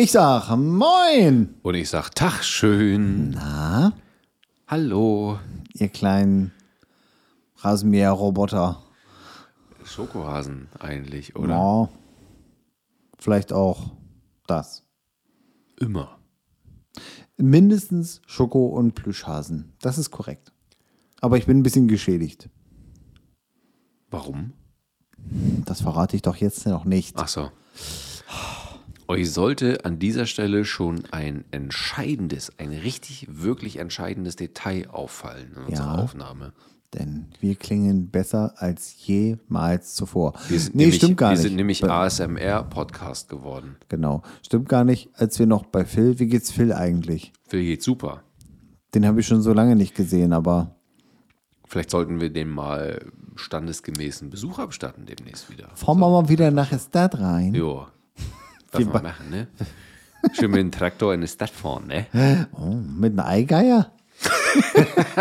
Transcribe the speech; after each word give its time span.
Ich 0.00 0.12
sag 0.12 0.56
Moin. 0.56 1.56
Und 1.62 1.74
ich 1.74 1.90
sag 1.90 2.14
Tag 2.14 2.44
schön. 2.44 3.30
Na, 3.30 3.92
Hallo. 4.68 5.40
ihr 5.74 5.88
kleinen 5.88 6.52
Rasenmäher-Roboter. 7.56 8.80
Schokohasen 9.82 10.68
eigentlich, 10.78 11.34
oder? 11.34 11.48
Ja, 11.48 11.88
vielleicht 13.18 13.52
auch 13.52 13.90
das. 14.46 14.84
Immer. 15.80 16.20
Mindestens 17.36 18.22
Schoko- 18.24 18.68
und 18.68 18.94
Plüschhasen. 18.94 19.72
Das 19.80 19.98
ist 19.98 20.12
korrekt. 20.12 20.52
Aber 21.20 21.38
ich 21.38 21.46
bin 21.46 21.58
ein 21.58 21.64
bisschen 21.64 21.88
geschädigt. 21.88 22.48
Warum? 24.12 24.52
Das 25.64 25.80
verrate 25.80 26.14
ich 26.14 26.22
doch 26.22 26.36
jetzt 26.36 26.64
noch 26.68 26.84
nicht. 26.84 27.16
Ach 27.18 27.26
so. 27.26 27.50
Euch 29.08 29.30
sollte 29.32 29.84
an 29.86 29.98
dieser 29.98 30.26
Stelle 30.26 30.64
schon 30.66 31.02
ein 31.10 31.44
entscheidendes, 31.50 32.52
ein 32.58 32.70
richtig, 32.70 33.26
wirklich 33.30 33.78
entscheidendes 33.78 34.36
Detail 34.36 34.88
auffallen 34.90 35.52
in 35.56 35.64
unserer 35.64 35.96
Ja. 35.96 36.02
Aufnahme. 36.02 36.52
Denn 36.94 37.26
wir 37.40 37.54
klingen 37.56 38.08
besser 38.10 38.54
als 38.56 38.94
jemals 39.06 39.94
zuvor. 39.94 40.34
Wir 40.48 40.58
sind 40.60 40.74
nee, 40.74 40.82
nämlich, 40.84 40.96
stimmt 40.96 41.16
gar 41.18 41.30
wir 41.30 41.36
nicht. 41.36 41.42
sind 41.42 41.56
nämlich 41.56 41.84
ASMR-Podcast 41.84 43.28
geworden. 43.28 43.76
Genau. 43.88 44.22
Stimmt 44.42 44.68
gar 44.68 44.84
nicht. 44.84 45.10
Als 45.14 45.38
wir 45.38 45.46
noch 45.46 45.66
bei 45.66 45.84
Phil, 45.84 46.18
wie 46.18 46.26
geht's 46.26 46.50
Phil 46.50 46.72
eigentlich? 46.72 47.32
Phil 47.46 47.62
geht 47.64 47.82
super. 47.82 48.22
Den 48.94 49.06
habe 49.06 49.20
ich 49.20 49.26
schon 49.26 49.42
so 49.42 49.52
lange 49.52 49.76
nicht 49.76 49.94
gesehen, 49.94 50.32
aber 50.32 50.74
Vielleicht 51.66 51.90
sollten 51.90 52.20
wir 52.22 52.30
dem 52.30 52.48
mal 52.50 53.04
standesgemäßen 53.36 54.30
Besuch 54.30 54.58
abstatten 54.58 55.04
demnächst 55.04 55.50
wieder. 55.50 55.68
fahren 55.74 55.98
wir 55.98 56.08
mal 56.08 56.28
wieder 56.30 56.50
nach 56.50 56.70
der 56.70 56.78
Stadt 56.78 57.18
rein. 57.20 57.54
Jo. 57.54 57.86
Darf 58.70 58.84
man 58.92 59.02
machen, 59.02 59.30
ne? 59.30 59.46
Schön 60.32 60.50
mit 60.50 60.60
dem 60.60 60.70
Traktor 60.70 61.14
in 61.14 61.20
die 61.20 61.28
Stadt 61.28 61.50
fahren, 61.50 61.86
ne? 61.86 62.48
Oh, 62.52 62.74
mit 62.74 63.12
einem 63.12 63.20
Eigeier? 63.20 63.92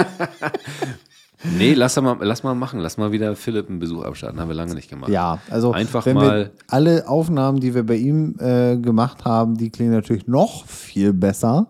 Nee, 1.44 1.73
lass 1.76 1.95
mal, 2.02 2.17
lass 2.22 2.44
mal 2.44 2.56
machen. 2.56 2.80
Lass 2.80 2.98
mal 2.98 3.12
wieder 3.12 3.36
Philipp 3.36 3.70
einen 3.70 3.80
Besuch 3.80 4.04
abstatten. 4.04 4.39
Haben 4.39 4.48
wir 4.48 4.56
lange 4.56 4.73
nicht 4.73 4.89
gemacht. 4.89 5.12
Ja, 5.12 5.39
also 5.50 5.72
Einfach 5.72 6.06
wenn 6.06 6.16
mal. 6.16 6.38
wir 6.38 6.52
alle 6.67 7.08
Aufnahmen, 7.08 7.59
die 7.59 7.76
wir 7.76 7.86
bei 7.86 7.95
ihm 7.95 8.36
äh, 8.39 8.78
gemacht 8.78 9.23
haben, 9.23 9.56
die 9.56 9.70
klingen 9.70 9.92
natürlich 9.92 10.28
noch 10.28 10.66
viel 10.66 11.14
besser. 11.14 11.67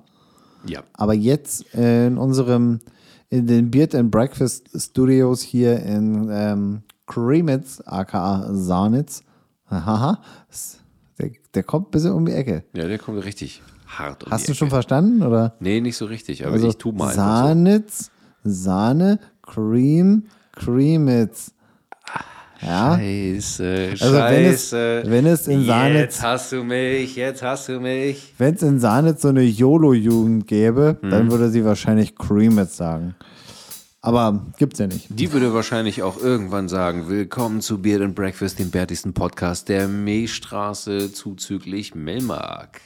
Ja. 0.65 0.83
Aber 0.93 1.13
jetzt 1.13 1.73
äh, 1.75 2.07
in 2.07 2.17
unserem, 2.17 2.79
in 3.29 3.45
den 3.47 3.69
Beard 3.69 3.93
and 3.93 4.09
Breakfast 4.09 4.69
Studios 4.73 5.41
hier 5.41 5.81
in 5.83 6.29
ähm, 6.31 6.81
Kremitz, 7.05 7.81
aka 7.85 8.47
Sarnitz, 8.53 9.23
haha, 9.69 10.21
der, 11.19 11.31
der 11.53 11.63
kommt 11.63 11.87
ein 11.87 11.91
bisschen 11.91 12.11
um 12.11 12.25
die 12.25 12.33
Ecke. 12.33 12.63
Ja, 12.73 12.87
der 12.87 12.97
kommt 12.99 13.23
richtig 13.23 13.61
hart 13.87 14.23
um 14.25 14.31
Hast 14.31 14.47
du 14.49 14.53
schon 14.53 14.69
verstanden? 14.69 15.21
Oder? 15.23 15.55
Nee, 15.59 15.81
nicht 15.81 15.97
so 15.97 16.05
richtig, 16.05 16.45
aber 16.45 16.53
Also 16.53 16.69
ich 16.69 16.77
tu 16.77 16.91
mal. 16.91 17.13
Sarnitz, 17.13 18.11
Sahne, 18.43 19.19
Cream, 19.41 20.23
Cremitz. 20.53 21.51
Ja, 22.59 22.97
Scheiße, 22.97 23.89
Also 24.01 24.13
wenn 24.15 24.45
es- 24.45 24.69
scheiße. 24.71 25.03
wenn 25.05 25.25
es 25.27 25.47
in 25.47 25.65
Sahne- 25.65 25.99
Jetzt 25.99 26.23
hast 26.23 26.51
du 26.51 26.63
mich, 26.63 27.15
jetzt 27.15 27.43
hast 27.43 27.69
du 27.69 27.79
mich. 27.79 28.33
wenn 28.39 28.55
es 28.55 28.63
in 28.63 28.79
Sarnitz 28.79 29.21
so 29.21 29.27
eine 29.27 29.43
YOLO-Jugend 29.43 30.47
gäbe, 30.47 30.97
Mhm. 31.01 31.09
dann 31.11 31.31
würde 31.31 31.49
sie 31.51 31.63
wahrscheinlich 31.65 32.15
Cremitz 32.15 32.75
sagen. 32.77 33.13
Aber 34.01 34.45
gibt's 34.57 34.79
ja 34.79 34.87
nicht. 34.87 35.07
Die 35.09 35.33
würde 35.33 35.53
wahrscheinlich 35.53 36.03
auch 36.03 36.17
irgendwann 36.17 36.69
sagen, 36.69 37.09
willkommen 37.09 37.61
zu 37.61 37.81
Beard 37.81 38.01
and 38.01 38.15
Breakfast, 38.15 38.59
dem 38.59 38.69
bärtigsten 38.69 39.13
Podcast 39.13 39.69
der 39.69 39.87
Milchstraße 39.87 41.11
zuzüglich 41.11 41.95
Melmark. 41.95 42.81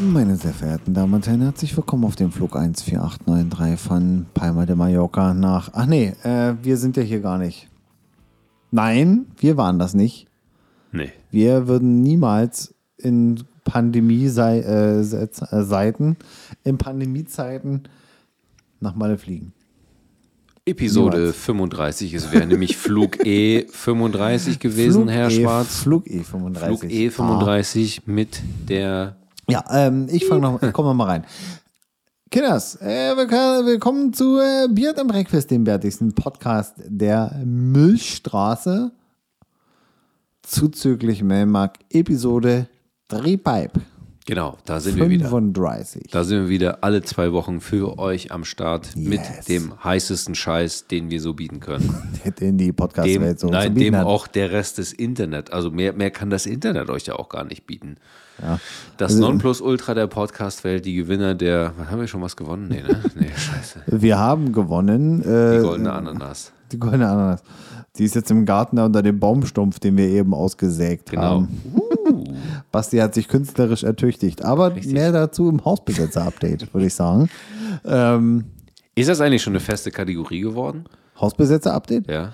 Meine 0.00 0.36
sehr 0.36 0.54
verehrten 0.54 0.94
Damen 0.94 1.14
und 1.14 1.26
Herren, 1.26 1.40
herzlich 1.40 1.76
willkommen 1.76 2.04
auf 2.04 2.14
dem 2.14 2.30
Flug 2.30 2.52
14893 2.52 3.80
von 3.80 4.26
Palma 4.32 4.64
de 4.64 4.76
Mallorca 4.76 5.34
nach. 5.34 5.70
Ach 5.72 5.86
nee, 5.86 6.14
äh, 6.22 6.54
wir 6.62 6.76
sind 6.76 6.96
ja 6.96 7.02
hier 7.02 7.18
gar 7.18 7.36
nicht. 7.36 7.68
Nein, 8.70 9.26
wir 9.38 9.56
waren 9.56 9.80
das 9.80 9.94
nicht. 9.94 10.28
Nee. 10.92 11.10
Wir 11.32 11.66
würden 11.66 12.00
niemals 12.02 12.76
in 12.96 13.42
Pandemie-Seiten, 13.64 16.16
in 16.62 16.78
Pandemiezeiten 16.78 17.88
nach 18.78 18.94
Malle 18.94 19.18
fliegen. 19.18 19.52
Episode 20.64 21.18
Niemals. 21.18 21.36
35, 21.38 22.14
es 22.14 22.32
wäre 22.32 22.46
nämlich 22.46 22.76
Flug 22.76 23.16
E35 23.16 24.60
gewesen, 24.60 25.02
Flug 25.02 25.10
Herr 25.10 25.28
E, 25.28 25.42
Schwarz. 25.42 25.80
Flug 25.80 26.06
E35. 26.06 26.66
Flug 26.66 26.84
E35 26.84 28.02
mit 28.06 28.40
der 28.68 29.17
Ja, 29.48 29.64
ähm, 29.70 30.06
ich 30.10 30.26
fange 30.26 30.42
noch, 30.42 30.62
ich 30.62 30.72
komme 30.72 30.88
noch 30.88 30.94
mal 30.94 31.04
rein. 31.04 31.24
Kinders, 32.30 32.76
äh, 32.82 33.16
willk- 33.16 33.30
willkommen 33.66 34.12
zu 34.12 34.38
äh, 34.38 34.68
Beard 34.70 34.98
and 34.98 35.10
Breakfast, 35.10 35.50
dem 35.50 35.64
wertigsten 35.66 36.14
Podcast 36.14 36.74
der 36.86 37.40
Milchstraße. 37.44 38.92
Zuzüglich 40.42 41.22
Melmark, 41.22 41.78
Episode 41.90 42.68
3 43.08 43.36
Pipe 43.38 43.80
Genau, 44.28 44.58
da 44.66 44.78
sind 44.78 44.96
wir 44.98 45.08
wieder. 45.08 45.26
35. 45.30 46.08
Da 46.10 46.22
sind 46.22 46.42
wir 46.42 46.48
wieder 46.50 46.84
alle 46.84 47.00
zwei 47.02 47.32
Wochen 47.32 47.62
für 47.62 47.98
euch 47.98 48.30
am 48.30 48.44
Start 48.44 48.94
mit 48.94 49.20
Yes. 49.20 49.46
dem 49.46 49.72
heißesten 49.82 50.34
Scheiß, 50.34 50.86
den 50.86 51.08
wir 51.10 51.18
so 51.22 51.32
bieten 51.32 51.60
können. 51.60 51.94
Den 52.38 52.58
die 52.58 52.70
Podcast-Welt 52.72 53.40
so 53.40 53.48
nein, 53.48 53.74
dem 53.74 53.96
hat. 53.96 54.04
auch 54.04 54.26
der 54.26 54.52
Rest 54.52 54.76
des 54.76 54.92
Internet. 54.92 55.50
Also 55.54 55.70
mehr, 55.70 55.94
mehr 55.94 56.10
kann 56.10 56.28
das 56.28 56.44
Internet 56.44 56.90
euch 56.90 57.06
ja 57.06 57.14
auch 57.16 57.30
gar 57.30 57.44
nicht 57.44 57.66
bieten. 57.66 57.96
Ja. 58.42 58.60
Das 58.98 59.12
Also- 59.12 59.22
Nonplusultra 59.26 59.94
der 59.94 60.08
Podcast-Welt, 60.08 60.84
die 60.84 60.94
Gewinner 60.94 61.34
der. 61.34 61.72
Haben 61.90 62.00
wir 62.00 62.06
schon 62.06 62.20
was 62.20 62.36
gewonnen? 62.36 62.66
Nee, 62.68 62.82
ne? 62.82 63.02
Nee, 63.18 63.30
scheiße. 63.34 63.80
Wir 63.86 64.18
haben 64.18 64.52
gewonnen. 64.52 65.22
Äh, 65.22 65.56
Die 65.56 65.62
goldene 65.62 65.92
Ananas. 65.94 66.52
Die 66.72 66.78
goldene 66.78 67.08
Ananas. 67.08 67.42
Die 67.96 68.04
ist 68.04 68.14
jetzt 68.14 68.30
im 68.30 68.44
Garten 68.44 68.76
da 68.76 68.84
unter 68.84 69.02
dem 69.02 69.18
Baumstumpf, 69.18 69.78
den 69.80 69.96
wir 69.96 70.06
eben 70.06 70.34
ausgesägt 70.34 71.10
Genau. 71.10 71.22
haben. 71.22 71.48
Basti 72.72 72.98
hat 72.98 73.14
sich 73.14 73.28
künstlerisch 73.28 73.82
ertüchtigt. 73.84 74.44
Aber 74.44 74.70
mehr 74.86 75.12
dazu 75.12 75.48
im 75.48 75.64
Hausbesetzer-Update, 75.64 76.72
würde 76.74 76.86
ich 76.86 76.94
sagen. 76.94 77.28
Ähm, 77.84 78.44
Ist 78.94 79.08
das 79.08 79.20
eigentlich 79.20 79.42
schon 79.42 79.52
eine 79.52 79.60
feste 79.60 79.90
Kategorie 79.90 80.40
geworden? 80.40 80.84
Hausbesetzer-Update? 81.20 82.08
Ja. 82.08 82.32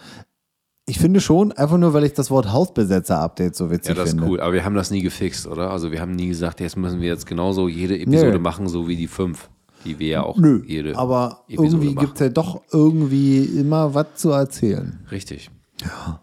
Ich 0.87 0.99
finde 0.99 1.21
schon, 1.23 1.51
einfach 1.53 1.79
nur, 1.79 1.95
weil 1.95 2.05
ich 2.05 2.13
das 2.13 2.31
Wort 2.31 2.53
Hausbesetzer-Update 2.53 3.57
so 3.57 3.71
witzig 3.71 3.89
Ja, 3.89 3.95
das 3.95 4.11
ist 4.11 4.15
finde. 4.17 4.27
cool. 4.29 4.41
Aber 4.41 4.53
wir 4.53 4.65
haben 4.67 4.75
das 4.75 4.91
nie 4.91 5.01
gefixt, 5.01 5.47
oder? 5.47 5.71
Also 5.71 5.91
wir 5.91 6.01
haben 6.01 6.13
nie 6.13 6.29
gesagt, 6.29 6.61
jetzt 6.61 6.77
müssen 6.77 7.01
wir 7.01 7.09
jetzt 7.09 7.27
genauso 7.27 7.69
jede 7.69 7.99
Episode 7.99 8.33
Nö. 8.33 8.39
machen, 8.39 8.69
so 8.69 8.87
wie 8.87 8.97
die 8.97 9.07
fünf, 9.07 9.49
die 9.87 9.99
wir 9.99 10.09
ja 10.09 10.23
auch 10.23 10.37
Nö, 10.37 10.63
jede 10.67 10.97
aber 10.99 11.45
Episode 11.49 11.69
irgendwie 11.87 11.95
gibt 11.95 12.15
es 12.15 12.21
ja 12.21 12.29
doch 12.29 12.61
irgendwie 12.71 13.45
immer 13.45 13.95
was 13.95 14.09
zu 14.17 14.31
erzählen. 14.33 14.99
Richtig. 15.11 15.51
Insofern- 15.81 16.21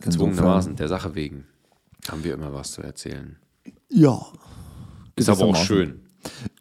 Gezwungenermaßen, 0.00 0.76
der 0.76 0.88
Sache 0.88 1.14
wegen, 1.14 1.44
haben 2.10 2.24
wir 2.24 2.34
immer 2.34 2.52
was 2.52 2.72
zu 2.72 2.82
erzählen. 2.82 3.36
Ja. 3.90 4.20
Ist 5.16 5.28
aber 5.28 5.44
auch 5.46 5.56
schön. 5.56 6.00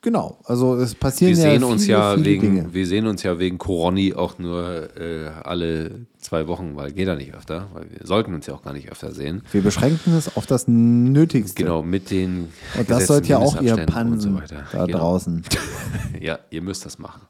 Genau, 0.02 0.40
also 0.46 0.76
es 0.76 0.94
passieren 0.96 1.36
Wir 1.36 1.44
ja 1.44 1.50
sehen 1.52 1.60
viele, 1.62 1.72
uns 1.72 1.88
ja 1.88 2.14
viele 2.14 2.26
wegen, 2.26 2.42
Dinge. 2.42 2.74
wir 2.74 2.88
sehen 2.88 3.08
uns 3.08 3.24
ja 3.24 3.40
wegen 3.40 3.58
Coroni 3.58 4.14
auch 4.14 4.38
nur 4.38 4.96
äh, 4.98 5.28
alle 5.44 6.06
zwei 6.20 6.48
Wochen, 6.48 6.76
weil 6.76 6.92
geht 6.94 7.08
ja 7.08 7.16
nicht 7.16 7.34
öfter, 7.34 7.68
weil 7.74 7.90
wir 7.90 8.06
sollten 8.06 8.34
uns 8.36 8.46
ja 8.46 8.54
auch 8.54 8.62
gar 8.62 8.74
nicht 8.74 8.90
öfter 8.92 9.12
sehen. 9.14 9.42
Wir 9.52 9.64
beschränken 9.64 10.14
es 10.16 10.38
auf 10.38 10.46
das 10.46 10.68
Nötigste. 10.68 11.64
Genau, 11.64 11.82
mit 11.82 12.12
den 12.12 12.50
Und 12.78 12.90
das 12.90 13.08
sollte 13.08 13.30
ja 13.30 13.40
auch 13.40 13.60
ihr 13.62 13.74
und 13.74 14.20
so 14.22 14.40
da 14.72 14.86
Genau. 14.86 14.98
draußen. 15.00 15.44
Ja, 16.22 16.40
ihr 16.52 16.62
müsst 16.62 16.86
das 16.86 17.00
machen. 17.00 17.22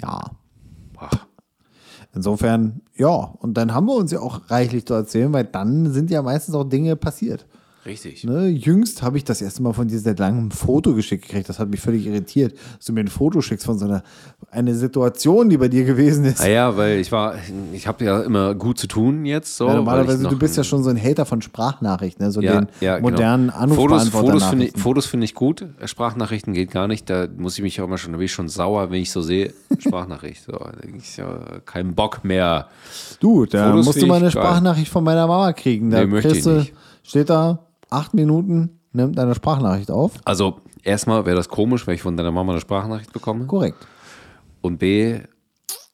Ja. 0.00 0.30
Insofern, 2.14 2.82
ja. 2.94 3.08
Und 3.08 3.54
dann 3.54 3.74
haben 3.74 3.86
wir 3.86 3.94
uns 3.94 4.12
ja 4.12 4.20
auch 4.20 4.50
reichlich 4.50 4.86
zu 4.86 4.94
erzählen, 4.94 5.32
weil 5.32 5.44
dann 5.44 5.92
sind 5.92 6.10
ja 6.10 6.22
meistens 6.22 6.54
auch 6.54 6.64
Dinge 6.64 6.96
passiert. 6.96 7.46
Richtig. 7.84 8.22
Ne, 8.22 8.46
jüngst 8.46 9.02
habe 9.02 9.16
ich 9.16 9.24
das 9.24 9.42
erste 9.42 9.60
Mal 9.62 9.72
von 9.72 9.88
dir 9.88 9.98
seit 9.98 10.20
langem 10.20 10.46
ein 10.46 10.50
Foto 10.52 10.94
geschickt 10.94 11.26
gekriegt. 11.26 11.48
Das 11.48 11.58
hat 11.58 11.68
mich 11.68 11.80
völlig 11.80 12.06
irritiert, 12.06 12.54
dass 12.76 12.86
du 12.86 12.92
mir 12.92 13.00
ein 13.00 13.08
Foto 13.08 13.40
schickst 13.40 13.66
von 13.66 13.76
so 13.76 13.86
einer 13.86 14.04
eine 14.52 14.74
Situation, 14.74 15.48
die 15.50 15.56
bei 15.56 15.66
dir 15.68 15.84
gewesen 15.84 16.24
ist. 16.26 16.38
Naja, 16.40 16.76
weil 16.76 17.00
ich 17.00 17.10
war, 17.10 17.34
ich 17.72 17.86
habe 17.88 18.04
ja 18.04 18.20
immer 18.22 18.54
gut 18.54 18.78
zu 18.78 18.86
tun 18.86 19.24
jetzt. 19.24 19.56
So, 19.56 19.66
Ja, 19.66 19.74
normalerweise, 19.74 20.28
du 20.28 20.38
bist 20.38 20.56
ja 20.56 20.62
schon 20.62 20.84
so 20.84 20.90
ein 20.90 21.02
Hater 21.02 21.26
von 21.26 21.42
Sprachnachrichten, 21.42 22.24
ne? 22.24 22.30
so 22.30 22.40
ja, 22.40 22.60
den 22.60 22.68
ja, 22.80 22.96
genau. 22.98 23.10
modernen 23.10 23.50
Fotos, 23.50 23.70
Fotos 23.70 23.90
finde 24.04 24.06
ich, 24.06 24.12
Anrufbeantworter. 24.42 24.80
Fotos 24.80 25.06
finde 25.06 25.24
ich 25.24 25.34
gut. 25.34 25.66
Sprachnachrichten 25.84 26.52
geht 26.52 26.70
gar 26.70 26.86
nicht. 26.86 27.10
Da 27.10 27.26
muss 27.36 27.56
ich 27.56 27.62
mich 27.62 27.80
auch 27.80 27.86
immer 27.86 27.98
schon, 27.98 28.12
da 28.12 28.18
bin 28.18 28.26
ich 28.26 28.32
schon 28.32 28.48
sauer, 28.48 28.90
wenn 28.90 29.00
ich 29.02 29.10
so 29.10 29.22
sehe. 29.22 29.52
Sprachnachricht. 29.78 30.44
So, 30.44 30.52
da 30.52 30.72
ich 30.96 31.16
ja, 31.16 31.40
kein 31.66 31.94
Bock 31.96 32.22
mehr. 32.24 32.68
Du, 33.18 33.44
da 33.46 33.70
Fotos 33.70 33.86
musst 33.86 34.02
du 34.02 34.06
mal 34.06 34.16
eine 34.18 34.28
ich 34.28 34.34
geil. 34.34 34.44
Sprachnachricht 34.44 34.88
von 34.92 35.02
meiner 35.02 35.26
Mama 35.26 35.52
kriegen. 35.52 35.90
Da 35.90 36.00
Nee, 36.00 36.06
möchte 36.06 36.36
ich 36.36 36.44
nicht. 36.46 36.74
steht 37.02 37.28
da, 37.30 37.58
acht 37.92 38.14
Minuten, 38.14 38.80
nimmt 38.92 39.18
eine 39.18 39.34
Sprachnachricht 39.34 39.90
auf. 39.90 40.12
Also, 40.24 40.60
erstmal 40.82 41.26
wäre 41.26 41.36
das 41.36 41.48
komisch, 41.48 41.86
wenn 41.86 41.94
ich 41.94 42.02
von 42.02 42.16
deiner 42.16 42.32
Mama 42.32 42.52
eine 42.52 42.60
Sprachnachricht 42.60 43.12
bekomme. 43.12 43.46
Korrekt. 43.46 43.78
Und 44.60 44.78
B, 44.78 45.20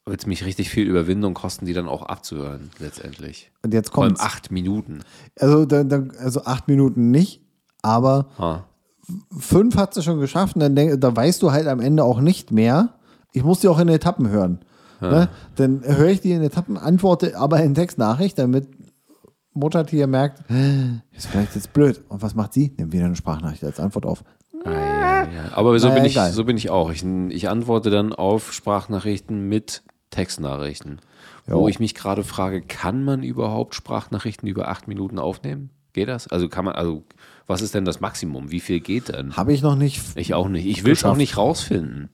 wird 0.05 0.21
es 0.21 0.27
mich 0.27 0.43
richtig 0.45 0.69
viel 0.69 0.87
Überwindung 0.87 1.33
kosten, 1.33 1.65
die 1.65 1.73
dann 1.73 1.87
auch 1.87 2.03
abzuhören, 2.03 2.71
letztendlich. 2.79 3.51
Und 3.63 3.73
jetzt 3.73 3.93
Vor 3.93 4.03
allem 4.03 4.15
acht 4.17 4.51
Minuten. 4.51 4.99
Also, 5.39 5.67
also 6.19 6.45
acht 6.45 6.67
Minuten 6.67 7.11
nicht, 7.11 7.41
aber 7.81 8.27
Ha. 8.37 8.65
fünf 9.37 9.75
hat 9.77 9.93
sie 9.93 10.01
schon 10.01 10.19
geschafft 10.19 10.55
und 10.55 10.61
dann 10.61 10.75
denk, 10.75 10.99
da 10.99 11.15
weißt 11.15 11.41
du 11.41 11.51
halt 11.51 11.67
am 11.67 11.79
Ende 11.79 12.03
auch 12.03 12.19
nicht 12.19 12.51
mehr. 12.51 12.95
Ich 13.33 13.43
muss 13.43 13.59
die 13.59 13.67
auch 13.67 13.79
in 13.79 13.87
Etappen 13.87 14.29
hören. 14.29 14.59
Ne? 15.01 15.29
Dann 15.55 15.81
höre 15.85 16.09
ich 16.09 16.19
die 16.19 16.33
in 16.33 16.43
Etappen, 16.43 16.77
antworte 16.77 17.37
aber 17.37 17.61
in 17.61 17.73
Textnachricht, 17.73 18.37
damit 18.37 18.67
Muttertier 19.53 20.07
merkt, 20.07 20.43
ist 21.11 21.27
vielleicht 21.27 21.55
jetzt 21.55 21.73
blöd. 21.73 22.01
Und 22.09 22.21
was 22.21 22.35
macht 22.35 22.53
sie? 22.53 22.73
Nimmt 22.77 22.93
wieder 22.93 23.05
eine 23.05 23.15
Sprachnachricht 23.15 23.63
als 23.63 23.79
Antwort 23.79 24.05
auf. 24.05 24.23
Ah, 24.65 24.71
ja, 24.71 25.23
ja. 25.23 25.27
Aber 25.53 25.77
so, 25.79 25.87
Naja, 25.87 25.99
bin 25.99 26.05
ich, 26.07 26.13
egal. 26.13 26.31
so 26.31 26.43
bin 26.45 26.57
ich 26.57 26.69
auch. 26.69 26.91
Ich, 26.91 27.03
ich 27.03 27.49
antworte 27.49 27.89
dann 27.89 28.13
auf 28.13 28.51
Sprachnachrichten 28.53 29.47
mit 29.47 29.83
Textnachrichten. 30.09 30.99
Wo 31.47 31.61
Jo. 31.61 31.67
ich 31.67 31.79
mich 31.79 31.95
gerade 31.95 32.23
frage, 32.23 32.61
kann 32.61 33.03
man 33.03 33.23
überhaupt 33.23 33.73
Sprachnachrichten 33.75 34.47
über 34.47 34.67
acht 34.67 34.87
Minuten 34.87 35.17
aufnehmen? 35.17 35.69
Geht 35.93 36.07
das? 36.09 36.27
Also 36.27 36.49
kann 36.49 36.65
man, 36.65 36.75
also 36.75 37.03
was 37.47 37.61
ist 37.61 37.73
denn 37.73 37.85
das 37.85 37.99
Maximum? 37.99 38.51
Wie 38.51 38.59
viel 38.59 38.79
geht 38.79 39.09
denn? 39.09 39.35
Habe 39.35 39.53
ich 39.53 39.61
noch 39.63 39.75
nicht, 39.75 40.01
Ich 40.15 40.33
auch 40.35 40.47
nicht. 40.47 40.65
Ich 40.67 40.83
will 40.83 40.93
es 40.93 41.03
auch 41.03 41.15
nicht 41.17 41.37
rausfinden. 41.37 42.09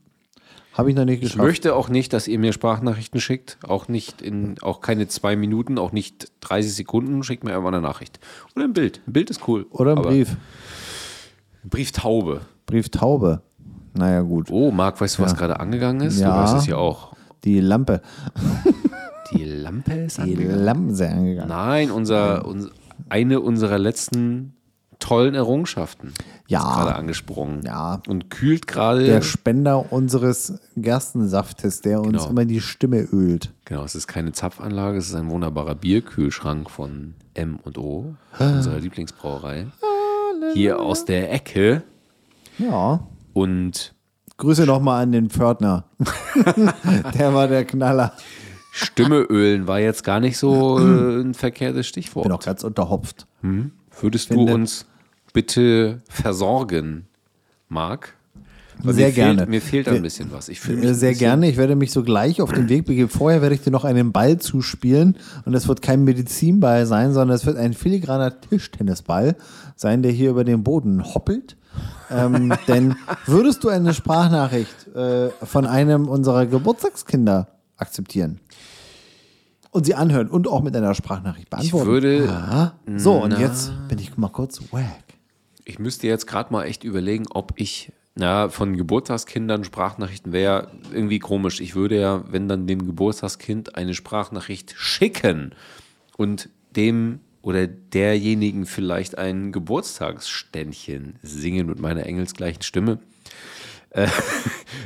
Habe 0.77 0.89
ich 0.89 0.95
noch 0.95 1.05
nicht 1.05 1.15
Ich 1.23 1.31
geschafft. 1.31 1.41
möchte 1.45 1.75
auch 1.75 1.89
nicht, 1.89 2.13
dass 2.13 2.27
ihr 2.27 2.37
mir 2.37 2.53
Sprachnachrichten 2.53 3.19
schickt. 3.21 3.57
Auch 3.67 3.87
nicht 3.87 4.21
in, 4.21 4.55
auch 4.61 4.81
keine 4.81 5.07
zwei 5.07 5.35
Minuten, 5.35 5.77
auch 5.77 5.91
nicht 5.91 6.31
30 6.41 6.73
Sekunden. 6.73 7.23
Schickt 7.23 7.43
mir 7.43 7.55
einfach 7.55 7.69
eine 7.69 7.81
Nachricht. 7.81 8.19
Oder 8.55 8.65
ein 8.65 8.73
Bild. 8.73 9.01
Ein 9.07 9.13
Bild 9.13 9.29
ist 9.29 9.47
cool. 9.47 9.65
Oder 9.71 9.95
ein 9.95 10.01
Brief. 10.01 10.35
Brieftaube. 11.63 12.41
Brieftaube. 12.65 13.41
Naja, 13.93 14.21
gut. 14.21 14.49
Oh, 14.51 14.71
Marc, 14.71 14.99
weißt 14.99 15.17
du, 15.19 15.23
was 15.23 15.35
gerade 15.35 15.59
angegangen 15.59 16.05
ist? 16.07 16.19
Ja. 16.19 16.29
Du 16.35 16.43
weißt 16.43 16.57
es 16.63 16.67
ja 16.67 16.77
auch. 16.77 17.13
Die 17.43 17.59
Lampe. 17.59 18.01
Die 19.31 19.43
Lampe 19.43 19.93
ist 19.93 20.17
Die 20.17 20.21
angegangen. 20.21 20.63
Lampen 20.63 20.95
sind 20.95 21.11
angegangen. 21.11 21.49
Nein, 21.49 21.91
unser, 21.91 22.45
uns, 22.45 22.69
eine 23.09 23.39
unserer 23.41 23.79
letzten 23.79 24.53
tollen 24.99 25.33
Errungenschaften 25.35 26.13
Ja. 26.47 26.59
ist 26.59 26.75
gerade 26.75 26.95
angesprungen. 26.95 27.61
Ja. 27.65 28.01
Und 28.07 28.29
kühlt 28.29 28.67
gerade. 28.67 29.03
Der 29.05 29.21
Spender 29.21 29.91
unseres 29.91 30.59
Gerstensaftes, 30.75 31.81
der 31.81 32.01
uns 32.01 32.11
Genau. 32.23 32.29
immer 32.29 32.45
die 32.45 32.61
Stimme 32.61 32.99
ölt. 33.11 33.51
Genau, 33.65 33.83
es 33.83 33.95
ist 33.95 34.07
keine 34.07 34.31
Zapfanlage, 34.31 34.97
es 34.97 35.07
ist 35.07 35.15
ein 35.15 35.29
wunderbarer 35.29 35.75
Bierkühlschrank 35.75 36.69
von 36.69 37.15
M 37.33 37.57
und 37.63 37.77
O, 37.77 38.15
unserer 38.39 38.79
Lieblingsbrauerei. 38.79 39.67
Hier 40.53 40.79
aus 40.79 41.05
der 41.05 41.31
Ecke. 41.33 41.83
Ja. 42.59 43.01
Und 43.33 43.93
Grüße 44.37 44.65
nochmal 44.65 45.03
an 45.03 45.11
den 45.13 45.29
Pförtner. 45.29 45.85
der 47.17 47.33
war 47.33 47.47
der 47.47 47.65
Knaller. 47.65 48.13
Stimme 48.71 49.19
ölen 49.21 49.67
war 49.67 49.79
jetzt 49.79 50.03
gar 50.03 50.19
nicht 50.19 50.37
so 50.37 50.77
äh, 50.77 51.21
ein 51.21 51.33
verkehrtes 51.33 51.87
Stichwort. 51.87 52.23
Bin 52.23 52.31
auch 52.33 52.43
ganz 52.43 52.63
unterhopft. 52.63 53.25
Würdest 54.01 54.27
finde- 54.27 54.45
du 54.47 54.53
uns 54.53 54.85
bitte 55.35 56.01
versorgen, 56.07 57.07
Marc? 57.67 58.15
Weil 58.83 58.93
Sehr 58.93 59.07
mir 59.07 59.13
fehlt, 59.13 59.15
gerne. 59.37 59.45
Mir 59.47 59.61
fehlt 59.61 59.87
ein 59.87 60.01
bisschen 60.01 60.31
was. 60.31 60.49
Ich 60.49 60.59
fühle 60.59 60.77
mich 60.77 60.97
Sehr 60.97 61.13
gerne. 61.13 61.49
Ich 61.49 61.57
werde 61.57 61.75
mich 61.75 61.91
so 61.91 62.03
gleich 62.03 62.41
auf 62.41 62.51
den 62.51 62.67
Weg 62.69 62.85
begeben. 62.85 63.09
Vorher 63.09 63.41
werde 63.41 63.55
ich 63.55 63.61
dir 63.61 63.71
noch 63.71 63.85
einen 63.85 64.11
Ball 64.11 64.37
zuspielen. 64.39 65.17
Und 65.45 65.53
es 65.53 65.67
wird 65.67 65.81
kein 65.81 66.03
Medizinball 66.03 66.85
sein, 66.85 67.13
sondern 67.13 67.35
es 67.35 67.45
wird 67.45 67.57
ein 67.57 67.73
filigraner 67.73 68.39
Tischtennisball 68.41 69.35
sein, 69.75 70.01
der 70.01 70.11
hier 70.11 70.29
über 70.31 70.43
den 70.43 70.63
Boden 70.63 71.03
hoppelt. 71.03 71.55
ähm, 72.09 72.53
denn 72.67 72.95
würdest 73.25 73.63
du 73.63 73.69
eine 73.69 73.93
Sprachnachricht 73.93 74.87
äh, 74.95 75.29
von 75.43 75.65
einem 75.65 76.07
unserer 76.07 76.45
Geburtstagskinder 76.45 77.47
akzeptieren? 77.77 78.39
Und 79.71 79.85
sie 79.85 79.95
anhören 79.95 80.29
und 80.29 80.47
auch 80.47 80.63
mit 80.63 80.75
einer 80.75 80.93
Sprachnachricht 80.95 81.47
Ich 81.47 81.71
beantworten. 81.71 81.87
würde, 81.87 82.71
so, 82.95 83.23
und 83.23 83.37
jetzt 83.37 83.73
bin 83.89 83.99
ich 83.99 84.15
mal 84.17 84.29
kurz 84.29 84.61
wack. 84.71 85.04
Ich 85.65 85.79
müsste 85.79 86.07
jetzt 86.07 86.27
gerade 86.27 86.53
mal 86.53 86.65
echt 86.65 86.83
überlegen, 86.83 87.25
ob 87.31 87.53
ich, 87.55 87.91
na, 88.15 88.49
von 88.49 88.77
Geburtstagskindern 88.77 89.63
Sprachnachrichten 89.63 90.31
wäre 90.31 90.71
irgendwie 90.93 91.19
komisch. 91.19 91.59
Ich 91.59 91.75
würde 91.75 91.99
ja, 91.99 92.23
wenn 92.31 92.47
dann 92.47 92.67
dem 92.67 92.85
Geburtstagskind 92.85 93.75
eine 93.75 93.93
Sprachnachricht 93.93 94.73
schicken 94.77 95.53
und 96.15 96.49
dem 96.75 97.19
oder 97.41 97.67
derjenigen 97.67 98.65
vielleicht 98.65 99.17
ein 99.17 99.51
Geburtstagsständchen 99.51 101.19
singen 101.21 101.67
mit 101.67 101.79
meiner 101.79 102.05
engelsgleichen 102.05 102.63
Stimme. 102.63 102.99
Äh, 103.89 104.07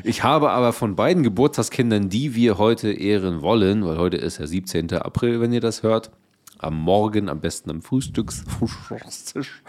Ich 0.04 0.24
habe 0.24 0.52
aber 0.52 0.72
von 0.72 0.96
beiden 0.96 1.24
Geburtstagskindern, 1.24 2.10
die 2.10 2.36
wir 2.36 2.58
heute 2.58 2.92
ehren 2.92 3.42
wollen, 3.42 3.86
weil 3.86 3.98
heute 3.98 4.18
ist 4.18 4.40
der 4.40 4.48
17. 4.48 4.94
April, 4.94 5.42
wenn 5.42 5.52
ihr 5.52 5.62
das 5.62 5.84
hört, 5.84 6.12
am 6.58 6.80
Morgen, 6.80 7.30
am 7.30 7.40
besten 7.40 7.70
am 7.70 7.82
Frühstücks 7.82 8.44
Frühstückstisch, 8.60 9.62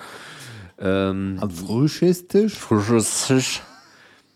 ähm, 0.81 1.39
Am 1.41 1.51
Frühstückstisch? 1.51 2.55
Frühstückstisch. 2.55 3.63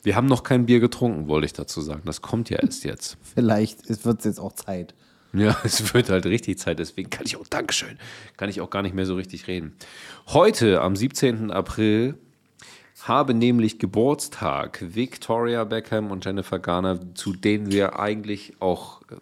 Wir 0.02 0.16
haben 0.16 0.26
noch 0.26 0.42
kein 0.42 0.66
Bier 0.66 0.80
getrunken, 0.80 1.28
wollte 1.28 1.46
ich 1.46 1.54
dazu 1.54 1.80
sagen. 1.80 2.02
Das 2.04 2.20
kommt 2.20 2.50
ja 2.50 2.58
erst 2.58 2.84
jetzt. 2.84 3.16
Vielleicht 3.34 4.04
wird 4.04 4.18
es 4.18 4.24
jetzt 4.24 4.40
auch 4.40 4.52
Zeit. 4.52 4.94
Ja, 5.32 5.56
es 5.64 5.94
wird 5.94 6.10
halt 6.10 6.26
richtig 6.26 6.58
Zeit, 6.58 6.78
deswegen 6.78 7.10
kann 7.10 7.26
ich 7.26 7.36
auch, 7.36 7.46
Dankeschön, 7.48 7.98
kann 8.36 8.48
ich 8.48 8.60
auch 8.60 8.70
gar 8.70 8.82
nicht 8.82 8.94
mehr 8.94 9.06
so 9.06 9.16
richtig 9.16 9.48
reden. 9.48 9.74
Heute, 10.28 10.80
am 10.80 10.94
17. 10.94 11.50
April, 11.50 12.14
habe 13.02 13.34
nämlich 13.34 13.78
Geburtstag 13.78 14.82
Victoria 14.94 15.64
Beckham 15.64 16.10
und 16.10 16.24
Jennifer 16.24 16.58
Garner, 16.58 17.00
zu 17.14 17.32
denen 17.32 17.70
wir 17.70 17.98
eigentlich 17.98 18.54
auch 18.60 19.02
äh, 19.02 19.16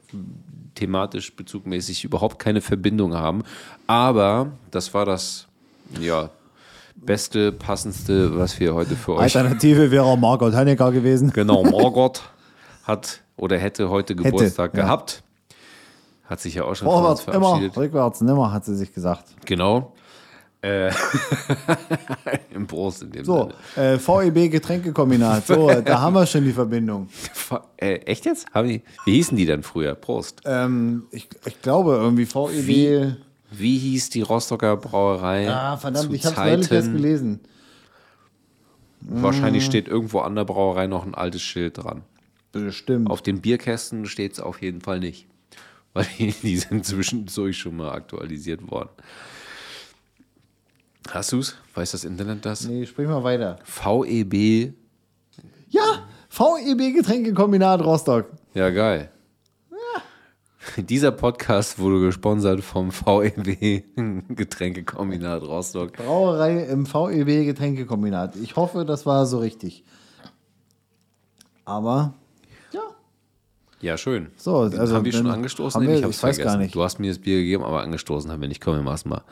thematisch 0.75 1.35
bezugmäßig 1.35 2.05
überhaupt 2.05 2.39
keine 2.39 2.61
Verbindung 2.61 3.15
haben. 3.15 3.43
Aber 3.87 4.53
das 4.71 4.95
war 4.95 5.05
das, 5.05 5.49
ja, 6.01 6.31
beste, 7.05 7.53
passendste, 7.53 8.37
was 8.37 8.59
wir 8.61 8.75
heute 8.75 8.97
für 8.97 9.15
euch 9.15 9.21
Alternative 9.37 9.91
wäre 9.91 10.17
Margot 10.17 10.55
Honecker 10.55 10.93
gewesen. 10.93 11.31
Genau, 11.33 11.65
Margot 11.65 12.23
hat 12.85 13.21
oder 13.37 13.59
hätte 13.59 13.91
heute 13.91 14.15
Geburtstag 14.15 14.75
ja. 14.75 14.83
gehabt. 14.83 15.23
Hat 16.25 16.41
sich 16.41 16.55
ja 16.55 16.65
auch 16.65 16.75
schon 16.75 16.87
von 16.89 17.03
Vorwärts 17.03 17.25
immer, 17.25 17.41
verabschiedet. 17.41 17.77
rückwärts 17.77 18.21
nimmer, 18.21 18.53
hat 18.53 18.65
sie 18.65 18.75
sich 18.77 18.93
gesagt. 18.93 19.25
Genau. 19.45 19.93
Äh, 20.63 20.93
Im 22.55 22.69
Prost 22.69 23.03
in 23.03 23.11
dem 23.11 23.25
So, 23.25 23.51
Sinne. 23.75 23.95
äh, 23.95 23.99
VEB 23.99 24.49
Getränkekombinat. 24.53 25.45
So, 25.47 25.69
da 25.85 26.01
haben 26.01 26.15
wir 26.15 26.25
schon 26.25 26.45
die 26.45 26.53
Verbindung. 26.53 27.09
Äh, 27.77 27.95
echt 27.97 28.25
jetzt? 28.27 28.47
Haben 28.55 28.69
die, 28.69 28.83
wie 29.05 29.15
hießen 29.15 29.37
die 29.37 29.45
denn 29.45 29.65
früher? 29.65 29.97
Prost. 29.97 30.41
Ähm, 30.45 31.07
ich, 31.11 31.29
ich 31.47 31.61
glaube 31.63 31.95
irgendwie 31.97 32.27
VEB. 32.27 32.67
Wie? 32.69 33.15
Wie 33.53 33.79
hieß 33.79 34.11
die 34.11 34.23
Rostocker 34.23 34.77
Brauerei? 34.77 35.49
Ah, 35.51 35.77
verdammt, 35.77 36.07
zu 36.09 36.15
ich 36.15 36.25
habe 36.25 36.51
neulich 36.51 36.71
erst 36.71 36.93
gelesen. 36.93 37.41
Wahrscheinlich 39.01 39.65
steht 39.65 39.89
irgendwo 39.89 40.21
an 40.21 40.35
der 40.35 40.45
Brauerei 40.45 40.87
noch 40.87 41.05
ein 41.05 41.15
altes 41.15 41.43
Schild 41.43 41.79
dran. 41.79 42.03
Bestimmt. 42.53 43.11
Auf 43.11 43.23
den 43.23 43.41
Bierkästen 43.41 44.07
steht 44.07 44.33
es 44.33 44.41
auf 44.41 44.63
jeden 44.63 44.81
Fall 44.81 45.01
nicht. 45.01 45.27
Weil 45.93 46.07
die, 46.19 46.33
die 46.33 46.57
sind 46.57 46.87
zwischendurch 46.87 47.59
schon 47.59 47.77
mal 47.77 47.93
aktualisiert 47.93 48.71
worden. 48.71 48.91
Hast 51.11 51.33
du's? 51.33 51.57
Weiß 51.75 51.91
das 51.91 52.05
Internet 52.05 52.47
das? 52.47 52.67
Nee, 52.67 52.87
sprich 52.87 53.09
mal 53.09 53.23
weiter. 53.25 53.59
VEB. 53.65 54.73
Ja, 55.69 56.07
VEB 56.31 56.95
Getränkekombinat 56.95 57.83
Rostock. 57.83 58.27
Ja, 58.55 58.71
geil. 58.71 59.11
Dieser 60.77 61.11
Podcast 61.13 61.79
wurde 61.79 62.01
gesponsert 62.01 62.63
vom 62.63 62.91
VEB 62.93 63.85
Getränkekombinat 64.29 65.43
Rostock. 65.43 65.93
Brauerei 65.95 66.65
im 66.65 66.87
VEB 66.87 67.45
Getränkekombinat. 67.47 68.37
Ich 68.37 68.57
hoffe, 68.57 68.85
das 68.85 69.05
war 69.07 69.27
so 69.27 69.39
richtig. 69.39 69.85
Aber, 71.65 72.15
ja. 72.73 72.81
Ja, 73.81 73.97
schön. 73.97 74.29
So, 74.37 74.59
also 74.61 74.95
haben 74.97 75.05
wir 75.05 75.13
schon 75.13 75.25
dann 75.25 75.35
angestoßen? 75.35 75.81
wir- 75.87 76.03
hab's 76.03 76.17
ich 76.17 76.23
weiß 76.23 76.39
gar 76.39 76.57
nicht. 76.57 76.75
Du 76.75 76.83
hast 76.83 76.99
mir 76.99 77.09
das 77.09 77.19
Bier 77.19 77.39
gegeben, 77.39 77.65
aber 77.65 77.83
angestoßen 77.83 78.31
haben 78.31 78.41
wir 78.41 78.49
nicht. 78.49 78.61
Komm, 78.61 78.75
wir 78.77 78.83
machen's 78.83 79.05
mal. 79.05 79.23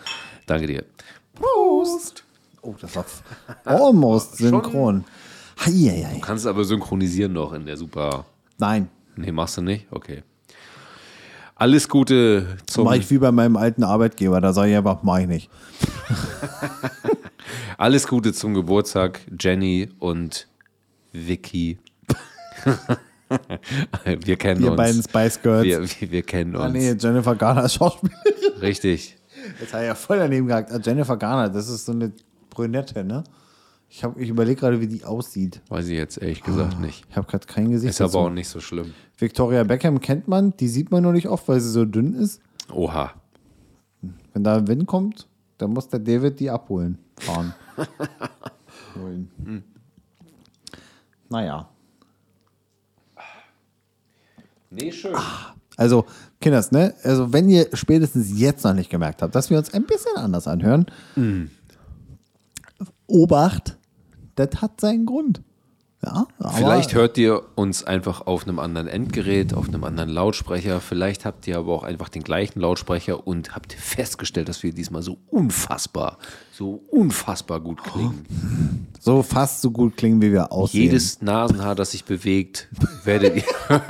Danke 0.46 0.66
dir. 0.66 0.84
Prost. 1.34 2.24
Oh, 2.62 2.74
das 2.80 2.94
war 2.96 3.04
almost 3.64 4.36
synchron. 4.36 5.04
Heieiei. 5.64 6.14
Du 6.14 6.20
kannst 6.20 6.46
aber 6.46 6.64
synchronisieren 6.64 7.32
noch 7.32 7.52
in 7.52 7.66
der 7.66 7.76
super. 7.76 8.24
Nein, 8.58 8.88
Nee, 9.16 9.32
machst 9.32 9.56
du 9.58 9.62
nicht? 9.62 9.86
Okay. 9.90 10.22
Alles 11.60 11.90
Gute 11.90 12.56
zum 12.64 12.84
mache 12.84 12.96
ich 12.96 13.10
wie 13.10 13.18
bei 13.18 13.30
meinem 13.30 13.58
alten 13.58 13.84
Arbeitgeber. 13.84 14.40
Da 14.40 14.54
sage 14.54 14.70
ich 14.70 14.76
einfach, 14.78 15.02
mach 15.02 15.18
ich 15.18 15.26
nicht. 15.26 15.50
Alles 17.76 18.06
Gute 18.06 18.32
zum 18.32 18.54
Geburtstag, 18.54 19.20
Jenny 19.38 19.90
und 19.98 20.48
Vicky. 21.12 21.78
wir 24.04 24.36
kennen 24.36 24.62
Wir 24.62 24.70
uns. 24.70 24.76
beiden 24.78 25.02
Spice 25.02 25.42
Girls. 25.42 25.64
wir, 25.66 25.82
wir, 25.82 26.10
wir 26.10 26.22
kennen 26.22 26.56
uns. 26.56 26.64
Ah, 26.64 26.68
nee, 26.70 26.92
Jennifer 26.98 27.34
Garner 27.34 27.64
ist 27.66 27.74
Schauspielerin. 27.74 28.60
Richtig. 28.62 29.18
Jetzt 29.60 29.74
habe 29.74 29.82
ich 29.82 29.88
ja 29.88 29.94
voll 29.94 30.16
daneben 30.18 30.46
gehabt. 30.46 30.72
Ah, 30.72 30.80
Jennifer 30.82 31.18
Garner, 31.18 31.50
das 31.50 31.68
ist 31.68 31.84
so 31.84 31.92
eine 31.92 32.10
Brünette, 32.48 33.04
ne? 33.04 33.22
Ich, 33.92 34.04
hab- 34.04 34.16
ich 34.18 34.28
überlege 34.28 34.60
gerade, 34.60 34.80
wie 34.80 34.86
die 34.86 35.04
aussieht. 35.04 35.60
Weiß 35.68 35.86
ich 35.88 35.96
jetzt 35.96 36.16
ehrlich 36.18 36.42
gesagt 36.44 36.78
nicht. 36.80 37.04
Ich 37.10 37.16
habe 37.16 37.26
gerade 37.26 37.44
kein 37.46 37.70
Gesicht. 37.72 37.90
Ist 37.90 38.00
aber 38.00 38.06
dazu. 38.08 38.18
auch 38.20 38.30
nicht 38.30 38.48
so 38.48 38.60
schlimm. 38.60 38.94
Victoria 39.18 39.64
Beckham 39.64 40.00
kennt 40.00 40.28
man, 40.28 40.56
die 40.58 40.68
sieht 40.68 40.90
man 40.92 41.02
nur 41.02 41.12
nicht 41.12 41.26
oft, 41.28 41.48
weil 41.48 41.60
sie 41.60 41.70
so 41.70 41.84
dünn 41.84 42.14
ist. 42.14 42.40
Oha. 42.72 43.12
Wenn 44.32 44.44
da 44.44 44.64
Wind 44.68 44.86
kommt, 44.86 45.26
dann 45.58 45.72
muss 45.72 45.88
der 45.88 45.98
David 45.98 46.38
die 46.38 46.48
abholen, 46.50 46.98
fahren. 47.18 47.52
Holen. 48.96 49.64
Naja. 51.28 51.68
Nee, 54.70 54.92
schön. 54.92 55.14
Also, 55.76 56.06
Kinders, 56.40 56.70
ne? 56.70 56.94
Also, 57.02 57.32
wenn 57.32 57.48
ihr 57.48 57.68
spätestens 57.74 58.30
jetzt 58.38 58.64
noch 58.64 58.74
nicht 58.74 58.88
gemerkt 58.90 59.20
habt, 59.22 59.34
dass 59.34 59.50
wir 59.50 59.58
uns 59.58 59.74
ein 59.74 59.84
bisschen 59.84 60.16
anders 60.16 60.46
anhören, 60.46 60.86
Hm. 61.14 61.50
Obacht, 63.08 63.76
das 64.46 64.62
hat 64.62 64.80
seinen 64.80 65.06
Grund. 65.06 65.42
Ja, 66.02 66.26
Vielleicht 66.54 66.94
hört 66.94 67.18
ihr 67.18 67.42
uns 67.56 67.84
einfach 67.84 68.26
auf 68.26 68.44
einem 68.44 68.58
anderen 68.58 68.88
Endgerät, 68.88 69.52
auf 69.52 69.68
einem 69.68 69.84
anderen 69.84 70.08
Lautsprecher. 70.08 70.80
Vielleicht 70.80 71.26
habt 71.26 71.46
ihr 71.46 71.58
aber 71.58 71.74
auch 71.74 71.82
einfach 71.82 72.08
den 72.08 72.22
gleichen 72.22 72.58
Lautsprecher 72.60 73.26
und 73.26 73.54
habt 73.54 73.74
festgestellt, 73.74 74.48
dass 74.48 74.62
wir 74.62 74.72
diesmal 74.72 75.02
so 75.02 75.18
unfassbar, 75.28 76.16
so 76.52 76.82
unfassbar 76.88 77.60
gut 77.60 77.84
klingen. 77.84 78.86
so 78.98 79.22
fast 79.22 79.60
so 79.60 79.72
gut 79.72 79.98
klingen, 79.98 80.22
wie 80.22 80.32
wir 80.32 80.52
aussehen. 80.52 80.84
Jedes 80.84 81.20
Nasenhaar, 81.20 81.74
das 81.74 81.90
sich 81.90 82.06
bewegt, 82.06 82.68
werdet 83.04 83.36
ihr. 83.36 83.44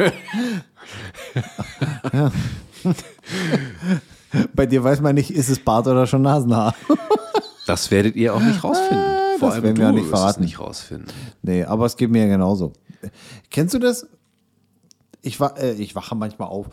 Bei 4.53 4.67
dir 4.67 4.83
weiß 4.83 5.01
man 5.01 5.15
nicht, 5.15 5.31
ist 5.31 5.49
es 5.49 5.61
Bart 5.61 5.87
oder 5.87 6.09
schon 6.09 6.23
Nasenhaar. 6.23 6.75
Das 7.69 7.93
werdet 7.93 8.17
ihr 8.17 8.35
auch 8.35 8.41
nicht 8.41 8.65
rausfinden. 8.71 9.20
Das 9.57 9.63
werden 9.63 9.77
wir 9.79 9.89
auch 9.89 9.93
nicht 9.93 10.09
verraten. 10.09 10.43
nicht 10.43 10.59
rausfinden. 10.61 11.09
nee, 11.43 11.65
aber 11.65 11.87
es 11.87 11.97
geht 11.97 12.11
mir 12.11 12.23
ja 12.23 12.29
genauso. 12.29 12.73
Kennst 13.51 13.75
du 13.75 13.79
das? 13.79 14.07
Ich, 15.23 15.39
wa 15.41 15.49
äh, 15.59 15.73
ich 15.75 15.95
wache 15.95 16.15
manchmal 16.15 16.49
auf. 16.49 16.67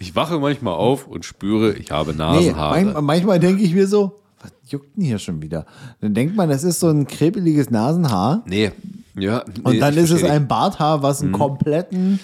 Ich 0.00 0.14
wache 0.14 0.38
manchmal 0.38 0.74
auf 0.74 1.06
und 1.06 1.24
spüre, 1.24 1.72
ich 1.74 1.90
habe 1.90 2.12
Nee, 2.12 2.18
Nasenhaare. 2.18 2.74
manchmal, 2.84 3.02
manchmal 3.02 3.40
denke 3.40 3.62
ich 3.62 3.74
mir 3.74 3.86
so, 3.88 4.20
was 4.40 4.52
juckt 4.70 4.96
denn 4.96 5.04
hier 5.04 5.18
schon 5.18 5.42
wieder? 5.42 5.66
Dann 6.00 6.14
denkt 6.14 6.36
man, 6.36 6.48
das 6.48 6.62
ist 6.64 6.78
so 6.80 6.88
ein 6.88 7.06
krebeliges 7.06 7.70
Nasenhaar. 7.70 8.42
nee, 8.46 8.70
ja. 9.16 9.40
Und 9.64 9.72
nee, 9.74 9.80
dann 9.80 9.94
ich 9.94 10.00
ist 10.04 10.10
es 10.12 10.22
ein 10.24 10.46
Barthaar, 10.46 11.02
was 11.02 11.20
Mhm. 11.20 11.26
einen 11.28 11.32
kompletten 11.34 12.20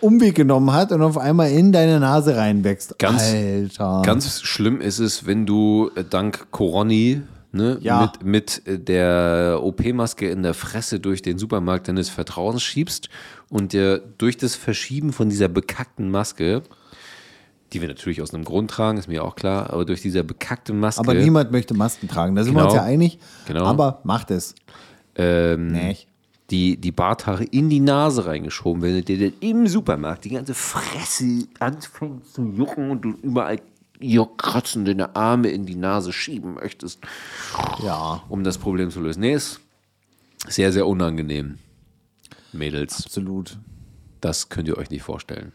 Umweg 0.00 0.36
genommen 0.36 0.72
hat 0.72 0.92
und 0.92 1.02
auf 1.02 1.18
einmal 1.18 1.50
in 1.50 1.72
deine 1.72 1.98
Nase 1.98 2.36
reinwächst. 2.36 2.96
Ganz- 3.00 3.22
Alter. 3.32 4.02
Ganz 4.04 4.40
schlimm 4.42 4.80
ist 4.80 5.00
es, 5.00 5.26
wenn 5.26 5.44
du 5.44 5.90
äh, 5.96 6.04
dank 6.08 6.52
Coroni 6.52 7.22
ne, 7.58 7.78
Ja. 7.82 8.00
mit, 8.22 8.24
mit 8.24 8.66
äh, 8.66 8.78
der 8.78 9.60
OP-Maske 9.62 10.28
in 10.30 10.42
der 10.42 10.54
Fresse 10.54 10.98
durch 11.00 11.20
den 11.22 11.38
Supermarkt 11.38 11.88
deines 11.88 12.08
Vertrauens 12.08 12.62
schiebst 12.62 13.08
und 13.50 13.72
dir 13.74 13.98
durch 14.18 14.36
das 14.36 14.54
Verschieben 14.54 15.12
von 15.12 15.28
dieser 15.28 15.48
bekackten 15.48 16.10
Maske, 16.10 16.62
die 17.72 17.80
wir 17.82 17.88
natürlich 17.88 18.22
aus 18.22 18.32
einem 18.32 18.44
Grund 18.44 18.70
tragen, 18.70 18.96
ist 18.96 19.08
mir 19.08 19.22
auch 19.22 19.36
klar, 19.36 19.70
aber 19.70 19.84
durch 19.84 20.00
diese 20.00 20.24
bekackte 20.24 20.72
Maske 20.72 21.00
aber 21.00 21.12
niemand 21.14 21.52
möchte 21.52 21.74
Masken 21.74 22.08
tragen. 22.08 22.34
Da 22.34 22.42
sind 22.42 22.54
wir 22.54 22.60
Genau. 22.62 22.70
uns 22.72 22.76
ja 22.76 22.84
einig. 22.84 23.18
Genau. 23.46 23.64
Aber 23.66 24.00
macht 24.04 24.30
es. 24.30 24.54
ähm, 25.16 25.72
Nicht. 25.72 26.06
die, 26.50 26.78
die 26.78 26.92
Barthaare 26.92 27.44
in 27.44 27.68
die 27.68 27.80
Nase 27.80 28.24
reingeschoben, 28.24 28.80
wenn 28.82 28.94
du 28.94 29.02
dir 29.02 29.18
dann 29.18 29.38
im 29.40 29.66
Supermarkt 29.66 30.24
die 30.24 30.30
ganze 30.30 30.54
Fresse 30.54 31.46
anfängt 31.58 32.24
zu 32.26 32.42
jucken 32.56 32.90
und 32.90 33.02
du 33.02 33.10
überall 33.22 33.58
kratzen 34.26 34.84
deine 34.84 35.16
Arme 35.16 35.48
in 35.50 35.66
die 35.66 35.74
Nase 35.74 36.12
schieben 36.12 36.54
möchtest, 36.54 37.00
Ja, 37.82 38.22
um 38.28 38.44
das 38.44 38.58
Problem 38.58 38.90
zu 38.90 39.00
lösen. 39.00 39.20
Nee, 39.20 39.34
ist 39.34 39.60
sehr, 40.46 40.72
sehr 40.72 40.86
unangenehm. 40.86 41.58
Mädels, 42.52 43.04
absolut. 43.04 43.58
das 44.20 44.48
könnt 44.48 44.68
ihr 44.68 44.78
euch 44.78 44.90
nicht 44.90 45.02
vorstellen. 45.02 45.52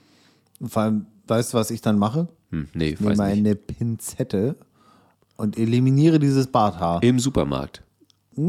Und 0.60 0.70
vor 0.72 0.84
allem, 0.84 1.06
weißt 1.28 1.54
du, 1.54 1.58
was 1.58 1.72
ich 1.72 1.82
dann 1.82 1.98
mache? 1.98 2.28
Hm, 2.52 2.68
nee, 2.74 2.90
Ich 2.90 3.04
weiß 3.04 3.18
nehme 3.18 3.24
eine 3.24 3.56
Pinzette 3.56 4.56
und 5.38 5.58
eliminiere 5.58 6.20
dieses 6.20 6.48
Barthaar. 6.48 7.02
Im 7.04 7.20
Supermarkt. 7.20 7.82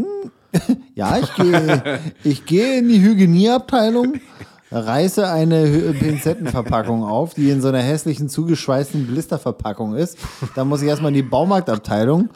Ja, 0.94 1.18
ich 1.18 1.34
gehe, 1.34 2.00
ich 2.22 2.46
gehe 2.46 2.78
in 2.78 2.88
die 2.88 3.00
Hygienieabteilung, 3.02 4.20
reiße 4.74 5.28
eine 5.30 5.64
Hy- 5.66 5.92
Pinzettenverpackung 5.98 7.04
auf, 7.08 7.34
die 7.34 7.50
in 7.50 7.60
so 7.60 7.68
einer 7.68 7.78
hässlichen 7.82 8.28
zugeschweißten 8.28 9.06
Blisterverpackung 9.06 9.94
ist. 9.94 10.18
Dann 10.54 10.68
muss 10.68 10.82
ich 10.82 10.88
erstmal 10.88 11.10
in 11.10 11.16
die 11.16 11.22
Baumarktabteilung 11.22 12.30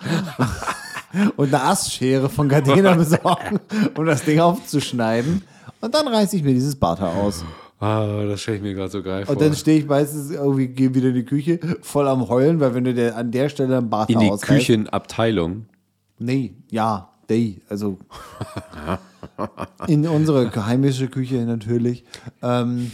und 1.37 1.55
eine 1.55 1.63
Astschere 1.65 2.29
von 2.29 2.49
Gardena 2.49 2.95
besorgen, 2.97 3.59
um 3.97 4.07
das 4.07 4.25
Ding 4.25 4.41
aufzuschneiden. 4.41 5.43
Und 5.81 5.95
dann 5.95 6.09
reiße 6.09 6.37
ich 6.37 6.43
mir 6.43 6.55
dieses 6.55 6.77
Barthaar 6.77 7.15
aus. 7.17 7.45
Ah, 7.81 8.25
das 8.29 8.41
stelle 8.41 8.57
ich 8.57 8.63
mir 8.63 8.75
gerade 8.75 8.91
so 8.91 9.03
geil 9.03 9.25
vor. 9.25 9.35
Und 9.37 9.41
dann 9.41 9.55
stehe 9.55 9.79
ich 9.79 9.87
meistens 9.87 10.31
irgendwie, 10.33 10.67
gehe 10.67 10.93
wieder 10.95 11.09
in 11.09 11.15
die 11.15 11.25
Küche, 11.25 11.61
voll 11.83 12.09
am 12.09 12.29
Heulen, 12.29 12.59
weil 12.59 12.75
wenn 12.75 12.83
du 12.85 12.93
dir 12.93 13.17
an 13.17 13.31
der 13.31 13.49
Stelle 13.49 13.79
ein 13.79 13.89
Barthaar 13.89 14.21
in 14.21 14.27
die 14.29 14.33
ausreißt- 14.33 14.41
Küchenabteilung. 14.47 15.67
Nee, 16.19 16.55
ja, 16.71 17.08
they, 17.29 17.61
also 17.69 17.99
in 19.87 20.07
unsere 20.07 20.51
heimische 20.67 21.09
Küche 21.09 21.37
natürlich. 21.45 22.05
Ähm, 22.43 22.91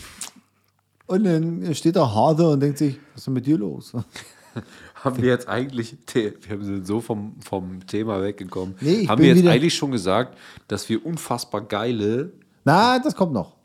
und 1.07 1.25
dann 1.25 1.75
steht 1.75 1.97
da 1.97 2.13
Harte 2.15 2.49
und 2.49 2.61
denkt 2.61 2.79
sich, 2.79 2.97
was 3.13 3.21
ist 3.23 3.27
denn 3.27 3.35
mit 3.35 3.47
dir 3.47 3.59
los? 3.59 3.93
Haben 4.95 5.21
wir 5.21 5.29
jetzt 5.29 5.49
eigentlich, 5.49 5.97
wir 6.15 6.65
sind 6.65 6.87
so 6.87 7.01
vom, 7.01 7.37
vom 7.41 7.87
Thema 7.87 8.23
weggekommen, 8.23 8.75
Nee, 8.81 8.93
ich 9.01 9.09
haben 9.09 9.21
wir 9.23 9.35
jetzt 9.35 9.47
eigentlich 9.47 9.75
schon 9.75 9.91
gesagt, 9.91 10.39
dass 10.69 10.89
wir 10.89 11.05
unfassbar 11.05 11.61
geile, 11.63 12.33
Na, 12.65 12.99
das 12.99 13.15
kommt 13.15 13.33
noch. 13.35 13.57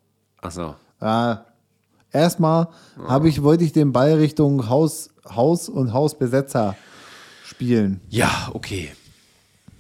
achso, 0.42 0.76
Äh, 1.00 1.36
erstmal 2.12 2.68
habe 3.08 3.30
ich, 3.30 3.42
wollte 3.42 3.64
ich 3.64 3.72
den 3.72 3.94
Ball 3.94 4.16
Richtung 4.16 4.68
Haus, 4.68 5.12
Haus 5.34 5.70
und 5.70 5.94
Hausbesetzer 5.94 6.76
spielen. 7.46 8.02
ja, 8.10 8.50
okay. 8.54 8.90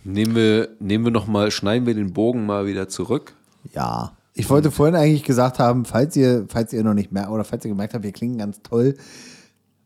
Nehmen 0.03 0.35
wir, 0.35 0.69
nehmen 0.79 1.05
wir 1.05 1.11
noch 1.11 1.27
mal, 1.27 1.51
schneiden 1.51 1.85
wir 1.85 1.93
den 1.93 2.13
Bogen 2.13 2.45
mal 2.45 2.65
wieder 2.65 2.87
zurück. 2.87 3.35
Ja. 3.73 4.15
Ich 4.33 4.49
wollte 4.49 4.71
vorhin 4.71 4.95
eigentlich 4.95 5.23
gesagt 5.23 5.59
haben, 5.59 5.83
falls 5.83 6.15
ihr, 6.15 6.45
falls 6.47 6.71
ihr 6.71 6.83
noch 6.83 6.93
nicht 6.93 7.11
mehr 7.11 7.29
oder 7.29 7.43
falls 7.43 7.65
ihr 7.65 7.69
gemerkt 7.69 7.93
habt, 7.93 8.05
wir 8.05 8.13
klingen 8.13 8.37
ganz 8.37 8.61
toll. 8.61 8.95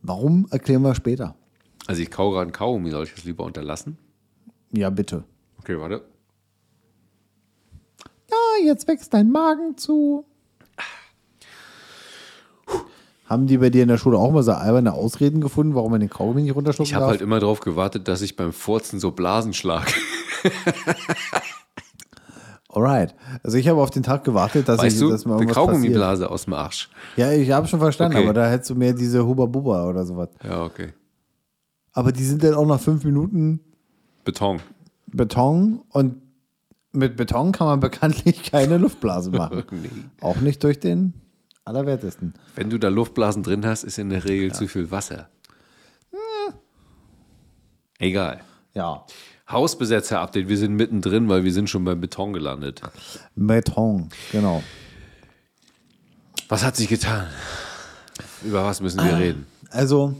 Warum 0.04 0.48
erklären 0.52 0.84
wir 0.84 0.94
später? 0.94 1.36
Also 1.88 2.02
ich 2.02 2.12
kau 2.12 2.30
gerade 2.30 2.44
einen 2.44 2.52
Kaugummi, 2.52 2.92
soll 2.92 3.06
ich 3.06 3.16
das 3.16 3.24
lieber 3.24 3.44
unterlassen? 3.44 3.98
Ja, 4.72 4.90
bitte. 4.90 5.24
Okay, 5.60 5.80
warte. 5.80 6.04
Ja, 8.30 8.66
jetzt 8.66 8.88
wächst 8.88 9.14
dein 9.14 9.32
Magen 9.32 9.78
zu. 9.78 10.26
Haben 13.26 13.48
die 13.48 13.58
bei 13.58 13.70
dir 13.70 13.84
in 13.84 13.88
der 13.88 13.98
Schule 13.98 14.18
auch 14.18 14.32
mal 14.32 14.44
so 14.44 14.52
alberne 14.52 14.94
Ausreden 14.94 15.40
gefunden, 15.42 15.76
warum 15.76 15.92
man 15.92 16.00
den 16.02 16.10
Kaugummi 16.10 16.42
nicht 16.42 16.56
runterschlucken 16.56 16.90
Ich 16.90 16.94
habe 16.94 17.04
darf? 17.04 17.12
halt 17.12 17.22
immer 17.22 17.40
darauf 17.40 17.62
gewartet, 17.62 18.08
dass 18.08 18.22
ich 18.22 18.36
beim 18.36 18.52
Furzen 18.52 19.00
so 19.00 19.12
Blasen 19.12 19.54
schlage. 19.54 19.92
Alright. 22.70 23.14
Also 23.44 23.58
ich 23.58 23.68
habe 23.68 23.82
auf 23.82 23.92
den 23.92 24.04
Tag 24.04 24.24
gewartet, 24.24 24.68
dass 24.68 24.80
Weißt 24.80 24.96
ich, 24.96 25.02
du, 25.02 25.10
dass 25.10 25.26
mir 25.26 25.36
eine. 25.38 25.46
Kaugummiblase 25.52 26.30
aus 26.30 26.46
dem 26.46 26.54
Arsch. 26.54 26.90
Ja, 27.18 27.32
ich 27.32 27.52
habe 27.52 27.68
schon 27.68 27.80
verstanden, 27.80 28.18
Okay. 28.18 28.26
aber 28.26 28.34
da 28.34 28.50
hättest 28.50 28.72
du 28.72 28.76
mehr 28.76 28.94
diese 28.94 29.26
Huba 29.26 29.46
Buba 29.46 29.88
oder 29.88 30.06
sowas. 30.06 30.30
Ja, 30.44 30.64
okay. 30.64 30.90
Aber 31.92 32.12
die 32.12 32.24
sind 32.24 32.44
dann 32.44 32.56
auch 32.56 32.66
nach 32.66 32.80
fünf 32.80 33.04
Minuten 33.04 33.60
Beton. 34.26 34.60
Beton 35.08 35.82
und 35.90 36.16
mit 36.92 37.16
Beton 37.16 37.52
kann 37.52 37.68
man 37.68 37.80
bekanntlich 37.80 38.52
keine 38.52 38.78
Luftblase 38.78 39.30
machen. 39.32 39.64
Nee. 39.72 39.90
Auch 40.22 40.38
nicht 40.38 40.64
durch 40.64 40.80
den 40.80 41.14
Allerwertesten. 41.66 42.34
Wenn 42.56 42.70
du 42.70 42.78
da 42.78 42.90
Luftblasen 42.90 43.44
drin 43.44 43.66
hast, 43.66 43.84
ist 43.84 43.98
in 43.98 44.10
der 44.10 44.26
Regel 44.26 44.54
zu 44.54 44.68
viel 44.68 44.92
Wasser. 44.92 45.30
Egal. 48.00 48.42
Ja. 48.74 49.06
Hausbesetzer-Update. 49.50 50.50
Wir 50.50 50.58
sind 50.58 50.76
mittendrin, 50.76 51.30
weil 51.30 51.44
wir 51.44 51.54
sind 51.54 51.70
schon 51.70 51.86
beim 51.86 52.02
Beton 52.02 52.34
gelandet. 52.34 52.82
Beton, 53.36 54.10
genau. 54.32 54.64
Was 56.50 56.64
hat 56.64 56.76
sich 56.76 56.90
getan? 56.90 57.28
Über 58.44 58.66
was 58.66 58.82
müssen 58.82 59.04
wir 59.04 59.18
reden? 59.18 59.46
Also, 59.70 60.16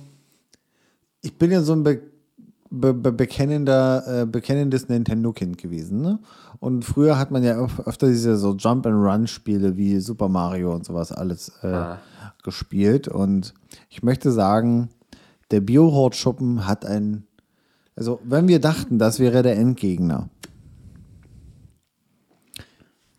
ich 1.22 1.38
bin 1.38 1.52
ja 1.52 1.62
so 1.62 1.74
ein 1.74 1.84
Be 1.84 2.02
be 2.76 2.92
be 2.92 3.12
bekennender, 3.12 4.22
äh, 4.22 4.26
bekennendes 4.26 4.90
Nintendo-Kind 4.90 5.60
gewesen. 5.60 6.02
Ne? 6.02 6.20
Und 6.64 6.86
früher 6.86 7.20
hat 7.20 7.30
man 7.30 7.44
ja 7.44 7.58
öf- 7.58 7.86
öfter 7.86 8.08
diese 8.08 8.38
so 8.38 8.56
Jump-and-Run-Spiele 8.56 9.76
wie 9.76 10.00
Super 10.00 10.30
Mario 10.30 10.74
und 10.74 10.86
sowas 10.86 11.12
alles 11.12 11.50
äh, 11.62 11.98
gespielt. 12.42 13.10
Und 13.10 13.54
ich 13.90 14.02
möchte 14.02 14.32
sagen, 14.32 14.88
der 15.52 15.60
Biohort-Schuppen 15.60 16.66
hat 16.66 16.86
ein. 16.86 17.28
Also, 17.98 18.22
wenn 18.24 18.48
wir 18.48 18.62
dachten, 18.62 18.98
das 18.98 19.20
wäre 19.20 19.44
der 19.44 19.58
Endgegner. 19.58 20.30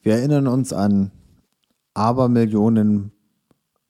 Wir 0.00 0.14
erinnern 0.14 0.46
uns 0.46 0.72
an 0.72 1.10
Abermillionen 1.92 3.12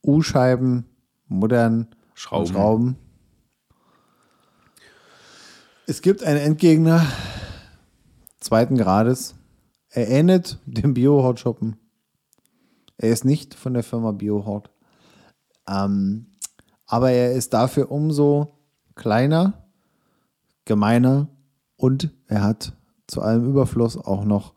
U-Scheiben, 0.04 0.84
modern 1.28 1.94
Schrauben. 2.14 2.46
Schrauben. 2.48 2.96
Es 5.86 6.02
gibt 6.02 6.24
einen 6.24 6.40
Endgegner 6.40 7.06
zweiten 8.40 8.76
Grades. 8.76 9.36
Er 9.96 10.08
ähnelt 10.08 10.58
dem 10.66 10.92
Biohort-Schuppen. 10.92 11.76
Er 12.98 13.10
ist 13.10 13.24
nicht 13.24 13.54
von 13.54 13.74
der 13.74 13.84
Firma 13.84 14.10
Biohort. 14.10 14.68
Ähm, 15.68 16.26
aber 16.84 17.12
er 17.12 17.32
ist 17.32 17.54
dafür 17.54 17.92
umso 17.92 18.58
kleiner, 18.96 19.52
gemeiner 20.64 21.28
und 21.76 22.10
er 22.26 22.42
hat 22.42 22.72
zu 23.06 23.22
allem 23.22 23.48
Überfluss 23.48 23.96
auch 23.96 24.24
noch 24.24 24.54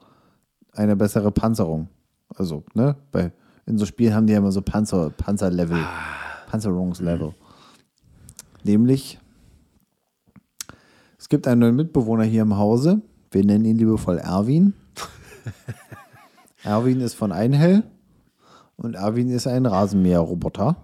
eine 0.74 0.96
bessere 0.96 1.32
Panzerung. 1.32 1.90
Also, 2.36 2.64
ne, 2.74 2.96
bei, 3.12 3.32
in 3.68 3.78
so 3.78 3.86
Spielen 3.86 4.16
haben 4.16 4.26
die 4.26 4.34
ja 4.34 4.40
immer 4.40 4.52
so 4.52 4.64
Panzer, 4.64 5.12
Panzerlevel, 5.12 5.86
Panzerungslevel. 6.50 7.36
Nämlich, 8.64 9.20
es 11.20 11.30
gibt 11.30 11.48
einen 11.48 11.62
neuen 11.62 11.76
Mitbewohner 11.76 12.24
hier 12.24 12.42
im 12.42 12.58
Hause. 12.58 13.04
Wir 13.30 13.46
nennen 13.46 13.66
ihn 13.66 13.78
liebevoll 13.78 14.18
Erwin. 14.18 14.74
Erwin 16.64 17.02
ist 17.02 17.16
von 17.16 17.32
Einhell 17.32 17.84
und 18.76 18.96
Erwin 18.96 19.30
ist 19.30 19.48
ein 19.48 19.66
Rasenmäherroboter. 19.66 20.76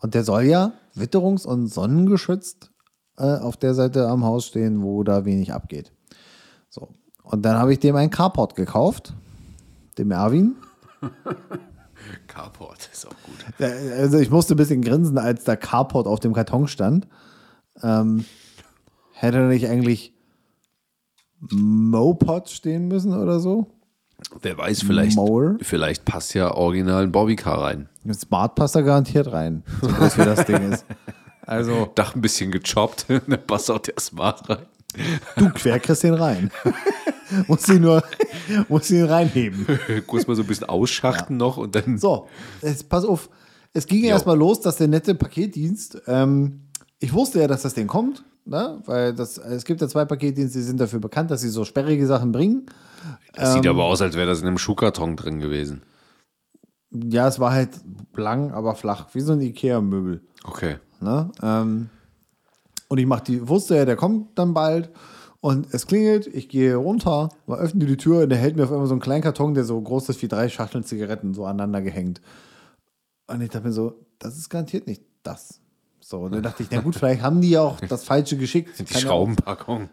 Und 0.00 0.14
der 0.14 0.24
soll 0.24 0.44
ja 0.44 0.72
witterungs- 0.94 1.46
und 1.46 1.68
sonnengeschützt 1.68 2.70
äh, 3.16 3.36
auf 3.38 3.56
der 3.56 3.74
Seite 3.74 4.08
am 4.08 4.24
Haus 4.24 4.46
stehen, 4.46 4.82
wo 4.82 5.02
da 5.02 5.24
wenig 5.24 5.52
abgeht. 5.52 5.92
So. 6.68 6.88
Und 7.22 7.42
dann 7.42 7.56
habe 7.56 7.72
ich 7.72 7.78
dem 7.78 7.96
einen 7.96 8.10
Carport 8.10 8.54
gekauft, 8.54 9.14
dem 9.98 10.10
Erwin. 10.10 10.56
Carport 12.26 12.90
ist 12.92 13.06
auch 13.06 13.14
gut. 13.24 13.60
Äh, 13.60 14.00
Also 14.02 14.18
ich 14.18 14.30
musste 14.30 14.54
ein 14.54 14.58
bisschen 14.58 14.82
grinsen, 14.82 15.18
als 15.18 15.44
der 15.44 15.56
Carport 15.56 16.06
auf 16.06 16.20
dem 16.20 16.34
Karton 16.34 16.68
stand. 16.68 17.08
Ähm, 17.82 18.24
hätte 19.12 19.38
er 19.38 19.48
nicht 19.48 19.68
eigentlich 19.68 20.13
Mopod 21.40 22.48
stehen 22.48 22.88
müssen 22.88 23.12
oder 23.12 23.40
so? 23.40 23.66
Wer 24.40 24.56
weiß, 24.56 24.82
vielleicht, 24.82 25.18
vielleicht 25.60 26.04
passt 26.04 26.34
ja 26.34 26.54
original 26.54 27.04
ein 27.04 27.12
Bobbycar 27.12 27.62
rein. 27.62 27.88
Mit 28.04 28.18
Smart 28.18 28.54
passt 28.54 28.74
da 28.74 28.80
garantiert 28.80 29.32
rein, 29.32 29.62
so 29.80 29.88
groß 29.88 30.18
wie 30.18 30.24
das 30.24 30.46
Ding 30.46 30.72
ist. 30.72 30.86
Also, 31.42 31.90
Dach 31.94 32.14
ein 32.14 32.20
bisschen 32.20 32.50
gechoppt, 32.50 33.06
dann 33.08 33.46
passt 33.46 33.70
auch 33.70 33.80
der 33.80 33.94
Smart 33.98 34.48
rein. 34.48 34.66
du 35.36 35.50
quer 35.50 35.78
kriegst 35.80 36.02
den 36.02 36.14
rein. 36.14 36.50
muss 37.48 37.68
ihn 37.68 37.82
nur, 37.82 38.02
muss 38.68 38.90
ihn 38.90 39.04
reinheben. 39.04 39.66
Kurz 40.06 40.26
mal 40.26 40.36
so 40.36 40.42
ein 40.42 40.48
bisschen 40.48 40.68
ausschachten 40.68 41.36
noch 41.36 41.56
und 41.56 41.74
dann. 41.74 41.98
So, 41.98 42.28
jetzt 42.62 42.88
pass 42.88 43.04
auf. 43.04 43.28
Es 43.72 43.86
ging 43.86 44.04
ja 44.04 44.10
erstmal 44.10 44.38
los, 44.38 44.60
dass 44.60 44.76
der 44.76 44.88
nette 44.88 45.16
Paketdienst, 45.16 46.02
ähm, 46.06 46.60
ich 47.00 47.12
wusste 47.12 47.40
ja, 47.40 47.48
dass 47.48 47.62
das 47.62 47.74
Ding 47.74 47.88
kommt, 47.88 48.24
ne? 48.44 48.82
weil 48.86 49.14
das, 49.14 49.38
es 49.38 49.64
gibt 49.64 49.80
ja 49.80 49.88
zwei 49.88 50.04
Paketdienste, 50.04 50.58
die 50.58 50.64
sind 50.64 50.80
dafür 50.80 51.00
bekannt, 51.00 51.30
dass 51.30 51.40
sie 51.40 51.48
so 51.48 51.64
sperrige 51.64 52.06
Sachen 52.06 52.32
bringen. 52.32 52.66
Das 53.34 53.54
sieht 53.54 53.66
aber 53.66 53.84
aus, 53.84 54.00
als 54.00 54.16
wäre 54.16 54.26
das 54.26 54.40
in 54.40 54.46
einem 54.46 54.58
Schuhkarton 54.58 55.16
drin 55.16 55.40
gewesen. 55.40 55.82
Ja, 56.90 57.26
es 57.26 57.40
war 57.40 57.52
halt 57.52 57.70
lang, 58.14 58.52
aber 58.52 58.74
flach, 58.74 59.08
wie 59.14 59.20
so 59.20 59.32
ein 59.32 59.40
Ikea-Möbel. 59.40 60.22
Okay. 60.44 60.76
Ne? 61.00 61.30
Ähm, 61.42 61.90
und 62.88 62.98
ich 62.98 63.06
mach 63.06 63.20
die, 63.20 63.48
wusste 63.48 63.76
ja, 63.76 63.84
der 63.84 63.96
kommt 63.96 64.38
dann 64.38 64.54
bald. 64.54 64.90
Und 65.40 65.74
es 65.74 65.86
klingelt, 65.86 66.26
ich 66.26 66.48
gehe 66.48 66.76
runter, 66.76 67.28
mal 67.46 67.58
öffne 67.58 67.84
die 67.84 67.98
Tür 67.98 68.22
und 68.22 68.30
der 68.30 68.38
hält 68.38 68.56
mir 68.56 68.64
auf 68.64 68.72
einmal 68.72 68.86
so 68.86 68.94
einen 68.94 69.02
kleinen 69.02 69.22
Karton, 69.22 69.52
der 69.52 69.64
so 69.64 69.78
groß 69.78 70.08
ist 70.08 70.22
wie 70.22 70.28
drei 70.28 70.48
Schachteln 70.48 70.84
Zigaretten, 70.84 71.34
so 71.34 71.44
aneinander 71.44 71.82
gehängt. 71.82 72.22
Und 73.26 73.42
ich 73.42 73.50
dachte 73.50 73.66
mir 73.66 73.72
so, 73.72 74.06
das 74.18 74.38
ist 74.38 74.48
garantiert 74.48 74.86
nicht 74.86 75.02
das. 75.22 75.60
So, 76.06 76.18
und 76.18 76.32
dann 76.34 76.42
dachte 76.42 76.62
ich, 76.62 76.68
na 76.70 76.82
gut, 76.82 76.94
vielleicht 76.96 77.22
haben 77.22 77.40
die 77.40 77.48
ja 77.48 77.62
auch 77.62 77.80
das 77.80 78.04
Falsche 78.04 78.36
geschickt. 78.36 78.78
Die 78.78 78.84
Kann 78.84 79.00
ja 79.00 79.06
Schraubenpackung. 79.08 79.88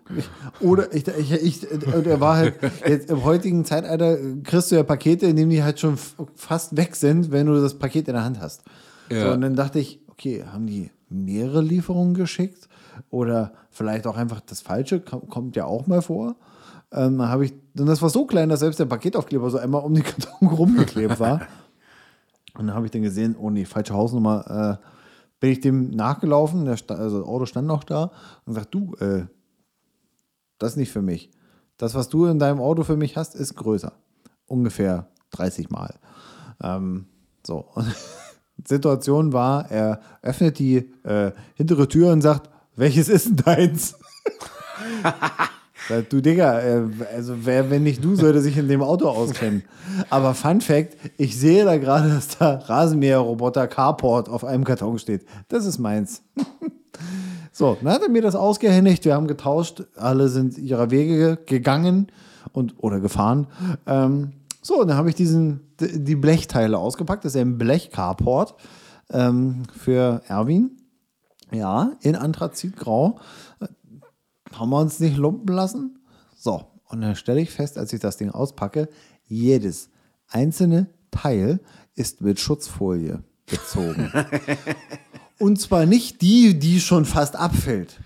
auch- 0.60 0.62
Oder 0.62 0.93
ich, 0.93 1.08
ich, 1.08 1.32
ich, 1.32 1.71
und 1.71 2.06
er 2.06 2.19
war 2.19 2.36
halt, 2.36 2.56
jetzt 2.86 3.10
im 3.10 3.24
heutigen 3.24 3.63
Zeitalter 3.63 4.17
kriegst 4.43 4.71
du 4.71 4.76
ja 4.76 4.84
Pakete, 4.84 5.28
in 5.28 5.38
denen 5.38 5.52
die 5.52 5.63
halt 5.63 5.80
schon 5.80 5.97
fast 6.36 6.76
weg 6.76 6.97
sind, 6.97 7.32
wenn 7.32 7.47
du 7.47 7.62
das 7.62 7.76
Paket 7.80 8.10
in 8.10 8.15
der 8.15 8.26
Hand 8.26 8.41
hast. 8.41 8.62
So, 9.10 9.15
Ja. 9.15 9.34
und 9.34 9.39
dann 9.39 9.56
dachte 9.56 9.80
ich, 9.80 10.02
okay, 10.10 10.43
haben 10.52 10.67
die 10.67 10.91
mehrere 11.10 11.62
Lieferungen 11.62 12.13
geschickt? 12.13 12.67
Oder 13.10 13.54
vielleicht 13.69 14.06
auch 14.06 14.17
einfach 14.17 14.41
das 14.41 14.60
Falsche, 14.60 14.97
kom- 14.97 15.30
kommt 15.30 15.56
ja 15.56 15.63
auch 15.63 15.88
mal 15.88 16.02
vor. 16.02 16.36
Ähm, 16.91 17.19
dann 17.19 17.30
habe 17.30 17.45
ich, 17.45 17.54
und 17.80 17.86
das 17.86 18.02
war 18.02 18.10
so 18.10 18.26
klein, 18.26 18.50
dass 18.50 18.60
selbst 18.60 18.82
der 18.82 18.86
Paketaufkleber 18.86 19.50
so 19.50 19.60
einmal 19.60 19.82
um 19.82 19.93
den 19.93 20.04
Karton 20.04 20.47
rumgeklebt 20.50 21.21
war. 21.21 21.39
Und 22.58 22.67
dann 22.67 22.76
habe 22.76 22.86
ich 22.86 22.91
dann 22.91 23.02
gesehen, 23.02 23.38
oh 23.39 23.50
nee, 23.50 23.63
falsche 23.63 23.93
Hausnummer. 23.93 24.80
Äh, 24.82 24.86
bin 25.41 25.51
ich 25.51 25.60
dem 25.60 25.89
nachgelaufen, 25.89 26.63
der 26.63 26.77
also 26.88 27.19
das 27.19 27.27
Auto 27.27 27.45
stand 27.45 27.67
noch 27.67 27.84
da 27.84 28.12
und 28.45 28.54
sagt, 28.54 28.73
du, 28.73 28.93
äh, 28.99 29.25
das 30.60 30.73
ist 30.73 30.77
nicht 30.77 30.91
für 30.91 31.01
mich. 31.01 31.32
Das, 31.77 31.95
was 31.95 32.08
du 32.10 32.27
in 32.27 32.39
deinem 32.39 32.62
Auto 32.62 32.84
für 32.84 32.95
mich 32.95 33.17
hast, 33.17 33.36
ist 33.36 33.56
größer. 33.56 33.91
Ungefähr 34.45 35.08
30 35.32 35.71
Mal. 35.71 35.99
Ähm, 36.63 37.08
so. 37.45 37.69
Situation 38.67 39.34
war, 39.34 39.71
er 39.71 39.99
öffnet 40.21 40.60
die 40.60 40.93
äh, 41.04 41.32
hintere 41.56 41.88
Tür 41.88 42.12
und 42.12 42.21
sagt, 42.21 42.51
welches 42.75 43.10
ist 43.10 43.25
denn 43.25 43.36
deins? 43.38 43.95
Du 46.10 46.21
Digga, 46.21 46.60
äh, 46.60 46.84
also 47.15 47.36
wer, 47.43 47.69
wenn 47.69 47.84
nicht 47.84 48.04
du, 48.04 48.15
sollte 48.15 48.41
sich 48.41 48.58
in 48.58 48.67
dem 48.67 48.82
Auto 48.82 49.08
auskennen. 49.08 49.63
Aber 50.10 50.34
Fun 50.34 50.62
Fact, 50.62 50.95
ich 51.17 51.38
sehe 51.38 51.65
da 51.65 51.77
gerade, 51.77 52.10
dass 52.10 52.38
da 52.38 52.56
Rasenmäherroboter 52.56 53.67
Carport 53.67 54.30
auf 54.30 54.45
einem 54.45 54.63
Karton 54.63 54.97
steht. 54.99 55.25
Das 55.49 55.65
ist 55.65 55.80
meins. 55.80 56.23
so, 57.51 57.77
dann 57.82 57.93
hat 57.93 58.01
er 58.01 58.10
mir 58.10 58.21
das 58.21 58.36
ausgehändigt, 58.36 59.06
wir 59.06 59.15
haben 59.15 59.27
getauscht, 59.27 59.84
alle 59.95 60.30
sind 60.30 60.58
ihrer 60.58 60.91
Wege 60.91 61.38
gegangen 61.45 62.08
und 62.54 62.75
oder 62.77 62.99
gefahren. 62.99 63.47
Ähm, 63.86 64.34
so, 64.62 64.82
und 64.82 64.88
dann 64.88 64.97
habe 64.97 65.10
ich 65.10 65.15
diesen, 65.15 65.62
die 65.80 66.15
Blechteile 66.15 66.77
ausgepackt. 66.77 67.25
Das 67.25 67.36
ist 67.36 67.41
ein 67.41 67.58
Blech-Carport 67.58 68.56
ähm, 69.12 69.63
für 69.77 70.21
Erwin. 70.27 70.77
Ja, 71.51 71.91
in 72.01 72.15
Anthrazitgrau 72.15 73.19
haben 74.53 74.69
wir 74.69 74.79
uns 74.79 74.99
nicht 74.99 75.17
lumpen 75.17 75.53
lassen. 75.53 75.99
So, 76.35 76.65
und 76.85 77.01
dann 77.01 77.15
stelle 77.15 77.41
ich 77.41 77.51
fest, 77.51 77.77
als 77.77 77.93
ich 77.93 77.99
das 77.99 78.17
Ding 78.17 78.31
auspacke, 78.31 78.89
jedes 79.25 79.89
einzelne 80.27 80.87
Teil 81.11 81.59
ist 81.95 82.21
mit 82.21 82.39
Schutzfolie 82.39 83.23
bezogen. 83.45 84.11
und 85.39 85.59
zwar 85.59 85.85
nicht 85.85 86.21
die, 86.21 86.57
die 86.57 86.79
schon 86.79 87.05
fast 87.05 87.35
abfällt. 87.35 87.99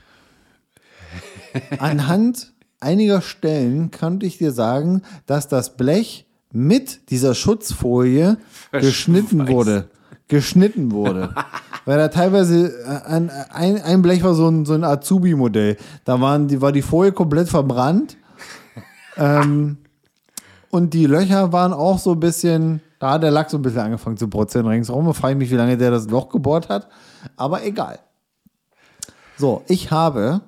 Anhand 1.79 2.53
einiger 2.79 3.21
Stellen 3.21 3.91
könnte 3.91 4.25
ich 4.25 4.37
dir 4.37 4.51
sagen, 4.51 5.01
dass 5.25 5.47
das 5.47 5.77
Blech 5.77 6.25
mit 6.51 7.09
dieser 7.09 7.35
Schutzfolie 7.35 8.37
geschnitten 8.71 9.47
wurde. 9.47 9.89
Geschnitten 10.27 10.91
wurde. 10.91 11.35
Weil 11.85 11.97
da 11.97 12.07
teilweise 12.07 12.83
äh, 12.83 13.07
ein, 13.07 13.29
ein, 13.29 13.81
ein 13.81 14.01
Blech 14.01 14.23
war 14.23 14.33
so 14.33 14.49
ein, 14.49 14.65
so 14.65 14.73
ein 14.73 14.83
Azubi-Modell. 14.83 15.77
Da 16.03 16.19
waren 16.19 16.47
die, 16.47 16.61
war 16.61 16.71
die 16.71 16.81
Folie 16.81 17.11
komplett 17.11 17.47
verbrannt. 17.47 18.17
ähm, 19.17 19.77
und 20.71 20.93
die 20.93 21.05
Löcher 21.05 21.53
waren 21.53 21.73
auch 21.73 21.99
so 21.99 22.13
ein 22.13 22.19
bisschen, 22.19 22.81
da 22.99 23.11
hat 23.11 23.23
der 23.23 23.31
Lack 23.31 23.49
so 23.49 23.57
ein 23.57 23.61
bisschen 23.61 23.81
angefangen 23.81 24.17
zu 24.17 24.27
brutzeln 24.27 24.67
ringsherum. 24.67 25.05
Da 25.05 25.13
frage 25.13 25.33
ich 25.33 25.39
mich, 25.39 25.51
wie 25.51 25.55
lange 25.55 25.77
der 25.77 25.91
das 25.91 26.09
Loch 26.09 26.29
gebohrt 26.29 26.69
hat. 26.69 26.89
Aber 27.37 27.63
egal. 27.63 27.99
So, 29.37 29.63
ich 29.67 29.91
habe 29.91 30.41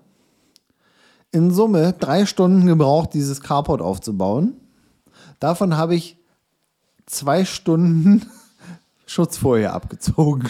in 1.31 1.51
Summe 1.51 1.93
drei 1.93 2.25
Stunden 2.25 2.65
gebraucht, 2.65 3.13
dieses 3.13 3.41
Carport 3.41 3.81
aufzubauen. 3.81 4.55
Davon 5.39 5.77
habe 5.77 5.95
ich 5.95 6.17
zwei 7.05 7.45
Stunden 7.45 8.25
Schutzfolie 9.07 9.71
abgezogen. 9.71 10.47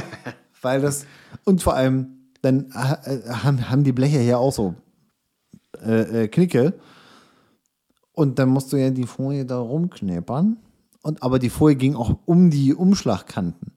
Weil 0.62 0.80
das, 0.80 1.06
und 1.44 1.62
vor 1.62 1.74
allem, 1.74 2.16
dann 2.42 2.70
äh, 2.70 3.28
haben, 3.28 3.70
haben 3.70 3.84
die 3.84 3.92
Bleche 3.92 4.18
hier 4.18 4.38
auch 4.38 4.52
so 4.52 4.74
äh, 5.84 6.24
äh, 6.24 6.28
Knicke. 6.28 6.74
Und 8.12 8.38
dann 8.38 8.48
musst 8.48 8.72
du 8.72 8.76
ja 8.76 8.90
die 8.90 9.06
Folie 9.06 9.46
da 9.46 9.58
rumknäppern. 9.58 10.56
Und, 11.02 11.22
aber 11.22 11.38
die 11.38 11.50
Folie 11.50 11.76
ging 11.76 11.94
auch 11.94 12.18
um 12.26 12.50
die 12.50 12.74
Umschlagkanten. 12.74 13.72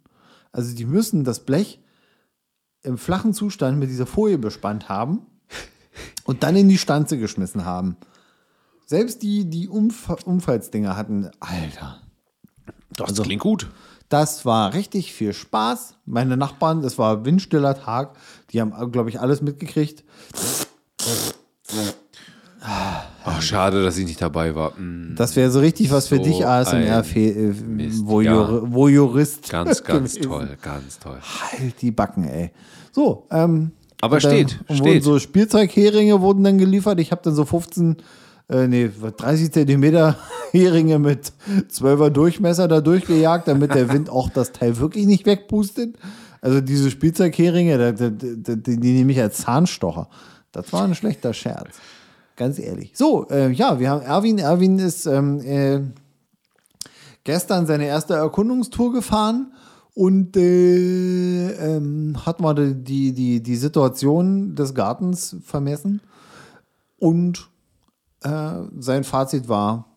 Also 0.52 0.76
die 0.76 0.86
müssen 0.86 1.24
das 1.24 1.46
Blech 1.46 1.80
im 2.82 2.98
flachen 2.98 3.34
Zustand 3.34 3.80
mit 3.80 3.90
dieser 3.90 4.06
Folie 4.06 4.38
bespannt 4.38 4.90
haben. 4.90 5.26
und 6.26 6.44
dann 6.44 6.56
in 6.56 6.70
die 6.70 6.78
Stanze 6.78 7.18
geschmissen 7.18 7.66
haben. 7.66 7.98
Selbst 8.86 9.22
die, 9.24 9.50
die 9.50 9.70
Umf 9.70 10.10
Unfallsdinger 10.26 10.96
hatten, 10.98 11.30
Alter. 11.40 12.02
Das 12.92 13.10
Also- 13.10 13.24
klingt 13.24 13.42
gut. 13.42 13.70
Das 14.10 14.46
war 14.46 14.74
richtig 14.74 15.14
viel 15.14 15.34
Spaß. 15.34 15.96
Meine 16.06 16.38
Nachbarn, 16.38 16.82
das 16.82 16.98
war 16.98 17.26
windstiller 17.26 17.76
Tag, 17.80 18.16
die 18.52 18.62
haben, 18.62 18.92
glaube 18.92 19.10
ich, 19.10 19.20
alles 19.20 19.42
mitgekriegt. 19.42 20.04
Ach, 23.26 23.42
schade, 23.42 23.84
dass 23.84 23.98
ich 23.98 24.06
nicht 24.06 24.22
dabei 24.22 24.56
war. 24.56 24.76
Hm, 24.78 25.16
Das 25.18 25.36
wäre 25.36 25.52
so 25.52 25.60
richtig 25.60 25.92
was 25.92 26.08
für 26.08 26.18
So 26.18 26.24
dich, 26.24 26.46
ASMR, 26.46 26.98
ein 27.00 27.04
Fe- 27.04 27.20
äh, 27.20 27.54
ja. 28.26 28.34
Ganz, 29.50 29.84
ganz 29.84 30.16
toll, 30.16 30.58
ganz 30.62 31.00
toll. 31.00 31.20
Halt 31.52 31.82
die 31.82 31.92
Backen, 31.92 32.24
ey. 32.26 32.52
So, 32.92 33.28
ähm. 33.32 33.72
Aber 34.02 34.20
dann 34.20 34.32
steht, 34.32 34.60
wurden 34.70 34.78
steht. 34.78 35.04
so 35.04 35.18
Spielzeugheringe 35.20 36.20
wurden 36.22 36.44
dann 36.44 36.58
geliefert. 36.58 37.00
Ich 37.00 37.12
habe 37.12 37.22
dann 37.24 37.34
so 37.36 37.46
15, 37.46 37.98
äh, 38.50 38.68
nee, 38.68 38.90
30 38.90 39.52
Zentimeter 39.52 40.18
Heringe 40.52 41.00
mit 41.00 41.34
12er 41.72 42.10
Durchmesser 42.10 42.68
da 42.68 42.82
durchgejagt, 42.82 43.48
damit 43.48 43.74
der 43.74 43.92
Wind 43.92 44.10
auch 44.10 44.30
das 44.30 44.52
Teil 44.52 44.78
wirklich 44.78 45.06
nicht 45.06 45.26
wegpustet. 45.26 45.96
Also 46.42 46.60
diese 46.62 46.92
Spielzeugheringe, 46.92 47.78
da- 47.94 48.10
die, 48.10 48.38
die 48.80 48.92
nehme 48.94 49.12
ich 49.14 49.22
als 49.22 49.38
Zahnstocher. 49.38 50.10
Das 50.52 50.72
war 50.74 50.84
ein 50.84 50.94
schlechter 50.96 51.34
Scherz. 51.34 51.70
Ganz 52.36 52.60
ehrlich. 52.60 52.92
So, 52.96 53.28
äh, 53.30 53.52
ja, 53.52 53.80
wir 53.80 53.90
haben 53.90 54.02
Erwin. 54.02 54.38
Erwin 54.40 54.80
ist 54.80 55.06
ähm, 55.06 55.40
äh, 55.42 55.80
gestern 57.24 57.66
seine 57.66 57.86
erste 57.86 58.16
Erkundungstour 58.16 58.92
gefahren 58.94 59.54
und 59.94 60.36
äh, 60.36 61.52
ähm, 61.76 62.16
hat 62.26 62.40
mal 62.42 62.74
die, 62.74 63.14
die, 63.14 63.42
die 63.42 63.56
Situation 63.56 64.56
des 64.56 64.74
Gartens 64.74 65.36
vermessen. 65.44 66.02
Und 67.00 67.50
äh, 68.24 68.68
sein 68.80 69.04
Fazit 69.04 69.48
war, 69.50 69.94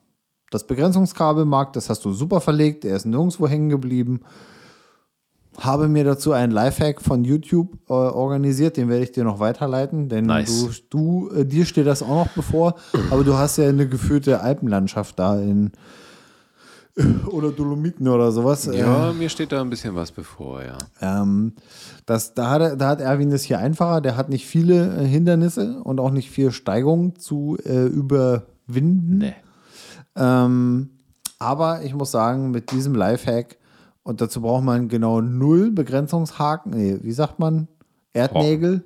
das 0.50 0.66
Begrenzungskabel, 0.66 1.44
Marc, 1.44 1.72
das 1.72 1.90
hast 1.90 2.04
du 2.04 2.12
super 2.12 2.40
verlegt, 2.40 2.84
er 2.84 2.96
ist 2.96 3.04
nirgendwo 3.04 3.48
hängen 3.48 3.68
geblieben. 3.68 4.20
Habe 5.58 5.88
mir 5.88 6.04
dazu 6.04 6.32
einen 6.32 6.52
Lifehack 6.52 7.00
von 7.00 7.24
YouTube 7.24 7.78
äh, 7.88 7.92
organisiert, 7.92 8.76
den 8.76 8.88
werde 8.88 9.04
ich 9.04 9.12
dir 9.12 9.24
noch 9.24 9.40
weiterleiten, 9.40 10.08
denn 10.08 10.26
Nice. 10.26 10.86
du, 10.90 11.28
du 11.28 11.34
äh, 11.34 11.46
dir 11.46 11.64
steht 11.64 11.86
das 11.86 12.02
auch 12.02 12.26
noch 12.26 12.28
bevor, 12.28 12.74
aber 13.10 13.24
du 13.24 13.34
hast 13.34 13.56
ja 13.56 13.68
eine 13.68 13.88
geführte 13.88 14.40
Alpenlandschaft 14.40 15.18
da 15.18 15.40
in 15.40 15.72
oder 17.30 17.50
Dolomiten 17.52 18.08
oder 18.08 18.32
sowas. 18.32 18.66
Äh, 18.66 18.78
Ja, 18.78 19.12
mir 19.12 19.28
steht 19.28 19.52
da 19.52 19.60
ein 19.60 19.68
bisschen 19.70 19.94
was 19.94 20.12
bevor, 20.12 20.62
ja. 20.62 20.78
ähm, 21.00 21.52
das, 22.06 22.34
da, 22.34 22.50
hat, 22.50 22.80
da 22.80 22.88
hat 22.88 23.00
Erwin 23.00 23.30
es 23.32 23.42
hier 23.42 23.58
einfacher. 23.58 24.00
Der 24.00 24.16
hat 24.16 24.28
nicht 24.28 24.46
viele 24.46 24.96
äh, 24.96 25.06
Hindernisse 25.06 25.80
und 25.82 26.00
auch 26.00 26.10
nicht 26.10 26.30
viel 26.30 26.52
Steigung 26.52 27.18
zu 27.18 27.58
äh, 27.64 27.86
überwinden. 27.86 29.18
Nee. 29.18 29.34
Ähm, 30.16 30.90
aber 31.38 31.82
ich 31.82 31.94
muss 31.94 32.10
sagen, 32.10 32.50
mit 32.50 32.72
diesem 32.72 32.94
Lifehack, 32.94 33.58
und 34.02 34.20
dazu 34.20 34.40
braucht 34.40 34.64
man 34.64 34.88
genau 34.88 35.20
null 35.20 35.70
Begrenzungshaken, 35.72 36.72
nee, 36.72 36.98
wie 37.02 37.12
sagt 37.12 37.38
man? 37.38 37.68
Erdnägel? 38.14 38.84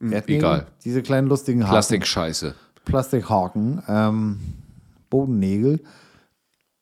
Erdnägel? 0.00 0.36
egal. 0.36 0.66
Diese 0.84 1.02
kleinen 1.02 1.28
lustigen 1.28 1.62
Haken. 1.62 1.72
Plastikscheiße. 1.72 2.54
Plastikhaken, 2.84 3.82
ähm, 3.86 4.40
Bodennägel, 5.10 5.80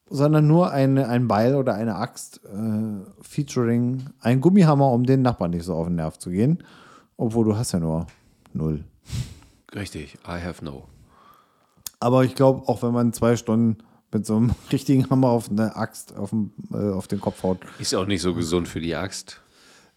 sondern 0.08 0.46
nur 0.46 0.70
eine, 0.70 1.08
ein 1.08 1.26
Beil 1.28 1.54
oder 1.56 1.74
eine 1.74 1.96
Axt 1.96 2.40
äh, 2.44 3.04
featuring 3.22 4.06
ein 4.20 4.40
Gummihammer, 4.40 4.90
um 4.92 5.04
den 5.04 5.22
Nachbarn 5.22 5.50
nicht 5.50 5.64
so 5.64 5.74
auf 5.74 5.86
den 5.86 5.96
Nerv 5.96 6.18
zu 6.18 6.30
gehen. 6.30 6.62
Obwohl 7.16 7.44
du 7.44 7.56
hast 7.56 7.72
ja 7.72 7.80
nur 7.80 8.06
null. 8.52 8.84
Richtig, 9.74 10.14
I 10.26 10.40
have 10.44 10.64
no. 10.64 10.84
Aber 11.98 12.24
ich 12.24 12.34
glaube, 12.34 12.68
auch 12.68 12.82
wenn 12.82 12.92
man 12.92 13.12
zwei 13.12 13.36
Stunden 13.36 13.78
mit 14.12 14.26
so 14.26 14.36
einem 14.36 14.54
richtigen 14.72 15.08
Hammer 15.10 15.28
auf 15.28 15.50
eine 15.50 15.74
Axt 15.76 16.16
auf, 16.16 16.30
den, 16.30 16.52
äh, 16.72 16.90
auf 16.92 17.08
den 17.08 17.20
Kopf 17.20 17.42
haut, 17.42 17.58
Ist 17.78 17.94
auch 17.94 18.06
nicht 18.06 18.22
so 18.22 18.34
gesund 18.34 18.68
für 18.68 18.80
die 18.80 18.94
Axt. 18.94 19.40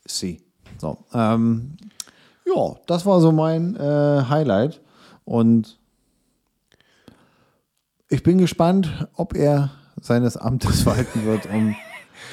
sie. 0.06 0.42
So, 0.78 0.98
ähm, 1.14 1.76
ja, 2.46 2.76
das 2.88 3.06
war 3.06 3.20
so 3.22 3.32
mein 3.32 3.76
äh, 3.76 4.24
Highlight. 4.30 4.82
Und 5.26 5.78
ich 8.08 8.24
bin 8.24 8.38
gespannt, 8.38 9.08
ob 9.14 9.36
er 9.36 9.72
seines 10.02 10.38
Amtes 10.38 10.86
walten 10.86 11.26
wird, 11.26 11.46
um 11.48 11.76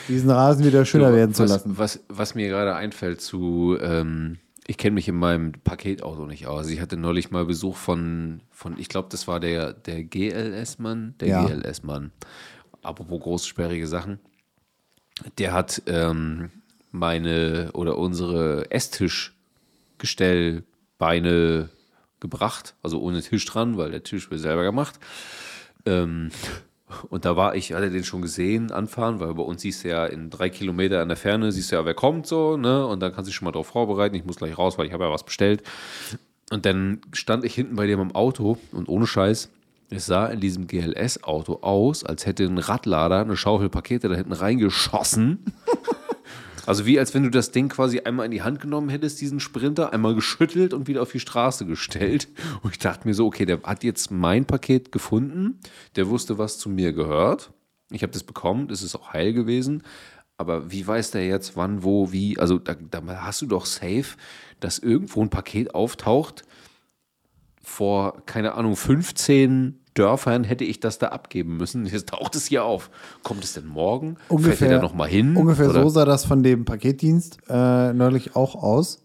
diesen 0.09 0.31
Rasen 0.31 0.65
wieder 0.65 0.85
schöner 0.85 1.15
werden 1.15 1.35
zu 1.35 1.45
was, 1.45 1.51
lassen. 1.51 1.79
Was, 1.79 2.01
was 2.09 2.35
mir 2.35 2.49
gerade 2.49 2.75
einfällt 2.75 3.21
zu, 3.21 3.77
ähm, 3.81 4.39
ich 4.67 4.79
kenne 4.79 4.95
mich 4.95 5.09
in 5.09 5.17
meinem 5.17 5.53
Paketauto 5.53 6.27
nicht 6.27 6.47
aus. 6.47 6.69
Ich 6.69 6.81
hatte 6.81 6.97
neulich 6.97 7.31
mal 7.31 7.45
Besuch 7.45 7.77
von, 7.77 8.41
von 8.51 8.79
ich 8.79 8.89
glaube, 8.89 9.09
das 9.11 9.29
war 9.29 9.41
der, 9.41 9.73
der 9.73 10.03
GLS-Mann. 10.05 11.15
Der 11.21 11.29
Ja. 11.29 11.47
GLS-Mann. 11.47 12.13
Apropos 12.83 13.21
großsperrige 13.21 13.87
Sachen. 13.87 14.19
Der 15.39 15.53
hat 15.53 15.83
ähm, 15.87 16.51
meine 16.91 17.71
oder 17.75 17.99
unsere 17.99 18.71
Esstischgestellbeine 18.71 21.69
gebracht. 22.21 22.75
Also 22.83 23.01
ohne 23.01 23.23
Tisch 23.23 23.45
dran, 23.45 23.77
weil 23.77 23.91
der 23.91 24.03
Tisch 24.03 24.31
wird 24.31 24.41
selber 24.41 24.63
gemacht. 24.63 24.99
Ähm, 25.85 26.31
und 27.09 27.25
da 27.25 27.37
war 27.37 27.55
ich, 27.57 27.73
hatte 27.73 27.91
den 27.91 28.05
schon 28.05 28.23
gesehen, 28.23 28.71
anfahren, 28.71 29.19
weil 29.21 29.35
bei 29.35 29.43
uns 29.43 29.63
siehst 29.63 29.85
du 29.85 29.89
ja 29.89 30.07
in 30.07 30.31
drei 30.31 30.51
Kilometer 30.51 31.03
an 31.03 31.09
der 31.09 31.17
Ferne, 31.17 31.51
siehst 31.51 31.73
du 31.73 31.77
ja, 31.77 31.85
wer 31.85 31.95
kommt 31.95 32.27
so, 32.27 32.57
ne? 32.57 32.87
Und 32.87 33.01
dann 33.01 33.13
kannst 33.13 33.27
du 33.27 33.31
dich 33.31 33.37
schon 33.37 33.47
mal 33.47 33.53
darauf 33.53 33.69
vorbereiten. 33.69 34.15
Ich 34.15 34.25
muss 34.25 34.37
gleich 34.37 34.57
raus, 34.57 34.79
weil 34.79 34.87
ich 34.87 34.93
habe 34.93 35.05
ja 35.05 35.11
was 35.11 35.25
bestellt. 35.25 35.63
Und 36.51 36.65
dann 36.65 37.01
stand 37.13 37.45
ich 37.45 37.55
hinten 37.55 37.75
bei 37.75 37.87
dem 37.87 38.01
im 38.01 38.15
Auto 38.15 38.59
und 38.73 38.89
ohne 38.89 39.07
Scheiß, 39.07 39.51
es 39.91 40.07
sah 40.07 40.27
in 40.27 40.41
diesem 40.41 40.67
GLS-Auto 40.67 41.61
aus, 41.63 42.05
als 42.05 42.27
hätte 42.27 42.45
ein 42.45 42.59
Radlader 42.59 43.21
eine 43.21 43.37
Schaufel 43.37 43.69
Pakete 43.69 44.09
da 44.09 44.15
hinten 44.15 44.33
reingeschossen. 44.33 45.45
Also 46.67 46.85
wie 46.85 46.99
als 46.99 47.15
wenn 47.15 47.23
du 47.23 47.31
das 47.31 47.53
Ding 47.53 47.69
quasi 47.69 48.01
einmal 48.01 48.27
in 48.27 48.33
die 48.33 48.43
Hand 48.43 48.61
genommen 48.61 48.89
hättest, 48.89 49.21
diesen 49.21 49.41
Sprinter, 49.41 49.93
einmal 49.93 50.15
geschüttelt 50.15 50.75
und 50.75 50.89
wieder 50.89 51.01
auf 51.03 51.13
die 51.13 51.21
Straße 51.21 51.65
gestellt. 51.65 52.29
Und 52.63 52.73
ich 52.73 52.79
dachte 52.79 53.07
mir 53.07 53.15
so, 53.15 53.27
okay, 53.27 53.47
der 53.47 53.63
hat 53.63 53.85
jetzt 53.85 54.11
mein 54.11 54.45
Paket 54.45 54.93
gefunden, 54.93 55.61
der 55.95 56.09
wusste, 56.09 56.39
was 56.39 56.59
zu 56.59 56.69
mir 56.69 56.93
gehört. 56.93 57.53
Ich 57.91 58.03
habe 58.03 58.13
das 58.13 58.25
bekommen, 58.25 58.69
das 58.69 58.83
ist 58.83 58.97
auch 58.97 59.13
heil 59.13 59.33
gewesen. 59.33 59.83
Aber 60.39 60.71
wie 60.71 60.87
weiß 60.87 61.13
der 61.13 61.27
jetzt, 61.27 61.57
wann, 61.57 61.83
wo, 61.83 62.13
wie? 62.13 62.39
Also 62.39 62.59
da, 62.59 62.75
da 62.75 63.03
hast 63.23 63.43
du 63.43 63.47
doch 63.47 63.65
safe, 63.65 64.17
dass 64.61 64.79
irgendwo 64.79 65.23
ein 65.23 65.31
Paket 65.31 65.75
auftaucht. 65.75 66.45
Vor, 67.63 68.23
keine 68.27 68.55
Ahnung, 68.55 68.77
15 68.77 69.79
Dörfern 69.99 70.45
hätte 70.45 70.65
ich 70.65 70.81
das 70.81 70.99
da 70.99 71.09
abgeben 71.09 71.57
müssen. 71.57 71.87
Jetzt 71.87 72.11
taucht 72.11 72.37
es 72.37 72.47
hier 72.47 72.65
auf. 72.65 72.91
Kommt 73.23 73.45
es 73.45 73.55
denn 73.55 73.67
morgen? 73.67 74.17
Fährt 74.39 74.63
er 74.63 74.71
da 74.77 74.83
nochmal 74.83 75.09
hin? 75.09 75.37
Ungefähr 75.37 75.71
Oder- 75.71 75.83
so 75.83 75.89
sah 75.89 76.05
das 76.05 76.25
von 76.25 76.43
dem 76.43 76.65
Paketdienst 76.65 77.39
äh, 77.49 77.93
neulich 77.93 78.37
auch 78.37 78.55
aus. 78.55 79.03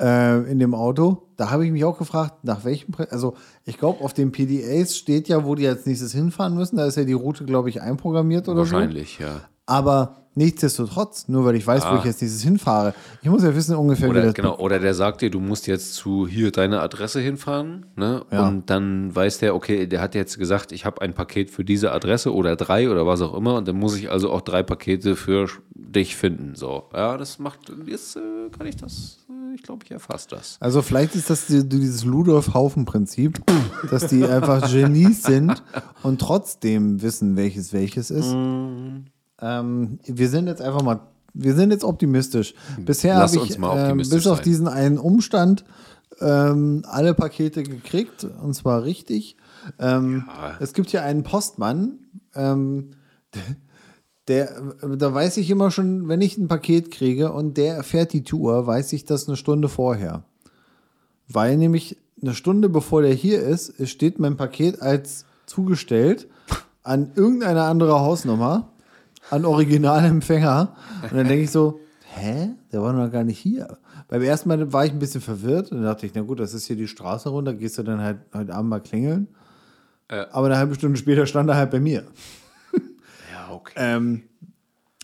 Äh, 0.00 0.50
in 0.50 0.58
dem 0.58 0.74
Auto. 0.74 1.28
Da 1.36 1.50
habe 1.50 1.66
ich 1.66 1.72
mich 1.72 1.84
auch 1.84 1.98
gefragt, 1.98 2.42
nach 2.42 2.64
welchem 2.64 2.92
Pre 2.92 3.12
Also, 3.12 3.34
ich 3.66 3.76
glaube, 3.76 4.02
auf 4.02 4.14
den 4.14 4.32
PDAs 4.32 4.96
steht 4.96 5.28
ja, 5.28 5.44
wo 5.44 5.54
die 5.54 5.68
als 5.68 5.84
nächstes 5.84 6.12
hinfahren 6.12 6.54
müssen. 6.54 6.76
Da 6.76 6.86
ist 6.86 6.96
ja 6.96 7.04
die 7.04 7.12
Route, 7.12 7.44
glaube 7.44 7.68
ich, 7.68 7.82
einprogrammiert 7.82 8.48
oder 8.48 8.64
so. 8.64 8.72
Wahrscheinlich, 8.72 9.18
ja. 9.18 9.42
Aber 9.70 10.16
nichtsdestotrotz, 10.34 11.28
nur 11.28 11.44
weil 11.44 11.54
ich 11.54 11.64
weiß, 11.64 11.84
wo 11.90 11.96
ich 11.96 12.04
jetzt 12.04 12.20
nächstes 12.20 12.42
hinfahre, 12.42 12.92
ich 13.22 13.30
muss 13.30 13.44
ja 13.44 13.54
wissen 13.54 13.76
ungefähr, 13.76 14.08
wie 14.08 14.12
Oder, 14.12 14.22
das 14.22 14.34
genau, 14.34 14.58
oder 14.58 14.80
der 14.80 14.94
sagt 14.94 15.20
dir, 15.20 15.30
du 15.30 15.38
musst 15.38 15.68
jetzt 15.68 15.94
zu 15.94 16.26
hier 16.26 16.50
deine 16.50 16.80
Adresse 16.80 17.20
hinfahren. 17.20 17.86
Ne? 17.94 18.24
Ja. 18.32 18.48
Und 18.48 18.68
dann 18.68 19.14
weiß 19.14 19.38
der, 19.38 19.54
okay, 19.54 19.86
der 19.86 20.00
hat 20.00 20.16
jetzt 20.16 20.38
gesagt, 20.38 20.72
ich 20.72 20.84
habe 20.84 21.02
ein 21.02 21.14
Paket 21.14 21.50
für 21.50 21.64
diese 21.64 21.92
Adresse 21.92 22.34
oder 22.34 22.56
drei 22.56 22.90
oder 22.90 23.06
was 23.06 23.20
auch 23.20 23.32
immer. 23.34 23.54
Und 23.54 23.68
dann 23.68 23.76
muss 23.76 23.96
ich 23.96 24.10
also 24.10 24.32
auch 24.32 24.40
drei 24.40 24.64
Pakete 24.64 25.14
für 25.14 25.48
dich 25.72 26.16
finden. 26.16 26.56
So, 26.56 26.88
ja, 26.92 27.16
das 27.16 27.38
macht, 27.38 27.72
jetzt 27.86 28.16
äh, 28.16 28.20
kann 28.56 28.66
ich 28.66 28.76
das, 28.76 29.18
äh, 29.28 29.54
ich 29.54 29.62
glaube, 29.62 29.84
ich 29.84 29.92
erfasse 29.92 30.28
das. 30.30 30.56
Also 30.58 30.82
vielleicht 30.82 31.14
ist 31.14 31.30
das 31.30 31.46
die, 31.46 31.68
dieses 31.68 32.04
Ludolf-Haufen-Prinzip, 32.04 33.40
dass 33.88 34.08
die 34.08 34.24
einfach 34.24 34.68
Genies 34.68 35.22
sind 35.22 35.62
und 36.02 36.20
trotzdem 36.20 37.02
wissen, 37.02 37.36
welches 37.36 37.72
welches 37.72 38.10
ist. 38.10 38.32
Mhm. 38.32 39.06
Ähm, 39.40 39.98
wir 40.04 40.28
sind 40.28 40.46
jetzt 40.46 40.62
einfach 40.62 40.82
mal, 40.82 41.00
wir 41.32 41.54
sind 41.54 41.70
jetzt 41.70 41.84
optimistisch. 41.84 42.54
Bisher 42.78 43.16
habe 43.16 43.36
ich 43.36 43.62
optimistisch 43.62 44.16
bis 44.16 44.26
auf 44.26 44.38
sein. 44.38 44.44
diesen 44.44 44.68
einen 44.68 44.98
Umstand 44.98 45.64
ähm, 46.20 46.82
alle 46.86 47.14
Pakete 47.14 47.62
gekriegt 47.62 48.24
und 48.24 48.54
zwar 48.54 48.84
richtig. 48.84 49.36
Ähm, 49.78 50.24
Es 50.58 50.72
gibt 50.72 50.90
hier 50.90 51.02
einen 51.02 51.22
Postmann, 51.22 51.98
ähm, 52.34 52.90
der, 54.28 54.74
da 54.96 55.12
weiß 55.12 55.38
ich 55.38 55.50
immer 55.50 55.70
schon, 55.70 56.08
wenn 56.08 56.20
ich 56.20 56.38
ein 56.38 56.48
Paket 56.48 56.90
kriege 56.90 57.32
und 57.32 57.56
der 57.56 57.74
erfährt 57.74 58.12
die 58.12 58.22
Tour, 58.22 58.66
weiß 58.66 58.92
ich 58.92 59.04
das 59.04 59.26
eine 59.26 59.36
Stunde 59.36 59.68
vorher. 59.68 60.24
Weil 61.28 61.56
nämlich 61.56 61.96
eine 62.20 62.34
Stunde 62.34 62.68
bevor 62.68 63.02
der 63.02 63.14
hier 63.14 63.42
ist, 63.42 63.88
steht 63.88 64.18
mein 64.18 64.36
Paket 64.36 64.82
als 64.82 65.24
zugestellt 65.46 66.28
an 66.82 67.12
irgendeine 67.14 67.62
andere 67.62 68.00
Hausnummer, 68.00 68.68
an 69.30 69.44
Originalempfänger. 69.44 70.74
Und 71.02 71.16
dann 71.16 71.28
denke 71.28 71.44
ich 71.44 71.50
so, 71.50 71.80
hä? 72.14 72.50
Der 72.72 72.82
war 72.82 72.92
noch 72.92 73.10
gar 73.10 73.24
nicht 73.24 73.38
hier. 73.38 73.78
Beim 74.08 74.22
ersten 74.22 74.48
Mal 74.48 74.72
war 74.72 74.84
ich 74.84 74.92
ein 74.92 74.98
bisschen 74.98 75.20
verwirrt 75.20 75.70
und 75.72 75.82
dachte 75.82 76.06
ich, 76.06 76.12
na 76.14 76.22
gut, 76.22 76.40
das 76.40 76.54
ist 76.54 76.66
hier 76.66 76.76
die 76.76 76.88
Straße 76.88 77.28
runter, 77.28 77.54
gehst 77.54 77.78
du 77.78 77.82
dann 77.82 78.00
halt 78.00 78.18
heute 78.34 78.54
Abend 78.54 78.70
mal 78.70 78.80
klingeln. 78.80 79.28
Aber 80.08 80.46
eine 80.46 80.58
halbe 80.58 80.74
Stunde 80.74 80.96
später 80.98 81.26
stand 81.26 81.48
er 81.48 81.56
halt 81.56 81.70
bei 81.70 81.78
mir. 81.78 82.02
Ja, 83.32 83.52
okay. 83.54 83.72
Ähm, 83.76 84.22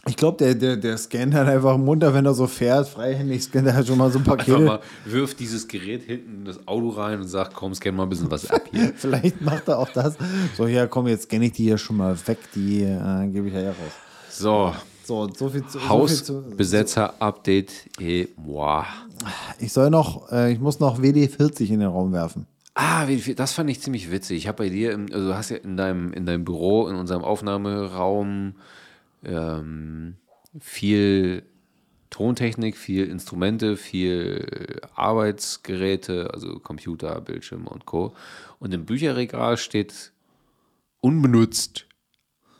ich 0.08 0.16
glaube, 0.16 0.38
der, 0.38 0.54
der, 0.54 0.76
der 0.76 0.98
scannt 0.98 1.34
halt 1.34 1.48
einfach 1.48 1.76
munter, 1.78 2.14
wenn 2.14 2.26
er 2.26 2.34
so 2.34 2.46
fährt, 2.46 2.88
freihändig 2.88 3.42
scannt 3.44 3.66
er 3.68 3.74
halt 3.74 3.86
schon 3.86 3.98
mal 3.98 4.10
so 4.10 4.18
ein 4.18 4.22
Einfach 4.22 4.36
Pakete. 4.38 4.58
mal 4.60 4.80
wirft 5.04 5.38
dieses 5.40 5.66
Gerät 5.66 6.02
hinten 6.04 6.38
in 6.38 6.44
das 6.44 6.66
Auto 6.66 6.88
rein 6.90 7.20
und 7.20 7.28
sagt, 7.28 7.54
komm, 7.54 7.74
scan 7.74 7.94
mal 7.94 8.04
ein 8.04 8.08
bisschen 8.08 8.30
was 8.30 8.48
ab 8.50 8.62
hier. 8.70 8.92
Vielleicht 8.96 9.40
macht 9.40 9.68
er 9.68 9.78
auch 9.78 9.88
das. 9.90 10.16
So, 10.56 10.66
ja, 10.66 10.86
komm, 10.86 11.06
jetzt 11.08 11.24
scanne 11.24 11.46
ich 11.46 11.52
die 11.52 11.64
hier 11.64 11.78
schon 11.78 11.96
mal 11.96 12.16
weg, 12.26 12.38
die 12.54 12.82
äh, 12.82 13.26
gebe 13.28 13.48
ich 13.48 13.54
ja 13.54 13.60
hier 13.60 13.68
raus. 13.70 13.92
So, 14.38 14.74
So, 15.04 15.28
so 15.32 15.48
viel 15.48 15.64
zu. 15.66 15.78
So 15.78 15.88
Hausbesetzer-Update 15.88 17.72
et 18.00 18.36
moi. 18.38 18.84
ich 19.58 19.72
soll 19.72 19.90
noch, 19.90 20.30
äh, 20.32 20.52
ich 20.52 20.58
muss 20.60 20.80
noch 20.80 21.00
WD40 21.00 21.68
in 21.70 21.80
den 21.80 21.88
Raum 21.88 22.12
werfen. 22.12 22.46
Ah, 22.74 23.06
das 23.36 23.52
fand 23.54 23.70
ich 23.70 23.80
ziemlich 23.80 24.10
witzig. 24.10 24.36
Ich 24.38 24.48
habe 24.48 24.64
bei 24.64 24.68
dir, 24.68 24.92
im, 24.92 25.06
also 25.12 25.28
du 25.28 25.34
hast 25.34 25.48
ja 25.50 25.56
in 25.56 25.76
deinem, 25.78 26.12
in 26.12 26.26
deinem 26.26 26.44
Büro, 26.44 26.88
in 26.88 26.96
unserem 26.96 27.24
Aufnahmeraum 27.24 28.54
ähm, 29.24 30.16
viel 30.60 31.42
Tontechnik, 32.10 32.76
viel 32.76 33.06
Instrumente, 33.08 33.76
viel 33.78 34.80
Arbeitsgeräte, 34.94 36.30
also 36.34 36.58
Computer, 36.58 37.20
Bildschirme 37.20 37.68
und 37.70 37.86
Co. 37.86 38.12
Und 38.58 38.74
im 38.74 38.84
Bücherregal 38.84 39.56
steht 39.56 40.12
unbenutzt. 41.00 41.86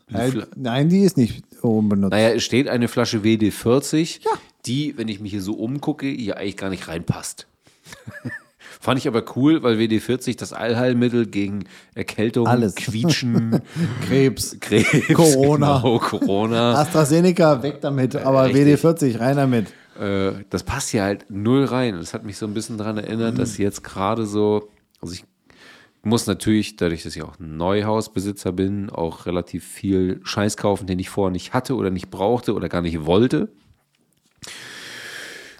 Fla- 0.09 0.47
nein, 0.55 0.89
die 0.89 1.01
ist 1.01 1.17
nicht 1.17 1.43
unbenutzt. 1.61 2.11
naja, 2.11 2.29
es 2.29 2.43
steht 2.43 2.67
eine 2.67 2.87
Flasche 2.87 3.19
WD40, 3.19 4.21
die, 4.65 4.97
wenn 4.97 5.07
ich 5.07 5.19
mich 5.19 5.31
hier 5.31 5.41
so 5.41 5.53
umgucke, 5.53 6.07
hier 6.07 6.37
eigentlich 6.37 6.57
gar 6.57 6.69
nicht 6.69 6.87
reinpasst. 6.87 7.47
Fand 8.79 8.99
ich 8.99 9.07
aber 9.07 9.23
cool, 9.35 9.63
weil 9.63 9.77
WD40 9.77 10.37
das 10.37 10.53
Allheilmittel 10.53 11.25
gegen 11.25 11.65
Erkältung, 11.95 12.47
Alles. 12.47 12.75
Quietschen, 12.75 13.61
Krebs, 14.07 14.57
Krebs, 14.61 15.13
Corona. 15.13 15.77
genau, 15.81 15.99
Corona. 15.99 16.75
AstraZeneca, 16.75 17.63
weg 17.63 17.81
damit, 17.81 18.15
aber 18.15 18.45
richtig. 18.45 18.79
WD40, 18.83 19.19
rein 19.19 19.35
damit. 19.37 19.67
Äh, 19.99 20.43
das 20.49 20.63
passt 20.63 20.89
hier 20.89 21.03
halt 21.03 21.25
null 21.29 21.65
rein. 21.65 21.95
Das 21.95 22.13
hat 22.13 22.23
mich 22.23 22.37
so 22.37 22.45
ein 22.45 22.53
bisschen 22.53 22.77
daran 22.77 22.97
erinnert, 22.97 23.39
dass 23.39 23.57
jetzt 23.57 23.83
gerade 23.83 24.25
so, 24.27 24.69
also 25.01 25.13
ich 25.13 25.23
muss 26.07 26.27
natürlich, 26.27 26.75
dadurch, 26.75 27.03
dass 27.03 27.15
ich 27.15 27.23
auch 27.23 27.37
Neuhausbesitzer 27.39 28.51
bin, 28.51 28.89
auch 28.89 29.25
relativ 29.25 29.65
viel 29.65 30.19
Scheiß 30.23 30.57
kaufen, 30.57 30.87
den 30.87 30.99
ich 30.99 31.09
vorher 31.09 31.31
nicht 31.31 31.53
hatte 31.53 31.75
oder 31.75 31.89
nicht 31.89 32.09
brauchte 32.09 32.53
oder 32.53 32.69
gar 32.69 32.81
nicht 32.81 33.05
wollte. 33.05 33.49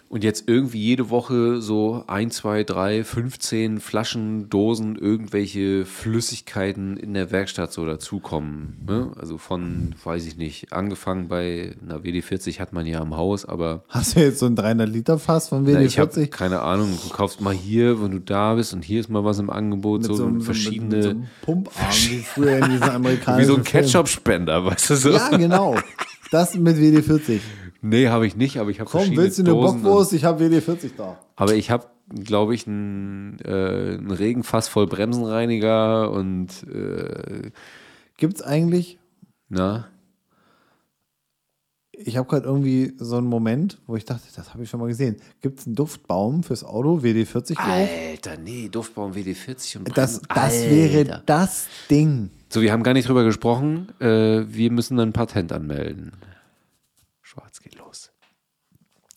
Und 0.10 0.24
jetzt 0.24 0.46
irgendwie 0.48 0.80
jede 0.80 1.10
Woche 1.10 1.62
so 1.62 2.04
ein, 2.08 2.32
zwei, 2.32 2.64
drei, 2.64 3.04
15 3.04 3.82
Flaschen, 3.82 4.50
Dosen, 4.50 4.96
irgendwelche 4.96 5.86
Flüssigkeiten 5.86 6.96
in 6.96 7.14
der 7.14 7.32
Werkstatt 7.32 7.74
so 7.74 7.86
dazukommen. 7.86 8.78
Ne? 8.88 9.12
Also 9.20 9.38
von, 9.38 9.96
weiß 10.04 10.26
ich 10.26 10.38
nicht, 10.38 10.72
angefangen 10.72 11.28
bei 11.28 11.76
einer 11.84 12.00
WD40 12.00 12.60
hat 12.60 12.72
man 12.72 12.86
ja 12.86 13.02
im 13.02 13.18
Haus, 13.18 13.46
aber 13.46 13.84
Hast 13.90 14.16
du 14.16 14.22
jetzt 14.22 14.40
so 14.40 14.46
ein 14.46 14.56
300 14.56 14.88
Liter 14.88 15.20
Fass 15.20 15.50
von 15.50 15.64
na, 15.64 15.82
ich 15.82 16.00
habe 16.00 16.12
WD40? 16.12 16.28
keine 16.28 16.62
Ahnung. 16.62 16.98
Du 17.04 17.14
kaufst 17.14 17.42
mal 17.42 17.54
hier, 17.54 18.02
wenn 18.02 18.12
du 18.12 18.20
da 18.20 18.56
bist 18.56 18.74
und 18.74 18.86
hier 18.86 19.02
ist 19.02 19.10
mal 19.10 19.26
was 19.26 19.40
im 19.40 19.50
Angebot, 19.50 20.06
so, 20.06 20.40
verschiedene, 20.40 20.88
Mit, 20.88 20.96
mit 20.96 21.04
so 21.04 21.10
einem 21.10 21.28
Pumparm, 21.42 21.92
wie 21.92 22.20
früher 22.20 22.58
in 22.60 22.72
diesen 22.72 22.82
wie 22.88 22.90
amerikanischen 22.90 23.48
so 23.48 23.56
ein. 23.58 23.64
Ketchup-Spender, 23.64 24.66
weißt 24.66 24.90
du 24.90 24.96
so? 24.96 25.12
Ja, 25.12 25.36
genau. 25.36 25.76
Das 26.32 26.56
mit 26.56 26.78
WD40. 26.78 27.40
Nee, 27.82 28.08
habe 28.10 28.26
ich 28.28 28.36
nicht, 28.36 28.58
aber 28.60 28.70
ich 28.72 28.80
habe 28.80 28.90
Komm, 28.90 29.16
willst 29.16 29.38
du 29.38 29.44
eine 29.44 29.52
Dosen 29.52 29.82
Bockwurst? 29.84 30.14
Ich 30.14 30.24
habe 30.26 30.44
WD40 30.44 30.92
da. 30.98 31.20
Aber 31.36 31.54
ich 31.54 31.70
habe, 31.72 31.86
glaube 32.24 32.56
ich, 32.56 32.66
einen, 32.68 33.38
äh, 33.46 33.96
einen 33.98 34.12
Regenfass 34.12 34.68
voll 34.68 34.88
Bremsenreiniger 34.88 36.12
und 36.12 36.50
äh, 36.74 37.52
Gibt's 38.18 38.42
eigentlich, 38.42 38.98
na, 39.48 39.88
ich 42.00 42.16
habe 42.18 42.28
gerade 42.28 42.46
irgendwie 42.46 42.94
so 42.98 43.18
einen 43.18 43.26
Moment, 43.28 43.80
wo 43.88 43.96
ich 43.96 44.06
dachte, 44.06 44.24
das 44.36 44.54
habe 44.54 44.64
ich 44.64 44.70
schon 44.70 44.80
mal 44.80 44.88
gesehen. 44.88 45.18
Gibt's 45.42 45.66
einen 45.66 45.76
Duftbaum 45.76 46.44
fürs 46.44 46.64
Auto, 46.64 47.00
WD40 47.00 47.56
drauf? 47.56 47.66
Alter, 47.68 48.38
nee, 48.38 48.70
Duftbaum 48.70 49.14
WD40 49.14 49.78
und 49.80 49.98
Das, 49.98 50.20
Bremsen- 50.22 50.28
das 50.30 50.54
Alter. 50.54 50.70
wäre 50.72 51.24
das 51.26 51.68
Ding. 51.90 52.30
So, 52.50 52.62
wir 52.62 52.72
haben 52.72 52.84
gar 52.84 52.94
nicht 52.94 53.08
drüber 53.08 53.24
gesprochen. 53.24 53.90
Äh, 54.00 54.46
wir 54.48 54.72
müssen 54.72 55.00
ein 55.00 55.12
Patent 55.12 55.52
anmelden. 55.52 56.12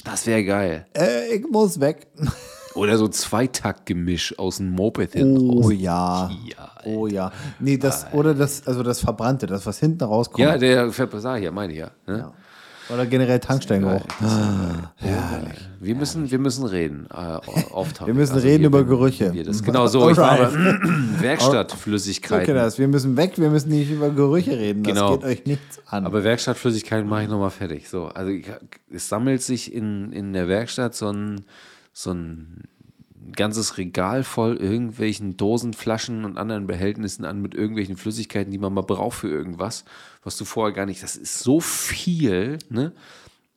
Das 0.04 0.26
wäre 0.26 0.44
geil. 0.44 0.86
Äh, 0.96 1.34
ich 1.34 1.46
muss 1.50 1.80
weg. 1.80 2.06
Oder 2.74 2.96
so 2.98 3.08
Zweitaktgemisch 3.08 4.38
aus 4.38 4.58
dem 4.58 4.70
Moped 4.70 5.12
hinten 5.12 5.50
Oh 5.50 5.62
raus. 5.62 5.72
ja. 5.76 6.30
Ja, 6.46 6.70
Oh 6.84 7.06
ja. 7.06 7.32
Nee, 7.58 7.76
das, 7.76 8.06
oder 8.12 8.32
das, 8.34 8.66
also 8.66 8.82
das 8.82 9.00
Verbrannte, 9.00 9.46
das, 9.46 9.66
was 9.66 9.78
hinten 9.80 10.04
rauskommt. 10.04 10.38
Ja, 10.44 10.56
der 10.56 10.90
sag 10.92 11.38
ich 11.38 11.44
ja, 11.44 11.50
meine 11.50 11.72
ich 11.72 11.80
ja. 11.80 11.90
Ne? 12.06 12.32
Oder 12.92 13.06
generell 13.06 13.38
Tankstellengeruch. 13.40 14.02
Wir 15.80 15.94
müssen, 15.94 16.30
wir 16.30 16.38
müssen 16.38 16.64
reden. 16.66 17.06
Äh, 17.10 17.14
auftauchen. 17.72 18.06
Wir 18.06 18.14
müssen 18.14 18.36
reden 18.36 18.64
über 18.64 18.84
Gerüche. 18.84 19.32
Wir 19.32 19.44
das, 19.44 19.62
genau 19.62 19.86
so. 19.86 20.10
Ich 20.10 20.16
war 20.16 20.52
Werkstattflüssigkeiten. 21.20 22.42
Okay, 22.44 22.54
das. 22.54 22.78
Wir 22.78 22.88
müssen 22.88 23.16
weg, 23.16 23.32
wir 23.36 23.48
müssen 23.50 23.70
nicht 23.70 23.90
über 23.90 24.10
Gerüche 24.10 24.58
reden. 24.58 24.82
Das 24.82 24.92
Genau. 24.94 25.16
geht 25.16 25.24
euch 25.24 25.46
nichts 25.46 25.80
an. 25.86 26.04
Aber 26.04 26.22
Werkstattflüssigkeiten 26.24 27.08
mache 27.08 27.22
ich 27.24 27.28
nochmal 27.28 27.50
fertig. 27.50 27.88
So, 27.88 28.06
also 28.06 28.30
ich, 28.30 28.46
es 28.90 29.08
sammelt 29.08 29.42
sich 29.42 29.72
in, 29.72 30.12
in 30.12 30.32
der 30.32 30.48
Werkstatt 30.48 30.94
so 30.94 31.10
ein, 31.12 31.42
so 31.92 32.10
ein 32.12 32.64
ganzes 33.36 33.78
Regal 33.78 34.24
voll 34.24 34.56
irgendwelchen 34.56 35.36
Dosen, 35.36 35.72
Flaschen 35.74 36.24
und 36.24 36.38
anderen 36.38 36.66
Behältnissen 36.66 37.24
an 37.24 37.40
mit 37.40 37.54
irgendwelchen 37.54 37.96
Flüssigkeiten, 37.96 38.50
die 38.52 38.58
man 38.58 38.72
mal 38.72 38.82
braucht 38.82 39.18
für 39.18 39.28
irgendwas, 39.28 39.84
was 40.22 40.36
du 40.36 40.44
vorher 40.44 40.74
gar 40.74 40.86
nicht. 40.86 41.02
Das 41.02 41.16
ist 41.16 41.38
so 41.40 41.60
viel, 41.60 42.58
ne? 42.68 42.92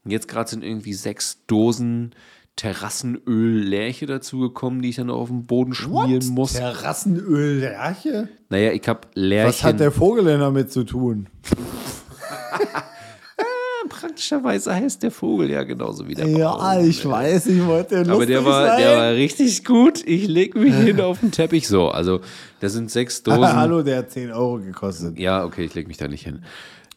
Und 0.04 0.12
Jetzt 0.12 0.28
gerade 0.28 0.50
sind 0.50 0.64
irgendwie 0.64 0.94
sechs 0.94 1.46
Dosen 1.48 2.14
Terrassenöl 2.56 3.64
Lärche 3.64 4.06
dazugekommen, 4.06 4.82
die 4.82 4.90
ich 4.90 4.98
dann 4.98 5.10
auf 5.10 5.30
den 5.30 5.46
Boden 5.46 5.74
schmieren 5.74 6.28
muss. 6.28 6.54
Terrassenöl, 6.54 7.60
Lerche? 7.60 8.30
Naja, 8.50 8.72
ich 8.74 8.88
habe 8.88 9.02
Was 9.08 9.16
Lärchen. 9.16 9.64
hat 9.70 9.80
der 9.80 9.92
Vogel 9.92 10.26
denn 10.26 10.40
damit 10.40 10.72
zu 10.72 10.84
tun? 10.84 11.28
Praktischerweise 14.04 14.76
heißt 14.76 15.02
der 15.02 15.12
Vogel 15.12 15.50
ja 15.50 15.64
genauso 15.64 16.06
wie 16.10 16.14
der 16.14 16.28
Ja, 16.28 16.52
Baum. 16.76 16.86
ich 16.90 17.08
weiß, 17.08 17.46
ich 17.46 17.66
wollte 17.66 18.00
lustig 18.00 18.14
Aber 18.14 18.26
der 18.26 18.44
war, 18.44 18.68
sein. 18.68 18.80
der 18.82 18.98
war 18.98 19.12
richtig 19.14 19.64
gut. 19.64 20.06
Ich 20.06 20.28
leg 20.28 20.56
mich 20.56 20.76
hin 20.76 21.00
auf 21.00 21.22
den 21.22 21.32
Teppich. 21.32 21.70
So, 21.70 21.88
also 21.88 22.20
da 22.60 22.68
sind 22.68 22.92
sechs 22.92 23.24
Dosen. 23.24 23.42
Hallo, 23.56 23.82
der 23.82 24.00
hat 24.00 24.12
10 24.12 24.32
Euro 24.34 24.60
gekostet. 24.60 25.18
Ja, 25.18 25.46
okay, 25.46 25.64
ich 25.64 25.74
leg 25.74 25.88
mich 25.88 25.96
da 25.96 26.10
nicht 26.10 26.26
hin. 26.26 26.44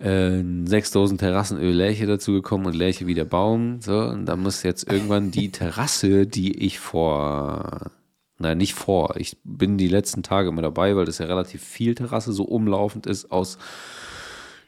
Äh, 0.00 0.42
sechs 0.68 0.90
Dosen 0.90 1.16
Terrassenöl 1.16 1.72
Lärche 1.72 2.06
dazugekommen 2.06 2.66
und 2.66 2.74
Lärche 2.74 3.06
wie 3.06 3.14
der 3.14 3.24
Baum. 3.24 3.80
So, 3.82 3.96
und 3.96 4.26
da 4.26 4.34
muss 4.34 4.64
jetzt 4.64 4.90
irgendwann 4.90 5.30
die 5.30 5.52
Terrasse, 5.52 6.26
die 6.26 6.58
ich 6.58 6.80
vor, 6.80 7.92
nein, 8.38 8.58
nicht 8.58 8.74
vor, 8.74 9.14
ich 9.16 9.36
bin 9.44 9.78
die 9.78 9.86
letzten 9.88 10.24
Tage 10.24 10.48
immer 10.48 10.62
dabei, 10.62 10.96
weil 10.96 11.04
das 11.04 11.18
ja 11.18 11.26
relativ 11.26 11.62
viel 11.62 11.94
Terrasse 11.94 12.32
so 12.32 12.42
umlaufend 12.42 13.06
ist 13.06 13.30
aus 13.30 13.58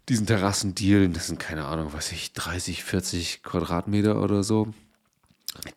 diesen 0.09 0.27
Terrassendealen. 0.27 1.13
Das 1.13 1.27
sind 1.27 1.39
keine 1.39 1.67
Ahnung, 1.67 1.89
was 1.93 2.13
ich, 2.13 2.33
30, 2.33 2.85
40 2.85 3.43
Quadratmeter 3.43 4.23
oder 4.23 4.43
so. 4.43 4.69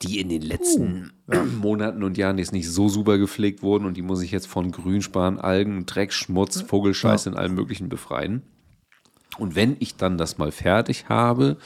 Die 0.01 0.19
in 0.19 0.29
den 0.29 0.41
letzten 0.41 1.11
Monaten 1.59 2.03
und 2.03 2.17
Jahren 2.17 2.37
jetzt 2.37 2.51
nicht 2.51 2.69
so 2.69 2.89
super 2.89 3.17
gepflegt 3.17 3.63
wurden 3.63 3.85
und 3.85 3.95
die 3.95 4.01
muss 4.01 4.21
ich 4.21 4.31
jetzt 4.31 4.47
von 4.47 4.71
Grünspan, 4.71 5.39
Algen, 5.39 5.85
Dreck, 5.85 6.13
Schmutz, 6.13 6.61
Vogelscheiß 6.61 7.25
in 7.25 7.35
allem 7.35 7.55
Möglichen 7.55 7.89
befreien. 7.89 8.43
Und 9.37 9.55
wenn 9.55 9.77
ich 9.79 9.95
dann 9.95 10.17
das 10.17 10.37
mal 10.37 10.51
fertig 10.51 11.09
habe 11.09 11.57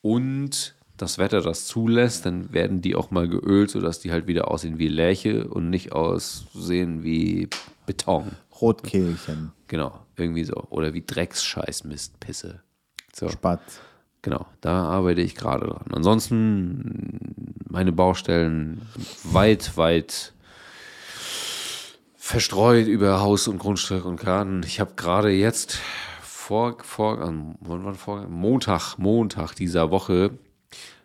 und 0.00 0.74
das 0.96 1.18
Wetter 1.18 1.40
das 1.40 1.66
zulässt, 1.66 2.26
dann 2.26 2.52
werden 2.52 2.82
die 2.82 2.94
auch 2.94 3.10
mal 3.10 3.28
geölt, 3.28 3.70
sodass 3.70 4.00
die 4.00 4.10
halt 4.10 4.26
wieder 4.26 4.50
aussehen 4.50 4.78
wie 4.78 4.88
Lärche 4.88 5.48
und 5.48 5.70
nicht 5.70 5.92
aussehen 5.92 7.02
wie 7.02 7.48
Beton. 7.86 8.32
Rotkehlchen, 8.60 9.52
Genau, 9.68 10.00
irgendwie 10.20 10.44
so. 10.44 10.66
Oder 10.70 10.94
wie 10.94 11.04
Drecksscheiß, 11.04 11.84
Mist, 11.84 12.20
Pisse. 12.20 12.62
So, 13.14 13.28
Spatz. 13.28 13.80
genau, 14.22 14.46
da 14.60 14.84
arbeite 14.84 15.20
ich 15.20 15.34
gerade 15.34 15.66
dran. 15.66 15.86
Ansonsten 15.92 17.34
meine 17.68 17.92
Baustellen 17.92 18.82
weit, 19.24 19.76
weit 19.76 20.32
verstreut 22.16 22.86
über 22.86 23.20
Haus 23.20 23.48
und 23.48 23.58
Grundstück 23.58 24.04
und 24.04 24.20
Garten. 24.20 24.62
Ich 24.64 24.78
habe 24.78 24.92
gerade 24.94 25.30
jetzt 25.30 25.80
vor, 26.22 26.76
vor, 26.82 27.18
wann 27.18 27.84
war 27.84 27.94
vor, 27.94 28.26
Montag, 28.28 28.98
Montag 28.98 29.54
dieser 29.54 29.90
Woche 29.90 30.38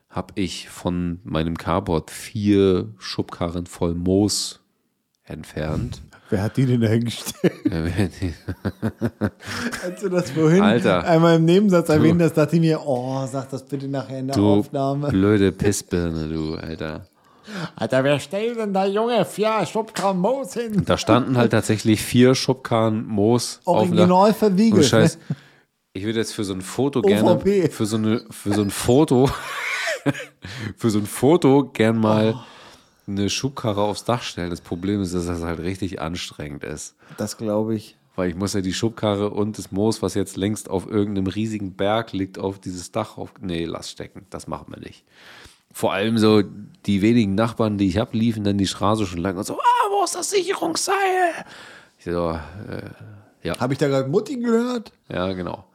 habe 0.10 0.34
ich 0.36 0.70
von 0.70 1.20
meinem 1.24 1.58
Carport 1.58 2.10
vier 2.10 2.94
Schubkarren 3.00 3.66
voll 3.66 3.96
Moos 3.96 4.62
entfernt. 5.24 6.02
Wer 6.30 6.42
hat 6.42 6.58
die 6.58 6.66
denn 6.66 6.82
da 6.82 6.88
hingestellt? 6.88 7.54
Als 9.84 10.02
du 10.02 10.10
das 10.10 10.32
vorhin 10.32 10.62
Alter. 10.64 11.04
einmal 11.06 11.36
im 11.36 11.46
Nebensatz 11.46 11.90
erwähnt 11.90 12.22
hast, 12.22 12.34
dachte 12.34 12.56
ich 12.56 12.62
mir, 12.62 12.82
oh, 12.86 13.26
sag 13.32 13.50
das 13.52 13.64
bitte 13.66 13.88
nachher 13.88 14.20
in 14.20 14.28
der 14.28 14.36
Du 14.36 14.54
Aufnahme. 14.54 15.10
blöde 15.10 15.52
Pissbirne, 15.52 16.28
du, 16.28 16.56
Alter. 16.56 17.08
Alter, 17.76 18.04
wer 18.04 18.20
stellt 18.20 18.58
denn 18.58 18.74
da 18.74 18.86
Junge 18.88 19.24
vier 19.24 19.64
Schubkarren 19.68 20.18
Moos 20.18 20.54
hin? 20.56 20.82
Da 20.86 20.98
standen 20.98 21.38
halt 21.38 21.52
tatsächlich 21.52 22.02
vier 22.02 22.34
Schubkarren 22.34 23.06
Moos 23.06 23.62
Original 23.66 24.34
verwiegelt, 24.34 24.86
Scheiß. 24.86 25.18
ne? 25.30 25.36
Ich 25.94 26.06
würde 26.06 26.20
jetzt 26.20 26.34
für 26.34 26.44
so 26.44 26.54
ein 26.54 26.62
Foto 26.62 27.02
gerne, 27.04 27.36
OVP. 27.36 27.70
für 27.70 27.86
so, 27.86 27.98
eine, 27.98 28.24
für 28.32 28.52
so 28.52 28.62
ein 28.64 28.72
Foto, 28.72 29.30
für 30.76 30.90
so 30.90 30.98
ein 31.00 31.06
Foto 31.06 31.66
gern 31.72 32.00
mal 32.00 32.34
Oh. 32.36 32.40
Eine 33.08 33.30
Schubkarre 33.30 33.82
aufs 33.82 34.04
Dach 34.04 34.24
stellen. 34.24 34.50
Das 34.50 34.62
Problem 34.62 35.02
ist, 35.02 35.14
dass 35.14 35.26
das 35.28 35.42
halt 35.44 35.60
richtig 35.60 36.02
anstrengend 36.02 36.64
ist. 36.64 36.96
Das 37.18 37.38
glaube 37.38 37.76
ich. 37.76 37.98
Weil 38.16 38.30
ich 38.30 38.36
muss 38.36 38.54
ja 38.54 38.62
die 38.62 38.74
Schubkarre 38.74 39.30
und 39.30 39.58
das 39.58 39.72
Moos, 39.72 40.02
was 40.02 40.14
jetzt 40.14 40.38
längst 40.38 40.70
auf 40.70 40.88
irgendeinem 40.88 41.28
riesigen 41.28 41.74
Berg 41.76 42.14
liegt, 42.14 42.40
auf 42.40 42.60
dieses 42.60 42.92
Dach 42.92 43.18
auf. 43.18 43.34
Nee, 43.42 43.66
lass 43.66 43.92
stecken. 43.92 44.26
Das 44.30 44.48
machen 44.48 44.68
wir 44.74 44.80
nicht. 44.80 45.04
Vor 45.74 45.92
allem 45.92 46.18
so 46.18 46.42
die 46.86 47.02
wenigen 47.02 47.36
Nachbarn, 47.36 47.78
die 47.78 47.88
ich 47.88 47.98
habe, 47.98 48.18
liefen 48.18 48.46
dann 48.46 48.58
die 48.58 48.68
Straße 48.68 49.06
schon 49.06 49.20
lang 49.20 49.36
und 49.38 49.46
so, 49.46 49.60
ah, 49.60 49.90
wo 49.92 50.06
ist 50.06 50.16
das 50.16 50.30
Sicherungsseil? 50.30 50.96
Ich 52.00 52.06
so, 52.06 52.30
äh, 52.32 52.90
ja, 53.44 53.60
Habe 53.60 53.74
ich 53.74 53.80
da 53.80 53.90
gerade 53.90 54.08
Mutti 54.10 54.38
gehört? 54.38 54.94
ja, 55.10 55.34
genau. 55.34 55.66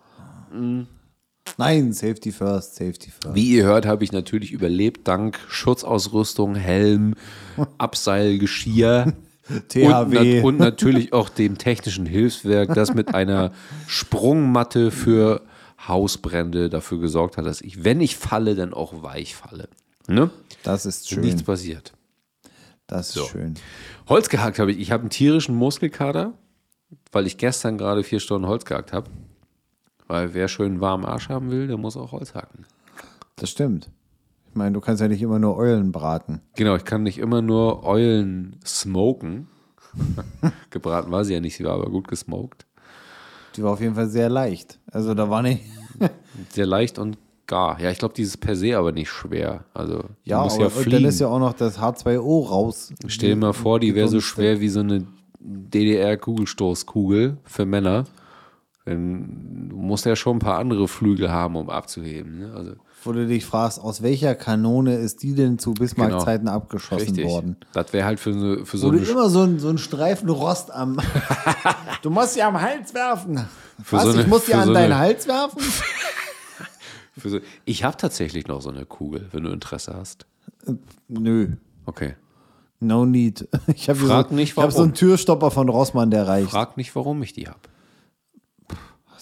Nein, 1.58 1.92
Safety 1.92 2.32
first, 2.32 2.76
Safety 2.76 3.10
first. 3.10 3.34
Wie 3.34 3.50
ihr 3.50 3.64
hört, 3.64 3.86
habe 3.86 4.04
ich 4.04 4.12
natürlich 4.12 4.52
überlebt, 4.52 5.06
dank 5.08 5.38
Schutzausrüstung, 5.48 6.54
Helm, 6.54 7.14
Abseilgeschirr. 7.78 9.12
Und, 9.50 9.68
THW. 9.68 10.36
nat 10.36 10.44
und 10.44 10.58
natürlich 10.60 11.12
auch 11.12 11.28
dem 11.28 11.58
technischen 11.58 12.06
Hilfswerk, 12.06 12.72
das 12.72 12.94
mit 12.94 13.16
einer 13.16 13.50
Sprungmatte 13.88 14.92
für 14.92 15.42
Hausbrände 15.88 16.68
dafür 16.70 17.00
gesorgt 17.00 17.36
hat, 17.36 17.46
dass 17.46 17.60
ich, 17.60 17.82
wenn 17.82 18.00
ich 18.00 18.16
falle, 18.16 18.54
dann 18.54 18.72
auch 18.72 19.02
weich 19.02 19.34
falle. 19.34 19.68
Ne? 20.06 20.30
Das 20.62 20.86
ist 20.86 21.02
Und 21.10 21.14
schön. 21.16 21.24
nichts 21.24 21.42
passiert. 21.42 21.92
Das 22.86 23.08
ist 23.08 23.14
So. 23.14 23.24
schön. 23.24 23.54
Holz 24.08 24.28
gehackt 24.28 24.60
habe 24.60 24.70
ich. 24.70 24.78
Ich 24.78 24.92
habe 24.92 25.00
einen 25.00 25.10
tierischen 25.10 25.56
Muskelkater, 25.56 26.32
weil 27.10 27.26
ich 27.26 27.36
gestern 27.36 27.76
gerade 27.76 28.04
vier 28.04 28.20
Stunden 28.20 28.46
Holz 28.46 28.64
gehackt 28.64 28.92
habe. 28.92 29.10
Weil 30.10 30.34
wer 30.34 30.48
schön 30.48 30.80
warmen 30.80 31.04
Arsch 31.04 31.28
haben 31.28 31.52
will, 31.52 31.68
der 31.68 31.76
muss 31.76 31.96
auch 31.96 32.10
Holz 32.10 32.34
hacken. 32.34 32.64
Das 33.36 33.48
stimmt. 33.48 33.88
Ich 34.48 34.56
meine, 34.56 34.72
du 34.72 34.80
kannst 34.80 35.00
ja 35.00 35.06
nicht 35.06 35.22
immer 35.22 35.38
nur 35.38 35.56
Eulen 35.56 35.92
braten. 35.92 36.40
Genau, 36.56 36.74
ich 36.74 36.84
kann 36.84 37.04
nicht 37.04 37.18
immer 37.18 37.42
nur 37.42 37.84
Eulen 37.84 38.56
smoken. 38.66 39.46
Gebraten 40.70 41.12
war 41.12 41.24
sie 41.24 41.34
ja 41.34 41.38
nicht, 41.40 41.56
sie 41.56 41.62
war 41.62 41.74
aber 41.74 41.88
gut 41.90 42.08
gesmoked. 42.08 42.66
Die 43.54 43.62
war 43.62 43.70
auf 43.70 43.80
jeden 43.80 43.94
Fall 43.94 44.08
sehr 44.08 44.28
leicht. 44.28 44.80
Also 44.90 45.14
da 45.14 45.30
war 45.30 45.42
nicht. 45.42 45.62
Sehr 46.50 46.66
leicht 46.66 46.98
und 46.98 47.18
gar. 47.46 47.80
Ja, 47.80 47.90
ich 47.90 47.98
glaube, 47.98 48.14
dieses 48.14 48.36
per 48.36 48.56
se 48.56 48.76
aber 48.76 48.90
nicht 48.90 49.10
schwer. 49.10 49.64
Also, 49.74 50.04
Ja, 50.24 50.42
musst 50.42 50.56
aber 50.56 50.64
ja 50.64 50.68
und 50.70 50.76
dann 50.76 50.82
fliegen. 50.84 51.04
ist 51.04 51.20
ja 51.20 51.28
auch 51.28 51.38
noch 51.38 51.52
das 51.52 51.78
H2O 51.78 52.48
raus. 52.48 52.92
Stell 53.06 53.30
dir 53.30 53.36
mal 53.36 53.52
vor, 53.52 53.78
die 53.78 53.94
wäre 53.94 54.08
so 54.08 54.20
schwer 54.20 54.60
wie 54.60 54.68
so 54.68 54.80
eine 54.80 55.06
DDR-Kugelstoßkugel 55.40 57.36
für 57.44 57.66
Männer. 57.66 58.04
Denn 58.90 59.68
du 59.70 59.76
musst 59.76 60.04
ja 60.04 60.16
schon 60.16 60.36
ein 60.36 60.40
paar 60.40 60.58
andere 60.58 60.88
Flügel 60.88 61.30
haben, 61.30 61.54
um 61.54 61.70
abzuheben. 61.70 62.40
Ne? 62.40 62.52
Also, 62.54 62.72
Wo 63.04 63.12
du 63.12 63.24
dich 63.26 63.46
fragst, 63.46 63.80
aus 63.80 64.02
welcher 64.02 64.34
Kanone 64.34 64.96
ist 64.96 65.22
die 65.22 65.34
denn 65.34 65.58
zu 65.60 65.74
Bismarck-Zeiten 65.74 66.48
abgeschossen 66.48 67.06
richtig. 67.06 67.24
worden? 67.26 67.56
Das 67.72 67.92
wäre 67.92 68.04
halt 68.04 68.18
für 68.18 68.32
so, 68.34 68.64
für 68.64 68.78
so 68.78 68.88
Wo 68.88 68.90
du 68.90 68.98
immer 68.98 69.30
so, 69.30 69.42
ein, 69.42 69.60
so 69.60 69.68
einen 69.68 69.78
Streifen 69.78 70.28
Rost 70.28 70.72
am. 70.72 70.98
du 72.02 72.10
musst 72.10 72.34
sie 72.34 72.42
am 72.42 72.60
Hals 72.60 72.92
werfen. 72.92 73.46
Für 73.82 73.96
Was? 73.96 74.02
so 74.02 74.10
eine- 74.10 74.20
ich 74.22 74.26
muss 74.26 74.46
sie 74.46 74.54
an 74.54 74.66
so 74.66 74.72
deinen 74.74 74.86
eine- 74.92 74.98
Hals 74.98 75.28
werfen? 75.28 75.62
Ich 77.66 77.84
habe 77.84 77.98
tatsächlich 77.98 78.46
noch 78.46 78.62
so 78.62 78.70
eine 78.70 78.86
Kugel, 78.86 79.28
wenn 79.32 79.42
du 79.44 79.50
Interesse 79.50 79.94
hast. 79.94 80.24
Nö. 81.08 81.48
Okay. 81.84 82.14
No 82.80 83.04
need. 83.04 83.46
Ich 83.74 83.88
habe 83.90 83.98
so, 83.98 84.22
nicht, 84.34 84.52
ich 84.52 84.56
hab 84.56 84.72
so 84.72 84.82
einen. 84.82 84.94
Türstopper 84.94 85.50
von 85.50 85.68
Rossmann, 85.68 86.10
der 86.10 86.26
reicht. 86.26 86.50
Frag 86.50 86.76
nicht, 86.78 86.94
warum 86.96 87.22
ich 87.22 87.34
die 87.34 87.46
habe. 87.46 87.58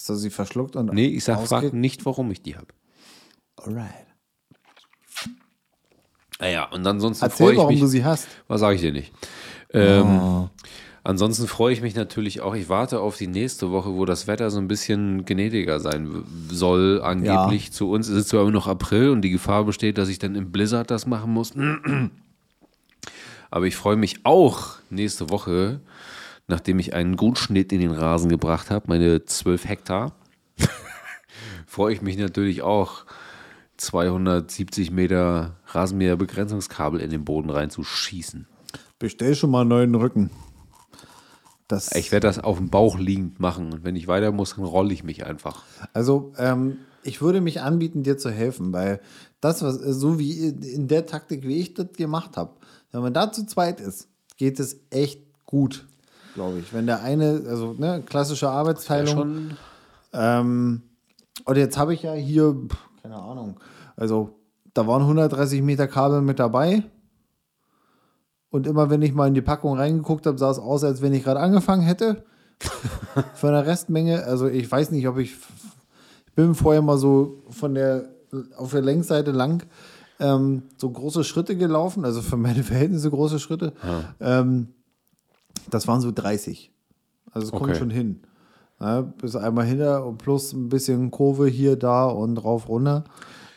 Hast 0.09 0.21
du 0.21 0.23
sie 0.23 0.31
verschluckt 0.31 0.77
und 0.77 0.93
Nee, 0.95 1.07
ich 1.07 1.25
sag, 1.25 1.47
frag 1.47 1.73
nicht, 1.73 2.07
warum 2.07 2.31
ich 2.31 2.43
die 2.43 2.57
habe. 2.57 2.69
Alright. 3.57 4.07
Naja, 6.41 6.65
und 6.71 6.87
ansonsten 6.87 7.25
Erzähl, 7.25 7.47
freue 7.47 7.53
ich 7.53 7.59
warum 7.59 7.73
mich. 7.73 7.81
du 7.81 7.87
sie 7.89 8.05
hast. 8.05 8.29
Was 8.47 8.61
sage 8.61 8.77
ich 8.77 8.81
dir 8.81 8.93
nicht? 8.93 9.13
Ähm, 9.73 10.49
Ansonsten 11.05 11.47
freue 11.47 11.73
ich 11.73 11.81
mich 11.81 11.95
natürlich 11.95 12.43
auch. 12.43 12.55
Ich 12.55 12.69
warte 12.69 13.01
auf 13.01 13.17
die 13.17 13.29
nächste 13.29 13.71
Woche, 13.71 13.95
wo 13.95 14.05
das 14.05 14.27
Wetter 14.27 14.51
so 14.51 14.59
ein 14.59 14.69
bisschen 14.69 15.25
gnädiger 15.25 15.81
sein 15.81 16.25
soll, 16.51 17.01
angeblich. 17.03 17.73
Zu 17.73 17.91
uns 17.91 18.09
ist 18.09 18.17
es 18.17 18.29
zwar 18.29 18.43
immer 18.43 18.51
noch 18.51 18.67
April 18.67 19.11
und 19.11 19.23
die 19.23 19.31
Gefahr 19.31 19.65
besteht, 19.65 19.97
dass 19.97 20.09
ich 20.11 20.19
dann 20.19 20.35
im 20.35 20.53
Blizzard 20.53 20.91
das 20.91 21.07
machen 21.07 21.33
muss. 21.33 21.53
Aber 23.51 23.67
ich 23.67 23.77
freue 23.77 23.97
mich 23.97 24.21
auch 24.25 24.77
nächste 24.91 25.31
Woche, 25.31 25.81
nachdem 26.49 26.79
ich 26.79 26.95
einen 26.95 27.17
Grundschnitt 27.17 27.73
in 27.73 27.81
den 27.81 27.93
Rasen 27.93 28.29
gebracht 28.29 28.71
habe, 28.71 28.87
meine 28.89 29.25
12 29.25 29.69
Hektar, 29.69 30.13
freue 31.67 31.93
ich 31.93 32.03
mich 32.03 32.17
natürlich 32.17 32.63
auch, 32.63 33.05
270 33.77 34.91
Meter 34.91 35.57
Rasenmäherbegrenzungskabel 35.67 37.01
in 37.01 37.11
den 37.11 37.25
Boden 37.25 37.51
reinzuschießen. 37.51 38.49
Bestell 38.99 39.37
schon 39.37 39.51
mal 39.51 39.61
einen 39.61 39.69
neuen 39.69 39.95
Rücken. 39.95 40.31
Das, 41.69 41.95
Ich 41.95 42.11
werde 42.11 42.27
das 42.27 42.39
auf 42.39 42.57
dem 42.57 42.71
Bauch 42.71 42.99
liegend 42.99 43.39
machen 43.41 43.73
und 43.73 43.85
wenn 43.85 43.95
ich 43.95 44.09
weiter 44.09 44.33
muss, 44.33 44.57
dann 44.57 44.65
rolle 44.65 44.93
ich 44.93 45.05
mich 45.05 45.27
einfach. 45.27 45.63
Also, 45.93 46.33
ähm, 46.39 46.79
ich 47.03 47.21
würde 47.21 47.41
mich 47.41 47.61
anbieten, 47.61 48.03
dir 48.03 48.17
zu 48.17 48.31
helfen, 48.31 48.73
weil 48.73 49.01
das, 49.41 49.63
was 49.63 49.77
so 49.77 50.19
wie 50.19 50.49
in 50.49 50.89
der 50.89 51.07
Taktik, 51.07 51.47
wie 51.47 51.61
ich 51.61 51.75
das 51.75 51.93
gemacht 51.93 52.37
habe, 52.37 52.55
wenn 52.91 53.03
man 53.03 53.15
da 53.15 53.31
zu 53.31 53.47
zweit 53.47 53.81
ist, 53.81 54.09
geht 54.37 54.59
es 54.59 54.81
echt 54.91 55.21
gut, 55.45 55.87
glaube 56.39 56.61
ich. 56.61 56.73
Wenn 56.73 56.87
der 56.87 57.03
eine, 57.03 57.43
also 57.49 57.75
ne, 57.77 58.03
klassische 58.07 58.49
Arbeitsteilung. 58.49 59.17
Schon 59.17 59.57
Ähm, 60.13 60.83
und 61.45 61.57
jetzt 61.57 61.77
habe 61.77 61.93
ich 61.95 62.03
ja 62.03 62.13
hier, 62.13 62.57
keine 63.03 63.17
Ahnung, 63.17 63.59
also 63.97 64.39
da 64.73 64.87
waren 64.87 65.03
130 65.03 65.63
Meter 65.63 65.89
Kabel 65.89 66.23
mit 66.23 66.39
dabei. 66.39 66.85
Und 68.51 68.67
immer 68.67 68.89
wenn 68.89 69.03
ich 69.03 69.13
mal 69.13 69.27
in 69.27 69.35
die 69.35 69.43
Packung 69.43 69.77
reingeguckt 69.77 70.27
habe, 70.27 70.39
sah 70.39 70.51
es 70.51 70.59
aus, 70.59 70.85
als 70.85 71.03
wenn 71.03 71.13
ich 71.13 71.25
gerade 71.25 71.41
angefangen 71.41 71.83
hätte. 71.83 72.25
Von 73.35 73.53
der 73.53 73.67
Restmenge. 73.67 74.25
Also 74.25 74.47
ich 74.47 74.71
weiß 74.71 74.91
nicht, 74.93 75.07
ob 75.09 75.19
ich. 75.19 75.37
Ich 76.27 76.33
bin 76.35 76.55
vorher 76.55 76.83
mal 76.83 76.99
so 76.99 77.43
von 77.51 77.75
der 77.75 78.11
auf 78.57 78.71
der 78.71 78.83
Längsseite 78.83 79.33
lang 79.33 79.65
ähm, 80.21 80.63
so 80.77 80.89
große 80.89 81.25
Schritte 81.25 81.57
gelaufen, 81.57 82.05
also 82.05 82.23
für 82.23 82.37
meine 82.37 82.63
Verhältnisse 82.63 83.11
große 83.11 83.41
Schritte. 83.41 83.73
Ähm, 84.21 84.69
das 85.71 85.87
waren 85.89 86.01
so 86.01 86.11
30. 86.13 86.71
Also 87.33 87.47
es 87.47 87.51
kommt 87.53 87.71
Okay. 87.71 87.79
schon 87.79 87.91
hin. 87.91 88.21
Ja, 88.81 89.01
bis 89.03 89.35
einmal 89.37 89.67
hinter 89.67 90.07
und 90.07 90.19
plus 90.19 90.53
ein 90.53 90.69
bisschen 90.69 91.11
Kurve 91.11 91.49
hier, 91.49 91.77
da 91.77 92.07
und 92.07 92.37
rauf, 92.39 92.69
runter. 92.69 93.05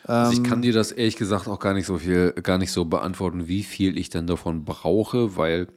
Also 0.04 0.32
Ähm. 0.34 0.44
ich 0.44 0.50
kann 0.50 0.62
dir 0.64 0.74
das 0.74 0.92
ehrlich 0.92 1.16
gesagt 1.16 1.48
auch 1.48 1.60
gar 1.60 1.74
nicht 1.76 1.86
so 1.86 1.98
viel, 2.00 2.32
gar 2.34 2.58
nicht 2.58 2.72
so 2.72 2.86
beantworten, 2.86 3.48
wie 3.48 3.64
viel 3.64 3.98
ich 3.98 4.10
dann 4.10 4.26
davon 4.28 4.66
brauche, 4.66 5.38
weil 5.38 5.68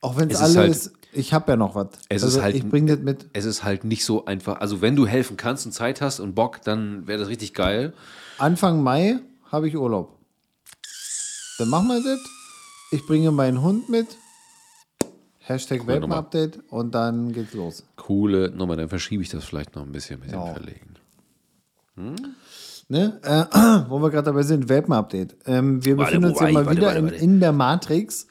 Auch 0.00 0.16
wenn 0.16 0.30
es 0.30 0.40
Es 0.40 0.50
ist 0.50 0.56
halt- 0.56 0.70
ist, 0.70 0.92
ich 1.12 1.32
habe 1.34 1.50
ja 1.52 1.56
noch 1.56 1.74
was. 1.74 1.88
Es 2.08 2.22
also 2.22 2.38
ist 2.38 2.44
halt- 2.44 2.54
ich 2.54 2.68
bringe 2.68 2.94
das 2.94 3.04
mit. 3.04 3.26
es 3.32 3.44
ist 3.46 3.64
halt 3.64 3.82
nicht 3.84 4.04
so 4.04 4.26
einfach. 4.26 4.60
Also 4.60 4.80
wenn 4.80 4.94
du 4.94 5.06
helfen 5.06 5.36
kannst 5.36 5.66
und 5.66 5.72
Zeit 5.72 6.00
hast 6.00 6.20
und 6.20 6.34
Bock, 6.34 6.60
dann 6.62 7.06
wäre 7.08 7.18
das 7.18 7.28
richtig 7.28 7.52
geil. 7.54 7.94
Anfang 8.38 8.82
Mai 8.82 9.18
habe 9.50 9.66
ich 9.68 9.76
Urlaub. 9.76 10.16
Dann 11.58 11.68
machen 11.70 11.88
wir 11.88 12.02
das. 12.02 12.20
Ich 12.92 13.04
bringe 13.06 13.32
meinen 13.32 13.62
Hund 13.62 13.88
mit. 13.88 14.06
Hashtag. 15.48 15.86
Welpen-Update 15.86 16.60
und 16.70 16.94
dann 16.94 17.32
geht's 17.32 17.54
los. 17.54 17.84
Coole 17.96 18.50
Nummer, 18.50 18.74
dann 18.76 18.88
verschiebe 18.88 19.22
ich 19.22 19.28
das 19.28 19.44
vielleicht 19.44 19.76
noch 19.76 19.82
ein 19.82 19.92
bisschen 19.92 20.18
mit 20.20 20.30
dem 20.30 20.40
Ja. 20.40 20.46
Verlegen. 20.52 20.94
Ne? 22.88 23.20
Äh, 23.22 23.44
wo 23.88 23.98
wir 24.00 24.10
gerade 24.10 24.24
dabei 24.26 24.42
sind, 24.42 24.68
Welpen-Update. 24.68 25.36
Ähm, 25.46 25.84
wir 25.84 25.96
Warte, 25.96 26.18
befinden 26.18 26.30
uns 26.30 26.40
ja 26.40 26.50
mal 26.52 26.70
wieder 26.70 26.86
warte, 26.88 26.98
in, 26.98 27.04
warte. 27.06 27.16
in 27.16 27.40
der 27.40 27.52
Matrix. 27.52 28.26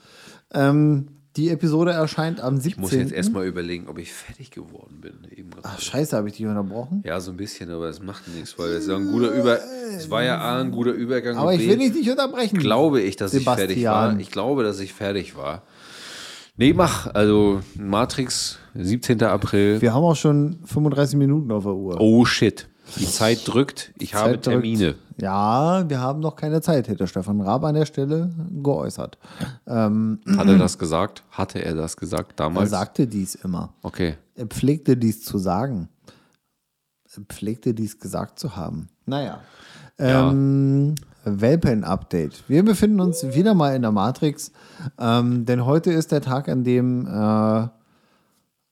Ähm, 0.54 1.08
die 1.36 1.50
Episode 1.50 1.92
erscheint 1.92 2.40
am 2.40 2.56
17. 2.58 2.70
Ich 2.72 2.78
muss 2.78 2.92
jetzt 2.92 3.12
erstmal 3.12 3.46
überlegen, 3.46 3.88
ob 3.90 3.98
ich 3.98 4.14
fertig 4.14 4.52
geworden 4.52 5.02
bin. 5.02 5.28
Eben. 5.36 5.50
Ach, 5.64 5.80
scheiße, 5.82 6.16
habe 6.16 6.30
ich 6.30 6.38
dich 6.38 6.46
unterbrochen? 6.46 7.02
Ja, 7.06 7.20
so 7.20 7.32
ein 7.32 7.38
bisschen, 7.38 7.70
aber 7.72 7.90
es 7.90 8.02
macht 8.02 8.28
nichts, 8.30 8.58
weil 8.58 8.70
es 8.72 8.88
ein 8.88 9.10
es 9.98 10.10
war 10.10 10.24
ja 10.24 10.38
A, 10.40 10.62
ein 10.62 10.72
guter 10.72 10.92
Übergang. 10.92 11.38
Aber 11.38 11.54
ich 11.54 11.60
B, 11.60 11.70
will 11.70 11.78
dich 11.78 11.94
nicht 11.94 12.10
unterbrechen. 12.10 12.58
glaube 12.58 13.02
ich, 13.02 13.18
dass 13.18 13.34
ich 13.34 13.44
fertig 13.44 13.84
war. 13.84 14.04
Sebastian. 14.04 14.20
Ich 14.20 14.32
glaube, 14.32 14.64
dass 14.64 14.80
ich 14.80 14.94
fertig 14.94 15.36
war. 15.36 15.64
Nee, 16.58 16.74
mach. 16.74 17.14
Also 17.14 17.62
Matrix, 17.78 18.60
17. 18.76 19.22
April. 19.24 19.82
Wir 19.82 19.94
haben 19.94 20.04
auch 20.04 20.16
schon 20.16 20.60
35 20.66 21.18
Minuten 21.18 21.52
auf 21.52 21.64
der 21.64 21.74
Uhr. 21.74 22.00
Oh 22.00 22.24
shit. 22.26 22.68
Die 22.98 23.06
Zeit 23.06 23.40
drückt. 23.46 23.92
Ich 24.00 24.14
habe 24.14 24.34
Zeit 24.34 24.34
drückt. 24.34 24.44
Termine. 24.64 24.96
Ja, 25.18 25.90
wir 25.90 26.00
haben 26.00 26.20
noch 26.20 26.36
keine 26.36 26.62
Zeit, 26.62 26.88
hätte 26.88 27.08
Stefan 27.08 27.42
Raab 27.42 27.64
an 27.64 27.76
der 27.76 27.86
Stelle 27.86 28.30
geäußert. 28.62 29.18
Ähm, 29.66 30.20
Hat 30.38 30.48
er 30.48 30.58
das 30.58 30.78
gesagt? 30.78 31.24
Hatte 31.32 31.60
er 31.64 31.74
das 31.74 31.98
gesagt 31.98 32.34
er 32.34 32.36
damals? 32.46 32.70
sagte 32.70 33.08
dies 33.08 33.36
immer. 33.36 33.74
Okay. 33.82 34.18
Er 34.36 34.46
pflegte 34.48 34.98
dies 34.98 35.24
zu 35.24 35.38
sagen. 35.38 35.90
Er 37.16 37.24
pflegte 37.24 37.74
dies 37.74 38.00
gesagt 38.00 38.40
zu 38.40 38.56
haben. 38.56 38.90
Naja. 39.06 39.40
Ja. 40.00 40.30
Ähm, 40.30 40.96
Welpen-Update. 41.26 42.44
Wir 42.48 42.64
befinden 42.64 43.00
uns 43.00 43.24
wieder 43.34 43.54
mal 43.54 43.76
in 43.76 43.82
der 43.82 43.92
Matrix, 43.92 44.52
ähm, 45.00 45.46
denn 45.46 45.66
heute 45.66 45.92
ist 45.92 46.12
der 46.12 46.22
Tag, 46.22 46.48
an 46.48 46.64
dem, 46.64 47.08
äh, 47.08 47.68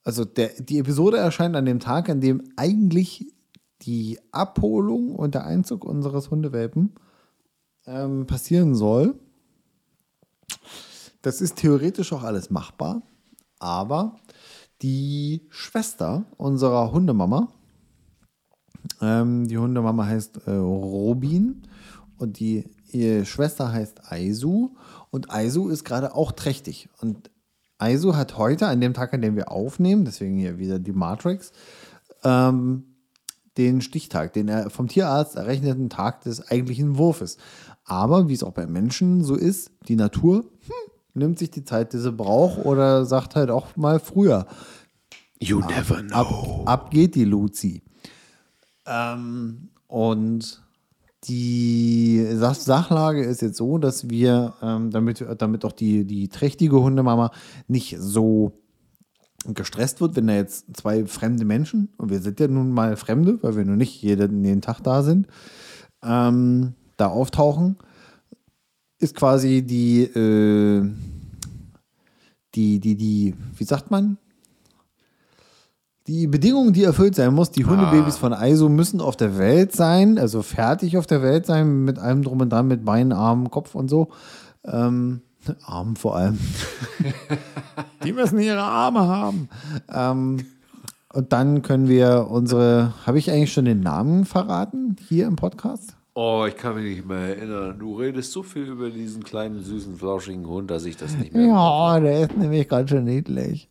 also 0.03 0.25
der, 0.25 0.51
die 0.59 0.79
Episode 0.79 1.17
erscheint 1.17 1.55
an 1.55 1.65
dem 1.65 1.79
Tag, 1.79 2.09
an 2.09 2.21
dem 2.21 2.43
eigentlich 2.55 3.33
die 3.81 4.19
Abholung 4.31 5.15
und 5.15 5.35
der 5.35 5.45
Einzug 5.45 5.83
unseres 5.83 6.29
Hundewelpen 6.29 6.93
ähm, 7.85 8.27
passieren 8.27 8.75
soll. 8.75 9.15
Das 11.21 11.41
ist 11.41 11.57
theoretisch 11.57 12.13
auch 12.13 12.23
alles 12.23 12.49
machbar, 12.49 13.01
aber 13.59 14.17
die 14.81 15.47
Schwester 15.49 16.25
unserer 16.37 16.91
Hundemama, 16.91 17.47
ähm, 19.01 19.47
die 19.47 19.57
Hundemama 19.57 20.05
heißt 20.05 20.47
äh, 20.47 20.51
Robin 20.51 21.63
und 22.17 22.39
die 22.39 22.69
Schwester 23.25 23.71
heißt 23.71 24.11
Aisu 24.11 24.75
und 25.09 25.31
Aisu 25.31 25.69
ist 25.69 25.83
gerade 25.83 26.15
auch 26.15 26.31
trächtig 26.31 26.89
und 27.01 27.31
Aisu 27.77 28.15
hat 28.15 28.37
heute, 28.37 28.67
an 28.67 28.79
dem 28.81 28.93
Tag, 28.93 29.13
an 29.13 29.21
dem 29.21 29.35
wir 29.35 29.51
aufnehmen, 29.51 30.05
deswegen 30.05 30.37
hier 30.37 30.57
wieder 30.57 30.79
die 30.79 30.93
Matrix, 30.93 31.51
ähm, 32.23 32.85
den 33.57 33.81
Stichtag, 33.81 34.33
den 34.33 34.47
er 34.47 34.69
vom 34.69 34.87
Tierarzt 34.87 35.35
errechneten 35.35 35.89
Tag 35.89 36.21
des 36.21 36.49
eigentlichen 36.49 36.97
Wurfes. 36.97 37.37
Aber 37.83 38.29
wie 38.29 38.33
es 38.33 38.43
auch 38.43 38.53
bei 38.53 38.65
Menschen 38.65 39.23
so 39.23 39.35
ist, 39.35 39.71
die 39.87 39.95
Natur 39.95 40.37
hm, 40.37 40.91
nimmt 41.13 41.39
sich 41.39 41.51
die 41.51 41.63
Zeit, 41.63 41.93
die 41.93 41.99
sie 41.99 42.11
braucht 42.11 42.65
oder 42.65 43.05
sagt 43.05 43.35
halt 43.35 43.51
auch 43.51 43.75
mal 43.75 43.99
früher. 43.99 44.47
You 45.39 45.59
never 45.59 46.01
know. 46.01 46.63
Ab, 46.65 46.85
ab 46.85 46.91
geht 46.91 47.15
die 47.15 47.25
Luzi. 47.25 47.83
Ähm, 48.85 49.69
und 49.87 50.63
die 51.23 52.25
Sach 52.33 52.55
Sachlage 52.55 53.23
ist 53.23 53.41
jetzt 53.41 53.57
so, 53.57 53.77
dass 53.77 54.09
wir, 54.09 54.53
ähm, 54.61 54.91
damit, 54.91 55.25
damit 55.37 55.65
auch 55.65 55.71
die, 55.71 56.05
die 56.05 56.27
trächtige 56.27 56.81
Hundemama 56.81 57.31
nicht 57.67 57.95
so 57.99 58.63
gestresst 59.45 60.01
wird, 60.01 60.15
wenn 60.15 60.27
da 60.27 60.35
jetzt 60.35 60.75
zwei 60.75 61.05
fremde 61.05 61.45
Menschen, 61.45 61.89
und 61.97 62.09
wir 62.09 62.19
sind 62.19 62.39
ja 62.39 62.47
nun 62.47 62.71
mal 62.71 62.95
Fremde, 62.95 63.39
weil 63.41 63.55
wir 63.55 63.65
nur 63.65 63.75
nicht 63.75 64.01
jeden, 64.01 64.43
jeden 64.43 64.61
Tag 64.61 64.81
da 64.81 65.03
sind, 65.03 65.27
ähm, 66.03 66.73
da 66.97 67.07
auftauchen, 67.07 67.77
ist 68.99 69.15
quasi 69.15 69.61
die, 69.63 70.03
äh, 70.03 70.89
die, 72.55 72.79
die, 72.79 72.95
die, 72.95 73.35
wie 73.57 73.63
sagt 73.63 73.91
man? 73.91 74.17
Die 76.07 76.27
Bedingung, 76.27 76.73
die 76.73 76.83
erfüllt 76.83 77.15
sein 77.15 77.33
muss, 77.33 77.51
die 77.51 77.65
Hundebabys 77.65 78.17
von 78.17 78.33
ISO 78.33 78.67
müssen 78.67 78.99
auf 78.99 79.15
der 79.15 79.37
Welt 79.37 79.71
sein, 79.71 80.19
also 80.19 80.41
fertig 80.41 80.97
auf 80.97 81.07
der 81.07 81.21
Welt 81.21 81.45
sein, 81.45 81.85
mit 81.85 81.97
allem 81.97 82.23
drum 82.23 82.41
und 82.41 82.49
dran, 82.49 82.67
mit 82.67 82.83
Beinen, 82.83 83.13
Armen, 83.13 83.49
Kopf 83.49 83.73
und 83.73 83.89
so. 83.89 84.09
Ähm, 84.65 85.21
Armen 85.65 85.95
vor 85.95 86.17
allem. 86.17 86.37
die 88.03 88.11
müssen 88.11 88.39
ihre 88.39 88.61
Arme 88.63 89.07
haben. 89.07 89.47
Ähm, 89.89 90.45
und 91.13 91.31
dann 91.31 91.61
können 91.61 91.87
wir 91.87 92.27
unsere, 92.29 92.93
habe 93.05 93.17
ich 93.17 93.31
eigentlich 93.31 93.53
schon 93.53 93.65
den 93.65 93.79
Namen 93.79 94.25
verraten 94.25 94.97
hier 95.07 95.25
im 95.27 95.37
Podcast? 95.37 95.95
Oh, 96.15 96.45
ich 96.47 96.57
kann 96.57 96.75
mich 96.75 96.97
nicht 96.97 97.07
mehr 97.07 97.37
erinnern. 97.37 97.79
Du 97.79 97.95
redest 97.95 98.33
so 98.33 98.43
viel 98.43 98.63
über 98.63 98.89
diesen 98.89 99.23
kleinen, 99.23 99.63
süßen, 99.63 99.95
flauschigen 99.95 100.45
Hund, 100.47 100.69
dass 100.69 100.83
ich 100.85 100.97
das 100.97 101.15
nicht 101.15 101.33
mehr. 101.33 101.47
Ja, 101.47 101.99
der 101.99 102.21
ist 102.21 102.37
nämlich 102.37 102.67
ganz 102.67 102.89
schön 102.89 103.05
niedlich. 103.05 103.69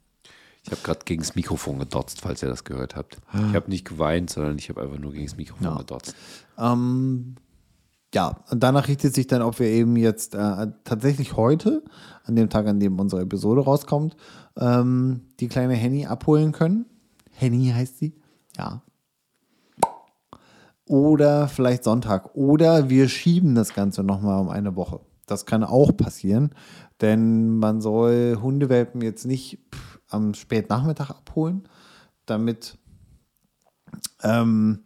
Ich 0.64 0.70
habe 0.70 0.80
gerade 0.82 1.00
gegen 1.04 1.22
das 1.22 1.34
Mikrofon 1.34 1.78
gedotzt, 1.80 2.20
falls 2.20 2.42
ihr 2.42 2.48
das 2.48 2.64
gehört 2.64 2.94
habt. 2.94 3.18
Ich 3.32 3.54
habe 3.56 3.68
nicht 3.68 3.84
geweint, 3.84 4.30
sondern 4.30 4.58
ich 4.58 4.68
habe 4.68 4.80
einfach 4.82 4.98
nur 4.98 5.12
gegen 5.12 5.26
das 5.26 5.36
Mikrofon 5.36 5.66
Ja. 5.66 5.76
gedotzt. 5.78 6.14
Ähm, 6.56 7.34
ja, 8.14 8.44
und 8.50 8.62
danach 8.62 8.86
richtet 8.88 9.14
sich 9.14 9.26
dann, 9.26 9.42
ob 9.42 9.58
wir 9.58 9.66
eben 9.66 9.96
jetzt 9.96 10.34
äh, 10.34 10.68
tatsächlich 10.84 11.36
heute, 11.36 11.82
an 12.24 12.36
dem 12.36 12.48
Tag, 12.48 12.66
an 12.68 12.78
dem 12.78 13.00
unsere 13.00 13.22
Episode 13.22 13.62
rauskommt, 13.62 14.16
ähm, 14.56 15.22
die 15.40 15.48
kleine 15.48 15.74
Henny 15.74 16.06
abholen 16.06 16.52
können. 16.52 16.86
Henny 17.32 17.72
heißt 17.74 17.98
sie. 17.98 18.14
Ja. 18.56 18.82
Oder 20.86 21.48
vielleicht 21.48 21.84
Sonntag. 21.84 22.34
Oder 22.34 22.88
wir 22.90 23.08
schieben 23.08 23.54
das 23.54 23.74
Ganze 23.74 24.02
nochmal 24.02 24.40
um 24.40 24.48
eine 24.48 24.76
Woche. 24.76 25.00
Das 25.26 25.46
kann 25.46 25.64
auch 25.64 25.96
passieren, 25.96 26.50
denn 27.00 27.56
man 27.58 27.80
soll 27.80 28.38
Hundewelpen 28.42 29.00
jetzt 29.00 29.24
nicht 29.24 29.58
pff, 29.74 29.91
am 30.12 30.34
Spätnachmittag 30.34 31.10
abholen, 31.10 31.68
damit 32.26 32.78
ähm, 34.22 34.80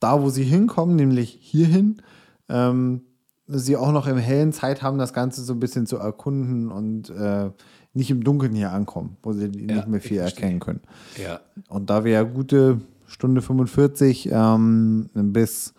da, 0.00 0.22
wo 0.22 0.28
sie 0.28 0.44
hinkommen, 0.44 0.96
nämlich 0.96 1.38
hierhin, 1.40 2.02
ähm, 2.48 3.02
sie 3.46 3.76
auch 3.76 3.92
noch 3.92 4.06
im 4.06 4.18
hellen 4.18 4.52
Zeit 4.52 4.82
haben, 4.82 4.98
das 4.98 5.12
Ganze 5.12 5.42
so 5.42 5.52
ein 5.52 5.60
bisschen 5.60 5.86
zu 5.86 5.96
erkunden 5.96 6.70
und 6.70 7.10
äh, 7.10 7.50
nicht 7.92 8.10
im 8.10 8.24
Dunkeln 8.24 8.54
hier 8.54 8.72
ankommen, 8.72 9.16
wo 9.22 9.32
sie 9.32 9.48
nicht 9.48 9.86
mehr 9.86 10.00
viel 10.00 10.18
erkennen 10.18 10.60
können. 10.60 10.80
Ja. 11.22 11.40
Und 11.68 11.90
da 11.90 12.04
wir 12.04 12.12
ja 12.12 12.22
gute 12.22 12.80
Stunde 13.06 13.40
45 13.40 14.30
ähm, 14.32 15.08
bis 15.14 15.74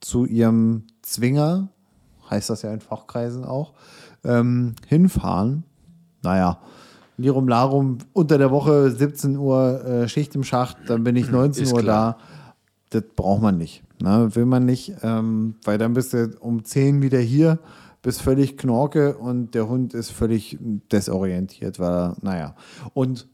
zu 0.00 0.24
ihrem 0.24 0.84
Zwinger, 1.02 1.68
heißt 2.30 2.48
das 2.48 2.62
ja 2.62 2.72
in 2.72 2.80
Fachkreisen 2.80 3.44
auch, 3.44 3.74
ähm, 4.24 4.74
hinfahren, 4.86 5.64
naja, 6.22 6.60
Lirum 7.16 7.48
Larum, 7.48 7.98
unter 8.12 8.38
der 8.38 8.50
Woche 8.50 8.90
17 8.90 9.36
Uhr 9.36 9.84
äh, 9.84 10.08
Schicht 10.08 10.34
im 10.34 10.44
Schacht, 10.44 10.76
dann 10.88 11.04
bin 11.04 11.16
ich 11.16 11.30
19 11.30 11.64
Ist 11.64 11.72
Uhr 11.72 11.80
klar. 11.80 12.18
da. 12.90 12.98
Das 13.00 13.04
braucht 13.16 13.42
man 13.42 13.58
nicht. 13.58 13.82
Ne? 14.00 14.34
Will 14.34 14.46
man 14.46 14.64
nicht, 14.64 14.94
ähm, 15.02 15.56
weil 15.64 15.78
dann 15.78 15.94
bist 15.94 16.12
du 16.12 16.36
um 16.40 16.64
10 16.64 17.02
wieder 17.02 17.18
hier, 17.18 17.58
bist 18.02 18.22
völlig 18.22 18.56
knorke 18.56 19.16
und 19.16 19.54
der 19.54 19.68
Hund 19.68 19.94
ist 19.94 20.10
völlig 20.10 20.58
desorientiert, 20.92 21.78
weil 21.78 22.14
naja. 22.20 22.54
Und 22.92 23.28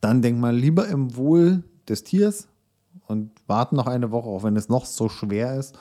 dann 0.00 0.22
denk 0.22 0.38
mal 0.38 0.54
lieber 0.54 0.88
im 0.88 1.16
Wohl 1.16 1.62
des 1.88 2.04
Tiers 2.04 2.48
und 3.06 3.30
warten 3.46 3.76
noch 3.76 3.86
eine 3.86 4.10
Woche, 4.10 4.28
auch 4.28 4.42
wenn 4.42 4.56
es 4.56 4.68
noch 4.68 4.86
so 4.86 5.08
schwer 5.08 5.56
ist. 5.58 5.78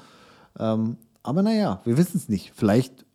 Ähm, 0.59 0.97
aber 1.23 1.41
naja, 1.41 1.81
wir 1.85 1.97
wissen 1.97 2.17
es 2.17 2.29
nicht. 2.29 2.51
Vielleicht 2.53 3.05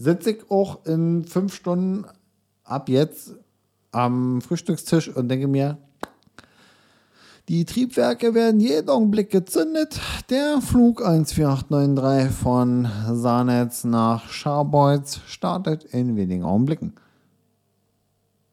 sitze 0.00 0.30
ich 0.30 0.50
auch 0.50 0.86
in 0.86 1.24
fünf 1.24 1.54
Stunden 1.54 2.06
ab 2.64 2.88
jetzt 2.88 3.34
am 3.92 4.40
Frühstückstisch 4.40 5.08
und 5.08 5.28
denke 5.28 5.46
mir, 5.46 5.76
die 7.48 7.66
Triebwerke 7.66 8.32
werden 8.32 8.60
jeden 8.60 8.88
Augenblick 8.88 9.30
gezündet. 9.30 10.00
Der 10.30 10.62
Flug 10.62 11.00
14893 11.00 12.30
von 12.30 12.88
Sarnetz 13.12 13.84
nach 13.84 14.28
Scharbeutz 14.30 15.20
startet 15.26 15.84
in 15.84 16.16
wenigen 16.16 16.44
Augenblicken. 16.44 16.94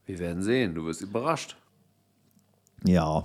Wir 0.04 0.18
werden 0.18 0.42
sehen, 0.42 0.74
du 0.74 0.84
wirst 0.84 1.00
überrascht. 1.00 1.56
Ja. 2.84 3.24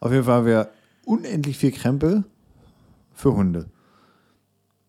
Auf 0.00 0.12
jeden 0.12 0.24
Fall 0.24 0.36
haben 0.36 0.46
wir 0.46 0.70
unendlich 1.04 1.58
viel 1.58 1.72
Krempel 1.72 2.24
für 3.12 3.34
Hunde. 3.34 3.66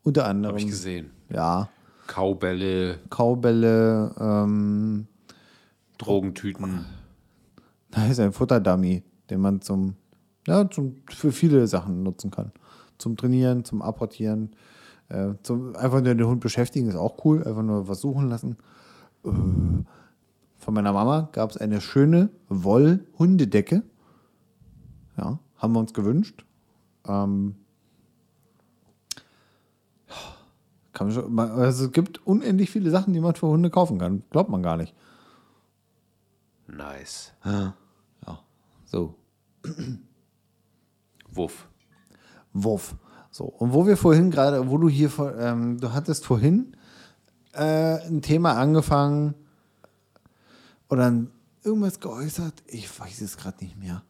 Unter 0.03 0.28
anderem. 0.28 0.55
Habe 0.55 0.61
ich 0.61 0.68
gesehen. 0.68 1.11
Ja. 1.30 1.70
Kaubälle, 2.07 2.99
Kaubälle, 3.09 4.13
ähm, 4.19 5.07
Drogentüten. 5.97 6.85
da 7.91 8.05
ist 8.07 8.19
ein 8.19 8.31
Futterdummy, 8.33 9.03
den 9.29 9.41
man 9.41 9.61
zum, 9.61 9.95
ja, 10.47 10.69
zum, 10.69 10.97
für 11.09 11.31
viele 11.31 11.67
Sachen 11.67 12.03
nutzen 12.03 12.31
kann. 12.31 12.51
Zum 12.97 13.17
Trainieren, 13.17 13.65
zum 13.65 13.81
Apportieren, 13.81 14.55
äh, 15.09 15.33
zum, 15.43 15.75
einfach 15.75 16.01
nur 16.01 16.15
den 16.15 16.27
Hund 16.27 16.41
beschäftigen 16.41 16.87
ist 16.87 16.95
auch 16.95 17.23
cool, 17.25 17.43
einfach 17.43 17.63
nur 17.63 17.87
was 17.87 18.01
suchen 18.01 18.29
lassen. 18.29 18.57
Äh, 19.23 19.29
von 19.29 20.73
meiner 20.73 20.93
Mama 20.93 21.29
gab 21.31 21.51
es 21.51 21.57
eine 21.57 21.79
schöne 21.79 22.29
Woll-Hundedecke. 22.49 23.83
Ja, 25.17 25.39
haben 25.57 25.73
wir 25.73 25.79
uns 25.79 25.93
gewünscht. 25.93 26.45
Ähm, 27.07 27.55
kann 30.07 30.15
man 30.15 30.84
schon, 31.11 31.37
also 31.39 31.85
es 31.85 31.91
gibt 31.91 32.25
unendlich 32.25 32.69
viele 32.71 32.89
Sachen, 32.89 33.13
die 33.13 33.19
man 33.19 33.35
für 33.35 33.47
Hunde 33.47 33.69
kaufen 33.69 33.99
kann. 33.99 34.23
Glaubt 34.29 34.49
man 34.49 34.63
gar 34.63 34.77
nicht. 34.77 34.93
Nice. 36.67 37.31
Ja, 37.43 37.75
so. 38.85 39.15
Wuff. 41.31 41.67
Wurf. 42.53 42.95
So, 43.31 43.43
und 43.45 43.73
wo 43.73 43.85
wir 43.85 43.97
vorhin 43.97 44.31
gerade, 44.31 44.69
wo 44.69 44.77
du 44.77 44.87
hier, 44.87 45.09
vor- 45.09 45.37
ähm, 45.37 45.77
du 45.79 45.91
hattest 45.91 46.25
vorhin 46.25 46.75
äh, 47.53 47.97
ein 48.07 48.21
Thema 48.21 48.53
angefangen 48.53 49.33
oder 50.89 51.13
irgendwas 51.63 51.99
geäußert, 51.99 52.53
ich 52.67 52.97
weiß 52.97 53.21
es 53.21 53.35
gerade 53.37 53.63
nicht 53.63 53.77
mehr. 53.77 54.03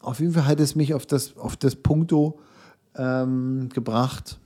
auf 0.00 0.18
jeden 0.18 0.32
Fall 0.32 0.46
hat 0.46 0.58
es 0.60 0.74
mich 0.74 0.94
auf 0.94 1.06
das, 1.06 1.36
auf 1.36 1.56
das 1.56 1.76
Punkto 1.76 2.40
ähm, 2.96 3.68
gebracht. 3.72 4.40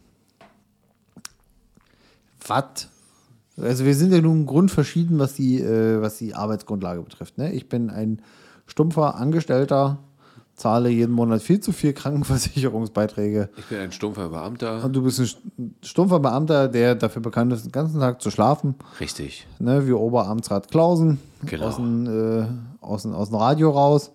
Was? 2.51 2.89
Also 3.57 3.85
wir 3.85 3.95
sind 3.95 4.13
ja 4.13 4.21
nun 4.21 4.47
grundverschieden, 4.47 5.19
was 5.19 5.35
die, 5.35 5.61
äh, 5.61 6.01
was 6.01 6.19
die 6.19 6.35
Arbeitsgrundlage 6.35 7.03
betrifft. 7.03 7.37
Ne? 7.39 7.53
Ich 7.53 7.69
bin 7.69 7.91
ein 7.91 8.23
stumpfer 8.67 9.17
Angestellter, 9.17 9.99
zahle 10.55 10.89
jeden 10.91 11.13
Monat 11.13 11.43
viel 11.43 11.61
zu 11.61 11.73
viel 11.73 11.93
Krankenversicherungsbeiträge. 11.93 13.49
Ich 13.57 13.67
bin 13.67 13.79
ein 13.79 13.93
stumpfer 13.93 14.29
Beamter. 14.29 14.85
Und 14.85 14.95
du 14.95 15.03
bist 15.03 15.19
ein 15.21 15.75
stumpfer 15.83 16.21
Beamter, 16.21 16.69
der 16.69 16.95
dafür 16.95 17.23
bekannt 17.23 17.53
ist, 17.53 17.65
den 17.65 17.73
ganzen 17.73 18.01
Tag 18.01 18.21
zu 18.23 18.31
schlafen. 18.31 18.75
Richtig. 18.99 19.47
Ne, 19.59 19.87
wie 19.87 19.93
Oberamtsrat 19.93 20.71
Klausen 20.71 21.19
Genau. 21.45 21.67
aus, 21.67 21.77
dem, 21.77 22.07
äh, 22.07 22.47
aus, 22.81 23.03
dem, 23.03 23.15
aus 23.15 23.29
dem 23.31 23.37
Radio 23.37 23.71
raus. 23.71 24.13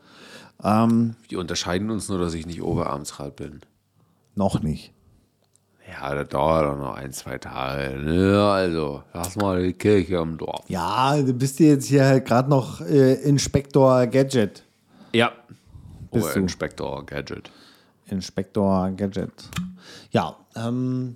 Ähm, 0.64 1.16
Wir 1.30 1.40
unterscheiden 1.40 1.90
uns 1.92 2.10
nur, 2.10 2.18
dass 2.20 2.34
ich 2.34 2.46
nicht 2.46 2.62
Oberamtsrat 2.64 3.36
bin. 3.36 3.62
noch 4.36 4.62
nicht. 4.62 4.92
Ja, 5.88 6.16
das 6.16 6.30
dauert 6.30 6.66
doch 6.66 6.78
noch 6.78 6.96
ein, 6.96 7.12
zwei 7.12 7.38
Tage. 7.38 7.98
Ne? 8.00 8.42
Also, 8.42 9.04
lass 9.14 9.36
mal 9.36 9.62
die 9.62 9.74
Kirche 9.74 10.16
im 10.16 10.38
Dorf. 10.38 10.66
Ja, 10.68 11.16
du 11.22 11.34
bist 11.34 11.60
jetzt 11.60 11.86
hier 11.86 12.06
halt 12.06 12.26
gerade 12.26 12.50
noch 12.50 12.82
äh, 12.82 13.14
Inspektor 13.22 14.08
Gadget. 14.08 14.64
Ja. 15.14 15.32
Bist 16.12 16.26
du. 16.26 16.30
Oberinspektor 16.30 17.06
Gadget. 17.06 17.52
Inspektor 18.08 18.92
Gadget. 18.92 19.32
Ja, 20.12 20.36
ähm, 20.56 21.16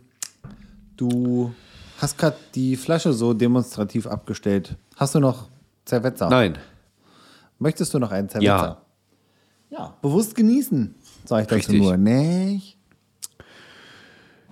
du 0.98 1.54
hast 2.00 2.18
gerade 2.18 2.38
die 2.54 2.76
Flasche 2.76 3.14
so 3.14 3.34
demonstrativ 3.34 4.06
abgestellt. 4.08 4.76
Hast 4.96 5.16
du 5.16 5.20
noch 5.20 5.50
Zerwetzer? 5.86 6.30
Nein. 6.30 6.58
Möchtest 7.58 7.94
du 7.94 8.00
noch 8.00 8.12
einen 8.12 8.30
Zerwetzer? 8.30 8.46
Ja. 8.46 8.82
Ja, 9.72 9.96
bewusst 10.02 10.36
genießen, 10.36 10.96
sage 11.26 11.44
ich 11.44 11.48
dazu 11.48 11.56
Richtig. 11.58 11.82
nur. 11.82 11.98
Nicht? 11.98 12.79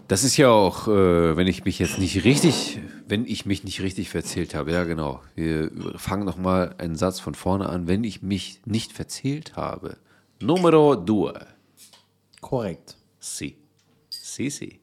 Das 0.07 0.23
ist 0.23 0.37
ja 0.37 0.49
auch, 0.49 0.87
äh, 0.87 1.35
wenn 1.35 1.47
ich 1.47 1.65
mich 1.65 1.79
jetzt 1.79 1.99
nicht 1.99 2.23
richtig, 2.23 2.79
wenn 3.07 3.25
ich 3.25 3.45
mich 3.45 3.63
nicht 3.65 3.81
richtig 3.81 4.09
verzählt 4.09 4.55
habe, 4.55 4.71
ja 4.71 4.85
genau. 4.85 5.21
Wir 5.35 5.69
fangen 5.97 6.23
nochmal 6.25 6.75
einen 6.77 6.95
Satz 6.95 7.19
von 7.19 7.35
vorne 7.35 7.67
an. 7.67 7.87
Wenn 7.87 8.03
ich 8.05 8.21
mich 8.21 8.61
nicht 8.65 8.93
verzählt 8.93 9.57
habe. 9.57 9.97
Numero 10.39 10.95
due. 10.95 11.33
Korrekt. 12.39 12.95
Si. 13.19 13.57
Si, 14.09 14.49
si. 14.49 14.79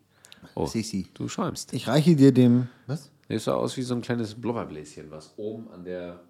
Oh, 0.55 0.67
Si, 0.67 0.83
si. 0.83 1.07
du 1.15 1.27
schäumst. 1.29 1.73
Ich 1.73 1.89
reiche 1.89 2.15
dir 2.17 2.33
dem. 2.33 2.69
Was? 2.87 3.11
Das 3.29 3.45
sah 3.45 3.55
aus 3.55 3.77
wie 3.79 3.83
so 3.83 3.95
ein 3.95 4.03
kleines 4.03 4.35
Blubberbläschen, 4.35 5.11
was 5.11 5.33
oben 5.39 5.71
an 5.71 5.85
der 5.85 6.21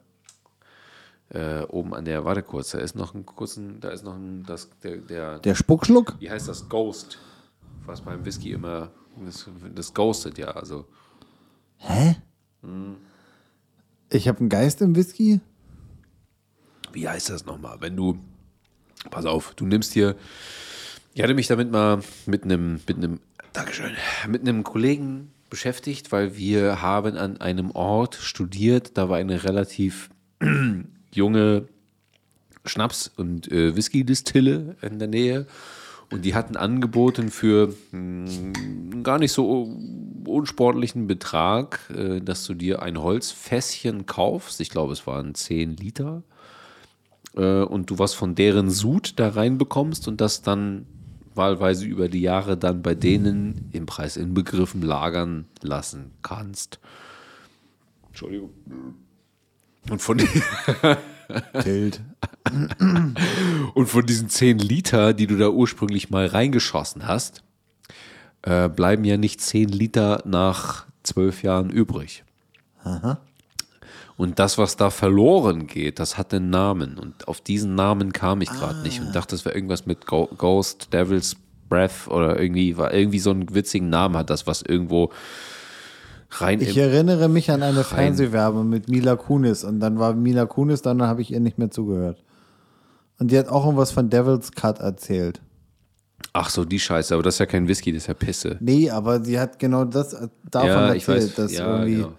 äh, 1.31 1.63
oben 1.65 1.95
an 1.95 2.05
der, 2.05 2.25
warte 2.25 2.43
kurz, 2.43 2.71
da 2.71 2.79
ist 2.79 2.95
noch 2.95 3.15
ein 3.15 3.27
kurzen, 3.27 3.81
da 3.81 3.89
ist 3.89 4.05
noch 4.05 4.15
ein, 4.15 4.45
das, 4.47 4.69
der, 4.85 4.99
der, 4.99 5.39
Der 5.41 5.55
Spuckschluck? 5.57 6.15
wie 6.21 6.31
heißt 6.31 6.47
das, 6.49 6.69
Ghost, 6.69 7.19
was 7.87 8.01
beim 8.01 8.25
Whisky 8.25 8.53
immer, 8.53 8.91
das, 9.25 9.49
das 9.75 9.95
ghostet 9.95 10.39
ja, 10.39 10.49
also, 10.49 10.87
Hä? 11.79 12.17
Ich 14.11 14.29
habe 14.29 14.41
einen 14.41 14.49
Geist 14.49 14.81
im 14.81 14.97
Whisky? 14.97 15.41
wie 16.95 17.09
heißt 17.09 17.31
das 17.31 17.45
nochmal, 17.45 17.81
wenn 17.81 17.97
du, 17.97 18.19
pass 19.11 19.27
auf, 19.27 19.55
du 19.55 19.67
nimmst 19.67 19.93
hier, 19.93 20.17
ich 21.13 21.23
hatte 21.23 21.35
mich 21.35 21.47
damit 21.47 21.71
mal 21.71 22.01
mit 22.27 22.45
einem, 22.45 22.81
mit 22.87 22.97
einem, 22.97 23.21
Dankeschön, 23.53 23.93
mit 24.29 24.43
einem 24.43 24.65
Kollegen 24.65 25.31
beschäftigt, 25.51 26.11
weil 26.11 26.37
wir 26.37 26.83
haben 26.83 27.17
an 27.17 27.41
einem 27.41 27.71
Ort 27.73 28.17
studiert, 28.17 28.97
da 28.97 29.09
war 29.09 29.19
eine 29.19 29.45
relativ 29.45 30.11
junge 31.13 31.69
Schnaps- 32.65 33.13
und 33.17 33.51
äh, 33.53 33.77
Whisky-Distille 33.77 34.77
in 34.81 34.99
der 34.99 35.09
Nähe. 35.09 35.47
Und 36.11 36.25
die 36.25 36.35
hatten 36.35 36.57
angeboten 36.57 37.31
für 37.31 37.75
mh, 37.93 39.03
gar 39.03 39.19
nicht 39.19 39.33
so 39.33 39.77
unsportlichen 40.27 41.07
Betrag, 41.07 41.91
äh, 41.95 42.21
dass 42.21 42.45
du 42.47 42.55
dir 42.55 42.83
ein 42.83 42.99
Holzfässchen 42.99 44.07
kaufst. 44.07 44.61
Ich 44.61 44.71
glaube, 44.71 44.93
es 44.93 45.07
waren 45.07 45.35
10 45.35 45.77
Liter. 45.77 46.23
Äh, 47.37 47.63
und 47.63 47.91
du 47.91 47.99
was 47.99 48.15
von 48.15 48.35
deren 48.35 48.71
Sud 48.71 49.15
da 49.19 49.29
reinbekommst 49.31 50.09
und 50.09 50.21
das 50.21 50.43
dann 50.43 50.87
wahlweise 51.35 51.85
über 51.85 52.09
die 52.09 52.21
Jahre 52.21 52.57
dann 52.57 52.83
bei 52.83 52.95
denen 52.95 53.69
im 53.73 53.87
Preis 53.87 54.17
inbegriffen 54.17 54.83
lagern 54.83 55.47
lassen 55.63 56.13
kannst. 56.23 56.79
Entschuldigung. 58.09 58.51
Und 59.91 60.01
von, 60.01 60.19
Tilt. 61.63 62.01
und 63.75 63.87
von 63.87 64.07
diesen 64.07 64.29
10 64.29 64.59
Liter, 64.59 65.15
die 65.15 65.27
du 65.27 65.37
da 65.37 65.49
ursprünglich 65.49 66.11
mal 66.11 66.27
reingeschossen 66.27 67.07
hast, 67.07 67.43
äh, 68.43 68.69
bleiben 68.69 69.05
ja 69.05 69.17
nicht 69.17 69.41
10 69.41 69.69
Liter 69.69 70.23
nach 70.25 70.87
12 71.03 71.43
Jahren 71.43 71.71
übrig. 71.71 72.25
Und 74.17 74.39
das, 74.39 74.59
was 74.59 74.77
da 74.77 74.91
verloren 74.91 75.67
geht, 75.67 75.99
das 75.99 76.19
hat 76.19 76.33
einen 76.33 76.51
Namen. 76.51 76.99
Und 76.99 77.27
auf 77.27 77.41
diesen 77.41 77.75
Namen 77.75 78.13
kam 78.13 78.43
ich 78.43 78.49
gerade 78.49 78.81
nicht 78.83 79.01
und 79.01 79.15
dachte, 79.15 79.35
das 79.35 79.45
wäre 79.45 79.55
irgendwas 79.55 79.87
mit 79.87 80.07
Ghost, 80.07 80.93
Devil's 80.93 81.37
Breath 81.69 82.07
oder 82.09 82.39
irgendwie, 82.39 82.77
war 82.77 82.93
irgendwie 82.93 83.19
so 83.19 83.31
einen 83.31 83.53
witzigen 83.55 83.89
Namen 83.89 84.17
hat 84.17 84.31
das, 84.31 84.47
was 84.47 84.63
irgendwo 84.63 85.11
rein 86.41 86.61
Ich 86.61 86.77
erinnere 86.77 87.29
mich 87.29 87.51
an 87.51 87.63
eine 87.63 87.85
Fernsehwerbung 87.85 88.69
mit 88.69 88.89
Mila 88.89 89.17
Kunis 89.17 89.65
und 89.65 89.81
dann 89.81 89.99
war 89.99 90.15
Mila 90.15 90.47
Kunis, 90.47 90.83
dann 90.83 91.03
habe 91.03 91.23
ich 91.23 91.33
ihr 91.33 91.41
nicht 91.41 91.59
mehr 91.59 91.71
zugehört. 91.71 92.23
Und 93.19 93.31
die 93.31 93.39
hat 93.39 93.49
auch 93.49 93.65
irgendwas 93.65 93.93
von 93.93 94.11
Devil's 94.11 94.53
Cut 94.53 94.81
erzählt. 94.81 95.41
Ach 96.33 96.49
so, 96.51 96.65
die 96.65 96.81
Scheiße, 96.81 97.15
aber 97.15 97.23
das 97.23 97.35
ist 97.37 97.39
ja 97.41 97.47
kein 97.47 97.69
Whisky, 97.69 97.93
das 97.93 98.03
ist 98.03 98.07
ja 98.09 98.15
Pisse. 98.15 98.57
Nee, 98.61 98.91
aber 98.91 99.23
sie 99.23 99.39
hat 99.39 99.59
genau 99.59 99.85
das 99.85 100.15
äh, 100.15 100.29
davon 100.51 100.69
ja, 100.69 100.95
ich 100.95 101.07
erzählt, 101.07 101.39
dass 101.39 101.53
Ja, 101.53 101.77
irgendwie. 101.79 101.95
genau. 101.97 102.13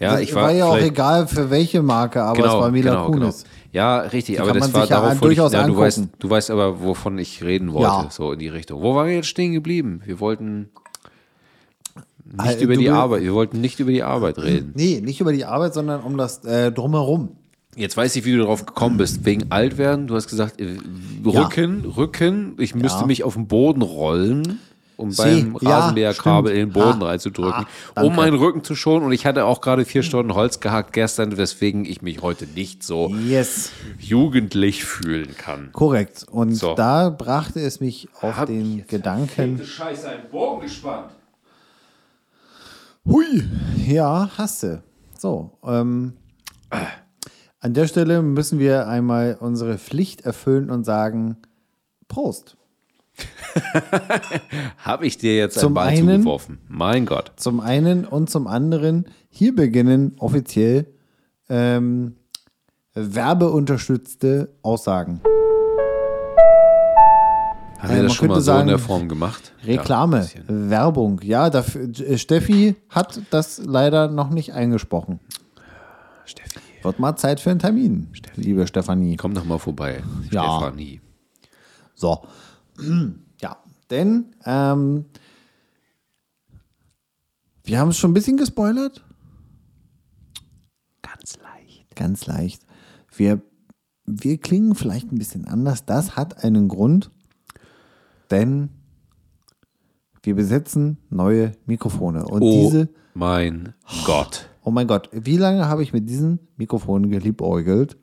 Ja, 0.00 0.12
das 0.12 0.20
ich 0.20 0.34
war, 0.34 0.44
war 0.44 0.52
ja 0.52 0.66
auch 0.66 0.78
egal 0.78 1.26
für 1.26 1.50
welche 1.50 1.82
Marke, 1.82 2.22
aber 2.22 2.38
es 2.46 2.52
war 2.52 2.70
Mila 2.70 3.04
Kunis. 3.06 3.42
Genau. 3.42 3.54
Ja, 3.72 3.98
richtig, 3.98 4.36
Die 4.36 4.40
aber 4.40 4.52
das 4.52 4.72
war 4.72 4.82
ja 4.82 5.00
darauf, 5.00 5.20
wollte 5.20 5.32
ich, 5.44 5.52
ja, 5.52 5.66
du 5.66 5.76
weißt, 5.76 6.02
du 6.20 6.30
weißt 6.30 6.50
aber, 6.52 6.80
wovon 6.80 7.18
ich 7.18 7.42
reden 7.42 7.72
wollte, 7.72 7.86
Ja. 8.04 8.10
so 8.10 8.32
in 8.32 8.38
die 8.38 8.46
Richtung. 8.48 8.80
Wo 8.80 8.94
waren 8.94 9.08
wir 9.08 9.16
jetzt 9.16 9.26
stehen 9.26 9.52
geblieben? 9.52 10.00
Wir 10.04 10.20
wollten 10.20 10.70
nicht 12.36 12.60
Äh, 12.60 12.64
über 12.64 12.76
die 12.76 12.90
Arbeit, 12.90 13.22
wir 13.22 13.34
wollten 13.34 13.60
nicht 13.60 13.80
über 13.80 13.90
die 13.90 14.02
Arbeit 14.02 14.38
reden. 14.38 14.72
Nee, 14.74 15.00
nicht 15.00 15.20
über 15.20 15.32
die 15.32 15.44
Arbeit, 15.44 15.74
sondern 15.74 16.02
um 16.02 16.16
das 16.16 16.44
äh, 16.44 16.70
Drumherum. 16.72 17.30
Jetzt 17.76 17.96
weiß 17.96 18.16
ich, 18.16 18.24
wie 18.24 18.32
du 18.32 18.38
darauf 18.38 18.66
gekommen 18.66 18.96
bist. 18.96 19.24
Wegen 19.24 19.50
alt 19.52 19.78
werden, 19.78 20.08
du 20.08 20.16
hast 20.16 20.28
gesagt, 20.28 20.60
äh, 20.60 20.76
Ja. 21.24 21.42
Rücken, 21.42 21.84
Rücken, 21.84 22.54
ich 22.58 22.74
müsste 22.74 23.00
Ja. 23.02 23.06
mich 23.06 23.22
auf 23.24 23.34
den 23.34 23.46
Boden 23.46 23.82
rollen, 23.82 24.58
um 24.96 25.12
Sie, 25.12 25.22
beim 25.22 25.56
ja, 25.60 25.78
Rasenmäherkabel 25.78 26.50
in 26.50 26.56
stimmt. 26.56 26.76
den 26.76 26.82
Boden 26.82 27.00
Ha, 27.02 27.06
reinzudrücken, 27.06 27.52
ha, 27.52 27.66
danke. 27.94 28.10
um 28.10 28.16
meinen 28.16 28.34
Rücken 28.36 28.64
zu 28.64 28.74
schonen. 28.74 29.06
Und 29.06 29.12
ich 29.12 29.26
hatte 29.26 29.44
auch 29.44 29.60
gerade 29.60 29.84
vier 29.84 30.02
Stunden 30.02 30.34
Holz 30.34 30.58
gehackt 30.58 30.92
gestern, 30.92 31.36
weswegen 31.36 31.84
ich 31.84 32.02
mich 32.02 32.20
heute 32.20 32.46
nicht 32.48 32.82
so 32.82 33.14
Yes, 33.28 33.70
jugendlich 34.00 34.84
fühlen 34.84 35.36
kann. 35.38 35.70
korrekt. 35.72 36.26
Und 36.28 36.54
So. 36.56 36.74
da 36.74 37.10
brachte 37.10 37.60
es 37.60 37.78
mich 37.80 38.08
auf 38.20 38.36
Hab 38.38 38.48
ich 38.50 38.56
den 38.58 38.86
Gedanken. 38.88 39.60
Scheiße, 39.64 40.08
einen 40.08 40.28
Bogen 40.32 40.62
gespannt. 40.62 41.10
Hui, 43.08 43.42
ja, 43.86 44.30
hast 44.36 44.62
du. 44.62 44.82
So, 45.18 45.58
ähm, 45.64 46.12
an 47.60 47.74
der 47.74 47.86
Stelle 47.86 48.22
müssen 48.22 48.58
wir 48.58 48.86
einmal 48.86 49.36
unsere 49.40 49.78
Pflicht 49.78 50.22
erfüllen 50.22 50.70
und 50.70 50.84
sagen, 50.84 51.36
Prost. 52.06 52.56
Habe 54.78 55.06
ich 55.06 55.18
dir 55.18 55.36
jetzt 55.36 55.58
Zum 55.58 55.68
einen 55.68 55.74
Ball 55.74 55.88
einen- 55.88 56.20
zugeworfen? 56.22 56.58
Mein 56.68 57.06
Gott. 57.06 57.32
Zum 57.36 57.60
einen 57.60 58.04
und 58.04 58.30
zum 58.30 58.46
anderen, 58.46 59.06
hier 59.30 59.54
beginnen 59.56 60.14
offiziell 60.18 60.86
ähm, 61.48 62.14
werbeunterstützte 62.94 64.52
Aussagen. 64.62 65.20
Haben 67.78 67.86
Äh, 67.86 67.88
wir 67.90 67.96
man 67.96 68.02
das 68.06 68.14
schon 68.14 68.28
mal 68.28 68.34
könnte 68.34 68.44
so 68.44 68.50
in 68.52 68.56
sagen, 68.56 68.68
der 68.68 68.78
Form 68.78 69.08
gemacht? 69.08 69.52
Ja, 69.62 69.66
Reklame, 69.80 70.18
bisschen. 70.20 70.70
Werbung. 70.70 71.20
Ja, 71.22 71.48
dafür, 71.50 71.82
äh, 71.88 72.18
Steffi 72.18 72.74
hat 72.90 73.20
das 73.30 73.58
leider 73.64 74.08
noch 74.08 74.30
nicht 74.30 74.52
eingesprochen. 74.52 75.20
Steffi, 76.24 76.58
Wird 76.82 76.98
mal 76.98 77.16
Zeit 77.16 77.40
für 77.40 77.50
einen 77.50 77.60
Termin, 77.60 78.08
liebe 78.36 78.66
Stefanie. 78.66 79.16
komm 79.16 79.32
doch 79.34 79.44
mal 79.44 79.58
vorbei. 79.58 80.02
Ja. 80.30 80.58
Stefanie. 80.58 81.00
So. 81.94 82.24
Ja, 83.40 83.56
denn 83.90 84.34
ähm, 84.44 85.04
wir 87.62 87.78
haben 87.78 87.90
es 87.90 87.98
schon 87.98 88.10
ein 88.10 88.14
bisschen 88.14 88.36
gespoilert. 88.36 89.04
Ganz 91.02 91.38
leicht. 91.38 91.94
Ganz 91.94 92.26
leicht. 92.26 92.62
Wir, 93.14 93.40
wir 94.06 94.38
klingen 94.38 94.74
vielleicht 94.74 95.12
ein 95.12 95.18
bisschen 95.18 95.46
anders. 95.46 95.84
Das 95.84 96.16
hat 96.16 96.42
einen 96.42 96.66
Grund, 96.68 97.10
denn 98.30 98.70
wir 100.22 100.34
besetzen 100.34 100.98
neue 101.10 101.52
Mikrofone. 101.66 102.24
Und 102.26 102.42
Oh 102.42 102.50
diese, 102.70 102.88
mein 103.14 103.74
Gott. 104.04 104.48
oh 104.62 104.70
mein 104.70 104.86
Gott, 104.86 105.08
wie 105.12 105.36
lange 105.36 105.66
habe 105.68 105.82
ich 105.82 105.92
mit 105.92 106.08
diesen 106.08 106.38
Mikrofonen 106.56 107.10
geliebäugelt? 107.10 107.96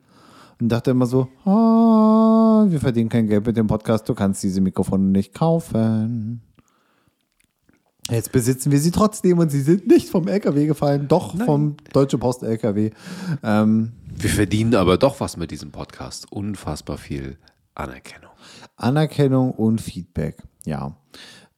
und 0.58 0.70
dachte 0.70 0.92
immer 0.92 1.04
so, 1.04 1.28
ah, 1.44 2.64
wir 2.66 2.80
verdienen 2.80 3.10
kein 3.10 3.26
Geld 3.26 3.44
mit 3.44 3.58
dem 3.58 3.66
Podcast, 3.66 4.08
du 4.08 4.14
kannst 4.14 4.42
diese 4.42 4.62
Mikrofone 4.62 5.04
nicht 5.04 5.34
kaufen. 5.34 6.40
Jetzt 8.08 8.32
besitzen 8.32 8.70
wir 8.72 8.78
sie 8.78 8.90
trotzdem 8.90 9.38
und 9.38 9.50
sie 9.50 9.60
sind 9.60 9.86
nicht 9.86 10.08
vom 10.08 10.28
LKW 10.28 10.66
gefallen, 10.66 11.08
doch 11.08 11.36
vom 11.44 11.76
Deutsche 11.92 12.16
Post 12.16 12.42
LKW. 12.42 12.90
Ähm, 13.42 13.92
Wir 14.14 14.30
verdienen 14.30 14.74
aber 14.76 14.96
doch 14.96 15.20
was 15.20 15.36
mit 15.36 15.50
diesem 15.50 15.72
Podcast. 15.72 16.32
Unfassbar 16.32 16.96
viel 16.96 17.36
Anerkennung. 17.74 18.30
Anerkennung 18.76 19.52
und 19.52 19.80
Feedback, 19.80 20.42
ja. 20.64 20.96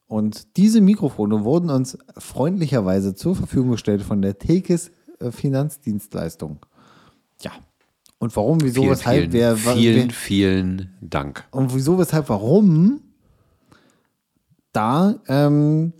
Und 0.07 0.57
diese 0.57 0.81
Mikrofone 0.81 1.43
wurden 1.43 1.69
uns 1.69 1.97
freundlicherweise 2.17 3.13
zur 3.13 3.35
Verfügung 3.35 3.71
gestellt 3.71 4.01
von 4.01 4.21
der 4.23 4.39
Tekes 4.39 4.91
äh, 5.19 5.31
Finanzdienstleistung. 5.31 6.65
Ja. 7.41 7.51
Und 8.17 8.35
warum, 8.35 8.59
wieso, 8.61 8.81
Vielen, 8.81 8.91
weshalb, 8.91 9.17
vielen, 9.19 9.33
wer, 9.33 9.57
vielen, 9.57 10.07
wer, 10.07 10.13
vielen 10.13 10.89
Dank. 10.99 11.45
und 11.51 11.73
wieso, 11.73 11.97
weshalb, 11.99 12.27
warum, 12.29 13.01
da 14.73 15.15
ähm, 15.27 15.93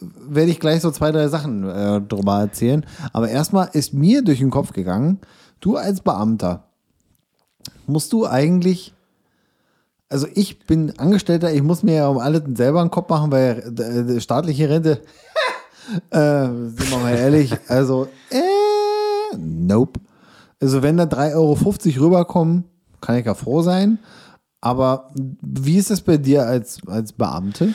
werde 0.00 0.50
ich 0.50 0.60
gleich 0.60 0.80
so 0.80 0.90
zwei, 0.90 1.10
drei 1.10 1.28
Sachen 1.28 1.68
äh, 1.68 2.00
drüber 2.00 2.40
erzählen. 2.40 2.84
Aber 3.12 3.28
erstmal 3.28 3.68
ist 3.72 3.94
mir 3.94 4.22
durch 4.22 4.38
den 4.38 4.50
Kopf 4.50 4.72
gegangen, 4.72 5.18
du 5.60 5.76
als 5.76 6.00
Beamter, 6.00 6.68
musst 7.86 8.12
du 8.12 8.26
eigentlich, 8.26 8.94
also 10.08 10.26
ich 10.34 10.66
bin 10.66 10.98
Angestellter, 10.98 11.52
ich 11.52 11.62
muss 11.62 11.82
mir 11.82 11.94
ja 11.94 12.08
um 12.08 12.18
alles 12.18 12.42
selber 12.54 12.80
einen 12.80 12.90
Kopf 12.90 13.08
machen, 13.08 13.32
weil 13.32 13.72
äh, 13.78 14.20
staatliche 14.20 14.68
Rente, 14.68 15.02
äh, 16.10 16.46
sind 16.46 16.90
wir 16.90 16.98
mal 16.98 17.14
ehrlich, 17.14 17.52
also, 17.68 18.08
äh, 18.30 19.36
nope. 19.36 20.00
Also 20.60 20.82
wenn 20.82 20.96
da 20.96 21.04
3,50 21.04 21.34
Euro 21.34 22.06
rüberkommen, 22.06 22.64
kann 23.00 23.16
ich 23.16 23.26
ja 23.26 23.34
froh 23.34 23.62
sein. 23.62 23.98
Aber 24.60 25.10
wie 25.42 25.76
ist 25.76 25.90
es 25.90 26.00
bei 26.00 26.16
dir 26.16 26.46
als, 26.46 26.78
als 26.86 27.12
Beamte? 27.12 27.74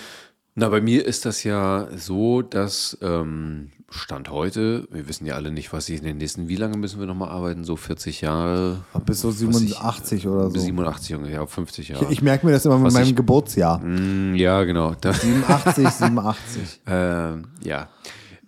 Na, 0.55 0.69
bei 0.69 0.81
mir 0.81 1.05
ist 1.05 1.25
das 1.25 1.43
ja 1.43 1.87
so, 1.95 2.41
dass 2.41 2.97
ähm, 3.01 3.71
Stand 3.91 4.29
heute, 4.29 4.87
wir 4.91 5.07
wissen 5.07 5.25
ja 5.25 5.33
alle 5.35 5.51
nicht, 5.51 5.73
was 5.73 5.89
ich 5.89 5.97
in 5.99 6.05
den 6.05 6.17
nächsten, 6.17 6.47
wie 6.47 6.55
lange 6.55 6.77
müssen 6.77 6.99
wir 6.99 7.07
nochmal 7.07 7.29
arbeiten? 7.29 7.63
So 7.63 7.75
40 7.75 8.21
Jahre? 8.21 8.83
Bis 9.05 9.21
so 9.21 9.29
Was 9.29 9.41
ich- 9.41 9.47
87 9.73 10.27
oder 10.27 10.49
Bis 10.49 10.61
so. 10.61 10.67
87 10.67 11.15
ungefähr, 11.15 11.47
50 11.47 11.89
Jahre. 11.89 12.11
Ich 12.11 12.21
merke 12.21 12.45
mir 12.45 12.51
das 12.51 12.65
immer 12.65 12.77
mit 12.77 12.87
Was 12.87 12.93
meinem 12.93 13.07
ich- 13.09 13.15
Geburtsjahr. 13.15 13.79
Mm, 13.79 14.35
ja, 14.35 14.63
genau. 14.63 14.93
Da, 15.01 15.11
87, 15.13 15.89
87. 15.89 16.81
Ähm, 16.85 17.47
ja. 17.63 17.89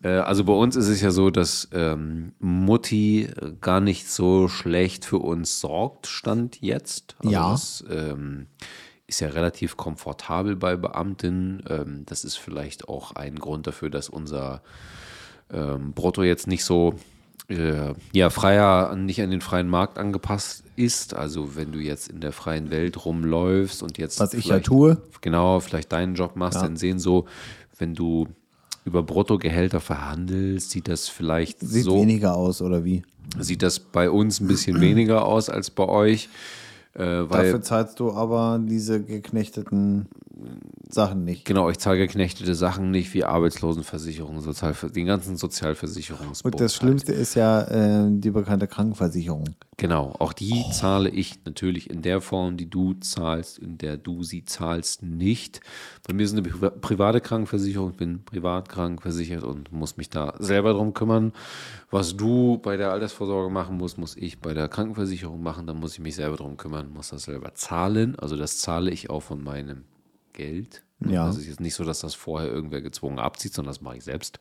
Äh, 0.04 0.10
Also 0.10 0.44
bei 0.44 0.54
uns 0.54 0.76
ist 0.76 0.88
es 0.88 1.02
ja 1.02 1.10
so, 1.12 1.30
dass 1.32 1.68
ähm, 1.74 2.34
Mutti 2.40 3.28
gar 3.62 3.80
nicht 3.82 4.10
so 4.12 4.48
schlecht 4.48 5.06
für 5.06 5.18
uns 5.20 5.60
sorgt, 5.60 6.06
stand 6.08 6.62
jetzt. 6.62 7.16
Also 7.20 7.32
Ja. 7.32 7.52
Das 7.52 7.84
ähm, 7.90 8.46
ist 9.08 9.20
ja 9.22 9.30
relativ 9.30 9.76
komfortabel 9.76 10.56
bei 10.56 10.76
Beamtinnen. 10.76 11.64
Ähm, 11.68 12.04
das 12.06 12.24
ist 12.26 12.38
vielleicht 12.38 12.88
auch 12.88 13.14
ein 13.16 13.36
Grund 13.38 13.66
dafür, 13.68 13.90
dass 13.90 14.08
unser 14.08 14.62
ähm, 15.54 15.94
Brutto 15.94 16.24
jetzt 16.24 16.48
nicht 16.48 16.64
so 16.64 16.96
äh, 17.50 17.94
ja, 18.14 18.30
freier, 18.30 18.96
nicht 18.96 19.22
an 19.22 19.30
den 19.32 19.42
freien 19.42 19.68
Markt 19.68 19.98
angepasst 19.98 20.64
ist. 20.76 21.14
Also 21.14 21.56
wenn 21.56 21.72
du 21.72 21.80
jetzt 21.80 22.10
in 22.10 22.22
der 22.22 22.32
freien 22.32 22.72
Welt 22.72 23.06
rumläufst 23.06 23.84
und 23.84 23.98
jetzt 23.98 24.20
Was 24.20 24.34
ich 24.34 24.46
ja 24.46 24.60
tue. 24.60 24.98
genau, 25.22 25.60
vielleicht 25.60 25.92
deinen 25.92 26.16
Job 26.16 26.36
machst, 26.36 26.56
Ja. 26.58 26.64
dann 26.64 26.78
sehen 26.78 27.00
so, 27.00 27.26
wenn 27.78 27.94
du 27.96 28.28
über 28.86 29.04
Bruttogehälter 29.04 29.80
verhandelst, 29.80 30.72
sieht 30.72 30.88
das 30.88 31.08
vielleicht 31.10 31.60
Sieht 31.60 31.84
so, 31.84 31.96
weniger 32.00 32.36
aus, 32.36 32.62
oder 32.62 32.84
wie? 32.84 33.04
sieht 33.40 33.62
das 33.62 33.80
bei 33.80 34.10
uns 34.10 34.40
ein 34.40 34.48
bisschen 34.48 34.82
weniger 34.82 35.26
aus 35.26 35.50
als 35.50 35.70
bei 35.70 35.88
euch. 35.88 36.30
Äh, 36.94 37.00
weil, 37.04 37.28
Dafür 37.46 37.62
zahlst 37.62 38.00
du 38.00 38.12
aber 38.12 38.60
diese 38.62 39.02
geknechteten 39.02 40.08
Sachen 40.90 41.24
nicht. 41.24 41.46
genau, 41.46 41.70
ich 41.70 41.78
zahle 41.80 41.98
geknechtete 41.98 42.56
Sachen 42.56 42.92
nicht 42.92 43.14
wie 43.14 43.24
Arbeitslosenversicherung, 43.24 44.42
Sozialver 44.42 44.90
den 44.90 45.06
ganzen 45.06 45.38
Sozialversicherungsbund. 45.38 46.56
Und 46.56 46.62
das 46.62 46.74
halt. 46.74 46.82
Schlimmste 46.82 47.14
ist 47.14 47.36
ja 47.36 47.62
äh, 47.64 48.08
die 48.10 48.32
bekannte 48.32 48.68
Krankenversicherung. 48.68 49.56
Genau, 49.78 50.14
auch 50.20 50.34
die 50.34 50.64
zahle 50.72 51.10
ich 51.10 51.44
natürlich 51.46 51.90
in 51.90 52.02
der 52.02 52.22
Form, 52.22 52.58
die 52.58 52.70
du 52.70 52.94
zahlst, 52.96 53.58
in 53.58 53.78
der 53.78 53.98
du 53.98 54.22
sie 54.24 54.46
zahlst, 54.46 55.02
nicht. 55.02 55.62
Bei 56.08 56.14
mir 56.14 56.24
ist 56.24 56.34
eine 56.34 56.42
priva- 56.42 56.70
private 56.70 57.22
Krankenversicherung, 57.22 57.92
ich 57.92 57.98
bin 57.98 58.24
privat 58.24 58.70
krankenversichert 58.70 59.44
und 59.44 59.72
muss 59.72 59.98
mich 59.98 60.10
da 60.10 60.34
selber 60.40 60.74
drum 60.74 60.94
kümmern. 60.94 61.32
Was 61.90 62.16
du 62.16 62.58
bei 62.60 62.78
der 62.78 62.92
Altersvorsorge 62.92 63.50
machen 63.52 63.78
musst, 63.78 63.98
muss 63.98 64.16
ich 64.16 64.40
bei 64.40 64.54
der 64.54 64.68
Krankenversicherung 64.68 65.42
machen, 65.42 65.66
dann 65.68 65.80
muss 65.80 65.94
ich 65.94 66.00
mich 66.00 66.16
selber 66.16 66.36
drum 66.38 66.58
kümmern, 66.58 66.92
muss 66.92 67.10
das 67.10 67.24
selber 67.24 67.54
zahlen. 67.56 68.16
Also 68.20 68.38
das 68.38 68.60
zahle 68.60 68.92
ich 68.92 69.10
auch 69.10 69.22
von 69.22 69.44
meinem 69.44 69.86
Geld. 70.34 70.84
Ja. 71.00 71.26
Also 71.26 71.38
es 71.38 71.46
ist 71.46 71.50
jetzt 71.50 71.60
nicht 71.62 71.76
so, 71.76 71.84
dass 71.84 72.02
das 72.02 72.14
vorher 72.14 72.50
irgendwer 72.50 72.82
gezwungen 72.82 73.20
abzieht, 73.20 73.54
sondern 73.54 73.74
das 73.74 73.82
mache 73.82 73.98
ich 73.98 74.04
selbst 74.04 74.40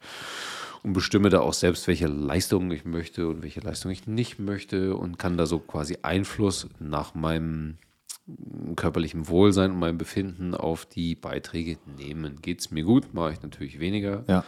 und 0.83 0.93
bestimme 0.93 1.29
da 1.29 1.41
auch 1.41 1.53
selbst, 1.53 1.87
welche 1.87 2.07
Leistungen 2.07 2.71
ich 2.71 2.85
möchte 2.85 3.29
und 3.29 3.43
welche 3.43 3.61
Leistungen 3.61 3.93
ich 3.93 4.07
nicht 4.07 4.39
möchte 4.39 4.97
und 4.97 5.19
kann 5.19 5.37
da 5.37 5.47
so 5.47 5.59
quasi 5.59 5.99
Einfluss 6.03 6.69
nach 6.79 7.15
meinem 7.15 7.79
körperlichen 8.77 9.29
Wohlsein 9.29 9.73
und 9.73 9.79
meinem 9.79 9.99
Befinden 9.99 10.55
auf 10.55 10.87
die 10.87 11.15
Beiträge 11.15 11.79
nehmen. 11.99 12.41
Geht 12.41 12.61
es 12.61 12.71
mir 12.71 12.85
gut, 12.85 13.13
mache 13.13 13.33
ich 13.33 13.43
natürlich 13.43 13.81
weniger. 13.81 14.25
Ja. 14.29 14.45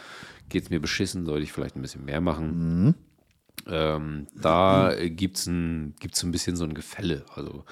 Geht 0.49 0.63
es 0.63 0.69
mir 0.69 0.79
beschissen, 0.79 1.25
sollte 1.25 1.43
ich 1.43 1.51
vielleicht 1.51 1.75
ein 1.75 1.81
bisschen 1.81 2.05
mehr 2.05 2.21
machen. 2.21 2.95
Ähm, 3.67 4.27
da 4.35 4.93
äh, 4.93 5.09
gibt 5.09 5.37
es 5.37 5.47
ein, 5.47 5.95
gibt's 5.99 6.23
ein 6.23 6.31
bisschen 6.31 6.55
so 6.55 6.63
ein 6.63 6.73
Gefälle. 6.73 7.25
Also 7.35 7.65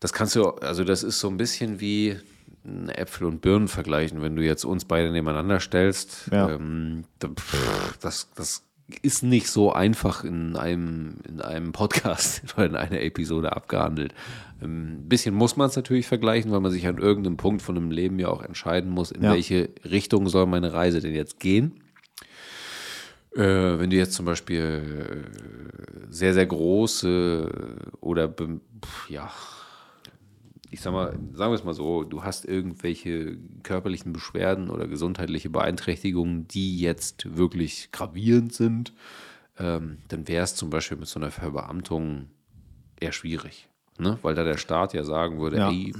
das 0.00 0.12
kannst 0.12 0.34
du, 0.34 0.48
also 0.48 0.84
das 0.84 1.02
ist 1.02 1.20
so 1.20 1.28
ein 1.28 1.36
bisschen 1.36 1.80
wie 1.80 2.16
Äpfel 2.64 3.26
und 3.26 3.40
Birnen 3.40 3.68
vergleichen, 3.68 4.22
wenn 4.22 4.36
du 4.36 4.42
jetzt 4.42 4.64
uns 4.64 4.84
beide 4.84 5.10
nebeneinander 5.10 5.60
stellst. 5.60 6.28
Ja. 6.32 6.50
Ähm, 6.50 7.04
das, 8.00 8.30
das 8.34 8.64
ist 9.02 9.22
nicht 9.22 9.48
so 9.48 9.72
einfach 9.72 10.22
in 10.22 10.54
einem, 10.56 11.16
in 11.26 11.40
einem 11.40 11.72
Podcast 11.72 12.42
oder 12.56 12.66
in 12.66 12.76
einer 12.76 13.00
Episode 13.00 13.54
abgehandelt. 13.56 14.14
Ähm, 14.62 14.98
Ein 15.04 15.08
bisschen 15.08 15.34
muss 15.34 15.56
man 15.56 15.68
es 15.68 15.76
natürlich 15.76 16.06
vergleichen, 16.06 16.52
weil 16.52 16.60
man 16.60 16.70
sich 16.70 16.86
an 16.86 16.98
irgendeinem 16.98 17.36
Punkt 17.36 17.62
von 17.62 17.76
einem 17.76 17.90
Leben 17.90 18.18
ja 18.18 18.28
auch 18.28 18.42
entscheiden 18.42 18.90
muss, 18.90 19.10
in 19.10 19.22
Ja. 19.22 19.32
welche 19.32 19.70
Richtung 19.84 20.28
soll 20.28 20.46
meine 20.46 20.72
Reise 20.72 21.00
denn 21.00 21.14
jetzt 21.14 21.40
gehen. 21.40 21.80
Äh, 23.34 23.78
wenn 23.78 23.88
du 23.90 23.96
jetzt 23.96 24.12
zum 24.12 24.26
Beispiel 24.26 25.24
äh, 25.26 26.12
sehr, 26.12 26.34
sehr 26.34 26.44
große 26.46 27.48
oder 28.00 28.34
ja, 29.08 29.30
ich 30.72 30.80
sag 30.80 30.92
mal, 30.92 31.10
sagen 31.34 31.52
wir 31.52 31.56
es 31.56 31.64
mal 31.64 31.74
so, 31.74 32.02
du 32.02 32.24
hast 32.24 32.46
irgendwelche 32.46 33.36
körperlichen 33.62 34.12
Beschwerden 34.14 34.70
oder 34.70 34.88
gesundheitliche 34.88 35.50
Beeinträchtigungen, 35.50 36.48
die 36.48 36.78
jetzt 36.80 37.36
wirklich 37.36 37.90
gravierend 37.92 38.54
sind, 38.54 38.94
ähm, 39.58 39.98
dann 40.08 40.26
wäre 40.28 40.42
es 40.44 40.54
zum 40.56 40.70
Beispiel 40.70 40.96
mit 40.96 41.08
so 41.08 41.20
einer 41.20 41.30
Verbeamtung 41.30 42.30
eher 42.98 43.12
schwierig. 43.12 43.68
Ne? 43.98 44.18
Weil 44.22 44.34
da 44.34 44.44
der 44.44 44.56
Staat 44.56 44.94
ja 44.94 45.04
sagen 45.04 45.38
würde, 45.38 45.58
Ja. 45.58 45.70
ey, 45.70 45.92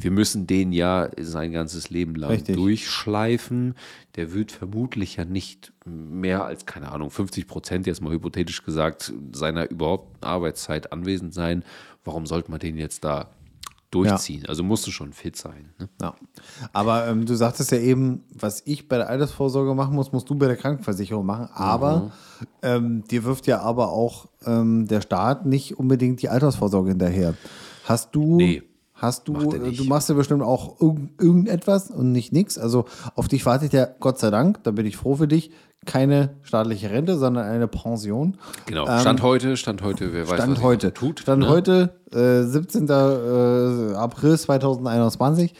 wir 0.00 0.10
müssen 0.10 0.46
den 0.46 0.72
ja 0.72 1.10
sein 1.20 1.52
ganzes 1.52 1.90
Leben 1.90 2.14
lang 2.14 2.30
Richtig. 2.30 2.56
durchschleifen. 2.56 3.74
Der 4.16 4.32
wird 4.32 4.52
vermutlich 4.52 5.16
ja 5.16 5.26
nicht 5.26 5.74
mehr 5.84 6.46
als, 6.46 6.64
keine 6.64 6.90
Ahnung, 6.90 7.10
50 7.10 7.46
Prozent, 7.46 7.86
jetzt 7.86 8.00
mal 8.00 8.12
hypothetisch 8.14 8.64
gesagt, 8.64 9.12
seiner 9.32 9.70
überhaupt 9.70 10.24
Arbeitszeit 10.24 10.92
anwesend 10.92 11.34
sein. 11.34 11.62
Warum 12.04 12.24
sollte 12.24 12.50
man 12.50 12.58
den 12.60 12.78
jetzt 12.78 13.04
da 13.04 13.30
durchziehen? 13.92 14.46
Also 14.46 14.62
musst 14.62 14.86
du 14.86 14.90
schon 14.90 15.12
fit 15.12 15.36
sein. 15.36 15.70
Ne? 15.78 15.88
Ja. 16.00 16.14
Aber 16.72 17.06
ähm, 17.06 17.26
du 17.26 17.34
sagtest 17.34 17.70
ja 17.70 17.78
eben, 17.78 18.24
was 18.34 18.62
ich 18.64 18.88
bei 18.88 18.96
der 18.96 19.08
Altersvorsorge 19.08 19.74
machen 19.74 19.94
muss, 19.94 20.12
musst 20.12 20.28
du 20.28 20.34
bei 20.34 20.46
der 20.46 20.56
Krankenversicherung 20.56 21.24
machen. 21.24 21.48
Aber 21.54 22.12
ähm, 22.62 23.04
dir 23.04 23.24
wirft 23.24 23.46
ja 23.46 23.60
aber 23.60 23.92
auch 23.92 24.28
ähm, 24.44 24.86
der 24.88 25.00
Staat 25.00 25.46
nicht 25.46 25.78
unbedingt 25.78 26.22
die 26.22 26.28
Altersvorsorge 26.28 26.90
hinterher. 26.90 27.34
Hast 27.84 28.14
du, 28.14 28.36
Nee, 28.36 28.62
hast 29.02 29.28
du, 29.28 29.34
äh, 29.52 29.72
du 29.72 29.84
machst 29.84 30.08
ja 30.08 30.14
bestimmt 30.14 30.42
auch 30.42 30.80
irgend, 30.80 31.20
irgendetwas 31.20 31.90
und 31.90 32.12
nicht 32.12 32.32
nichts. 32.32 32.56
Also 32.56 32.86
auf 33.16 33.28
dich 33.28 33.44
wartet 33.44 33.72
ja 33.72 33.88
Gott 34.00 34.18
sei 34.18 34.30
Dank, 34.30 34.62
da 34.62 34.70
bin 34.70 34.86
ich 34.86 34.96
froh 34.96 35.16
für 35.16 35.28
dich, 35.28 35.50
keine 35.84 36.30
staatliche 36.42 36.90
Rente, 36.90 37.18
sondern 37.18 37.44
eine 37.44 37.66
Pension. 37.66 38.38
Genau. 38.66 38.86
Stand 39.00 39.20
heute, 39.22 39.56
Stand 39.56 39.82
heute, 39.82 40.12
wer 40.12 40.22
weiß, 40.22 40.30
was 40.30 40.38
Ähm, 40.38 40.52
Stand 40.52 40.62
heute. 40.62 40.94
tut. 40.94 41.20
Stand 41.20 41.42
ne? 41.42 41.48
heute, 41.48 41.90
äh, 42.12 42.42
17. 42.44 42.88
Äh, 42.88 43.94
April 43.96 44.38
2021. 44.38 45.54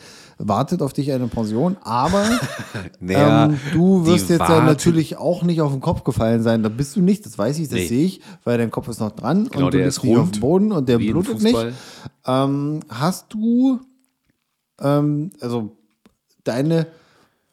Wartet 0.45 0.83
auf 0.83 0.93
dich 0.93 1.13
eine 1.13 1.29
Pension, 1.29 1.77
aber 1.83 2.29
Naja, 3.01 3.45
ähm, 3.47 3.59
du 3.73 4.05
wirst 4.07 4.29
jetzt 4.29 4.41
ja 4.41 4.49
warten- 4.49 4.67
natürlich 4.67 5.17
auch 5.17 5.43
nicht 5.45 5.61
auf 5.61 5.71
den 5.73 5.81
Kopf 5.81 6.03
gefallen 6.05 6.43
sein. 6.43 6.63
Da 6.63 6.69
bist 6.69 6.97
du 6.97 7.01
nicht, 7.01 7.25
das 7.27 7.39
weiß 7.39 7.59
ich, 7.59 7.69
das 7.69 7.79
Nee. 7.79 7.87
sehe 7.87 8.05
ich, 8.07 8.21
weil 8.45 8.59
dein 8.59 8.71
Kopf 8.71 8.89
ist 8.89 9.01
noch 9.01 9.13
dran 9.13 9.49
Genau, 9.49 9.67
und 9.67 9.75
du 9.75 9.79
der 9.79 9.85
bist 9.87 9.99
ist 9.99 10.05
nicht 10.05 10.17
auf 10.19 10.31
dem 10.33 10.41
Boden 10.41 10.73
und 10.73 10.89
der 10.89 10.99
blutet 10.99 11.41
nicht. 11.43 11.67
Ähm, 12.27 12.81
hast 12.89 13.27
du, 13.33 13.81
ähm, 14.81 15.31
also 15.41 15.77
deine 16.45 16.87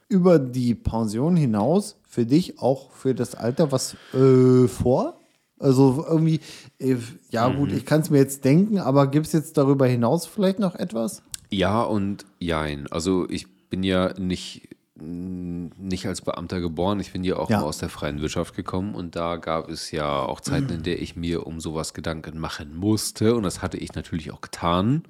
über 0.08 0.40
die 0.40 0.74
Pension 0.74 1.36
hinaus 1.36 1.96
für 2.08 2.26
dich 2.26 2.60
auch 2.60 2.90
für 2.92 3.14
das 3.14 3.36
Alter 3.36 3.72
was 3.72 3.96
äh, 4.14 4.68
vor? 4.68 5.16
Also 5.60 6.06
irgendwie, 6.10 6.40
äh, 6.80 6.96
ja 7.30 7.50
Mhm. 7.50 7.56
gut, 7.58 7.72
ich 7.74 7.86
kann 7.86 8.02
es 8.02 8.10
mir 8.10 8.18
jetzt 8.18 8.44
denken, 8.46 8.80
aber 8.80 9.08
gibt 9.08 9.28
es 9.28 9.34
jetzt 9.34 9.58
darüber 9.58 9.86
hinaus 9.86 10.26
vielleicht 10.26 10.58
noch 10.60 10.74
etwas? 10.76 11.22
Ja 11.50 11.82
und 11.84 12.26
jein. 12.39 12.88
Also 12.91 13.28
ich 13.30 13.47
bin 13.70 13.84
ja 13.84 14.14
nicht, 14.20 14.70
nicht 14.95 16.06
als 16.08 16.22
Beamter 16.22 16.60
geboren. 16.60 17.00
Ich 17.00 17.12
bin 17.14 17.24
ja 17.24 17.38
auch 17.38 17.50
Ja. 17.50 17.60
mal 17.60 17.66
aus 17.66 17.78
der 17.78 17.89
freien 17.89 18.22
Wirtschaft 18.22 18.56
gekommen 18.56 18.95
und 18.95 19.16
da 19.16 19.38
gab 19.38 19.70
es 19.70 19.91
ja 19.91 20.20
auch 20.24 20.41
Zeiten, 20.41 20.70
in 20.74 20.84
der 20.84 21.02
ich 21.02 21.16
mir 21.16 21.47
um 21.47 21.60
sowas 21.60 21.93
Gedanken 21.93 22.39
machen 22.39 22.76
musste 22.76 23.36
und 23.36 23.43
das 23.43 23.62
hatte 23.62 23.78
ich 23.78 23.93
natürlich 23.93 24.32
auch 24.32 24.41
getan. 24.41 25.04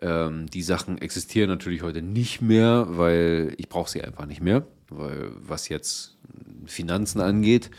Ähm, 0.00 0.46
die 0.50 0.62
Sachen 0.62 0.98
existieren 0.98 1.48
natürlich 1.48 1.82
heute 1.82 2.02
nicht 2.02 2.40
mehr, 2.42 2.86
weil 2.88 3.54
ich 3.56 3.68
brauche 3.68 3.90
sie 3.90 4.02
einfach 4.02 4.26
nicht 4.26 4.40
mehr, 4.40 4.66
weil 4.88 5.30
was 5.38 5.68
jetzt 5.68 6.16
Finanzen 6.66 7.20
angeht, 7.20 7.70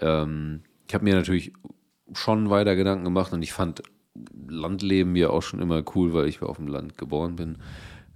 ähm, 0.00 0.62
ich 0.88 0.94
habe 0.94 1.04
mir 1.04 1.14
natürlich 1.14 1.52
schon 2.12 2.50
weiter 2.50 2.76
Gedanken 2.76 3.04
gemacht 3.04 3.32
und 3.32 3.42
ich 3.42 3.52
fand 3.52 3.82
Landleben 4.48 5.16
ja 5.16 5.30
auch 5.30 5.42
schon 5.42 5.60
immer 5.60 5.82
cool, 5.94 6.12
weil 6.12 6.28
ich 6.28 6.42
auf 6.42 6.56
dem 6.56 6.68
Land 6.68 6.98
geboren 6.98 7.36
bin. 7.36 7.58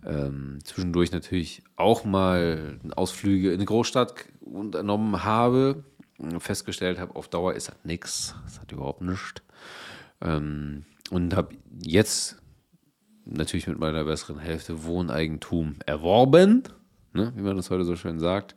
Ähm, 0.05 0.59
zwischendurch 0.65 1.11
natürlich 1.13 1.63
auch 1.75 2.05
mal 2.05 2.79
Ausflüge 2.95 3.49
in 3.49 3.55
eine 3.55 3.65
Großstadt 3.65 4.27
unternommen 4.41 5.25
habe, 5.25 5.85
festgestellt 6.39 6.99
habe, 6.99 7.17
auf 7.17 7.29
Dauer 7.29 7.55
ist 7.55 7.69
das 7.69 7.77
nix, 7.85 8.35
das 8.45 8.61
hat 8.61 8.73
überhaupt 8.73 9.03
nichts. 9.03 9.43
Ähm, 10.21 10.85
und 11.11 11.35
habe 11.35 11.57
jetzt 11.83 12.37
natürlich 13.25 13.67
mit 13.67 13.79
meiner 13.79 14.05
besseren 14.05 14.39
Hälfte 14.39 14.85
Wohneigentum 14.85 15.77
erworben, 15.85 16.63
ne, 17.13 17.33
wie 17.35 17.43
man 17.43 17.57
das 17.57 17.71
heute 17.71 17.85
so 17.85 17.97
schön 17.97 18.21
sagt 18.21 18.55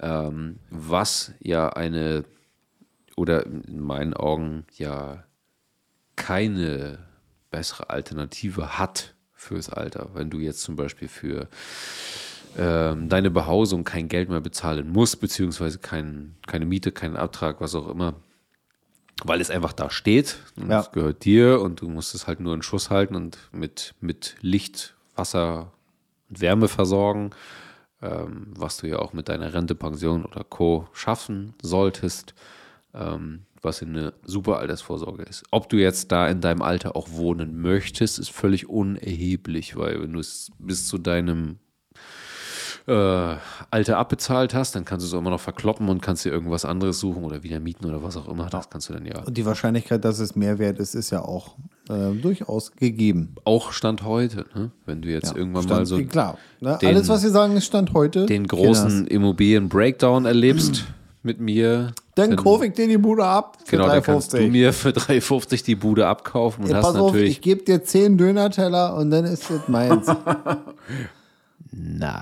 ähm, 0.00 0.58
was 0.70 1.32
ja 1.40 1.68
eine 1.70 2.24
oder 3.16 3.46
in 3.46 3.80
meinen 3.80 4.14
Augen 4.14 4.66
ja 4.72 5.24
keine 6.22 6.98
bessere 7.50 7.90
Alternative 7.90 8.78
hat 8.78 9.14
fürs 9.34 9.68
Alter. 9.68 10.10
Wenn 10.14 10.30
du 10.30 10.38
jetzt 10.38 10.62
zum 10.62 10.76
Beispiel 10.76 11.08
für 11.08 11.48
ähm, 12.56 13.08
deine 13.08 13.30
Behausung 13.30 13.82
kein 13.82 14.06
Geld 14.08 14.28
mehr 14.28 14.40
bezahlen 14.40 14.88
musst, 14.90 15.20
beziehungsweise 15.20 15.78
kein, 15.78 16.36
keine 16.46 16.64
Miete, 16.64 16.92
keinen 16.92 17.16
Abtrag, 17.16 17.60
was 17.60 17.74
auch 17.74 17.88
immer, 17.88 18.14
weil 19.24 19.40
es 19.40 19.50
einfach 19.50 19.72
da 19.72 19.90
steht 19.90 20.36
und 20.56 20.70
Ja. 20.70 20.80
es 20.80 20.92
gehört 20.92 21.24
dir 21.24 21.60
und 21.60 21.80
du 21.80 21.88
musst 21.88 22.14
es 22.14 22.26
halt 22.28 22.38
nur 22.40 22.54
in 22.54 22.62
Schuss 22.62 22.88
halten 22.88 23.16
und 23.16 23.38
mit, 23.50 23.94
mit 24.00 24.36
Licht, 24.40 24.94
Wasser 25.16 25.72
und 26.30 26.40
Wärme 26.40 26.68
versorgen, 26.68 27.30
ähm, 28.00 28.46
was 28.56 28.76
du 28.78 28.86
ja 28.86 28.98
auch 29.00 29.12
mit 29.12 29.28
deiner 29.28 29.52
Rente, 29.54 29.74
Pension 29.74 30.24
oder 30.24 30.44
Co. 30.44 30.88
schaffen 30.92 31.54
solltest, 31.62 32.34
ähm, 32.94 33.42
was 33.62 33.82
eine 33.82 34.12
super 34.24 34.58
Altersvorsorge 34.58 35.22
ist. 35.22 35.44
Ob 35.50 35.68
du 35.68 35.76
jetzt 35.76 36.10
da 36.12 36.26
in 36.28 36.40
deinem 36.40 36.62
Alter 36.62 36.96
auch 36.96 37.08
wohnen 37.12 37.60
möchtest, 37.60 38.18
ist 38.18 38.30
völlig 38.30 38.68
unerheblich, 38.68 39.76
weil 39.76 40.02
wenn 40.02 40.12
du 40.12 40.20
es 40.20 40.50
bis 40.58 40.88
zu 40.88 40.98
deinem 40.98 41.58
äh, 42.88 43.36
Alter 43.70 43.98
abbezahlt 43.98 44.54
hast, 44.54 44.74
dann 44.74 44.84
kannst 44.84 45.04
du 45.04 45.08
es 45.08 45.14
auch 45.14 45.18
immer 45.20 45.30
noch 45.30 45.40
verkloppen 45.40 45.88
und 45.88 46.02
kannst 46.02 46.24
dir 46.24 46.30
irgendwas 46.32 46.64
anderes 46.64 46.98
suchen 46.98 47.22
oder 47.22 47.42
wieder 47.44 47.60
mieten 47.60 47.86
oder 47.86 48.02
was 48.02 48.16
auch 48.16 48.26
immer. 48.28 48.48
Das 48.50 48.68
kannst 48.70 48.88
du 48.88 48.94
dann 48.94 49.06
ja 49.06 49.22
Und 49.22 49.36
die 49.36 49.46
Wahrscheinlichkeit, 49.46 50.04
dass 50.04 50.18
es 50.18 50.34
mehr 50.34 50.58
wert 50.58 50.78
ist, 50.80 50.94
ist 50.96 51.10
ja 51.10 51.22
auch 51.22 51.56
äh, 51.88 52.10
durchaus 52.14 52.72
gegeben. 52.72 53.36
auch 53.44 53.72
Stand 53.72 54.02
heute, 54.02 54.46
ne? 54.54 54.72
wenn 54.84 55.00
du 55.02 55.08
jetzt 55.10 55.30
Ja, 55.30 55.36
irgendwann 55.36 55.62
Stand, 55.62 55.80
mal 55.80 55.86
so 55.86 56.04
klar. 56.04 56.38
Ne? 56.60 56.76
den- 56.82 56.88
Alles, 56.88 57.08
was 57.08 57.20
Sie 57.22 57.30
sagen, 57.30 57.56
ist 57.56 57.66
Stand 57.66 57.92
heute. 57.94 58.26
den 58.26 58.46
großen 58.48 59.06
Immobilien-Breakdown 59.06 60.24
erlebst 60.24 60.84
mit 61.22 61.38
mir, 61.38 61.92
Dann 62.14 62.36
kaufe 62.36 62.66
ich 62.66 62.74
dir 62.74 62.86
die 62.88 62.98
Bude 62.98 63.24
ab 63.24 63.56
für 63.64 63.76
genau, 63.76 63.88
dann 63.88 64.02
kannst 64.02 64.34
3,50. 64.34 64.38
du 64.38 64.48
mir 64.50 64.72
für 64.74 64.90
3,50 64.90 65.64
die 65.64 65.74
Bude 65.76 66.06
abkaufen 66.06 66.64
und 66.64 66.70
Ja, 66.70 66.76
hast 66.76 66.84
pass 66.86 66.96
auf, 66.96 67.12
natürlich. 67.12 67.30
ich 67.32 67.40
gebe 67.40 67.62
dir 67.62 67.82
10 67.82 68.18
Döner-Teller 68.18 68.96
und 68.96 69.10
dann 69.10 69.24
ist 69.24 69.48
das 69.50 69.66
meins. 69.68 70.06
Nein. 71.72 72.20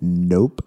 nope. 0.00 0.64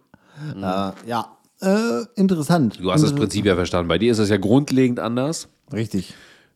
Äh, 0.56 0.92
ja, 1.08 1.38
äh, 1.62 2.04
interessant. 2.16 2.80
Du 2.80 2.92
hast 2.92 3.02
das 3.02 3.12
Inter- 3.12 3.22
Prinzip 3.24 3.46
ja 3.46 3.56
verstanden. 3.56 3.88
Bei 3.88 3.98
dir 3.98 4.12
ist 4.12 4.20
es 4.20 4.30
ja 4.30 4.38
grundlegend 4.38 5.00
anders, 5.00 5.48
Richtig. 5.74 6.14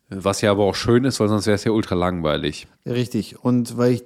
was 0.09 0.41
ja 0.41 0.51
aber 0.51 0.65
auch 0.65 0.75
schön 0.75 1.05
ist, 1.05 1.19
weil 1.19 1.29
sonst 1.29 1.47
wäre 1.47 1.55
es 1.55 1.63
ja 1.63 1.71
ultra 1.71 1.95
langweilig. 1.95 2.67
Richtig. 2.85 3.43
Und 3.43 3.77
weil 3.77 3.93
ich 3.93 4.03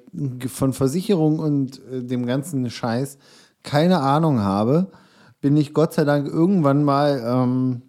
von 0.50 0.74
Versicherung 0.74 1.40
und 1.40 1.82
äh, 1.92 2.02
dem 2.04 2.26
ganzen 2.26 2.70
Scheiß 2.70 3.18
keine 3.64 4.00
Ahnung 4.00 4.40
habe, 4.42 4.88
bin 5.44 5.58
ich 5.58 5.74
Gott 5.74 5.94
sei 5.94 6.06
Dank 6.06 6.26
irgendwann 6.26 6.86
mal 6.86 7.22
ähm, 7.22 7.82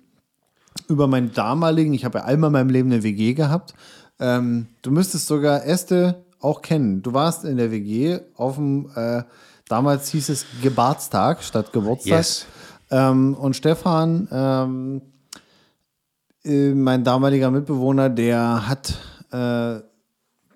über 0.89 1.07
meinen 1.07 1.33
damaligen, 1.33 1.95
ich 1.95 2.05
habe 2.05 2.19
ja 2.19 2.25
einmal 2.25 2.49
in 2.49 2.53
meinem 2.53 2.69
Leben 2.69 2.91
eine 2.91 3.05
WG 3.05 3.33
gehabt. 3.33 3.75
Ähm, 4.19 4.67
du 4.83 4.91
müsstest 4.91 5.29
sogar 5.29 5.65
Äste 5.65 6.25
auch 6.41 6.63
kennen. 6.63 7.03
Du 7.03 7.13
warst 7.13 7.45
in 7.45 7.57
der 7.57 7.71
WG 7.71 8.19
auf 8.35 8.57
dem, 8.57 8.91
äh, 8.97 9.23
damals 9.69 10.09
hieß 10.09 10.31
es 10.31 10.47
Geburtstag 10.63 11.45
statt 11.45 11.73
Geburtstag. 11.73 12.19
Yes. 12.19 12.47
Ähm, 12.91 13.35
und 13.35 13.55
Stefan, 13.55 14.27
ähm, 14.33 15.03
äh, 16.45 16.75
mein 16.75 17.05
damaliger 17.05 17.53
Mitbewohner, 17.53 18.11
der 18.11 18.69
hat 18.69 18.99
äh, 19.31 19.81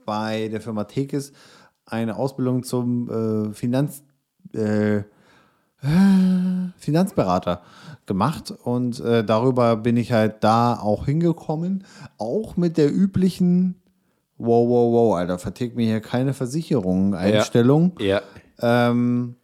bei 0.04 0.48
der 0.48 0.60
Firma 0.60 0.82
Tekes 0.82 1.32
eine 1.86 2.16
Ausbildung 2.16 2.64
zum 2.64 3.50
äh, 3.50 3.54
Finanz, 3.54 4.02
äh, 4.52 5.02
Finanzberater 6.78 7.62
gemacht 8.06 8.50
und 8.50 9.00
äh, 9.00 9.22
darüber 9.24 9.76
bin 9.76 9.96
ich 9.96 10.12
halt 10.12 10.42
da 10.42 10.74
auch 10.74 11.04
hingekommen, 11.04 11.84
auch 12.18 12.56
mit 12.56 12.76
der 12.76 12.92
üblichen 12.92 13.76
Wow, 14.40 14.68
wow, 14.68 14.92
wow, 14.92 15.16
Alter, 15.16 15.36
vertilgt 15.40 15.74
mir 15.74 15.86
hier 15.86 16.00
keine 16.00 16.32
Versicherung, 16.32 17.14
Einstellung 17.14 17.92
Ja. 17.98 18.22
ähm, 18.60 19.34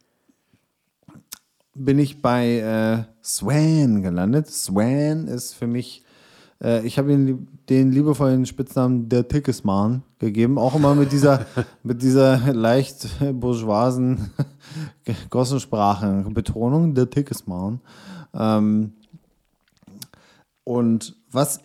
bin 1.73 1.99
ich 1.99 2.21
bei 2.21 2.59
äh, 2.59 3.03
Swan 3.21 4.01
gelandet. 4.01 4.47
Swan 4.47 5.27
ist 5.27 5.53
für 5.53 5.67
mich, 5.67 6.05
äh, 6.63 6.85
ich 6.87 6.97
habe 6.97 7.37
den 7.69 7.91
liebevollen 7.91 8.45
Spitznamen 8.45 9.09
der 9.09 9.27
Tickesman 9.27 10.03
gegeben, 10.25 10.57
auch 10.57 10.75
immer 10.75 10.95
mit 10.95 11.11
dieser, 11.11 11.45
mit 11.83 12.01
dieser 12.01 12.53
leicht 12.53 13.07
bourgeoisen 13.33 14.31
Gossensprache-Betonung, 15.29 16.93
der 16.95 17.09
Tickesman. 17.09 17.79
Ähm, 18.33 18.93
und 20.63 21.15
was, 21.31 21.59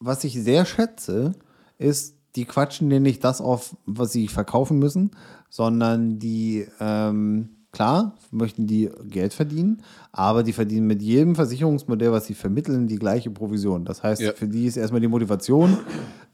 was 0.00 0.24
ich 0.24 0.34
sehr 0.34 0.64
schätze, 0.66 1.32
ist, 1.78 2.16
die 2.36 2.44
quatschen 2.44 2.90
dir 2.90 3.00
nicht 3.00 3.24
das 3.24 3.40
auf, 3.40 3.76
was 3.86 4.12
sie 4.12 4.28
verkaufen 4.28 4.78
müssen, 4.78 5.10
sondern 5.48 6.18
die, 6.18 6.66
ähm, 6.80 7.48
klar, 7.72 8.14
möchten 8.30 8.66
die 8.66 8.90
Geld 9.04 9.32
verdienen, 9.34 9.82
aber 10.12 10.42
die 10.42 10.52
verdienen 10.52 10.86
mit 10.86 11.00
jedem 11.02 11.34
Versicherungsmodell, 11.36 12.12
was 12.12 12.26
sie 12.26 12.34
vermitteln, 12.34 12.86
die 12.86 12.98
gleiche 12.98 13.30
Provision. 13.30 13.84
Das 13.84 14.02
heißt, 14.02 14.20
Ja. 14.20 14.32
für 14.34 14.48
die 14.48 14.66
ist 14.66 14.76
erstmal 14.76 15.00
die 15.00 15.08
Motivation, 15.08 15.78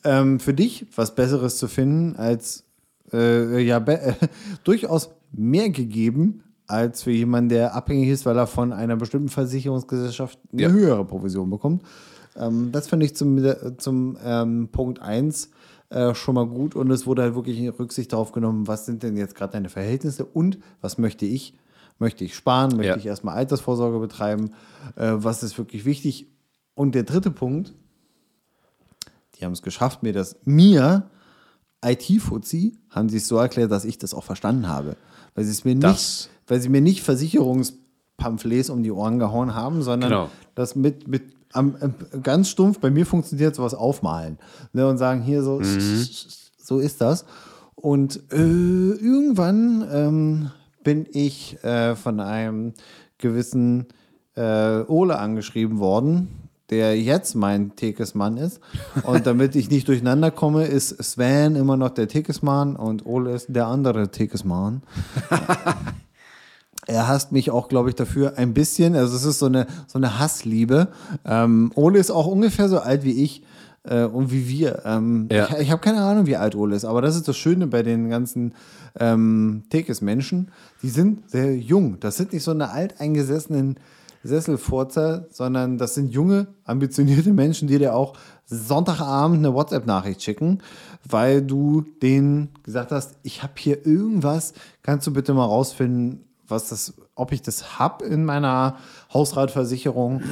ähm, 0.05 0.39
für 0.41 0.55
dich 0.55 0.87
was 0.97 1.15
Besseres 1.15 1.59
zu 1.59 1.69
finden, 1.69 2.17
als 2.17 2.65
äh, 3.13 3.61
ja, 3.63 3.79
äh, 3.79 4.15
durchaus 4.65 5.11
mehr 5.33 5.71
gegeben, 5.71 6.43
als 6.67 7.03
für 7.03 7.11
jemanden, 7.11 7.51
der 7.51 7.75
abhängig 7.75 8.09
ist, 8.09 8.25
weil 8.27 8.37
er 8.39 8.47
von 8.47 8.73
einer 8.73 8.97
bestimmten 8.97 9.29
Versicherungsgesellschaft 9.29 10.39
eine 10.53 10.63
Ja. 10.63 10.69
höhere 10.71 11.05
Provision 11.05 11.51
bekommt. 11.51 11.83
Ähm, 12.37 12.71
das 12.73 12.89
finde 12.89 13.07
ich 13.07 13.15
zum, 13.17 13.45
zum 13.79 14.17
ähm, 14.25 14.69
Punkt 14.73 15.01
1 15.03 15.51
äh, 15.91 16.15
schon 16.15 16.35
mal 16.35 16.47
gut 16.47 16.75
und 16.75 16.91
es 16.91 17.07
wurde 17.07 17.23
halt 17.23 17.35
wirklich 17.35 17.61
Rücksicht 17.79 18.13
darauf 18.13 18.33
genommen, 18.33 18.67
was 18.67 18.87
sind 18.87 19.03
denn 19.03 19.17
jetzt 19.17 19.35
gerade 19.35 19.53
deine 19.53 19.69
Verhältnisse 19.69 20.25
und 20.25 20.59
was 20.81 20.97
möchte 20.99 21.27
ich? 21.27 21.55
Möchte 21.99 22.25
ich 22.25 22.35
sparen? 22.35 22.71
Möchte 22.77 22.89
Ja. 22.93 22.97
ich 22.97 23.07
erstmal 23.07 23.37
Altersvorsorge 23.37 23.99
betreiben? 24.01 24.51
Äh, 24.97 25.13
was 25.17 25.43
ist 25.43 25.59
wirklich 25.59 25.85
wichtig? 25.85 26.27
Und 26.75 26.95
der 26.97 27.05
dritte 27.05 27.31
Punkt, 27.31 27.75
die 29.39 29.45
haben 29.45 29.53
es 29.53 29.63
geschafft, 29.63 30.03
mir 30.03 30.13
das, 30.13 30.37
mir, 30.45 31.09
IT-Fuzzi, 31.85 32.79
haben 32.91 33.09
sie 33.09 33.19
es 33.19 33.29
so 33.29 33.37
erklärt, 33.37 33.71
dass 33.71 33.85
ich 33.85 33.99
das 33.99 34.15
auch 34.15 34.25
verstanden 34.25 34.69
habe. 34.69 34.97
Weil 35.35 35.45
sie 35.45 35.51
es 35.51 35.65
mir 35.65 35.75
Das- 35.77 35.93
nicht, 35.93 36.31
weil 36.47 36.61
sie 36.61 36.69
mir 36.69 36.81
nicht 36.81 37.03
Versicherungspamphlets 37.03 38.71
um 38.71 38.83
die 38.83 38.93
Ohren 38.93 39.19
gehauen 39.19 39.55
haben, 39.55 39.83
sondern 39.83 40.11
Genau. 40.11 40.29
das 40.55 40.77
mit, 40.77 41.09
mit 41.09 41.23
am, 41.53 41.77
am, 41.81 41.95
ganz 42.23 42.49
stumpf, 42.49 42.81
bei 42.81 42.91
mir 42.91 43.07
funktioniert 43.07 43.55
sowas 43.55 43.75
aufmalen. 43.75 44.39
Ne, 44.73 44.87
und 44.89 44.99
sagen, 44.99 45.23
hier 45.23 45.43
so, 45.43 45.61
so 46.59 46.79
ist 46.81 47.01
das. 47.01 47.25
Und 47.77 48.17
äh, 48.33 48.37
irgendwann 48.37 49.87
ähm, 49.93 50.51
bin 50.83 51.07
ich 51.13 51.63
äh, 51.63 51.95
von 51.97 52.19
einem 52.21 52.73
gewissen 53.19 53.87
äh, 54.37 54.81
Ole 54.89 55.19
angeschrieben 55.19 55.79
worden, 55.79 56.29
der 56.71 57.01
jetzt 57.01 57.35
mein 57.35 57.77
Tekesmann 57.77 58.37
ist. 58.37 58.61
Und 59.03 59.27
damit 59.27 59.55
ich 59.55 59.71
nicht 59.71 59.89
durcheinander 59.89 60.31
komme, 60.31 60.65
ist 60.65 61.03
Sven 61.03 61.57
immer 61.57 61.77
noch 61.77 61.91
der 61.91 62.09
Tekesmann 62.09 62.77
und 62.77 63.05
Ole 63.07 63.35
ist 63.35 63.47
der 63.49 63.67
andere 63.67 64.11
Tekesmann. 64.11 64.83
er 66.87 67.09
hasst 67.09 67.33
mich 67.33 67.51
auch, 67.51 67.69
glaube 67.69 67.91
ich, 67.91 67.95
dafür 67.95 68.39
ein 68.39 68.55
bisschen. 68.55 68.97
Also 68.97 69.17
es 69.17 69.25
ist 69.25 69.39
so 69.39 69.47
eine, 69.47 69.67
so 69.87 69.99
eine 69.99 70.19
Hassliebe. 70.19 70.89
Ähm, 71.25 71.71
Ole 71.75 71.99
ist 71.99 72.11
auch 72.11 72.27
ungefähr 72.27 72.69
so 72.69 72.79
alt 72.79 73.05
wie 73.05 73.23
ich 73.23 73.43
äh, 73.85 74.05
und 74.05 74.31
wie 74.31 74.49
wir. 74.49 74.83
Ähm, 74.85 75.29
Ja. 75.31 75.49
Ich, 75.51 75.59
ich 75.61 75.71
habe 75.71 75.81
keine 75.81 76.03
Ahnung, 76.03 76.27
wie 76.27 76.37
alt 76.37 76.55
Ole 76.55 76.77
ist, 76.77 76.85
aber 76.85 77.03
das 77.03 77.17
ist 77.17 77.29
das 77.29 77.37
Schöne 77.37 77.67
bei 77.67 77.83
den 77.83 78.09
ganzen 78.09 78.55
ähm, 78.99 79.65
Tekes-Menschen. 79.71 80.51
Die 80.83 80.89
sind 80.89 81.31
sehr 81.31 81.57
jung. 81.57 82.01
Das 82.01 82.17
sind 82.17 82.33
nicht 82.33 82.43
so 82.43 82.53
eine 82.53 82.71
alteingesessenen 82.71 83.77
Sesselfurzer, 84.25 85.27
sondern 85.31 85.79
das 85.79 85.95
sind 85.95 86.13
junge, 86.13 86.49
ambitionierte 86.65 87.33
Menschen, 87.33 87.69
die 87.69 87.79
dir 87.79 87.95
auch 87.95 88.15
Sonntagabend 88.47 89.39
eine 89.39 89.55
WhatsApp-Nachricht 89.55 90.23
schicken, 90.23 90.59
weil 91.09 91.43
du 91.43 91.83
denen 92.03 92.51
gesagt 92.63 92.91
hast, 92.91 93.17
ich 93.23 93.43
habe 93.43 93.55
hier 93.57 93.87
irgendwas, 93.87 94.55
kannst 94.83 95.07
du 95.07 95.13
bitte 95.13 95.35
mal 95.35 95.45
rausfinden, 95.45 96.25
was 96.47 96.69
das, 96.69 96.95
ob 97.15 97.33
ich 97.33 97.43
das 97.43 97.79
hab 97.79 98.03
in 98.03 98.25
meiner 98.25 98.77
Hausratversicherung 99.13 100.23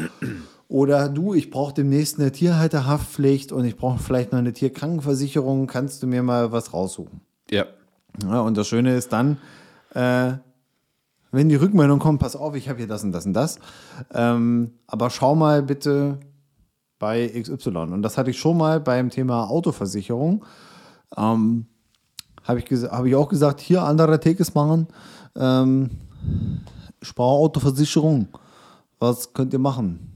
oder 0.69 1.09
du, 1.09 1.35
ich 1.35 1.51
brauche 1.51 1.75
demnächst 1.75 2.19
eine 2.19 2.33
Tierhalterhaftpflicht 2.33 3.53
und 3.53 3.65
ich 3.67 3.77
brauche 3.77 3.99
vielleicht 3.99 4.33
noch 4.33 4.39
eine 4.39 4.55
Tierkrankenversicherung, 4.55 5.67
kannst 5.67 6.03
du 6.03 6.07
mir 6.07 6.23
mal 6.23 6.51
was 6.51 6.73
raussuchen? 6.73 7.21
Ja. 7.51 7.67
Ja, 8.23 8.41
und 8.41 8.57
das 8.57 8.69
Schöne 8.69 8.95
ist 8.95 9.13
dann, 9.13 9.39
äh, 9.95 10.33
wenn 11.33 11.49
die 11.49 11.57
Rückmeldung 11.57 11.99
kommt, 11.99 12.21
pass 12.21 12.37
auf, 12.37 12.55
ich 12.55 12.69
habe 12.69 12.79
hier 12.79 12.87
das 12.87 13.03
und 13.03 13.13
das 13.13 13.27
und 13.27 13.33
das, 13.33 13.59
ähm, 14.15 14.73
aber 14.87 15.11
schau 15.11 15.35
mal 15.35 15.63
bitte 15.63 16.19
bei 16.99 17.27
XY. 17.29 17.77
Und 17.77 18.03
das 18.03 18.17
hatte 18.17 18.31
ich 18.31 18.39
schon 18.39 18.57
mal 18.57 18.79
beim 18.79 19.11
Thema 19.11 19.51
Autoversicherung. 19.51 20.45
Ähm, 21.17 21.67
habe 22.45 22.61
ich, 22.61 22.67
hab 22.85 23.05
ich 23.05 23.17
auch 23.17 23.29
gesagt, 23.29 23.61
hier 23.61 23.83
andere 23.83 24.21
Tekes 24.21 24.55
machen, 24.55 24.87
ähm, 25.37 25.91
Sparautoversicherung, 27.01 28.29
was 28.99 29.33
könnt 29.33 29.53
ihr 29.53 29.59
machen? 29.59 30.09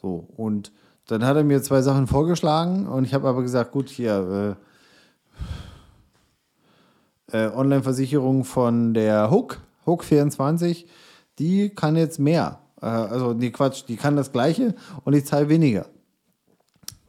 So, 0.00 0.28
und 0.36 0.72
dann 1.06 1.24
hat 1.24 1.36
er 1.36 1.44
mir 1.44 1.62
zwei 1.62 1.82
Sachen 1.82 2.06
vorgeschlagen 2.06 2.86
und 2.86 3.04
ich 3.04 3.14
habe 3.14 3.28
aber 3.28 3.42
gesagt, 3.42 3.72
gut, 3.72 3.88
hier, 3.88 4.56
äh, 7.32 7.36
äh, 7.36 7.50
Online-Versicherung 7.54 8.44
von 8.44 8.94
der 8.94 9.30
Hook, 9.30 9.60
Hook 9.88 10.04
24, 10.04 10.86
die 11.38 11.70
kann 11.70 11.96
jetzt 11.96 12.18
mehr. 12.18 12.60
Äh, 12.80 12.86
also, 12.86 13.32
nee, 13.32 13.50
Quatsch, 13.50 13.84
die 13.88 13.96
kann 13.96 14.16
das 14.16 14.30
Gleiche 14.32 14.74
und 15.04 15.14
ich 15.14 15.24
zahle 15.26 15.48
weniger. 15.48 15.86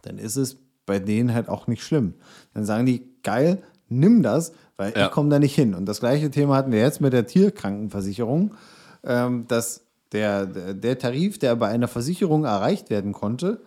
Dann 0.03 0.17
ist 0.17 0.35
es 0.37 0.57
bei 0.85 0.97
denen 0.99 1.33
halt 1.33 1.49
auch 1.49 1.67
nicht 1.67 1.83
schlimm. 1.83 2.13
Dann 2.53 2.65
sagen 2.65 2.85
die, 2.85 3.03
geil, 3.21 3.61
nimm 3.89 4.23
das, 4.23 4.53
weil 4.77 4.93
Ja. 4.95 5.05
ich 5.07 5.11
komme 5.11 5.29
da 5.29 5.37
nicht 5.39 5.53
hin. 5.55 5.75
Und 5.75 5.85
das 5.85 5.99
gleiche 5.99 6.31
Thema 6.31 6.55
hatten 6.55 6.71
wir 6.71 6.79
jetzt 6.79 7.01
mit 7.01 7.13
der 7.13 7.27
Tierkrankenversicherung, 7.27 8.55
ähm, 9.03 9.45
dass 9.47 9.81
der, 10.11 10.45
der, 10.47 10.97
Tarif, 10.97 11.37
der 11.37 11.55
bei 11.55 11.67
einer 11.67 11.87
Versicherung 11.87 12.45
erreicht 12.45 12.89
werden 12.89 13.11
konnte, 13.13 13.61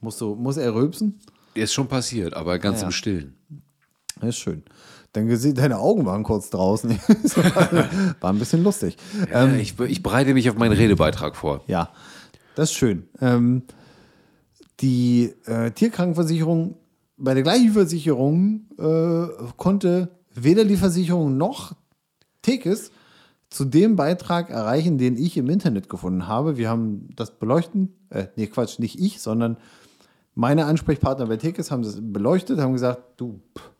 musst 0.00 0.20
du, 0.20 0.34
muss 0.34 0.56
er 0.56 0.74
rülpsen? 0.74 1.20
Ist 1.54 1.74
schon 1.74 1.88
passiert, 1.88 2.34
aber 2.34 2.58
ganz 2.58 2.80
Ja. 2.80 2.86
im 2.86 2.92
Stillen. 2.92 3.34
Das 4.20 4.30
ist 4.30 4.38
schön. 4.38 4.62
Dann 5.12 5.28
gesehen, 5.28 5.54
deine 5.54 5.78
Augen 5.78 6.06
waren 6.06 6.22
kurz 6.22 6.48
draußen. 6.48 6.90
War 8.20 8.32
ein 8.32 8.38
bisschen 8.38 8.62
lustig. 8.62 8.96
Ja, 9.30 9.46
ich, 9.54 9.78
ich 9.78 10.02
bereite 10.02 10.32
mich 10.32 10.48
auf 10.48 10.56
meinen 10.56 10.72
Redebeitrag 10.72 11.36
vor. 11.36 11.62
Ja, 11.66 11.90
das 12.54 12.70
ist 12.70 12.76
schön. 12.76 13.08
Ähm, 13.20 13.62
die 14.80 15.34
äh, 15.44 15.70
Tierkrankenversicherung, 15.70 16.76
bei 17.18 17.34
der 17.34 17.42
gleichen 17.42 17.72
Versicherung 17.72 18.66
äh, 18.78 19.26
konnte 19.56 20.08
weder 20.34 20.64
die 20.64 20.76
Versicherung 20.76 21.36
noch 21.36 21.74
Tekes 22.40 22.90
zu 23.50 23.66
dem 23.66 23.96
Beitrag 23.96 24.48
erreichen, 24.48 24.96
den 24.96 25.16
ich 25.16 25.36
im 25.36 25.50
Internet 25.50 25.88
gefunden 25.90 26.26
habe. 26.26 26.56
Wir 26.56 26.70
haben 26.70 27.10
das 27.16 27.38
beleuchten, 27.38 27.94
äh, 28.08 28.28
nee, 28.36 28.46
Quatsch, 28.46 28.78
nicht 28.78 28.98
ich, 28.98 29.20
sondern 29.20 29.58
meine 30.34 30.64
Ansprechpartner 30.64 31.26
bei 31.26 31.36
Tekes 31.36 31.70
haben 31.70 31.82
das 31.82 31.98
beleuchtet, 32.00 32.58
haben 32.58 32.72
gesagt, 32.72 33.02
du, 33.18 33.40
pff, 33.56 33.71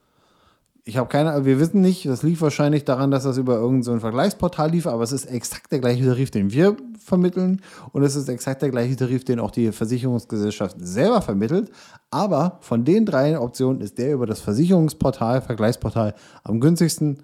ich 0.85 0.97
habe 0.97 1.09
keine, 1.09 1.45
wir 1.45 1.61
wissen 1.61 1.80
nicht, 1.80 2.07
das 2.07 2.24
lief 2.24 2.41
wahrscheinlich 2.41 2.85
daran, 2.85 3.12
dass 3.12 3.22
das 3.22 3.39
über 3.39 3.55
irgendein 3.55 3.83
so 3.85 3.99
Vergleichsportal 4.01 4.70
lief, 4.70 4.89
aber 4.89 5.05
es 5.05 5.12
ist 5.12 5.26
exakt 5.26 5.70
der 5.70 5.78
gleiche 5.78 6.05
Tarif, 6.05 6.33
den 6.33 6.53
wir 6.53 6.76
vermitteln 6.99 7.62
und 7.93 8.03
es 8.03 8.16
ist 8.16 8.28
exakt 8.28 8.62
der 8.62 8.70
gleiche 8.70 8.97
Tarif, 8.97 9.24
den 9.24 9.39
auch 9.39 9.53
die 9.53 9.70
Versicherungsgesellschaft 9.70 10.76
selber 10.80 11.22
vermittelt. 11.22 11.70
Aber 12.11 12.59
von 12.62 12.85
den 12.85 13.07
drei 13.07 13.39
Optionen 13.39 13.80
ist 13.80 13.99
der 13.99 14.14
über 14.14 14.26
das 14.26 14.41
Versicherungsportal, 14.41 15.41
Vergleichsportal 15.43 16.14
am 16.43 16.61
günstigsten. 16.61 17.18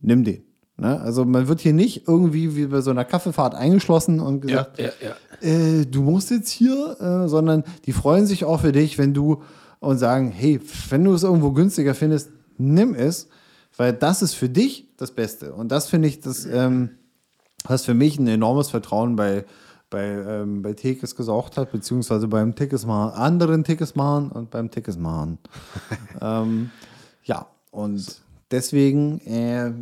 Nimm 0.00 0.24
den. 0.24 0.42
Ne? 0.78 0.98
Also 1.00 1.26
man 1.26 1.46
wird 1.46 1.60
hier 1.60 1.74
nicht 1.74 2.08
irgendwie 2.08 2.56
wie 2.56 2.66
bei 2.66 2.80
so 2.80 2.90
einer 2.90 3.04
Kaffeefahrt 3.04 3.54
eingeschlossen 3.54 4.18
und 4.18 4.40
gesagt, 4.40 4.78
ja, 4.78 4.90
ja. 5.00 5.46
äh, 5.46 5.84
du 5.84 6.02
musst 6.02 6.30
jetzt 6.30 6.48
hier, 6.48 6.96
äh, 7.00 7.28
sondern 7.28 7.64
die 7.84 7.92
freuen 7.92 8.24
sich 8.24 8.44
auch 8.44 8.60
für 8.60 8.72
dich, 8.72 8.96
wenn 8.96 9.12
du 9.12 9.42
und 9.80 9.98
sagen, 9.98 10.30
hey, 10.30 10.58
wenn 10.88 11.04
du 11.04 11.12
es 11.12 11.22
irgendwo 11.22 11.52
günstiger 11.52 11.94
findest, 11.94 12.30
nimm 12.58 12.94
es, 12.94 13.28
weil 13.76 13.92
das 13.92 14.22
ist 14.22 14.34
für 14.34 14.48
dich 14.48 14.88
das 14.96 15.10
Beste. 15.10 15.52
Und 15.52 15.70
das 15.72 15.88
finde 15.88 16.08
ich, 16.08 16.20
das 16.20 16.46
ähm, 16.46 16.90
was 17.66 17.84
für 17.84 17.94
mich 17.94 18.18
ein 18.18 18.26
enormes 18.26 18.70
Vertrauen 18.70 19.16
bei, 19.16 19.44
bei, 19.90 20.04
ähm, 20.04 20.62
bei 20.62 20.74
Tekes 20.74 21.16
gesorgt 21.16 21.56
hat, 21.56 21.72
beziehungsweise 21.72 22.28
beim 22.28 22.54
Tickesmachen, 22.54 23.18
anderen 23.18 23.64
Tickesmachen 23.64 24.30
und 24.30 24.50
beim 24.50 24.70
Tickesmachen. 24.70 25.38
ähm, 26.20 26.70
ja, 27.24 27.46
und 27.70 28.20
deswegen 28.50 29.20
äh, 29.20 29.72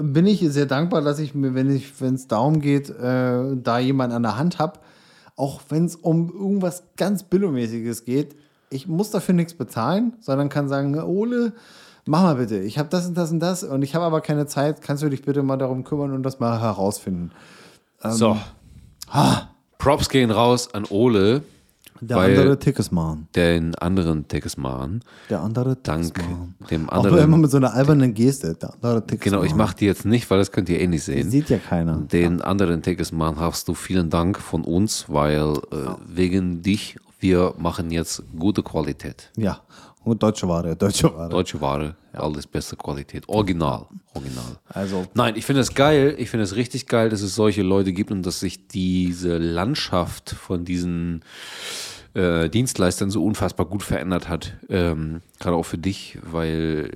bin 0.00 0.26
ich 0.26 0.40
sehr 0.40 0.66
dankbar, 0.66 1.02
dass 1.02 1.18
ich 1.18 1.34
mir, 1.34 1.54
wenn 1.54 1.70
ich, 1.70 2.00
wenn 2.00 2.14
es 2.14 2.28
darum 2.28 2.60
geht, 2.60 2.88
äh, 2.90 3.56
da 3.56 3.78
jemand 3.78 4.12
an 4.12 4.22
der 4.22 4.38
Hand 4.38 4.58
habe, 4.58 4.80
auch 5.36 5.60
wenn 5.68 5.84
es 5.84 5.96
um 5.96 6.30
irgendwas 6.32 6.82
ganz 6.96 7.22
Billomäßiges 7.22 8.04
geht, 8.04 8.36
ich 8.70 8.86
muss 8.86 9.10
dafür 9.10 9.34
nichts 9.34 9.54
bezahlen, 9.54 10.14
sondern 10.20 10.48
kann 10.48 10.68
sagen, 10.68 10.98
Ole, 11.00 11.52
mach 12.08 12.22
mal 12.22 12.34
bitte, 12.36 12.58
ich 12.58 12.78
habe 12.78 12.88
das 12.88 13.06
und 13.06 13.14
das 13.16 13.30
und 13.30 13.40
das 13.40 13.62
und 13.62 13.82
ich 13.82 13.94
habe 13.94 14.04
aber 14.04 14.20
keine 14.20 14.46
Zeit, 14.46 14.82
kannst 14.82 15.02
du 15.02 15.08
dich 15.08 15.22
bitte 15.22 15.42
mal 15.42 15.56
darum 15.58 15.84
kümmern 15.84 16.12
und 16.12 16.22
das 16.22 16.40
mal 16.40 16.60
herausfinden. 16.60 17.30
So. 18.02 18.36
Props 19.78 20.08
gehen 20.08 20.30
raus 20.30 20.72
an 20.74 20.84
Ole, 20.90 21.42
Der 22.00 22.18
andere 22.18 22.58
Tickesmann. 22.58 23.28
den 23.34 23.74
anderen 23.76 24.26
Tickesmann. 24.28 25.02
Der 25.30 25.40
andere 25.40 25.76
Dank 25.76 26.14
Tickesmann. 26.14 26.54
dem 26.70 26.88
Auch 26.88 27.04
immer 27.04 27.18
anderen. 27.22 27.40
mit 27.40 27.50
so 27.50 27.56
einer 27.58 27.74
albernen 27.74 28.14
Geste. 28.14 28.54
Der 28.54 28.74
andere 28.74 29.06
Tickesmann. 29.06 29.40
Genau, 29.40 29.42
ich 29.44 29.54
mache 29.54 29.76
die 29.76 29.86
jetzt 29.86 30.04
nicht, 30.04 30.30
weil 30.30 30.38
das 30.38 30.50
könnt 30.52 30.68
ihr 30.68 30.80
eh 30.80 30.86
nicht 30.86 31.04
sehen. 31.04 31.30
Sieht 31.30 31.50
ja 31.50 31.58
keiner. 31.58 31.96
Den 31.98 32.40
anderen 32.42 32.82
Tickesmann 32.82 33.38
hast 33.38 33.68
du 33.68 33.74
vielen 33.74 34.10
Dank 34.10 34.38
von 34.38 34.64
uns, 34.64 35.06
weil 35.08 35.54
äh, 35.72 35.90
wegen 36.06 36.62
dich, 36.62 36.96
wir 37.20 37.54
machen 37.58 37.90
jetzt 37.90 38.22
gute 38.38 38.62
Qualität. 38.62 39.30
Ja, 39.36 39.60
und 40.08 40.22
deutsche 40.22 40.48
Ware, 40.48 40.76
deutsche 40.76 41.12
Ware. 41.14 41.28
Deutsche 41.28 41.60
Ware, 41.60 41.96
alles 42.12 42.46
beste 42.46 42.76
Qualität. 42.76 43.28
Original, 43.28 43.86
original. 44.14 44.58
Also, 44.68 45.06
Nein, 45.14 45.34
ich 45.36 45.44
finde 45.44 45.62
es 45.62 45.74
geil, 45.74 46.14
ich 46.18 46.30
finde 46.30 46.44
es 46.44 46.56
richtig 46.56 46.86
geil, 46.86 47.08
dass 47.08 47.22
es 47.22 47.34
solche 47.34 47.62
Leute 47.62 47.92
gibt 47.92 48.10
und 48.10 48.24
dass 48.24 48.40
sich 48.40 48.68
diese 48.68 49.38
Landschaft 49.38 50.30
von 50.30 50.64
diesen 50.64 51.22
äh, 52.14 52.48
Dienstleistern 52.48 53.10
so 53.10 53.24
unfassbar 53.24 53.66
gut 53.66 53.82
verändert 53.82 54.28
hat. 54.28 54.58
Ähm, 54.68 55.20
Gerade 55.38 55.56
auch 55.56 55.64
für 55.64 55.78
dich, 55.78 56.18
weil 56.22 56.90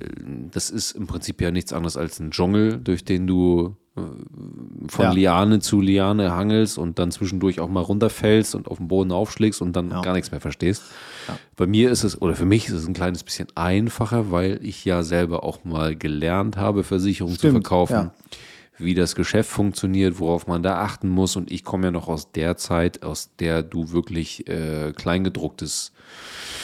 das 0.51 0.69
ist 0.69 0.91
im 0.91 1.07
Prinzip 1.07 1.41
ja 1.41 1.51
nichts 1.51 1.73
anderes 1.73 1.97
als 1.97 2.19
ein 2.19 2.31
Dschungel, 2.31 2.79
durch 2.79 3.05
den 3.05 3.27
du 3.27 3.77
von 3.95 5.05
Ja. 5.05 5.11
Liane 5.11 5.59
zu 5.59 5.79
Liane 5.79 6.31
hangelst 6.31 6.79
und 6.79 6.97
dann 6.97 7.11
zwischendurch 7.11 7.59
auch 7.59 7.69
mal 7.69 7.81
runterfällst 7.81 8.55
und 8.55 8.67
auf 8.67 8.77
den 8.77 8.87
Boden 8.87 9.11
aufschlägst 9.11 9.61
und 9.61 9.75
dann 9.75 9.89
gar 9.89 10.13
nichts 10.13 10.31
mehr 10.31 10.41
verstehst. 10.41 10.83
Bei 11.55 11.67
mir 11.67 11.91
ist 11.91 12.03
es, 12.03 12.19
oder 12.19 12.35
für 12.35 12.45
mich 12.45 12.67
ist 12.67 12.73
es 12.73 12.87
ein 12.87 12.95
kleines 12.95 13.23
bisschen 13.23 13.47
einfacher, 13.55 14.31
weil 14.31 14.59
ich 14.63 14.83
ja 14.83 15.03
selber 15.03 15.43
auch 15.43 15.63
mal 15.63 15.95
gelernt 15.95 16.57
habe, 16.57 16.83
Versicherungen 16.83 17.37
zu 17.37 17.51
verkaufen, 17.51 17.93
ja. 17.93 18.13
wie 18.79 18.95
das 18.95 19.13
Geschäft 19.13 19.51
funktioniert, 19.51 20.19
worauf 20.19 20.47
man 20.47 20.63
da 20.63 20.81
achten 20.81 21.07
muss. 21.09 21.35
Und 21.35 21.51
ich 21.51 21.63
komme 21.63 21.85
ja 21.85 21.91
noch 21.91 22.07
aus 22.07 22.31
der 22.31 22.57
Zeit, 22.57 23.03
aus 23.03 23.29
der 23.37 23.61
du 23.61 23.91
wirklich 23.91 24.47
äh, 24.47 24.91
Kleingedrucktes 24.93 25.93
äh, 25.95 26.62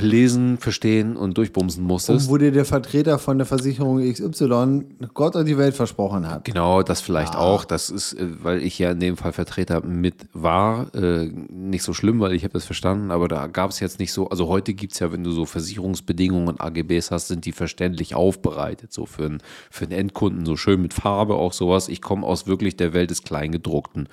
lesen, 0.00 0.58
verstehen 0.58 1.16
und 1.16 1.38
durchbumsen 1.38 1.82
musstest. 1.82 2.28
wo 2.28 2.36
dir 2.36 2.52
der 2.52 2.66
Vertreter 2.66 3.18
von 3.18 3.38
der 3.38 3.46
Versicherung 3.46 4.00
XY 4.00 4.84
Gott 5.14 5.34
und 5.34 5.46
die 5.46 5.56
Welt 5.56 5.74
versprochen 5.74 6.28
hat. 6.28 6.44
Genau, 6.44 6.82
das 6.82 7.00
vielleicht 7.00 7.36
auch. 7.36 7.64
Das 7.64 7.88
ist, 7.88 8.12
äh, 8.12 8.26
weil 8.42 8.62
ich 8.62 8.78
ja 8.78 8.90
in 8.90 9.00
dem 9.00 9.16
Fall 9.16 9.32
Vertreter 9.32 9.82
mit 9.82 10.26
war, 10.34 10.94
äh, 10.94 11.30
nicht 11.48 11.82
so 11.82 11.94
schlimm, 11.94 12.20
weil 12.20 12.34
ich 12.34 12.44
habe 12.44 12.52
das 12.52 12.66
verstanden, 12.66 13.10
aber 13.10 13.28
da 13.28 13.46
gab 13.46 13.70
es 13.70 13.80
jetzt 13.80 13.98
nicht 13.98 14.12
so, 14.12 14.28
also 14.28 14.46
heute 14.48 14.74
gibt 14.74 14.92
es 14.92 14.98
ja, 14.98 15.10
wenn 15.10 15.24
du 15.24 15.30
so 15.30 15.46
Versicherungsbedingungen 15.46 16.48
und 16.48 16.60
AGBs 16.60 17.10
hast, 17.10 17.28
sind 17.28 17.46
die 17.46 17.52
verständlich 17.52 18.14
aufbereitet, 18.14 18.92
so 18.92 19.06
für, 19.06 19.24
einen 19.24 19.42
für 19.70 19.84
einen 19.84 19.92
Endkunden, 19.92 20.44
so 20.44 20.56
schön 20.56 20.82
mit 20.82 20.92
Farbe, 20.92 21.36
auch 21.36 21.54
sowas. 21.54 21.88
Ich 21.88 22.02
komme 22.02 22.26
aus 22.26 22.46
wirklich 22.46 22.76
der 22.76 22.92
Welt 22.92 23.10
des 23.10 23.22
Kleingedruckten. 23.22 24.08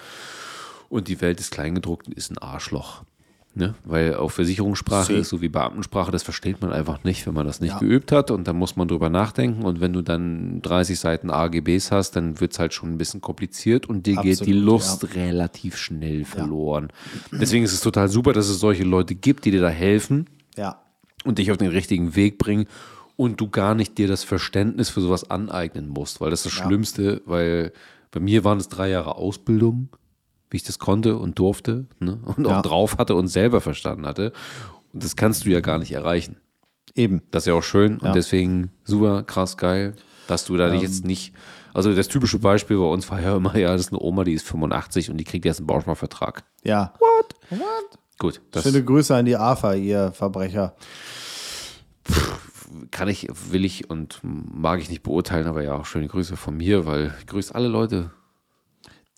Und 0.90 1.10
die 1.10 1.20
Welt 1.20 1.40
des 1.40 1.50
Kleingedruckten 1.52 2.14
ist 2.14 2.32
ein 2.32 2.38
Arschloch. 2.38 3.04
Ne? 3.58 3.74
Weil 3.86 4.14
auch 4.14 4.30
Versicherungssprache 4.30 5.14
ist 5.14 5.30
so 5.30 5.42
wie 5.42 5.50
Beamtensprache, 5.50 6.12
das 6.12 6.22
versteht 6.22 6.62
man 6.62 6.72
einfach 6.72 7.04
nicht, 7.04 7.26
wenn 7.26 7.34
man 7.34 7.48
das 7.48 7.60
nicht 7.60 7.72
Ja. 7.72 7.80
geübt 7.80 8.12
hat 8.12 8.30
und 8.30 8.48
dann 8.48 8.56
muss 8.56 8.76
man 8.76 8.88
drüber 8.88 9.10
nachdenken 9.10 9.64
und 9.64 9.82
wenn 9.82 9.94
du 9.94 10.04
dann 10.04 10.62
30 10.62 11.00
Seiten 11.00 11.32
AGBs 11.32 11.92
hast, 11.92 12.12
dann 12.16 12.40
wird 12.40 12.54
es 12.54 12.60
halt 12.60 12.76
schon 12.76 12.92
ein 12.92 13.00
bisschen 13.00 13.20
kompliziert 13.20 13.88
und 13.90 14.06
dir 14.06 14.18
geht 14.18 14.42
die 14.46 14.52
Absolut, 14.54 14.64
Lust 14.64 15.16
relativ 15.16 15.76
schnell 15.76 16.24
verloren. 16.24 16.90
Deswegen 17.32 17.64
ist 17.66 17.74
es 17.74 17.82
total 17.82 18.10
super, 18.10 18.32
dass 18.32 18.48
es 18.48 18.60
solche 18.60 18.84
Leute 18.84 19.16
gibt, 19.16 19.46
die 19.46 19.52
dir 19.52 19.62
da 19.62 19.70
helfen 19.70 20.28
Ja. 20.56 20.82
und 21.26 21.40
dich 21.40 21.50
auf 21.50 21.58
den 21.58 21.72
richtigen 21.72 22.16
Weg 22.16 22.38
bringen 22.38 22.68
und 23.16 23.42
du 23.42 23.50
gar 23.50 23.74
nicht 23.74 23.98
dir 23.98 24.08
das 24.08 24.24
Verständnis 24.24 24.90
für 24.92 25.02
sowas 25.02 25.32
aneignen 25.32 25.88
musst, 25.90 26.22
weil 26.22 26.30
das 26.30 26.42
ist 26.46 26.46
das 26.46 26.54
Schlimmste, 26.54 27.24
weil 27.26 27.74
bei 28.12 28.20
mir 28.20 28.44
waren 28.44 28.60
es 28.60 28.70
drei 28.70 28.90
Jahre 28.90 29.16
Ausbildung, 29.16 29.90
wie 30.50 30.58
ich 30.58 30.64
das 30.64 30.80
konnte 30.80 31.18
und 31.18 31.38
durfte 31.40 31.86
ne? 32.00 32.20
und 32.38 32.46
Ja. 32.48 32.60
auch 32.60 32.62
drauf 32.62 32.98
hatte 32.98 33.16
und 33.16 33.28
selber 33.28 33.62
verstanden 33.62 34.06
hatte. 34.06 34.32
Und 34.94 35.04
das 35.04 35.16
kannst 35.16 35.46
du 35.46 35.50
ja 35.50 35.60
gar 35.60 35.78
nicht 35.80 35.92
erreichen. 35.92 36.38
Eben. 36.96 37.22
Das 37.32 37.44
ist 37.44 37.48
ja 37.48 37.54
auch 37.54 37.64
schön 37.64 38.00
Ja. 38.02 38.08
und 38.10 38.16
deswegen 38.16 38.72
super 38.84 39.24
krass 39.24 39.58
geil, 39.58 39.96
dass 40.28 40.46
du 40.46 40.58
da 40.58 40.74
jetzt 40.74 41.06
nicht, 41.06 41.34
also 41.74 41.94
das 41.94 42.08
typische 42.08 42.40
Beispiel 42.40 42.78
bei 42.78 42.86
uns 42.86 43.10
war 43.12 43.22
ja 43.22 43.36
immer, 43.38 43.56
ja, 43.58 43.72
das 43.74 43.82
ist 43.82 43.92
eine 43.94 44.02
Oma, 44.02 44.24
die 44.24 44.34
ist 44.34 44.48
85 44.48 45.12
und 45.12 45.18
die 45.18 45.24
kriegt 45.24 45.46
jetzt 45.46 45.60
einen 45.60 45.68
Bausparvertrag. 45.68 46.44
Ja. 46.64 46.94
What? 47.00 47.36
What? 47.60 48.00
Gut, 48.20 48.42
das 48.52 48.64
Schöne 48.64 48.84
Grüße 48.84 49.16
an 49.16 49.26
die 49.26 49.38
AFA, 49.38 49.76
ihr 49.76 50.12
Verbrecher. 50.12 50.76
kann 52.92 53.08
ich, 53.10 53.28
will 53.52 53.64
ich 53.64 53.90
und 53.90 54.20
mag 54.24 54.80
ich 54.82 54.90
nicht 54.90 55.04
beurteilen, 55.04 55.48
aber 55.48 55.62
ja, 55.64 55.76
auch 55.76 55.86
schöne 55.86 56.08
Grüße 56.08 56.36
von 56.36 56.58
mir, 56.58 56.86
weil 56.86 57.14
ich 57.20 57.28
grüße 57.28 57.54
alle 57.54 57.68
Leute. 57.68 58.12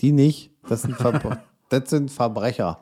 Die 0.01 0.11
nicht. 0.11 0.51
Das 0.69 0.83
sind, 0.83 0.95
Ver 0.95 1.41
das 1.69 1.89
sind 1.89 2.11
Verbrecher. 2.11 2.79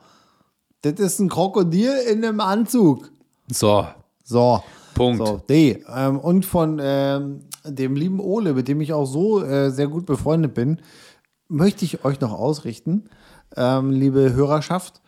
Das 0.82 0.94
ist 0.94 1.18
ein 1.18 1.28
Krokodil 1.28 1.92
in 2.10 2.24
einem 2.24 2.40
Anzug. 2.40 3.10
So, 3.50 3.86
So. 4.22 4.62
Punkt. 4.94 5.18
So, 5.26 5.40
nee. 5.48 5.82
Ähm, 5.94 6.18
und 6.18 6.44
von 6.44 6.78
ähm, 6.82 7.40
dem 7.64 7.94
lieben 7.96 8.20
Ole, 8.20 8.52
mit 8.54 8.68
dem 8.68 8.80
ich 8.80 8.92
auch 8.92 9.06
so 9.06 9.42
äh, 9.42 9.70
sehr 9.70 9.88
gut 9.88 10.06
befreundet 10.06 10.54
bin, 10.54 10.80
möchte 11.48 11.84
ich 11.84 12.04
euch 12.04 12.20
noch 12.20 12.32
ausrichten, 12.32 13.08
ähm, 13.56 13.90
liebe 13.90 14.32
Hörerschaft. 14.34 15.00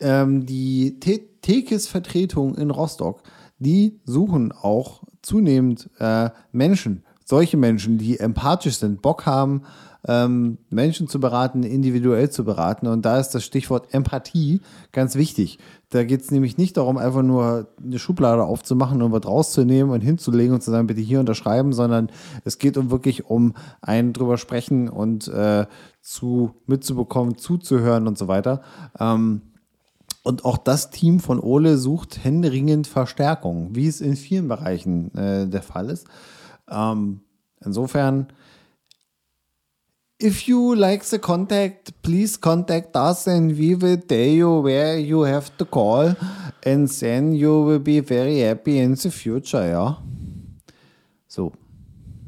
Ähm, 0.00 0.46
die 0.46 0.98
Te- 0.98 1.20
Tekis-Vertretung 1.42 2.54
in 2.56 2.70
Rostock, 2.70 3.22
die 3.58 4.00
suchen 4.04 4.52
auch 4.52 5.02
zunehmend 5.22 5.90
äh, 5.98 6.30
Menschen, 6.50 7.04
solche 7.32 7.56
Menschen, 7.56 7.96
die 7.96 8.20
empathisch 8.20 8.76
sind, 8.76 9.00
Bock 9.00 9.24
haben, 9.24 9.62
ähm, 10.06 10.58
Menschen 10.68 11.08
zu 11.08 11.18
beraten, 11.18 11.62
individuell 11.62 12.28
zu 12.28 12.44
beraten. 12.44 12.86
Und 12.86 13.06
da 13.06 13.18
ist 13.18 13.30
das 13.30 13.42
Stichwort 13.42 13.94
Empathie 13.94 14.60
ganz 14.92 15.14
wichtig. 15.14 15.58
Da 15.88 16.04
geht 16.04 16.20
es 16.20 16.30
nämlich 16.30 16.58
nicht 16.58 16.76
darum, 16.76 16.98
einfach 16.98 17.22
nur 17.22 17.68
eine 17.82 17.98
Schublade 17.98 18.44
aufzumachen 18.44 19.00
und 19.00 19.12
was 19.12 19.24
rauszunehmen 19.24 19.94
und 19.94 20.02
hinzulegen 20.02 20.52
und 20.52 20.62
zu 20.62 20.70
sagen, 20.70 20.86
bitte 20.86 21.00
hier 21.00 21.20
unterschreiben, 21.20 21.72
sondern 21.72 22.10
es 22.44 22.58
geht 22.58 22.76
um 22.76 22.90
wirklich 22.90 23.24
um 23.30 23.54
ein 23.80 24.12
drüber 24.12 24.36
sprechen 24.36 24.90
und 24.90 25.28
äh, 25.28 25.64
zu 26.02 26.50
mitzubekommen, 26.66 27.38
zuzuhören 27.38 28.06
und 28.08 28.18
so 28.18 28.28
weiter. 28.28 28.60
Ähm, 29.00 29.40
und 30.22 30.44
auch 30.44 30.58
das 30.58 30.90
Team 30.90 31.18
von 31.18 31.40
Ole 31.40 31.78
sucht 31.78 32.22
händeringend 32.22 32.86
Verstärkung, 32.86 33.70
wie 33.72 33.88
es 33.88 34.02
in 34.02 34.16
vielen 34.16 34.48
Bereichen 34.48 35.14
äh, 35.14 35.48
der 35.48 35.62
Fall 35.62 35.88
ist. 35.88 36.06
Ähm, 36.70 37.21
insofern, 37.64 38.28
if 40.20 40.46
you 40.46 40.74
like 40.74 41.04
the 41.04 41.18
contact, 41.18 41.92
please 42.02 42.38
contact 42.38 42.96
us 42.96 43.26
and 43.26 43.58
we 43.58 43.74
will 43.74 44.00
tell 44.00 44.18
you 44.18 44.62
where 44.62 44.98
you 44.98 45.24
have 45.24 45.50
to 45.58 45.64
call 45.64 46.14
and 46.64 46.88
then 47.00 47.32
you 47.32 47.66
will 47.66 47.80
be 47.80 48.00
very 48.00 48.40
happy 48.40 48.78
in 48.78 48.94
the 48.96 49.10
future, 49.10 49.68
ja. 49.68 49.98
So. 51.26 51.52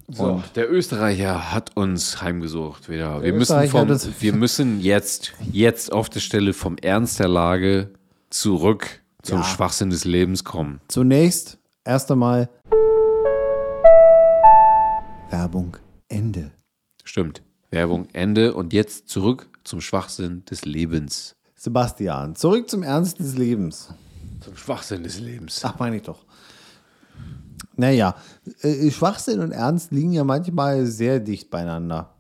So, 0.08 0.42
der 0.54 0.70
Österreicher 0.70 1.50
hat 1.52 1.74
uns 1.76 2.20
heimgesucht 2.20 2.90
wieder. 2.90 3.22
Wir 3.22 3.32
müssen, 3.32 3.68
vom, 3.68 3.88
wir 3.88 4.32
müssen 4.34 4.80
jetzt, 4.80 5.32
jetzt 5.50 5.92
auf 5.92 6.10
der 6.10 6.20
Stelle 6.20 6.52
vom 6.52 6.76
Ernst 6.76 7.20
der 7.20 7.28
Lage 7.28 7.88
zurück 8.28 9.00
zum 9.22 9.38
Ja. 9.38 9.44
Schwachsinn 9.44 9.88
des 9.88 10.04
Lebens 10.04 10.44
kommen. 10.44 10.80
Zunächst 10.88 11.56
erst 11.84 12.10
einmal 12.10 12.50
Werbung 15.34 15.76
Ende. 16.06 16.52
Stimmt. 17.02 17.42
Werbung 17.72 18.06
Ende 18.12 18.54
und 18.54 18.72
jetzt 18.72 19.08
zurück 19.08 19.48
zum 19.64 19.80
Schwachsinn 19.80 20.44
des 20.44 20.64
Lebens. 20.64 21.34
Sebastian, 21.56 22.36
zurück 22.36 22.70
zum 22.70 22.84
Ernst 22.84 23.18
des 23.18 23.36
Lebens. 23.36 23.92
Zum 24.42 24.56
Schwachsinn 24.56 25.02
des 25.02 25.18
Lebens. 25.18 25.60
Ach, 25.64 25.76
meine 25.80 25.96
ich 25.96 26.02
doch. 26.02 26.24
Naja, 27.74 28.14
äh, 28.60 28.88
Schwachsinn 28.92 29.40
und 29.40 29.50
Ernst 29.50 29.90
liegen 29.90 30.12
ja 30.12 30.22
manchmal 30.22 30.86
sehr 30.86 31.18
dicht 31.18 31.50
beieinander. 31.50 32.14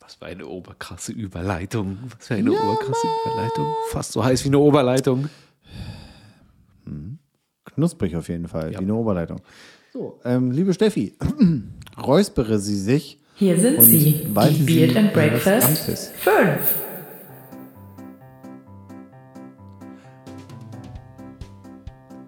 Was 0.00 0.16
für 0.16 0.26
eine 0.26 0.44
oberkrasse 0.48 1.12
Überleitung. 1.12 1.98
Was 2.02 2.26
für 2.26 2.34
eine 2.34 2.50
oberkrasse 2.50 3.06
Überleitung. 3.22 3.66
Fast 3.90 4.10
so 4.10 4.24
heiß 4.24 4.42
wie 4.42 4.48
eine 4.48 4.58
Oberleitung. 4.58 5.28
Knusprig 7.76 8.16
auf 8.16 8.28
jeden 8.28 8.48
Fall, 8.48 8.72
wie 8.72 8.76
eine 8.78 8.94
Oberleitung. 8.94 9.40
So, 9.96 10.20
ähm, 10.26 10.50
liebe 10.50 10.74
Steffi, 10.74 11.14
räuspere 11.98 12.58
Sie 12.58 12.76
sich. 12.76 13.18
Hier 13.34 13.58
sind 13.58 13.78
Und 13.78 13.84
sie, 13.84 13.98
die 13.98 14.54
Sie 14.54 14.64
Beard 14.64 14.94
and 14.94 15.06
Ihres 15.06 15.12
Breakfast 15.14 15.66
Amtes. 15.66 16.10
5. 16.18 16.78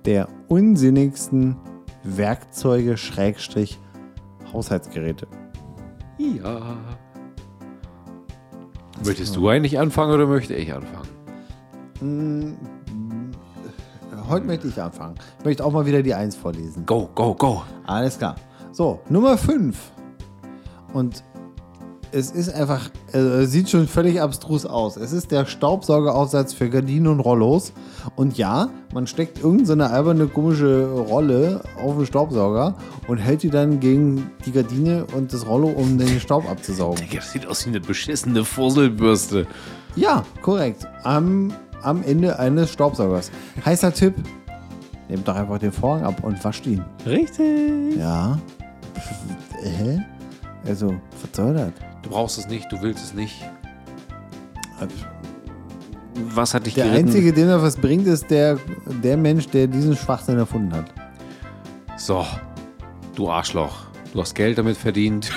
der 0.06 0.30
unsinnigsten 0.48 1.56
Werkzeuge 2.04 2.96
Schrägstrich 2.96 3.78
Haushaltsgeräte. 4.50 5.26
Ja. 6.16 6.78
Möchtest 9.04 9.36
du 9.36 9.46
eigentlich 9.46 9.78
anfangen 9.78 10.14
oder 10.14 10.26
möchte 10.26 10.54
ich 10.54 10.72
anfangen? 10.72 12.56
Heute 14.28 14.44
möchte 14.44 14.68
ich 14.68 14.80
anfangen. 14.80 15.14
Ich 15.38 15.44
möchte 15.46 15.64
auch 15.64 15.72
mal 15.72 15.86
wieder 15.86 16.02
die 16.02 16.12
Eins 16.12 16.36
vorlesen. 16.36 16.84
Go, 16.84 17.08
go, 17.14 17.34
go. 17.34 17.62
Alles 17.86 18.18
klar. 18.18 18.34
So, 18.72 19.00
Nummer 19.08 19.38
5. 19.38 19.76
Und 20.92 21.24
es 22.12 22.30
ist 22.30 22.52
einfach, 22.52 22.90
äh, 23.12 23.44
sieht 23.44 23.70
schon 23.70 23.88
völlig 23.88 24.20
abstrus 24.20 24.66
aus. 24.66 24.98
Es 24.98 25.12
ist 25.12 25.30
der 25.30 25.46
Staubsaugeraufsatz 25.46 26.52
für 26.52 26.68
Gardinen 26.68 27.06
und 27.06 27.20
Rollos. 27.20 27.72
Und 28.16 28.36
ja, 28.36 28.68
man 28.92 29.06
steckt 29.06 29.38
irgendeine 29.38 29.66
so 29.66 29.72
eine 29.72 29.90
alberne, 29.90 30.26
komische 30.26 30.86
Rolle 30.90 31.62
auf 31.82 31.96
den 31.96 32.04
Staubsauger 32.04 32.74
und 33.06 33.18
hält 33.18 33.42
die 33.42 33.50
dann 33.50 33.80
gegen 33.80 34.30
die 34.44 34.52
Gardine 34.52 35.06
und 35.16 35.32
das 35.32 35.46
Rollo, 35.46 35.68
um 35.68 35.96
den 35.96 36.20
Staub 36.20 36.48
abzusaugen. 36.50 37.02
Das 37.14 37.32
sieht 37.32 37.46
aus 37.46 37.64
wie 37.64 37.70
eine 37.70 37.80
beschissene 37.80 38.44
Fusselbürste. 38.44 39.46
Ja, 39.96 40.24
korrekt. 40.42 40.86
Am, 41.02 41.52
am 41.82 42.02
Ende 42.02 42.38
eines 42.38 42.72
Staubsaugers. 42.72 43.30
Heißer 43.64 43.92
Tipp: 43.92 44.14
Nehmt 45.08 45.26
doch 45.26 45.36
einfach 45.36 45.58
den 45.58 45.72
Vorhang 45.72 46.04
ab 46.04 46.22
und 46.22 46.42
wascht 46.44 46.66
ihn. 46.66 46.84
Richtig. 47.06 47.96
Ja. 47.96 48.38
Hä? 49.62 50.00
Also, 50.66 50.94
was 51.22 51.30
soll 51.36 51.54
das? 51.54 51.72
Du 52.02 52.10
brauchst 52.10 52.38
es 52.38 52.48
nicht, 52.48 52.70
du 52.70 52.80
willst 52.82 53.02
es 53.04 53.14
nicht. 53.14 53.44
Was 56.34 56.54
hat 56.54 56.66
dich 56.66 56.74
Der 56.74 56.84
geritten? 56.86 57.06
Einzige, 57.08 57.32
dem 57.32 57.48
das 57.48 57.62
was 57.62 57.76
bringt, 57.76 58.06
ist 58.06 58.30
der, 58.30 58.58
der 59.02 59.16
Mensch, 59.16 59.46
der 59.48 59.66
diesen 59.66 59.96
Schwachsinn 59.96 60.38
erfunden 60.38 60.72
hat. 60.74 60.86
So, 61.96 62.24
du 63.14 63.28
Arschloch. 63.30 63.86
Du 64.12 64.20
hast 64.20 64.34
Geld 64.34 64.58
damit 64.58 64.76
verdient. 64.76 65.30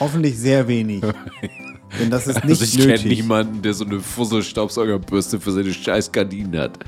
Hoffentlich 0.00 0.38
sehr 0.38 0.66
wenig. 0.68 1.02
Denn 2.00 2.10
das 2.10 2.26
ist 2.26 2.44
nicht 2.44 2.60
also 2.60 2.64
ich 2.64 2.78
kenne 2.86 3.08
niemanden, 3.08 3.62
der 3.62 3.74
so 3.74 3.84
eine 3.84 4.00
Fussel-Staubsaugerbürste 4.00 5.40
für 5.40 5.52
seine 5.52 5.72
scheiß 5.72 6.12
Gardinen 6.12 6.58
hat. 6.58 6.78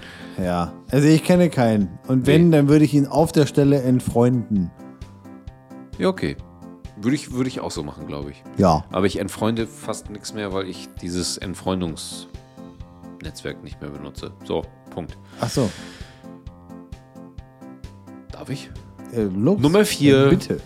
Ja. 0.43 0.73
Also 0.91 1.09
ich 1.09 1.25
kenne 1.25 1.51
keinen. 1.51 1.99
Und 2.07 2.27
wenn, 2.27 2.51
Nee. 2.51 2.57
dann 2.57 2.69
würde 2.69 2.85
ich 2.85 2.95
ihn 2.95 3.07
auf 3.07 3.33
der 3.33 3.47
Stelle 3.47 3.83
entfreunden. 3.83 4.71
Ja, 5.99 6.09
okay. 6.09 6.37
Würde 7.01 7.15
ich, 7.15 7.33
würde 7.33 7.49
ich 7.49 7.61
auch 7.61 7.71
so 7.71 7.83
machen, 7.83 8.07
glaube 8.07 8.31
ich. 8.33 8.43
Ja. 8.57 8.85
Aber 8.91 9.07
ich 9.07 9.19
entfreunde 9.19 9.67
fast 9.67 10.11
nichts 10.11 10.35
mehr, 10.35 10.53
weil 10.53 10.69
ich 10.69 10.89
dieses 11.01 11.39
Entfreundungsnetzwerk 11.39 13.63
nicht 13.63 13.81
mehr 13.81 13.91
benutze. 13.91 14.33
So, 14.45 14.63
Punkt. 14.91 15.17
Ach 15.41 15.49
so. 15.49 15.71
Darf 18.33 18.51
ich? 18.51 18.69
Äh, 19.13 19.23
los. 19.23 19.61
Nummer 19.61 19.85
vier. 19.85 20.27
Äh, 20.27 20.31
bitte. 20.31 20.61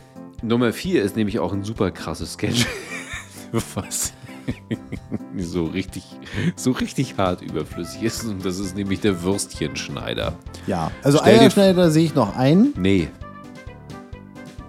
Nummer 0.44 0.72
4 0.72 1.04
ist 1.04 1.14
nämlich 1.14 1.38
auch 1.38 1.52
ein 1.52 1.62
super 1.62 1.92
krasses 1.92 2.32
Sketch. 2.32 2.66
Was 3.74 4.12
so 5.38 5.64
richtig, 5.64 6.04
so 6.56 6.72
richtig 6.72 7.16
hart 7.18 7.42
überflüssig 7.42 8.02
ist. 8.02 8.24
Und 8.24 8.44
das 8.44 8.58
ist 8.58 8.76
nämlich 8.76 9.00
der 9.00 9.22
Würstchenschneider. 9.22 10.34
Ja. 10.66 10.90
Also 11.02 11.18
Stell 11.18 11.38
Eierschneider 11.40 11.90
sehe 11.90 12.04
ich 12.04 12.14
noch 12.14 12.36
ein. 12.36 12.72
Nee, 12.76 13.08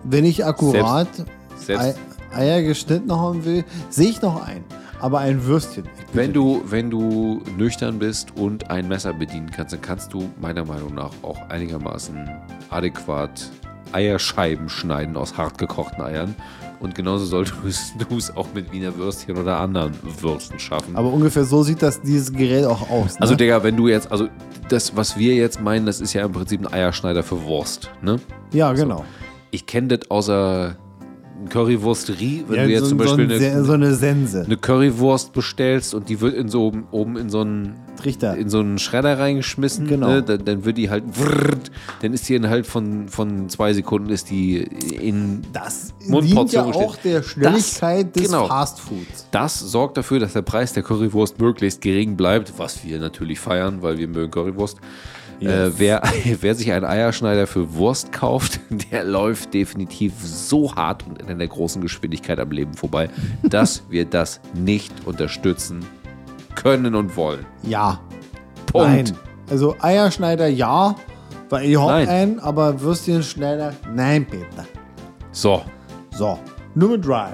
Wenn 0.04 0.26
ich 0.26 0.46
akkurat 0.46 1.08
selbst- 1.56 1.98
Ei- 2.34 2.36
Eier 2.36 2.62
geschnitten 2.64 3.12
haben 3.12 3.46
will, 3.46 3.64
sehe 3.90 4.10
ich 4.10 4.22
noch 4.22 4.46
ein. 4.46 4.64
aber 5.00 5.20
ein 5.20 5.44
Würstchen. 5.46 5.84
Wenn 6.14 6.32
du, 6.34 6.64
wenn 6.66 6.90
du 6.90 7.42
nüchtern 7.58 8.00
bist 8.00 8.36
und 8.38 8.70
ein 8.72 8.88
Messer 8.88 9.12
bedienen 9.14 9.52
kannst, 9.52 9.74
dann 9.74 9.82
kannst 9.82 10.14
du 10.14 10.30
meiner 10.40 10.64
Meinung 10.64 10.94
nach 10.96 11.12
auch 11.24 11.38
einigermaßen 11.50 12.30
adäquat 12.70 13.52
Eierscheiben 13.92 14.70
schneiden 14.70 15.18
aus 15.18 15.38
hart 15.38 15.58
gekochten 15.58 16.02
Eiern. 16.02 16.36
Und 16.84 16.94
genauso 16.94 17.24
solltest 17.24 17.94
du 17.98 18.18
es 18.18 18.36
auch 18.36 18.48
mit 18.54 18.74
Wiener 18.74 18.94
Würstchen 18.98 19.38
oder 19.38 19.58
anderen 19.58 19.94
Würsten 20.20 20.60
schaffen. 20.60 20.98
Aber 20.98 21.14
ungefähr 21.14 21.46
so 21.46 21.64
sieht 21.64 21.82
das 21.82 22.02
dieses 22.02 22.34
Gerät 22.34 22.66
auch 22.66 22.90
aus. 22.90 23.14
Ne? 23.14 23.22
also, 23.22 23.36
Digga, 23.36 23.64
wenn 23.64 23.78
du 23.78 23.88
jetzt, 23.88 24.12
also 24.12 24.28
das, 24.68 24.94
was 24.94 25.18
wir 25.18 25.34
jetzt 25.34 25.62
meinen, 25.62 25.86
das 25.86 26.02
ist 26.02 26.12
ja 26.12 26.26
im 26.26 26.34
Prinzip 26.34 26.60
ein 26.60 26.74
Eierschneider 26.74 27.24
für 27.24 27.42
Wurst, 27.44 27.90
ne? 28.02 28.20
ja, 28.52 28.74
genau. 28.74 29.06
Ich 29.52 29.66
kenne 29.66 29.98
das 29.98 30.12
außer 30.12 30.76
Currywursterie, 31.50 32.44
wenn 32.48 32.56
Ja, 32.58 32.64
du 32.66 32.72
jetzt 32.72 32.84
so, 32.84 32.90
zum 32.90 33.00
so, 33.00 33.04
Beispiel 33.06 33.32
ein 33.32 33.40
Se- 33.40 33.52
eine, 33.52 33.64
so 33.66 33.72
eine 33.74 33.96
Sense. 33.96 34.44
eine 34.46 34.58
Currywurst 34.58 35.34
bestellst 35.34 35.94
und 35.94 36.10
die 36.10 36.20
wird 36.22 36.34
in 36.36 36.50
so 36.50 36.72
oben 36.92 37.18
in 37.18 37.30
so 37.30 37.42
einen 37.42 37.76
Trichter. 37.98 38.36
in 38.36 38.50
so 38.50 38.60
einen 38.60 38.80
Schredder 38.80 39.20
reingeschmissen, 39.20 39.88
Genau. 39.88 40.08
ne? 40.08 40.24
dann, 40.24 40.44
dann 40.46 40.66
wird 40.66 40.78
die 40.78 40.90
halt 40.90 41.04
dann 42.02 42.14
ist 42.14 42.28
die 42.28 42.36
innerhalb 42.36 42.66
von, 42.66 43.08
von 43.08 43.50
zwei 43.50 43.74
Sekunden 43.74 44.10
ist 44.10 44.30
die 44.30 44.58
in 44.58 45.42
Das 45.54 45.94
dient 46.00 46.10
Mundportion 46.12 46.68
ja 46.68 46.74
steht. 46.74 46.86
auch 46.88 46.96
der 46.98 47.24
Schnelligkeit 47.24 48.08
Das- 48.16 48.24
des 48.24 48.32
genau. 48.32 48.48
Fastfoods. 48.48 49.28
das 49.32 49.60
sorgt 49.60 49.98
dafür, 49.98 50.20
dass 50.20 50.34
der 50.34 50.42
Preis 50.42 50.74
der 50.74 50.84
Currywurst 50.84 51.40
möglichst 51.40 51.82
gering 51.82 52.16
bleibt, 52.16 52.54
was 52.58 52.84
wir 52.84 53.00
natürlich 53.00 53.40
feiern, 53.40 53.82
weil 53.82 53.98
wir 53.98 54.08
mögen 54.08 54.32
Currywurst. 54.32 54.78
Äh, 55.48 55.72
wer, 55.78 56.02
wer 56.42 56.56
sich 56.56 56.72
einen 56.72 56.86
Eierschneider 56.86 57.48
für 57.48 57.74
Wurst 57.76 58.12
kauft, 58.12 58.60
der 58.92 59.04
läuft 59.04 59.54
definitiv 59.54 60.14
so 60.22 60.76
hart 60.76 61.06
und 61.08 61.22
in 61.22 61.30
einer 61.30 61.48
großen 61.48 61.82
Geschwindigkeit 61.82 62.40
am 62.40 62.52
Leben 62.52 62.74
vorbei, 62.74 63.10
dass 63.44 63.84
wir 63.90 64.06
das 64.06 64.40
nicht 64.54 64.94
unterstützen 65.06 65.86
können 66.56 66.96
und 66.96 67.16
wollen. 67.18 67.46
Ja. 67.64 68.00
Punkt. 68.68 68.88
Nein. 68.88 69.18
Also 69.50 69.76
Eierschneider 69.80 70.48
ja, 70.48 70.96
weil 71.50 71.70
ich 71.70 71.78
hab 71.78 71.88
Nein. 71.88 72.08
einen, 72.08 72.40
aber 72.40 72.80
Würstchenschneider 72.82 73.74
nein, 73.94 74.26
bitte. 74.26 74.68
So, 75.32 75.64
So, 76.12 76.40
Nummer 76.76 76.98
drei. 76.98 77.32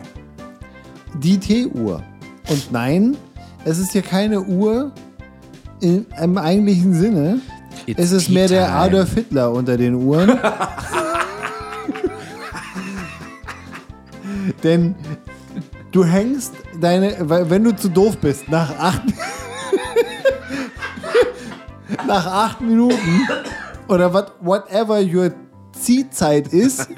Die 1.22 1.38
T-Uhr. 1.38 2.04
Und 2.50 2.72
nein, 2.72 3.18
es 3.66 3.78
ist 3.78 3.92
hier 3.92 4.02
keine 4.02 4.42
Uhr 4.42 4.92
in, 5.82 6.06
im 6.22 6.38
eigentlichen 6.38 6.94
Sinne. 6.94 7.42
It's 7.90 8.00
es 8.00 8.12
ist 8.12 8.30
mehr 8.30 8.48
der 8.48 8.66
tea-time. 8.66 8.82
Adolf 8.82 9.14
Hitler 9.16 9.52
unter 9.52 9.76
den 9.76 9.96
Uhren. 9.96 10.38
Denn 14.64 14.94
du 15.92 16.06
hängst 16.06 16.54
deine, 16.80 17.16
wenn 17.50 17.64
du 17.64 17.76
zu 17.76 17.90
doof 17.90 18.20
bist, 18.20 18.48
nach 18.48 18.78
acht, 18.78 19.02
nach 22.08 22.28
acht 22.28 22.62
Minuten 22.62 23.28
oder 23.88 24.14
what, 24.14 24.34
whatever 24.42 25.00
your 25.02 25.32
Ziehzeit 25.72 26.50
ist, 26.50 26.90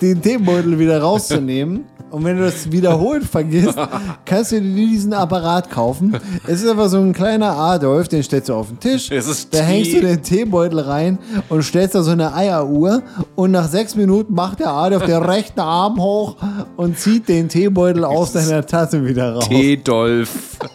den 0.00 0.22
Teebeutel 0.22 0.78
wieder 0.78 1.02
rauszunehmen. 1.02 1.84
Und 2.10 2.24
wenn 2.24 2.36
du 2.36 2.44
das 2.44 2.70
wiederholt 2.70 3.24
vergisst, 3.24 3.78
kannst 4.24 4.52
du 4.52 4.60
dir 4.60 4.86
diesen 4.86 5.12
Apparat 5.12 5.70
kaufen. 5.70 6.16
Es 6.46 6.62
ist 6.62 6.68
einfach 6.68 6.88
so 6.88 6.98
ein 6.98 7.12
kleiner 7.12 7.52
Adolf, 7.52 8.08
den 8.08 8.22
stellst 8.22 8.48
du 8.48 8.54
auf 8.54 8.68
den 8.68 8.80
Tisch. 8.80 9.10
Es 9.10 9.28
ist 9.28 9.54
da 9.54 9.58
hängst 9.60 9.92
du 9.92 10.00
den 10.00 10.22
Teebeutel 10.22 10.80
rein 10.80 11.18
und 11.48 11.62
stellst 11.62 11.94
da 11.94 12.02
so 12.02 12.10
eine 12.10 12.34
Eieruhr. 12.34 13.02
Und 13.36 13.52
nach 13.52 13.68
sechs 13.68 13.94
Minuten 13.94 14.34
macht 14.34 14.60
der 14.60 14.70
Adolf 14.70 15.04
den 15.04 15.22
rechten 15.22 15.60
Arm 15.60 16.00
hoch 16.00 16.36
und 16.76 16.98
zieht 16.98 17.28
den 17.28 17.48
Teebeutel 17.48 18.04
aus 18.04 18.32
deiner 18.32 18.66
Tasse 18.66 19.04
wieder 19.04 19.34
raus. 19.34 19.48
T-Dolf. 19.48 20.58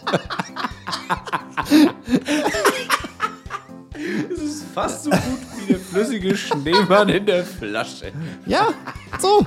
Es 4.30 4.40
ist 4.40 4.64
fast 4.74 5.04
so 5.04 5.10
gut 5.10 5.20
wie 5.58 5.72
der 5.72 5.80
flüssige 5.80 6.36
Schneemann 6.36 7.08
in 7.08 7.26
der 7.26 7.44
Flasche. 7.44 8.12
Ja, 8.46 8.68
so. 9.18 9.44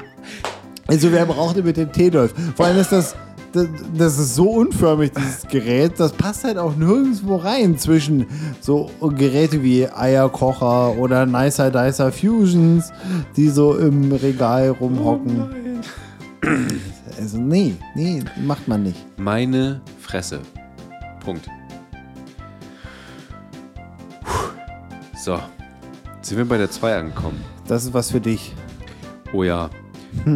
Also 0.90 1.12
wer 1.12 1.26
brauchte 1.26 1.62
mit 1.62 1.78
dem 1.78 1.92
Teedolf? 1.92 2.34
Vor 2.56 2.66
allem 2.66 2.80
ist 2.80 2.92
das, 2.92 3.16
das, 3.52 3.68
das 3.96 4.18
ist 4.18 4.36
so 4.36 4.50
unförmig, 4.50 5.12
dieses 5.16 5.48
Gerät. 5.48 6.00
Das 6.00 6.12
passt 6.12 6.44
halt 6.44 6.58
auch 6.58 6.76
nirgendwo 6.76 7.36
rein 7.36 7.78
zwischen 7.78 8.26
so 8.60 8.90
Geräte 9.02 9.64
wie 9.64 9.88
Eierkocher 9.88 10.98
oder 10.98 11.26
Nicer 11.26 11.70
Dicer 11.70 12.12
Fusions, 12.12 12.92
die 13.36 13.50
so 13.50 13.78
im 13.78 14.12
Regal 14.12 14.70
rumhocken. 14.70 15.82
also 17.20 17.38
nee, 17.38 17.76
nee, 17.96 18.24
macht 18.46 18.68
man 18.68 18.84
nicht. 18.84 19.06
Meine 19.18 19.82
Fresse. 20.02 20.40
Punkt. 21.24 21.48
So. 25.24 25.40
Jetzt 26.16 26.30
sind 26.30 26.38
wir 26.38 26.46
bei 26.46 26.58
der 26.58 26.72
2 26.72 26.98
angekommen. 26.98 27.44
Das 27.68 27.86
ist 27.86 27.94
was 27.94 28.12
für 28.12 28.20
dich. 28.20 28.54
Oh 29.32 29.44
ja. 29.44 29.70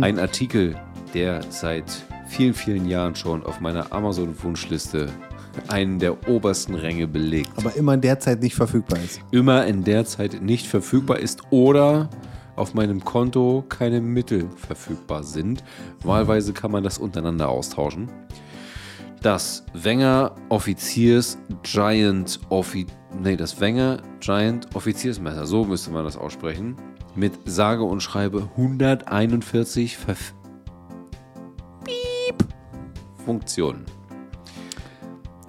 Ein 0.02 0.20
Artikel, 0.20 0.76
der 1.14 1.42
seit 1.50 1.86
vielen, 2.28 2.54
vielen 2.54 2.88
Jahren 2.88 3.16
schon 3.16 3.44
auf 3.44 3.60
meiner 3.60 3.92
Amazon-Wunschliste 3.92 5.10
einen 5.68 6.00
der 6.00 6.28
obersten 6.28 6.76
Ränge 6.76 7.08
belegt. 7.08 7.50
Aber 7.58 7.76
immer 7.76 7.96
derzeit 7.98 8.42
nicht 8.42 8.56
verfügbar 8.56 9.00
ist. 9.00 9.22
immer 9.32 9.66
in 9.66 9.84
der 9.84 10.06
Zeit 10.06 10.42
nicht 10.42 10.68
verfügbar 10.68 11.20
ist 11.20 11.42
oder 11.52 12.10
auf 12.56 12.74
meinem 12.74 13.04
Konto 13.04 13.64
keine 13.70 14.02
Mittel 14.02 14.48
verfügbar 14.56 15.24
sind. 15.24 15.64
Wahlweise 16.04 16.54
kann 16.54 16.72
man 16.72 16.84
das 16.84 16.98
untereinander 16.98 17.50
austauschen. 17.50 18.10
Das 19.22 19.64
Wenger 19.74 20.36
Offiziers 20.50 21.38
Giant 21.64 22.40
Offi 22.50 22.88
nee, 23.22 23.36
das 23.36 23.60
Wenger 23.60 24.02
Giant 24.20 24.76
Offiziersmesser, 24.76 25.46
so 25.46 25.66
müsste 25.66 25.92
man 25.92 26.04
das 26.04 26.18
aussprechen, 26.18 26.76
mit 27.16 27.34
sage 27.46 27.84
und 27.84 28.02
schreibe 28.02 28.50
141 28.58 29.98
Verf 29.98 30.34
Piep 31.84 32.44
Funktionen. 33.26 33.86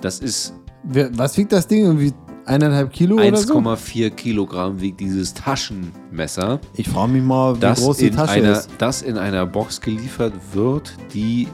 Das 0.01 0.21
ist 0.21 0.55
Was 0.85 1.37
wiegt 1.39 1.53
das 1.53 1.67
Ding? 1.67 1.85
Irgendwie 1.85 2.13
eineinhalb 2.47 2.93
Kilo 2.93 3.17
oder 3.17 3.37
so? 3.37 3.59
1,4 3.59 4.11
Kilogramm 4.11 4.81
wiegt 4.81 5.01
dieses 5.01 5.35
Taschenmesser, 5.35 6.61
Ich 6.75 6.89
frage 6.89 7.13
mich 7.13 7.23
mal, 7.23 7.57
wie 7.57 7.81
groß 7.81 7.97
die 7.97 8.11
Tasche 8.11 8.35
einer, 8.35 8.53
ist. 8.53 8.71
das 8.79 9.03
in 9.03 9.17
einer 9.17 9.47
Box 9.47 9.81
geliefert 9.81 10.35
wird, 10.53 10.95
die 11.13 11.49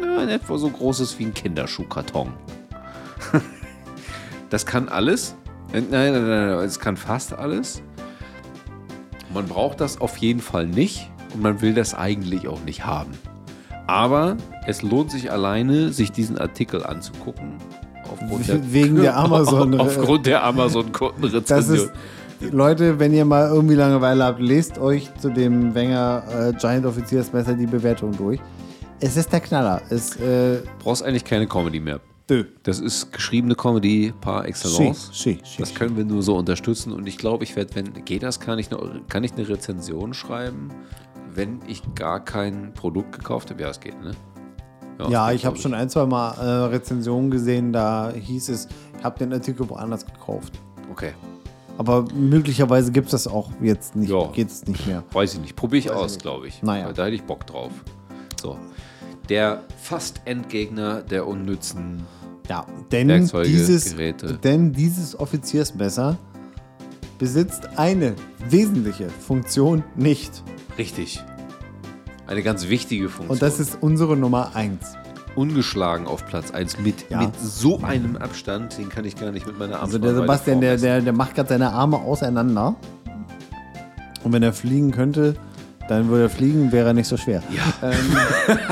ja, 0.00 0.22
in 0.22 0.28
etwa 0.28 0.56
so 0.56 0.68
groß 0.68 1.00
ist 1.00 1.18
wie 1.18 1.26
ein 1.26 1.34
Kinderschuhkarton. 1.34 2.32
das 4.50 4.66
kann 4.66 4.88
alles. 4.88 5.34
Nein, 5.72 5.86
nein, 5.90 6.12
nein, 6.12 6.26
nein, 6.26 6.58
es 6.64 6.78
kann 6.78 6.96
fast 6.96 7.32
alles. 7.32 7.82
Man 9.34 9.46
braucht 9.46 9.80
das 9.80 10.00
auf 10.00 10.16
jeden 10.18 10.40
Fall 10.40 10.66
nicht 10.66 11.10
und 11.34 11.42
man 11.42 11.60
will 11.62 11.74
das 11.74 11.94
eigentlich 11.94 12.48
auch 12.48 12.62
nicht 12.64 12.84
haben. 12.84 13.12
Aber 13.86 14.36
es 14.66 14.82
lohnt 14.82 15.10
sich 15.10 15.32
alleine, 15.32 15.92
sich 15.92 16.12
diesen 16.12 16.38
Artikel 16.38 16.84
anzugucken. 16.84 17.54
Aufgrund 18.10 18.48
der, 18.48 18.60
Wegen 18.72 18.96
der 18.96 19.16
Amazon- 19.16 19.74
aufgrund 19.80 20.26
der 20.26 20.44
Amazon-Kundenrezension. 20.44 21.90
Leute, 22.50 22.98
wenn 22.98 23.12
ihr 23.12 23.24
mal 23.24 23.48
irgendwie 23.48 23.74
Langeweile 23.76 24.24
habt, 24.24 24.40
lest 24.40 24.76
euch 24.78 25.08
zu 25.18 25.30
dem 25.30 25.74
Wenger 25.74 26.22
äh, 26.28 26.52
Giant 26.58 26.84
Offiziersmesser 26.84 27.54
die 27.54 27.66
Bewertung 27.66 28.12
durch. 28.16 28.40
Es 29.00 29.16
ist 29.16 29.32
der 29.32 29.40
Knaller. 29.40 29.80
Es, 29.90 30.16
äh, 30.16 30.58
brauchst 30.80 31.04
eigentlich 31.04 31.24
keine 31.24 31.46
Comedy 31.46 31.78
mehr. 31.80 32.00
Dö. 32.28 32.44
Das 32.62 32.78
ist 32.80 33.12
geschriebene 33.12 33.54
Comedy 33.54 34.12
par 34.20 34.44
excellence. 34.46 35.10
Schi, 35.12 35.34
schi, 35.34 35.40
schi, 35.44 35.58
das 35.60 35.74
können 35.74 35.96
wir 35.96 36.04
nur 36.04 36.22
so 36.22 36.36
unterstützen 36.36 36.92
und 36.92 37.06
ich 37.06 37.18
glaube, 37.18 37.44
ich 37.44 37.56
werde, 37.56 37.74
wenn 37.74 38.04
geht 38.04 38.22
das, 38.22 38.40
kann 38.40 38.58
ich, 38.58 38.70
eine, 38.72 39.02
kann 39.08 39.24
ich 39.24 39.32
eine 39.32 39.48
Rezension 39.48 40.14
schreiben, 40.14 40.68
wenn 41.34 41.60
ich 41.66 41.82
gar 41.94 42.20
kein 42.24 42.72
Produkt 42.74 43.12
gekauft 43.18 43.50
habe. 43.50 43.62
Ja, 43.62 43.70
es 43.70 43.80
geht, 43.80 44.00
ne? 44.02 44.12
Ja, 45.08 45.26
es 45.26 45.30
geht, 45.32 45.40
ich 45.40 45.46
habe 45.46 45.56
schon 45.56 45.74
ein, 45.74 45.88
zwei 45.88 46.06
Mal 46.06 46.32
äh, 46.34 46.66
Rezensionen 46.66 47.30
gesehen, 47.30 47.72
da 47.72 48.12
hieß 48.12 48.48
es, 48.50 48.68
ich 48.98 49.04
habe 49.04 49.18
den 49.18 49.32
Artikel 49.32 49.68
woanders 49.68 50.04
gekauft. 50.06 50.52
Okay, 50.90 51.12
Aber 51.78 52.04
möglicherweise 52.14 52.92
gibt 52.92 53.06
es 53.06 53.12
das 53.12 53.26
auch 53.26 53.50
jetzt 53.62 53.96
nicht, 53.96 54.10
Ja. 54.10 54.26
geht 54.32 54.48
es 54.48 54.66
nicht 54.66 54.86
mehr. 54.86 55.02
weiß 55.12 55.34
ich 55.34 55.40
nicht. 55.40 55.56
Probiere 55.56 55.78
ich 55.78 55.88
Weiß 55.88 55.96
aus, 55.96 56.18
glaube 56.18 56.46
ich. 56.48 56.62
Naja. 56.62 56.86
Weil 56.86 56.92
Da 56.92 57.04
hätte 57.06 57.14
ich 57.16 57.22
Bock 57.24 57.46
drauf. 57.46 57.72
So. 58.40 58.58
Der 59.28 59.62
fast 59.80 60.20
Endgegner 60.24 61.02
der 61.02 61.26
unnützen. 61.26 62.02
Ja, 62.48 62.66
denn 62.90 63.08
Werkzeuge, 63.08 63.48
dieses, 63.48 63.92
Geräte. 63.92 64.34
denn 64.42 64.72
dieses 64.72 65.18
Offiziersmesser 65.18 66.18
besitzt 67.18 67.68
eine 67.78 68.14
wesentliche 68.48 69.08
Funktion 69.08 69.84
nicht. 69.94 70.42
Richtig. 70.76 71.22
Eine 72.26 72.42
ganz 72.42 72.68
wichtige 72.68 73.08
Funktion. 73.08 73.30
Und 73.34 73.42
das 73.42 73.60
ist 73.60 73.78
unsere 73.80 74.16
Nummer 74.16 74.54
eins. 74.56 74.94
ungeschlagen 75.34 76.06
auf 76.06 76.26
Platz 76.26 76.50
1 76.50 76.78
mit, 76.80 77.08
Ja. 77.08 77.20
mit 77.22 77.30
so 77.40 77.80
einem 77.82 78.16
Abstand, 78.16 78.76
den 78.76 78.90
kann 78.90 79.04
ich 79.06 79.16
gar 79.16 79.30
nicht 79.30 79.46
mit 79.46 79.58
meiner 79.58 79.80
Also 79.80 79.96
Armspanne 79.96 80.12
der 80.12 80.20
Sebastian, 80.22 80.60
der, 80.60 80.76
der, 80.76 81.00
der 81.00 81.12
macht 81.14 81.34
gerade 81.36 81.48
seine 81.48 81.72
Arme 81.72 81.96
auseinander. 81.98 82.74
Und 84.24 84.32
wenn 84.32 84.42
er 84.42 84.52
fliegen 84.52 84.90
könnte, 84.90 85.36
dann 85.88 86.08
würde 86.08 86.24
er 86.24 86.30
fliegen, 86.30 86.72
wäre 86.72 86.88
er 86.88 86.94
nicht 86.94 87.08
so 87.08 87.16
schwer. 87.16 87.42
vormessen. 87.42 88.08
Ähm, 88.48 88.56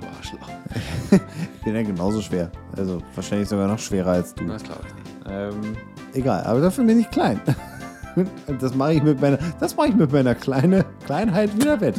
Du 0.00 0.06
Arschloch. 0.06 0.48
bin 1.64 1.74
ja 1.74 1.82
genauso 1.82 2.20
schwer. 2.22 2.50
Also 2.76 2.98
wahrscheinlich 3.14 3.48
sogar 3.48 3.68
noch 3.68 3.78
schwerer 3.78 4.12
als 4.12 4.34
du. 4.34 4.44
Na, 4.44 4.56
ist 4.56 4.64
klar. 4.64 4.78
Ähm, 5.28 5.76
egal, 6.14 6.44
aber 6.44 6.60
dafür 6.60 6.84
bin 6.84 7.00
ich 7.00 7.10
klein. 7.10 7.40
Das 8.60 8.74
mache 8.74 8.92
ich 8.92 9.02
mit 9.02 9.22
meiner, 9.22 9.38
das 9.58 9.74
mache 9.74 9.88
ich 9.88 9.94
mit 9.94 10.12
meiner 10.12 10.34
kleine, 10.34 10.84
Kleinheit 11.06 11.56
wieder 11.56 11.80
wett. 11.80 11.94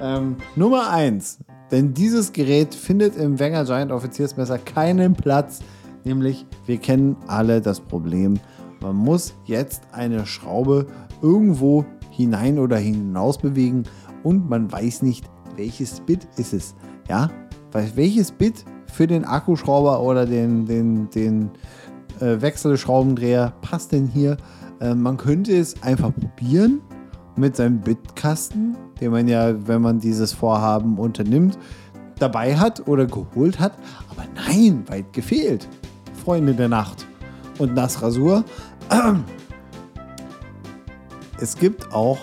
Ähm, 0.00 0.36
Nummer 0.56 0.90
eins. 0.90 1.38
Denn 1.70 1.92
dieses 1.92 2.32
Gerät 2.32 2.74
findet 2.74 3.14
im 3.18 3.38
Wenger 3.38 3.66
Giant 3.66 3.92
Offiziersmesser 3.92 4.56
keinen 4.56 5.12
Platz. 5.12 5.60
Nämlich, 6.04 6.46
wir 6.64 6.78
kennen 6.78 7.16
alle 7.26 7.60
das 7.60 7.80
Problem. 7.80 8.40
Man 8.80 8.96
muss 8.96 9.34
jetzt 9.44 9.82
eine 9.92 10.24
Schraube 10.24 10.86
irgendwo 11.20 11.84
hinein 12.14 12.58
oder 12.58 12.76
hinaus 12.76 13.38
bewegen 13.38 13.84
und 14.22 14.48
man 14.48 14.70
weiß 14.70 15.02
nicht, 15.02 15.28
welches 15.56 16.00
Bit 16.00 16.26
ist 16.36 16.52
es. 16.52 16.74
Ja, 17.08 17.30
weil 17.72 17.90
welches 17.96 18.30
Bit 18.30 18.64
für 18.92 19.06
den 19.06 19.24
Akkuschrauber 19.24 20.00
oder 20.00 20.26
den, 20.26 20.66
den, 20.66 21.10
den 21.10 21.50
äh, 22.20 22.40
Wechselschraubendreher 22.40 23.52
passt 23.60 23.92
denn 23.92 24.06
hier? 24.06 24.36
Äh, 24.80 24.94
man 24.94 25.16
könnte 25.16 25.56
es 25.56 25.82
einfach 25.82 26.12
probieren 26.14 26.80
mit 27.36 27.56
seinem 27.56 27.80
Bitkasten, 27.80 28.76
den 29.00 29.10
man 29.10 29.28
ja, 29.28 29.66
wenn 29.66 29.82
man 29.82 29.98
dieses 29.98 30.32
Vorhaben 30.32 30.98
unternimmt, 30.98 31.58
dabei 32.18 32.56
hat 32.56 32.86
oder 32.86 33.06
geholt 33.06 33.58
hat. 33.58 33.72
Aber 34.08 34.24
nein, 34.34 34.84
weit 34.86 35.12
gefehlt. 35.12 35.68
Freunde 36.24 36.54
der 36.54 36.68
Nacht 36.68 37.06
und 37.58 37.74
Nassrasur. 37.74 38.44
Es 41.44 41.56
gibt 41.58 41.92
auch 41.92 42.18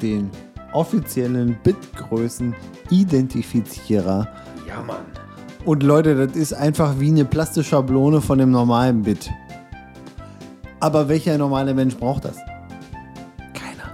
den 0.00 0.30
offiziellen 0.72 1.58
Bitgrößen-Identifizierer. 1.64 4.28
Ja, 4.68 4.80
Mann. 4.80 5.02
Und 5.64 5.82
Leute, 5.82 6.14
das 6.14 6.36
ist 6.36 6.52
einfach 6.52 7.00
wie 7.00 7.08
eine 7.08 7.24
Plastikschablone 7.24 8.20
von 8.20 8.38
dem 8.38 8.52
normalen 8.52 9.02
Bit. 9.02 9.28
Aber 10.78 11.08
welcher 11.08 11.36
normale 11.36 11.74
Mensch 11.74 11.96
braucht 11.96 12.26
das? 12.26 12.36
Keiner. 13.54 13.90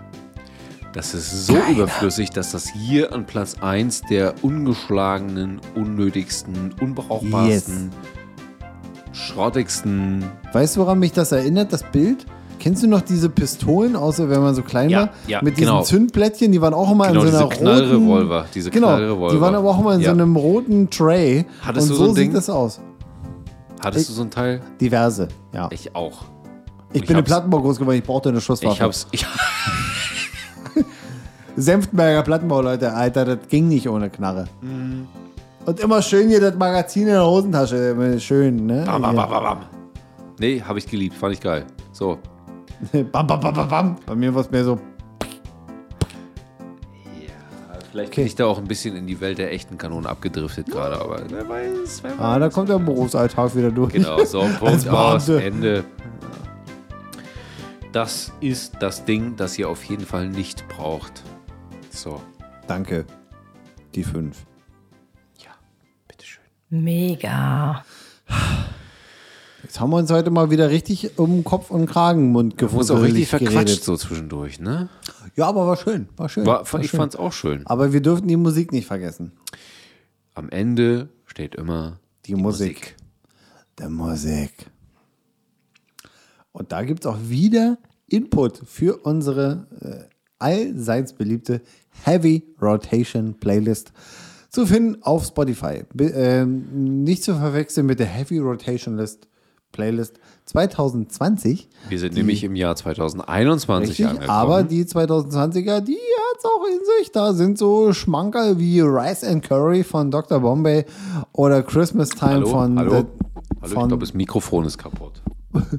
Das 0.92 1.14
ist 1.14 1.46
so 1.46 1.54
Keiner. 1.54 1.70
überflüssig, 1.70 2.28
dass 2.28 2.52
das 2.52 2.68
hier 2.68 3.14
an 3.14 3.24
Platz 3.24 3.56
1 3.62 4.02
der 4.10 4.34
ungeschlagenen, 4.44 5.58
unnötigsten, 5.74 6.74
unbrauchbarsten, 6.82 7.90
schrottigsten. 9.12 10.22
Weißt 10.52 10.76
du, 10.76 10.80
woran 10.80 10.98
mich 10.98 11.12
das 11.12 11.32
erinnert, 11.32 11.72
das 11.72 11.82
Bild? 11.82 12.26
Kennst 12.58 12.82
du 12.82 12.86
noch 12.86 13.00
diese 13.02 13.28
Pistolen, 13.28 13.96
außer 13.96 14.28
wenn 14.30 14.40
man 14.40 14.54
so 14.54 14.62
klein 14.62 14.88
Ja, 14.90 15.00
war? 15.00 15.08
ja, 15.26 15.42
Mit 15.42 15.56
diesen 15.58 15.70
genau. 15.70 15.82
Zündplättchen, 15.82 16.52
die 16.52 16.60
waren 16.60 16.74
auch 16.74 16.90
immer 16.90 17.08
Genau, 17.08 17.20
in 17.20 17.26
so 17.26 17.32
diese 17.32 17.36
einer 17.38 17.44
roten... 17.46 17.58
Knallrevolver, 17.64 18.46
diese 18.54 18.70
genau, 18.70 18.88
Knallrevolver. 18.88 19.34
die 19.34 19.40
waren 19.40 19.54
aber 19.54 19.70
auch 19.70 19.80
immer 19.80 19.94
in 19.94 20.00
Ja. 20.00 20.06
so 20.06 20.12
einem 20.12 20.36
roten 20.36 20.90
Tray. 20.90 21.44
Hattest 21.62 21.84
und 21.84 21.90
du 21.90 21.94
so 21.96 22.04
so 22.04 22.10
ein 22.10 22.14
sieht 22.14 22.24
Ding? 22.24 22.32
das 22.34 22.50
aus. 22.50 22.80
Hattest 23.82 24.08
du 24.08 24.12
so 24.14 24.22
ein 24.22 24.30
Teil? 24.30 24.60
Diverse, 24.80 25.28
ja. 25.52 25.68
Ich, 25.70 25.86
Ich 25.86 25.94
auch. 25.96 26.22
bin 26.92 27.02
ich 27.02 27.10
in 27.10 27.16
hab's- 27.16 27.26
Plattenbau 27.28 27.60
groß 27.60 27.78
geworden, 27.78 27.98
ich 27.98 28.04
brauchte 28.04 28.30
eine 28.30 28.40
Schusswaffe. 28.40 28.74
Ich 28.74 28.80
hab's. 28.80 29.06
Ich, 29.10 29.26
Senftenberger 31.56 32.22
Plattenbau, 32.22 32.60
Leute, 32.62 32.92
Alter, 32.94 33.24
das 33.24 33.38
ging 33.48 33.68
nicht 33.68 33.88
ohne 33.88 34.10
Knarre. 34.10 34.46
Mhm. 34.60 35.06
Und 35.66 35.80
immer 35.80 36.02
schön 36.02 36.28
hier 36.28 36.40
das 36.40 36.54
Magazin 36.56 37.02
in 37.02 37.08
der 37.14 37.24
Hosentasche. 37.26 38.20
Schön, 38.20 38.66
ne? 38.66 38.84
bam, 38.86 39.02
bam, 39.02 39.16
bam, 39.16 39.30
bam, 39.30 39.42
bam. 39.42 39.58
Nee, 40.38 40.62
habe 40.66 40.78
ich 40.78 40.86
geliebt. 40.86 41.14
Fand 41.14 41.32
ich 41.32 41.40
geil. 41.40 41.64
So. 41.92 42.18
bam, 43.12 43.26
bam, 43.26 43.40
bam, 43.40 43.54
bam, 43.54 43.68
bam. 43.68 43.96
Bei 44.06 44.14
mir 44.14 44.34
war 44.34 44.42
es 44.42 44.50
mehr 44.50 44.64
so. 44.64 44.78
Vielleicht 47.90 48.10
Okay. 48.10 48.22
bin 48.22 48.26
ich 48.26 48.34
da 48.34 48.46
auch 48.46 48.58
ein 48.58 48.64
bisschen 48.64 48.96
in 48.96 49.06
die 49.06 49.20
Welt 49.20 49.38
der 49.38 49.52
echten 49.52 49.78
Kanonen 49.78 50.06
abgedriftet 50.06 50.66
gerade, 50.66 51.00
aber 51.00 51.22
wer 51.28 51.48
weiß, 51.48 52.02
wer 52.02 52.10
weiß. 52.10 52.18
Ah, 52.20 52.38
da 52.40 52.48
kommt 52.48 52.68
der 52.68 52.80
Berufsalltag 52.80 53.54
wieder 53.54 53.70
durch. 53.70 53.92
Genau, 53.92 54.24
so, 54.24 54.40
Punkt 54.58 54.88
aus. 54.88 55.28
Ende. 55.28 55.84
Das 57.92 58.32
ist 58.40 58.74
das 58.80 59.04
Ding, 59.04 59.36
das 59.36 59.56
ihr 59.56 59.68
auf 59.68 59.84
jeden 59.84 60.04
Fall 60.04 60.28
nicht 60.28 60.66
braucht. 60.68 61.22
So, 61.90 62.20
Danke. 62.66 63.04
Die 63.94 64.02
fünf. 64.02 64.44
ja, 65.38 65.50
bitteschön. 66.08 66.42
Mega. 66.70 67.84
Jetzt 69.64 69.80
haben 69.80 69.88
wir 69.90 69.96
uns 69.96 70.10
heute 70.10 70.30
mal 70.30 70.50
wieder 70.50 70.68
richtig 70.68 71.18
um 71.18 71.42
Kopf 71.42 71.70
und 71.70 71.86
Kragenmund 71.86 72.60
Du 72.60 72.70
wurdest 72.70 72.90
auch 72.90 73.00
richtig 73.00 73.30
geredet. 73.30 73.48
verquatscht 73.50 73.82
so 73.82 73.96
zwischendurch, 73.96 74.60
ne? 74.60 74.90
Ja, 75.36 75.46
aber 75.46 75.66
war 75.66 75.78
schön. 75.78 76.06
War 76.18 76.28
schön. 76.28 76.44
War, 76.44 76.70
war 76.70 76.80
ich 76.80 76.90
schön. 76.90 77.00
fand's 77.00 77.16
auch 77.16 77.32
schön. 77.32 77.66
Aber 77.66 77.94
wir 77.94 78.02
dürfen 78.02 78.28
die 78.28 78.36
Musik 78.36 78.72
nicht 78.72 78.86
vergessen. 78.86 79.32
Am 80.34 80.50
Ende 80.50 81.08
steht 81.24 81.54
immer 81.54 81.98
Die, 82.26 82.34
Musik. 82.34 82.94
Der 83.78 83.88
Musik. 83.88 84.66
Und 86.52 86.70
da 86.70 86.82
gibt 86.82 87.06
es 87.06 87.10
auch 87.10 87.18
wieder 87.22 87.78
Input 88.06 88.60
für 88.66 88.98
unsere 88.98 89.66
äh, 89.80 90.14
allseits 90.38 91.14
beliebte 91.14 91.62
Heavy 92.04 92.44
Rotation 92.60 93.32
Playlist 93.40 93.92
zu 94.50 94.66
finden 94.66 95.02
auf 95.02 95.24
Spotify. 95.24 95.84
Be 95.94 96.10
ähm, 96.10 97.02
nicht 97.02 97.24
zu 97.24 97.34
verwechseln 97.34 97.86
mit 97.86 97.98
der 97.98 98.06
Heavy 98.08 98.38
Rotation 98.38 98.98
List 98.98 99.26
Playlist 99.74 100.18
2020. 100.46 101.68
Wir 101.90 101.98
sind 101.98 102.14
nämlich 102.14 102.42
im 102.44 102.56
Jahr 102.56 102.74
2021 102.76 103.90
Richtig, 103.90 104.06
angekommen. 104.06 104.30
aber 104.30 104.62
die 104.62 104.84
2020er, 104.84 105.80
die 105.80 105.98
hat's 106.32 106.44
auch 106.44 106.64
in 106.66 106.80
sich. 106.98 107.12
Da 107.12 107.34
sind 107.34 107.58
so 107.58 107.92
Schmankerl 107.92 108.58
wie 108.58 108.80
Rice 108.80 109.24
and 109.24 109.42
Curry 109.42 109.84
von 109.84 110.10
Dr. 110.10 110.40
Bombay 110.40 110.86
oder 111.32 111.62
Christmas 111.62 112.08
Time 112.10 112.30
hallo, 112.34 112.46
von, 112.46 112.78
hallo, 112.78 112.90
The- 112.90 112.96
hallo 112.96 113.08
ich 113.66 113.72
von 113.72 113.88
glaube, 113.88 114.00
das 114.06 114.14
Mikrofon 114.14 114.64
ist 114.64 114.78
kaputt. 114.78 115.20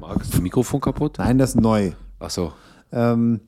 Marc, 0.00 0.20
ist 0.22 0.34
das 0.34 0.40
Mikrofon 0.40 0.80
kaputt? 0.80 1.16
Nein, 1.18 1.38
das 1.38 1.50
ist 1.56 1.60
neu. 1.60 1.92
Ach 2.20 2.30
so. 2.30 2.52
Ähm, 2.92 3.40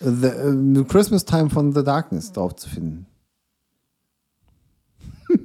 the, 0.00 0.26
äh, 0.26 0.84
Christmas 0.84 1.24
Time 1.24 1.50
von 1.50 1.72
The 1.74 1.82
Darkness 1.84 2.32
drauf 2.32 2.54
zu 2.56 2.68
finden. 2.68 3.06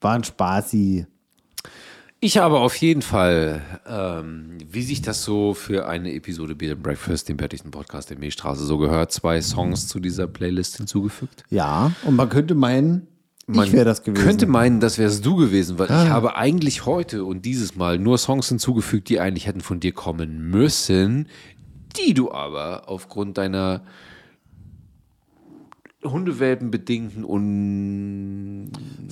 War 0.00 0.12
ein 0.14 0.24
Spaßi. 0.24 1.06
Ich 2.22 2.36
habe 2.36 2.58
auf 2.58 2.76
jeden 2.76 3.00
Fall, 3.00 3.62
ähm, 3.86 4.58
wie 4.70 4.82
sich 4.82 5.00
das 5.00 5.24
so 5.24 5.54
für 5.54 5.88
eine 5.88 6.12
Episode 6.12 6.54
Beer 6.54 6.72
and 6.72 6.82
Breakfast, 6.82 7.30
dem 7.30 7.38
bärtigsten 7.38 7.70
Podcast 7.70 8.10
der 8.10 8.18
Milchstraße, 8.18 8.62
so 8.66 8.76
gehört, 8.76 9.10
zwei 9.10 9.40
Songs 9.40 9.88
zu 9.88 10.00
dieser 10.00 10.26
Playlist 10.26 10.76
hinzugefügt. 10.76 11.44
Ja, 11.48 11.92
und 12.04 12.16
man 12.16 12.28
könnte 12.28 12.54
meinen, 12.54 13.08
ich 13.48 13.72
wäre 13.72 13.86
das 13.86 14.02
gewesen. 14.02 14.22
könnte 14.22 14.46
meinen, 14.46 14.80
das 14.80 14.98
wärst 14.98 15.24
du 15.24 15.36
gewesen, 15.36 15.78
weil 15.78 15.86
ich 15.86 16.10
habe 16.10 16.36
eigentlich 16.36 16.84
heute 16.84 17.24
und 17.24 17.46
dieses 17.46 17.74
Mal 17.74 17.98
nur 17.98 18.18
Songs 18.18 18.50
hinzugefügt, 18.50 19.08
die 19.08 19.18
eigentlich 19.18 19.46
hätten 19.46 19.62
von 19.62 19.80
dir 19.80 19.92
kommen 19.92 20.50
müssen, 20.50 21.26
die 21.96 22.12
du 22.12 22.30
aber 22.32 22.90
aufgrund 22.90 23.38
deiner 23.38 23.82
Hundewelpenbedingten 26.04 27.24
und 27.24 28.29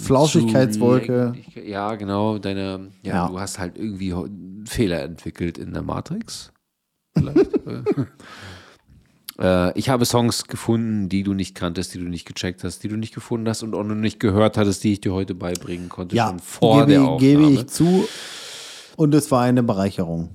Flauschigkeitswolke. 0.08 1.34
Ja, 1.64 1.94
genau. 1.94 2.38
Deine, 2.38 2.88
ja, 3.02 3.14
Ja. 3.14 3.28
du 3.28 3.38
hast 3.38 3.58
halt 3.58 3.78
irgendwie 3.78 4.14
Fehler 4.66 5.02
entwickelt 5.02 5.58
in 5.58 5.72
der 5.72 5.82
Matrix. 5.82 6.52
Vielleicht. 7.16 7.50
äh, 9.40 9.78
ich 9.78 9.88
habe 9.88 10.04
Songs 10.04 10.46
gefunden, 10.46 11.08
die 11.08 11.22
du 11.22 11.34
nicht 11.34 11.54
kanntest, 11.54 11.94
die 11.94 11.98
du 11.98 12.04
nicht 12.08 12.26
gecheckt 12.26 12.64
hast, 12.64 12.82
die 12.84 12.88
du 12.88 12.96
nicht 12.96 13.14
gefunden 13.14 13.48
hast 13.48 13.62
und 13.62 13.74
auch 13.74 13.84
noch 13.84 13.94
nicht 13.94 14.20
gehört 14.20 14.56
hattest, 14.56 14.84
die 14.84 14.92
ich 14.92 15.00
dir 15.00 15.12
heute 15.12 15.34
beibringen 15.34 15.88
konnte, 15.88 16.16
Ja, 16.16 16.28
schon 16.28 16.38
vor 16.40 16.80
gebe, 16.86 16.92
der 16.92 17.02
Aufnahme. 17.02 17.18
gebe 17.20 17.50
ich 17.52 17.66
zu. 17.68 18.06
Und 18.96 19.14
es 19.14 19.30
war 19.30 19.42
eine 19.42 19.62
Bereicherung. 19.62 20.30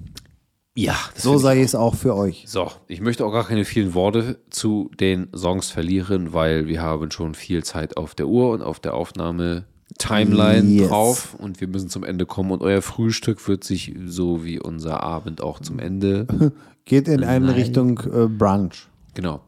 Ja, 0.76 0.96
So 1.16 1.38
sei 1.38 1.62
es 1.62 1.76
auch 1.76 1.96
für 1.96 2.16
euch. 2.16 2.44
So, 2.48 2.72
ich 2.88 3.00
möchte 3.02 3.26
auch 3.26 3.32
gar 3.32 3.46
keine 3.46 3.66
vielen 3.66 3.94
Worte 3.94 4.40
zu 4.50 4.90
den 5.00 5.28
Songs 5.36 5.70
verlieren, 5.70 6.34
weil 6.34 6.68
wir 6.68 6.82
haben 6.82 7.12
schon 7.12 7.36
viel 7.36 7.64
Zeit 7.64 7.98
auf 7.98 8.16
der 8.16 8.28
Uhr 8.28 8.52
und 8.52 8.62
auf 8.62 8.80
der 8.80 8.94
Aufnahme 8.96 9.66
Timeline 10.00 10.68
Yes. 10.68 10.88
drauf 10.90 11.36
und 11.38 11.62
wir 11.62 11.68
müssen 11.68 11.90
zum 11.90 12.04
Ende 12.04 12.26
kommen 12.26 12.52
und 12.52 12.62
euer 12.64 12.82
Frühstück 12.82 13.48
wird 13.48 13.64
sich 13.64 13.96
so 14.06 14.44
wie 14.44 14.60
unser 14.60 15.04
Abend 15.04 15.42
auch 15.42 15.60
zum 15.60 15.78
Ende. 15.78 16.26
Geht 16.86 17.08
in 17.08 17.24
eine 17.24 17.56
Richtung 17.56 18.00
äh, 18.12 18.28
Brunch. 18.28 18.88
genau. 19.14 19.42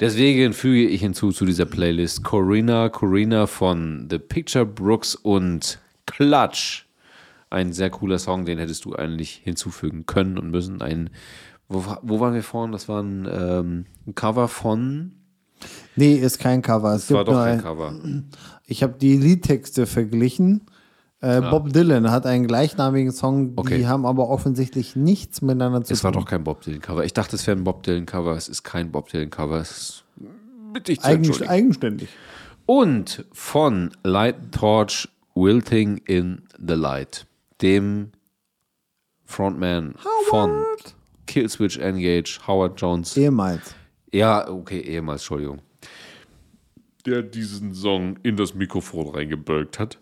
Deswegen 0.00 0.54
füge 0.54 0.88
ich 0.88 1.02
hinzu 1.02 1.30
zu 1.30 1.44
dieser 1.44 1.66
Playlist 1.66 2.24
Corinna, 2.24 2.88
Corinna 2.88 3.46
von 3.46 4.08
The 4.10 4.18
Picture 4.18 4.66
Brooks 4.66 5.14
und 5.14 5.78
Clutch. 6.06 6.86
Ein 7.54 7.72
sehr 7.72 7.90
cooler 7.90 8.18
Song, 8.18 8.44
den 8.44 8.58
hättest 8.58 8.84
du 8.84 8.94
eigentlich 8.94 9.40
hinzufügen 9.44 10.06
können 10.06 10.38
und 10.38 10.50
müssen. 10.50 10.82
Ein, 10.82 11.10
wo, 11.68 11.84
wo 12.02 12.20
waren 12.20 12.34
wir 12.34 12.42
vorhin? 12.42 12.72
Das 12.72 12.88
war 12.88 13.02
ein, 13.02 13.28
ähm, 13.30 13.86
ein 14.06 14.14
Cover 14.14 14.48
von. 14.48 15.12
Nee, 15.96 16.16
ist 16.16 16.38
kein 16.38 16.62
Cover. 16.62 16.94
Es 16.94 17.06
Das 17.06 17.16
war 17.16 17.24
doch 17.24 17.34
kein 17.34 17.58
ein, 17.58 17.62
Cover. 17.62 17.94
ich 18.66 18.82
habe 18.82 18.94
die 19.00 19.16
Liedtexte 19.16 19.86
verglichen. 19.86 20.62
Äh, 21.20 21.40
Bob 21.40 21.72
Dylan 21.72 22.10
hat 22.10 22.26
einen 22.26 22.46
gleichnamigen 22.46 23.10
Song, 23.12 23.54
Okay. 23.56 23.78
die 23.78 23.86
haben 23.86 24.04
aber 24.04 24.28
offensichtlich 24.28 24.94
nichts 24.94 25.40
miteinander 25.40 25.82
zu 25.82 25.92
Es 25.94 26.04
war 26.04 26.12
tun. 26.12 26.20
doch 26.22 26.28
kein 26.28 26.44
Bob 26.44 26.60
Dylan 26.60 26.80
Cover. 26.82 27.02
Ich 27.04 27.14
dachte, 27.14 27.36
es 27.36 27.46
wäre 27.46 27.56
ein 27.56 27.64
Bob 27.64 27.82
Dylan 27.82 28.04
Cover. 28.04 28.36
Es 28.36 28.48
ist 28.48 28.62
kein 28.62 28.92
Bob 28.92 29.08
Dylan 29.08 29.30
Cover. 29.30 29.58
Es 29.58 29.70
ist 29.70 30.04
bitte 30.74 30.92
Eigen, 31.02 31.42
eigenständig. 31.48 32.08
Und 32.66 33.24
von 33.32 33.90
Light 34.02 34.52
Torch 34.52 35.08
Wilting 35.34 35.98
in 36.04 36.42
the 36.58 36.74
Light, 36.74 37.26
dem 37.62 38.12
Frontman 39.24 39.94
von 40.28 40.64
Killswitch 41.26 41.78
Engage, 41.78 42.40
Howard 42.46 42.80
Jones. 42.80 43.16
Ehemals. 43.16 43.74
Ja, 44.12 44.48
okay, 44.48 44.80
ehemals, 44.80 45.22
Entschuldigung. 45.22 45.60
Der 47.06 47.22
diesen 47.22 47.74
Song 47.74 48.18
in 48.22 48.36
das 48.36 48.54
Mikrofon 48.54 49.08
reingebölkt 49.08 49.78
hat. 49.78 49.98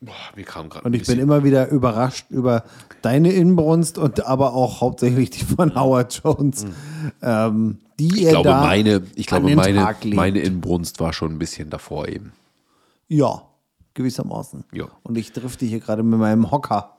Boah, 0.00 0.14
mir 0.36 0.44
kam 0.44 0.68
gerade 0.68 0.86
Und 0.86 0.94
ich 0.94 1.06
bin 1.06 1.18
immer 1.18 1.42
wieder 1.42 1.68
überrascht 1.68 2.26
über 2.30 2.64
deine 3.02 3.32
Inbrunst 3.32 3.98
und 3.98 4.24
aber 4.26 4.54
auch 4.54 4.80
hauptsächlich 4.80 5.30
die 5.30 5.44
von 5.44 5.74
Howard 5.74 6.20
Jones. 6.22 6.66
Ähm, 7.22 7.78
die 7.98 8.20
Ich 8.20 8.24
er 8.24 8.32
glaube, 8.32 8.50
da 8.50 8.60
meine, 8.60 9.02
ich 9.14 9.32
an 9.32 9.42
glaube 9.42 9.46
den 9.48 9.56
meine, 9.56 9.96
meine 10.14 10.40
Inbrunst 10.40 11.00
war 11.00 11.12
schon 11.12 11.32
ein 11.32 11.38
bisschen 11.38 11.70
davor 11.70 12.08
eben. 12.08 12.32
Ja, 13.08 13.42
gewissermaßen. 13.96 14.64
Ja. 14.72 14.86
Und 15.02 15.18
ich 15.18 15.32
drifte 15.32 15.64
hier 15.66 15.80
gerade 15.80 16.04
mit 16.04 16.18
meinem 16.20 16.50
Hocker 16.52 16.96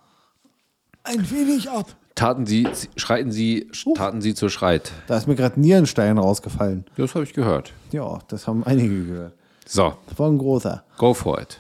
ein 1.04 1.30
wenig 1.32 1.70
ab. 1.70 1.96
Taten 2.16 2.46
Sie, 2.46 2.68
schreiten 2.98 3.32
Sie, 3.32 3.70
taten 3.96 4.22
Sie 4.22 4.34
zur 4.34 4.50
Schreit. 4.50 4.92
Da 5.08 5.18
ist 5.18 5.28
mir 5.28 5.36
gerade 5.36 5.60
Nierenstein 5.60 6.18
rausgefallen. 6.18 6.84
Das 6.98 7.14
habe 7.16 7.24
ich 7.24 7.34
gehört. 7.34 7.74
Ja, 7.92 8.20
das 8.28 8.48
haben 8.48 8.64
einige 8.66 9.06
gehört. 9.06 9.34
So, 9.66 9.94
Das 10.10 10.18
war 10.20 10.28
ein 10.30 10.38
großer. 10.38 10.84
go 10.98 11.14
for 11.14 11.40
it. 11.40 11.60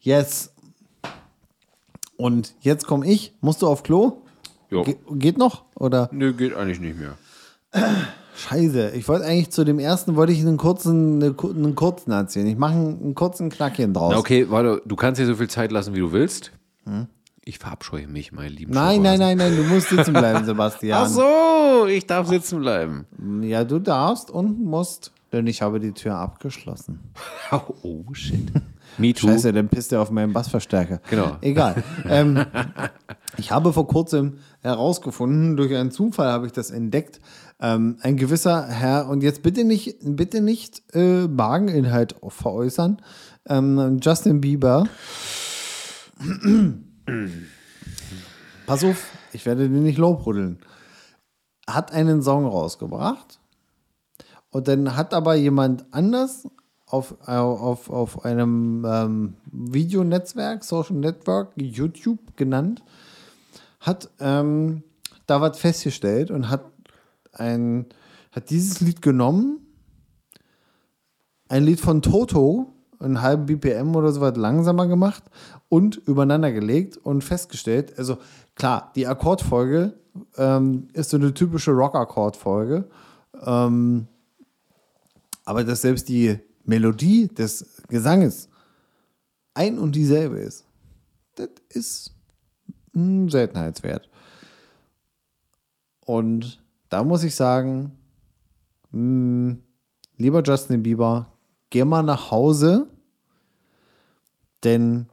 Yes. 0.00 0.52
Und 2.16 2.54
jetzt 2.60 2.86
komme 2.86 3.06
ich. 3.06 3.34
Musst 3.40 3.62
du 3.62 3.66
auf 3.68 3.82
Klo? 3.82 4.22
Jo. 4.70 4.82
Ge 4.84 4.96
geht 5.12 5.36
noch? 5.38 5.64
Oder? 5.74 6.08
Nö, 6.12 6.32
geht 6.32 6.54
eigentlich 6.54 6.80
nicht 6.80 6.98
mehr. 6.98 7.16
Scheiße. 8.38 8.90
Ich 8.94 9.08
wollte 9.08 9.24
eigentlich 9.26 9.50
zu 9.50 9.64
dem 9.64 9.78
ersten, 9.78 10.14
wollte 10.16 10.32
ich 10.32 10.40
einen 10.40 10.56
kurzen, 10.56 11.22
eine, 11.22 11.32
ku- 11.32 11.50
einen 11.50 11.74
kurzen 11.74 12.12
erzählen. 12.12 12.46
Ich 12.46 12.56
mache 12.56 12.72
einen, 12.74 13.02
einen 13.02 13.14
kurzen 13.14 13.50
Knackchen 13.50 13.92
draus. 13.92 14.12
Na 14.12 14.18
okay, 14.18 14.46
warte, 14.48 14.80
du 14.86 14.94
kannst 14.96 15.20
dir 15.20 15.26
so 15.26 15.34
viel 15.34 15.48
Zeit 15.50 15.72
lassen, 15.72 15.94
wie 15.94 16.00
du 16.00 16.12
willst. 16.12 16.52
Ich 17.44 17.58
verabscheue 17.58 18.06
mich, 18.06 18.30
meine 18.32 18.48
lieben 18.50 18.72
Nein, 18.72 19.02
nein, 19.02 19.18
nein, 19.18 19.36
nein, 19.38 19.56
du 19.56 19.62
musst 19.64 19.88
sitzen 19.88 20.12
bleiben, 20.12 20.44
Sebastian. 20.46 21.02
Ach 21.04 21.08
so, 21.08 21.86
ich 21.88 22.06
darf 22.06 22.28
sitzen 22.28 22.60
bleiben. 22.60 23.06
Ja, 23.42 23.64
du 23.64 23.78
darfst 23.78 24.30
und 24.30 24.62
musst, 24.64 25.12
denn 25.32 25.46
ich 25.46 25.60
habe 25.62 25.80
die 25.80 25.92
Tür 25.92 26.14
abgeschlossen. 26.16 27.00
Oh, 27.82 28.04
shit. 28.12 28.52
Me 28.98 29.12
too. 29.14 29.26
Scheiße, 29.28 29.52
dann 29.52 29.68
pisst 29.68 29.92
er 29.92 30.00
auf 30.02 30.10
meinen 30.10 30.32
Bassverstärker. 30.32 31.00
Genau. 31.10 31.36
Egal. 31.40 31.82
ähm, 32.08 32.44
ich 33.38 33.52
habe 33.52 33.72
vor 33.72 33.86
kurzem 33.86 34.38
herausgefunden, 34.60 35.56
durch 35.56 35.74
einen 35.74 35.92
Zufall 35.92 36.28
habe 36.28 36.46
ich 36.46 36.52
das 36.52 36.70
entdeckt, 36.70 37.20
ähm, 37.60 37.96
ein 38.02 38.16
gewisser 38.16 38.66
Herr, 38.66 39.08
und 39.08 39.22
jetzt 39.22 39.42
bitte 39.42 39.64
nicht, 39.64 39.98
bitte 40.02 40.40
nicht 40.40 40.82
äh, 40.94 41.28
Mageninhalt 41.28 42.16
veräußern, 42.26 43.00
ähm, 43.46 43.98
Justin 44.02 44.40
Bieber. 44.40 44.86
Pass 48.66 48.84
auf, 48.84 49.06
ich 49.32 49.46
werde 49.46 49.68
den 49.68 49.84
nicht 49.84 49.98
lobhudeln. 49.98 50.58
Hat 51.68 51.92
einen 51.92 52.22
Song 52.22 52.44
rausgebracht 52.44 53.38
und 54.50 54.68
dann 54.68 54.96
hat 54.96 55.14
aber 55.14 55.36
jemand 55.36 55.86
anders 55.92 56.48
auf, 56.86 57.14
äh, 57.26 57.32
auf, 57.32 57.88
auf 57.90 58.24
einem 58.24 58.84
ähm, 58.86 59.34
Videonetzwerk, 59.52 60.64
Social 60.64 60.96
Network, 60.96 61.52
YouTube 61.56 62.36
genannt, 62.36 62.82
hat 63.88 64.10
ähm, 64.20 64.84
da 65.26 65.40
was 65.40 65.58
festgestellt 65.58 66.30
und 66.30 66.48
hat, 66.48 66.64
ein, 67.32 67.86
hat 68.30 68.50
dieses 68.50 68.80
Lied 68.80 69.02
genommen, 69.02 69.66
ein 71.48 71.64
Lied 71.64 71.80
von 71.80 72.02
Toto, 72.02 72.72
einen 73.00 73.22
halben 73.22 73.46
BPM 73.46 73.96
oder 73.96 74.12
so 74.12 74.20
was 74.20 74.36
langsamer 74.36 74.86
gemacht 74.86 75.24
und 75.68 75.96
übereinander 75.96 76.52
gelegt 76.52 76.96
und 76.96 77.22
festgestellt, 77.22 77.98
also 77.98 78.18
klar, 78.54 78.92
die 78.94 79.06
Akkordfolge 79.06 79.94
ähm, 80.36 80.88
ist 80.92 81.10
so 81.10 81.16
eine 81.16 81.32
typische 81.32 81.70
Rock-Akkordfolge, 81.72 82.88
ähm, 83.44 84.06
aber 85.44 85.64
dass 85.64 85.82
selbst 85.82 86.08
die 86.08 86.38
Melodie 86.64 87.28
des 87.28 87.82
Gesanges 87.88 88.48
ein 89.54 89.78
und 89.78 89.94
dieselbe 89.94 90.38
ist, 90.38 90.66
das 91.36 91.48
ist 91.70 92.17
ein 92.94 93.28
Seltenheitswert. 93.28 94.08
Und 96.04 96.62
da 96.88 97.04
muss 97.04 97.22
ich 97.24 97.34
sagen, 97.34 97.92
mh, 98.92 99.56
lieber 100.16 100.42
Justin 100.42 100.82
Bieber, 100.82 101.32
geh 101.70 101.84
mal 101.84 102.02
nach 102.02 102.30
Hause, 102.30 102.88
denn 104.64 105.06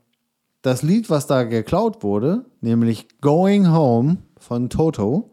das 0.62 0.82
Lied, 0.82 1.10
was 1.10 1.28
da 1.28 1.44
geklaut 1.44 2.02
wurde, 2.02 2.46
nämlich 2.62 3.08
Going 3.22 3.72
Home 3.72 4.18
von 4.38 4.70
Toto, 4.70 5.32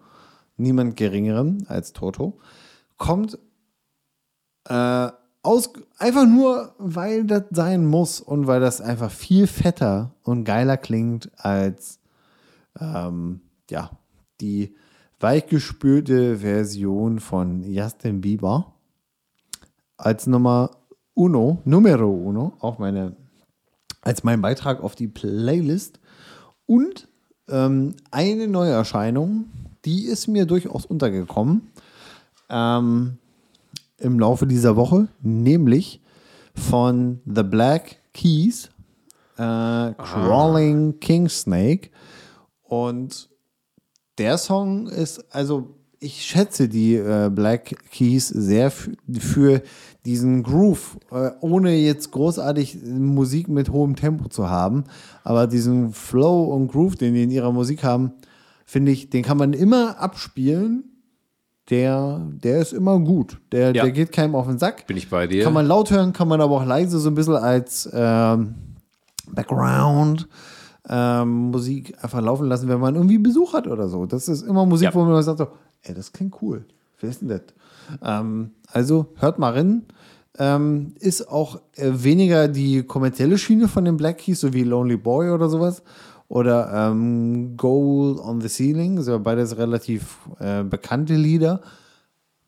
niemand 0.56 0.96
geringeren 0.96 1.64
als 1.68 1.92
Toto, 1.92 2.38
kommt 2.98 3.38
äh, 4.68 5.08
aus, 5.42 5.72
einfach 5.98 6.26
nur, 6.26 6.74
weil 6.78 7.24
das 7.24 7.44
sein 7.50 7.86
muss 7.86 8.20
und 8.20 8.46
weil 8.46 8.60
das 8.60 8.80
einfach 8.80 9.10
viel 9.10 9.46
fetter 9.46 10.14
und 10.22 10.44
geiler 10.44 10.76
klingt 10.76 11.30
als 11.36 11.98
ähm, 12.80 13.40
ja, 13.70 13.90
die 14.40 14.74
weichgespülte 15.20 16.38
Version 16.38 17.20
von 17.20 17.62
Justin 17.62 18.20
Bieber 18.20 18.74
als 19.96 20.26
Nummer 20.26 20.70
uno, 21.14 21.58
numero 21.64 22.10
uno, 22.10 22.54
auf 22.58 22.78
meine, 22.78 23.14
als 24.00 24.24
mein 24.24 24.42
Beitrag 24.42 24.82
auf 24.82 24.94
die 24.94 25.08
Playlist. 25.08 26.00
Und 26.66 27.08
ähm, 27.48 27.94
eine 28.10 28.48
Neuerscheinung, 28.48 29.46
die 29.84 30.06
ist 30.06 30.26
mir 30.26 30.46
durchaus 30.46 30.86
untergekommen 30.86 31.70
ähm, 32.50 33.18
im 33.98 34.18
Laufe 34.18 34.46
dieser 34.46 34.76
Woche, 34.76 35.08
nämlich 35.20 36.00
von 36.54 37.20
The 37.24 37.42
Black 37.42 37.98
Keys, 38.12 38.70
äh, 39.36 39.92
Crawling 39.92 40.98
King 41.00 41.28
Snake. 41.28 41.90
Und 42.72 43.28
der 44.16 44.38
Song 44.38 44.86
ist, 44.86 45.22
also 45.30 45.74
ich 46.00 46.24
schätze 46.24 46.70
die 46.70 46.94
äh, 46.94 47.28
Black 47.30 47.74
Keys 47.90 48.28
sehr 48.28 48.70
für, 48.70 49.60
diesen 50.06 50.42
Groove, 50.42 50.96
äh, 51.10 51.32
ohne 51.42 51.74
jetzt 51.74 52.12
großartig 52.12 52.78
Musik 52.82 53.48
mit 53.48 53.68
hohem 53.68 53.94
Tempo 53.94 54.30
zu 54.30 54.48
haben, 54.48 54.84
aber 55.22 55.46
diesen 55.46 55.92
Flow 55.92 56.44
und 56.44 56.68
Groove, 56.68 56.96
den 56.96 57.12
die 57.12 57.24
in 57.24 57.30
ihrer 57.30 57.52
Musik 57.52 57.84
haben, 57.84 58.12
finde 58.64 58.90
ich, 58.92 59.10
den 59.10 59.22
kann 59.22 59.36
man 59.36 59.52
immer 59.52 60.00
abspielen. 60.00 60.84
Der, 61.68 62.26
der 62.42 62.62
ist 62.62 62.72
immer 62.72 62.98
gut. 63.00 63.38
Der, 63.52 63.74
Ja. 63.74 63.82
der 63.82 63.92
geht 63.92 64.12
keinem 64.12 64.34
auf 64.34 64.46
den 64.46 64.58
Sack. 64.58 64.86
Bin 64.86 64.96
ich 64.96 65.10
bei 65.10 65.26
dir? 65.26 65.44
Kann 65.44 65.52
man 65.52 65.66
laut 65.66 65.90
hören, 65.90 66.14
kann 66.14 66.26
man 66.26 66.40
aber 66.40 66.56
auch 66.56 66.64
leise 66.64 66.98
so 66.98 67.10
ein 67.10 67.14
bisschen 67.14 67.36
als 67.36 67.86
ähm, 67.92 68.54
Background 69.30 70.26
ähm, 70.88 71.50
Musik 71.50 71.94
einfach 72.02 72.20
laufen 72.20 72.46
lassen, 72.48 72.68
wenn 72.68 72.80
man 72.80 72.94
irgendwie 72.94 73.18
Besuch 73.18 73.52
hat 73.54 73.66
oder 73.66 73.88
so. 73.88 74.06
Das 74.06 74.28
ist 74.28 74.42
immer 74.42 74.66
Musik, 74.66 74.86
Ja. 74.88 74.94
wo 74.94 75.04
man 75.04 75.22
sagt 75.22 75.38
so, 75.38 75.48
ey, 75.82 75.94
das 75.94 76.12
klingt 76.12 76.40
cool. 76.42 76.64
Wer 77.00 77.10
ist 77.10 77.20
denn 77.22 77.28
das? 77.28 77.42
Ähm, 78.02 78.50
also 78.68 79.06
hört 79.16 79.38
mal 79.38 79.52
rein. 79.52 79.84
Ähm, 80.38 80.94
ist 80.98 81.28
auch 81.28 81.60
äh, 81.76 81.90
weniger 81.92 82.48
die 82.48 82.82
kommerzielle 82.84 83.36
Schiene 83.38 83.68
von 83.68 83.84
den 83.84 83.96
Black 83.96 84.18
Keys, 84.18 84.40
so 84.40 84.52
wie 84.54 84.62
Lonely 84.64 84.96
Boy 84.96 85.30
oder 85.30 85.48
sowas. 85.48 85.82
Oder 86.28 86.72
ähm, 86.90 87.56
Gold 87.58 88.18
on 88.18 88.40
the 88.40 88.48
Ceiling, 88.48 89.02
sind 89.02 89.22
beides 89.22 89.58
relativ 89.58 90.18
äh, 90.38 90.62
bekannte 90.64 91.14
Lieder. 91.14 91.60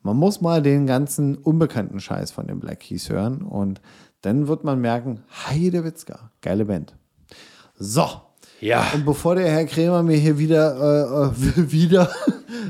Man 0.01 0.17
muss 0.17 0.41
mal 0.41 0.61
den 0.63 0.87
ganzen 0.87 1.35
unbekannten 1.37 1.99
Scheiß 1.99 2.31
von 2.31 2.47
den 2.47 2.59
Black 2.59 2.79
Keys 2.79 3.09
hören 3.09 3.43
und 3.43 3.81
dann 4.21 4.47
wird 4.47 4.63
man 4.63 4.81
merken, 4.81 5.19
Heide 5.47 5.83
Witzka, 5.83 6.31
geile 6.41 6.65
Band. 6.65 6.95
So. 7.77 8.05
Ja. 8.61 8.87
Und 8.93 9.05
bevor 9.05 9.35
der 9.35 9.49
Herr 9.49 9.65
Krämer 9.65 10.03
mir 10.03 10.17
hier 10.17 10.37
wieder, 10.37 11.31
äh, 11.31 11.31
wieder, 11.71 12.09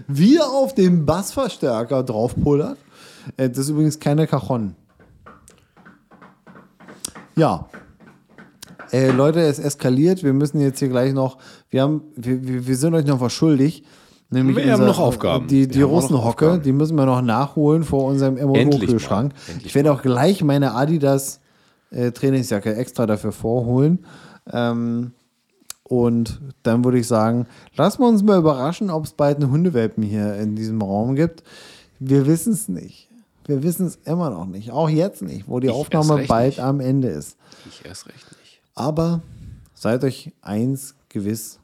wieder 0.08 0.50
auf 0.50 0.74
den 0.74 1.06
Bassverstärker 1.06 2.04
draufpullert, 2.04 2.78
äh, 3.38 3.50
das 3.50 3.60
ist 3.60 3.70
übrigens 3.70 4.00
keine 4.00 4.28
Cajon. 4.28 4.76
Ja. 7.36 7.68
Äh, 8.92 9.12
Leute, 9.12 9.42
es 9.42 9.60
eskaliert. 9.60 10.24
Wir 10.24 10.34
müssen 10.34 10.60
jetzt 10.60 10.80
hier 10.80 10.90
gleich 10.90 11.14
noch, 11.14 11.38
wir 11.70 11.82
haben, 11.82 12.02
wir, 12.16 12.68
wir, 12.68 12.76
sind 12.76 12.94
euch 12.94 13.06
noch 13.06 13.20
was 13.20 13.34
schuldig. 13.34 13.84
Nämlich 14.30 14.58
Wir 14.58 14.74
haben 14.74 14.86
noch 14.86 15.00
Aufgaben. 15.00 15.48
Die, 15.48 15.68
die 15.68 15.82
Russenhocke, 15.82 16.60
die 16.60 16.72
müssen 16.72 16.96
wir 16.96 17.06
noch 17.06 17.22
nachholen 17.22 17.84
vor 17.84 18.06
unserem 18.06 18.36
MO-Kühlschrank. 18.36 19.34
Ich 19.64 19.76
werde 19.76 19.92
auch 19.92 20.02
gleich 20.02 20.44
meine 20.44 20.74
Adidas 20.74 21.42
äh, 21.92 22.12
Trainingsjacke 22.12 22.76
extra 22.76 23.06
dafür 23.06 23.32
vorholen. 23.32 24.06
Ähm, 24.52 25.12
und 25.88 26.40
dann 26.64 26.84
würde 26.84 26.98
ich 27.00 27.08
sagen, 27.08 27.48
lassen 27.76 28.02
wir 28.02 28.08
uns 28.08 28.24
mal 28.24 28.40
überraschen, 28.40 28.90
ob 28.90 29.06
es 29.06 29.14
bald 29.14 29.38
einen 29.38 29.52
Hundewelpen 29.52 30.04
hier 30.04 30.36
in 30.36 30.56
diesem 30.56 30.82
Raum 30.82 31.16
gibt. 31.16 31.44
Wir 32.00 32.26
wissen 32.26 32.54
es 32.54 32.68
nicht. 32.68 33.10
Wir 33.46 33.62
wissen 33.62 33.86
es 33.86 33.98
immer 34.06 34.32
noch 34.32 34.48
nicht. 34.48 34.72
Auch 34.72 34.90
jetzt 34.90 35.22
nicht, 35.22 35.48
wo 35.48 35.60
die 35.60 35.68
Ich 35.68 35.74
Aufnahme 35.74 36.26
bald 36.28 36.54
nicht. 36.54 36.60
am 36.60 36.80
Ende 36.80 37.10
ist. 37.10 37.38
Ich 37.70 37.86
erst 37.86 38.08
recht 38.08 38.26
nicht. 38.42 38.62
Aber 38.74 39.22
seid 39.76 40.04
euch 40.04 40.34
eins 40.42 40.96
gewiss, 41.10 41.60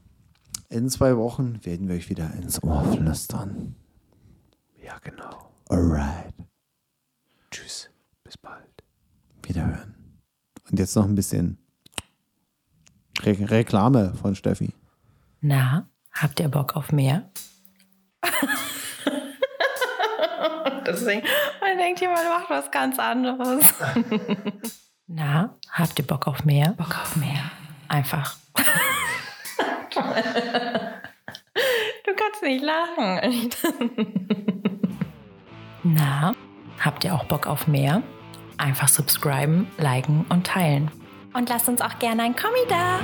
in 0.69 0.88
zwei 0.89 1.18
Wochen 1.18 1.60
werden 1.64 1.88
wir 1.89 1.95
euch 1.95 2.10
wieder 2.10 2.31
ins 2.35 2.61
Ohr 2.64 2.84
flüstern. 2.84 3.76
Ja, 4.85 4.99
genau. 5.03 5.49
Alright. 5.69 6.34
Tschüss. 7.49 7.89
Bis 8.23 8.38
bald. 8.38 8.64
Wiederhören. 9.43 9.95
Und 10.69 10.80
jetzt 10.80 10.95
noch 10.95 11.06
ein 11.06 11.15
bisschen 11.15 11.57
Re 13.26 13.38
Reklame 13.49 14.14
von 14.22 14.35
Steffi. 14.35 14.73
Na, 15.41 15.88
habt 16.11 16.39
ihr 16.39 16.49
Bock 16.49 16.76
auf 16.76 16.91
mehr? 16.91 17.30
Deswegen, 20.85 21.23
man 21.60 21.77
denkt, 21.77 22.02
jemand 22.02 22.27
macht 22.27 22.49
was 22.49 22.72
ganz 22.72 22.99
anderes. 22.99 23.65
Na, 25.07 25.56
habt 25.72 25.99
ihr 25.99 26.07
Bock 26.07 26.27
auf 26.27 26.45
mehr? 26.45 26.73
Bock 26.77 26.98
auf 26.99 27.15
mehr. 27.15 27.52
Einfach. 27.88 28.35
du 28.56 30.02
kannst 32.15 32.43
nicht 32.43 32.64
lachen. 32.64 33.49
Na, 35.84 36.34
habt 36.80 37.03
ihr 37.03 37.14
auch 37.14 37.26
Bock 37.26 37.48
auf 37.48 37.68
mehr? 37.68 38.02
Einfach 38.57 38.88
subscriben, 38.88 39.68
liken 39.77 40.26
und 40.30 40.48
teilen. 40.48 40.91
Und 41.33 41.49
lasst 41.49 41.69
uns 41.69 41.81
auch 41.81 41.97
gerne 41.99 42.23
ein 42.23 42.35
Kommi 42.35 42.59
da. 42.67 42.99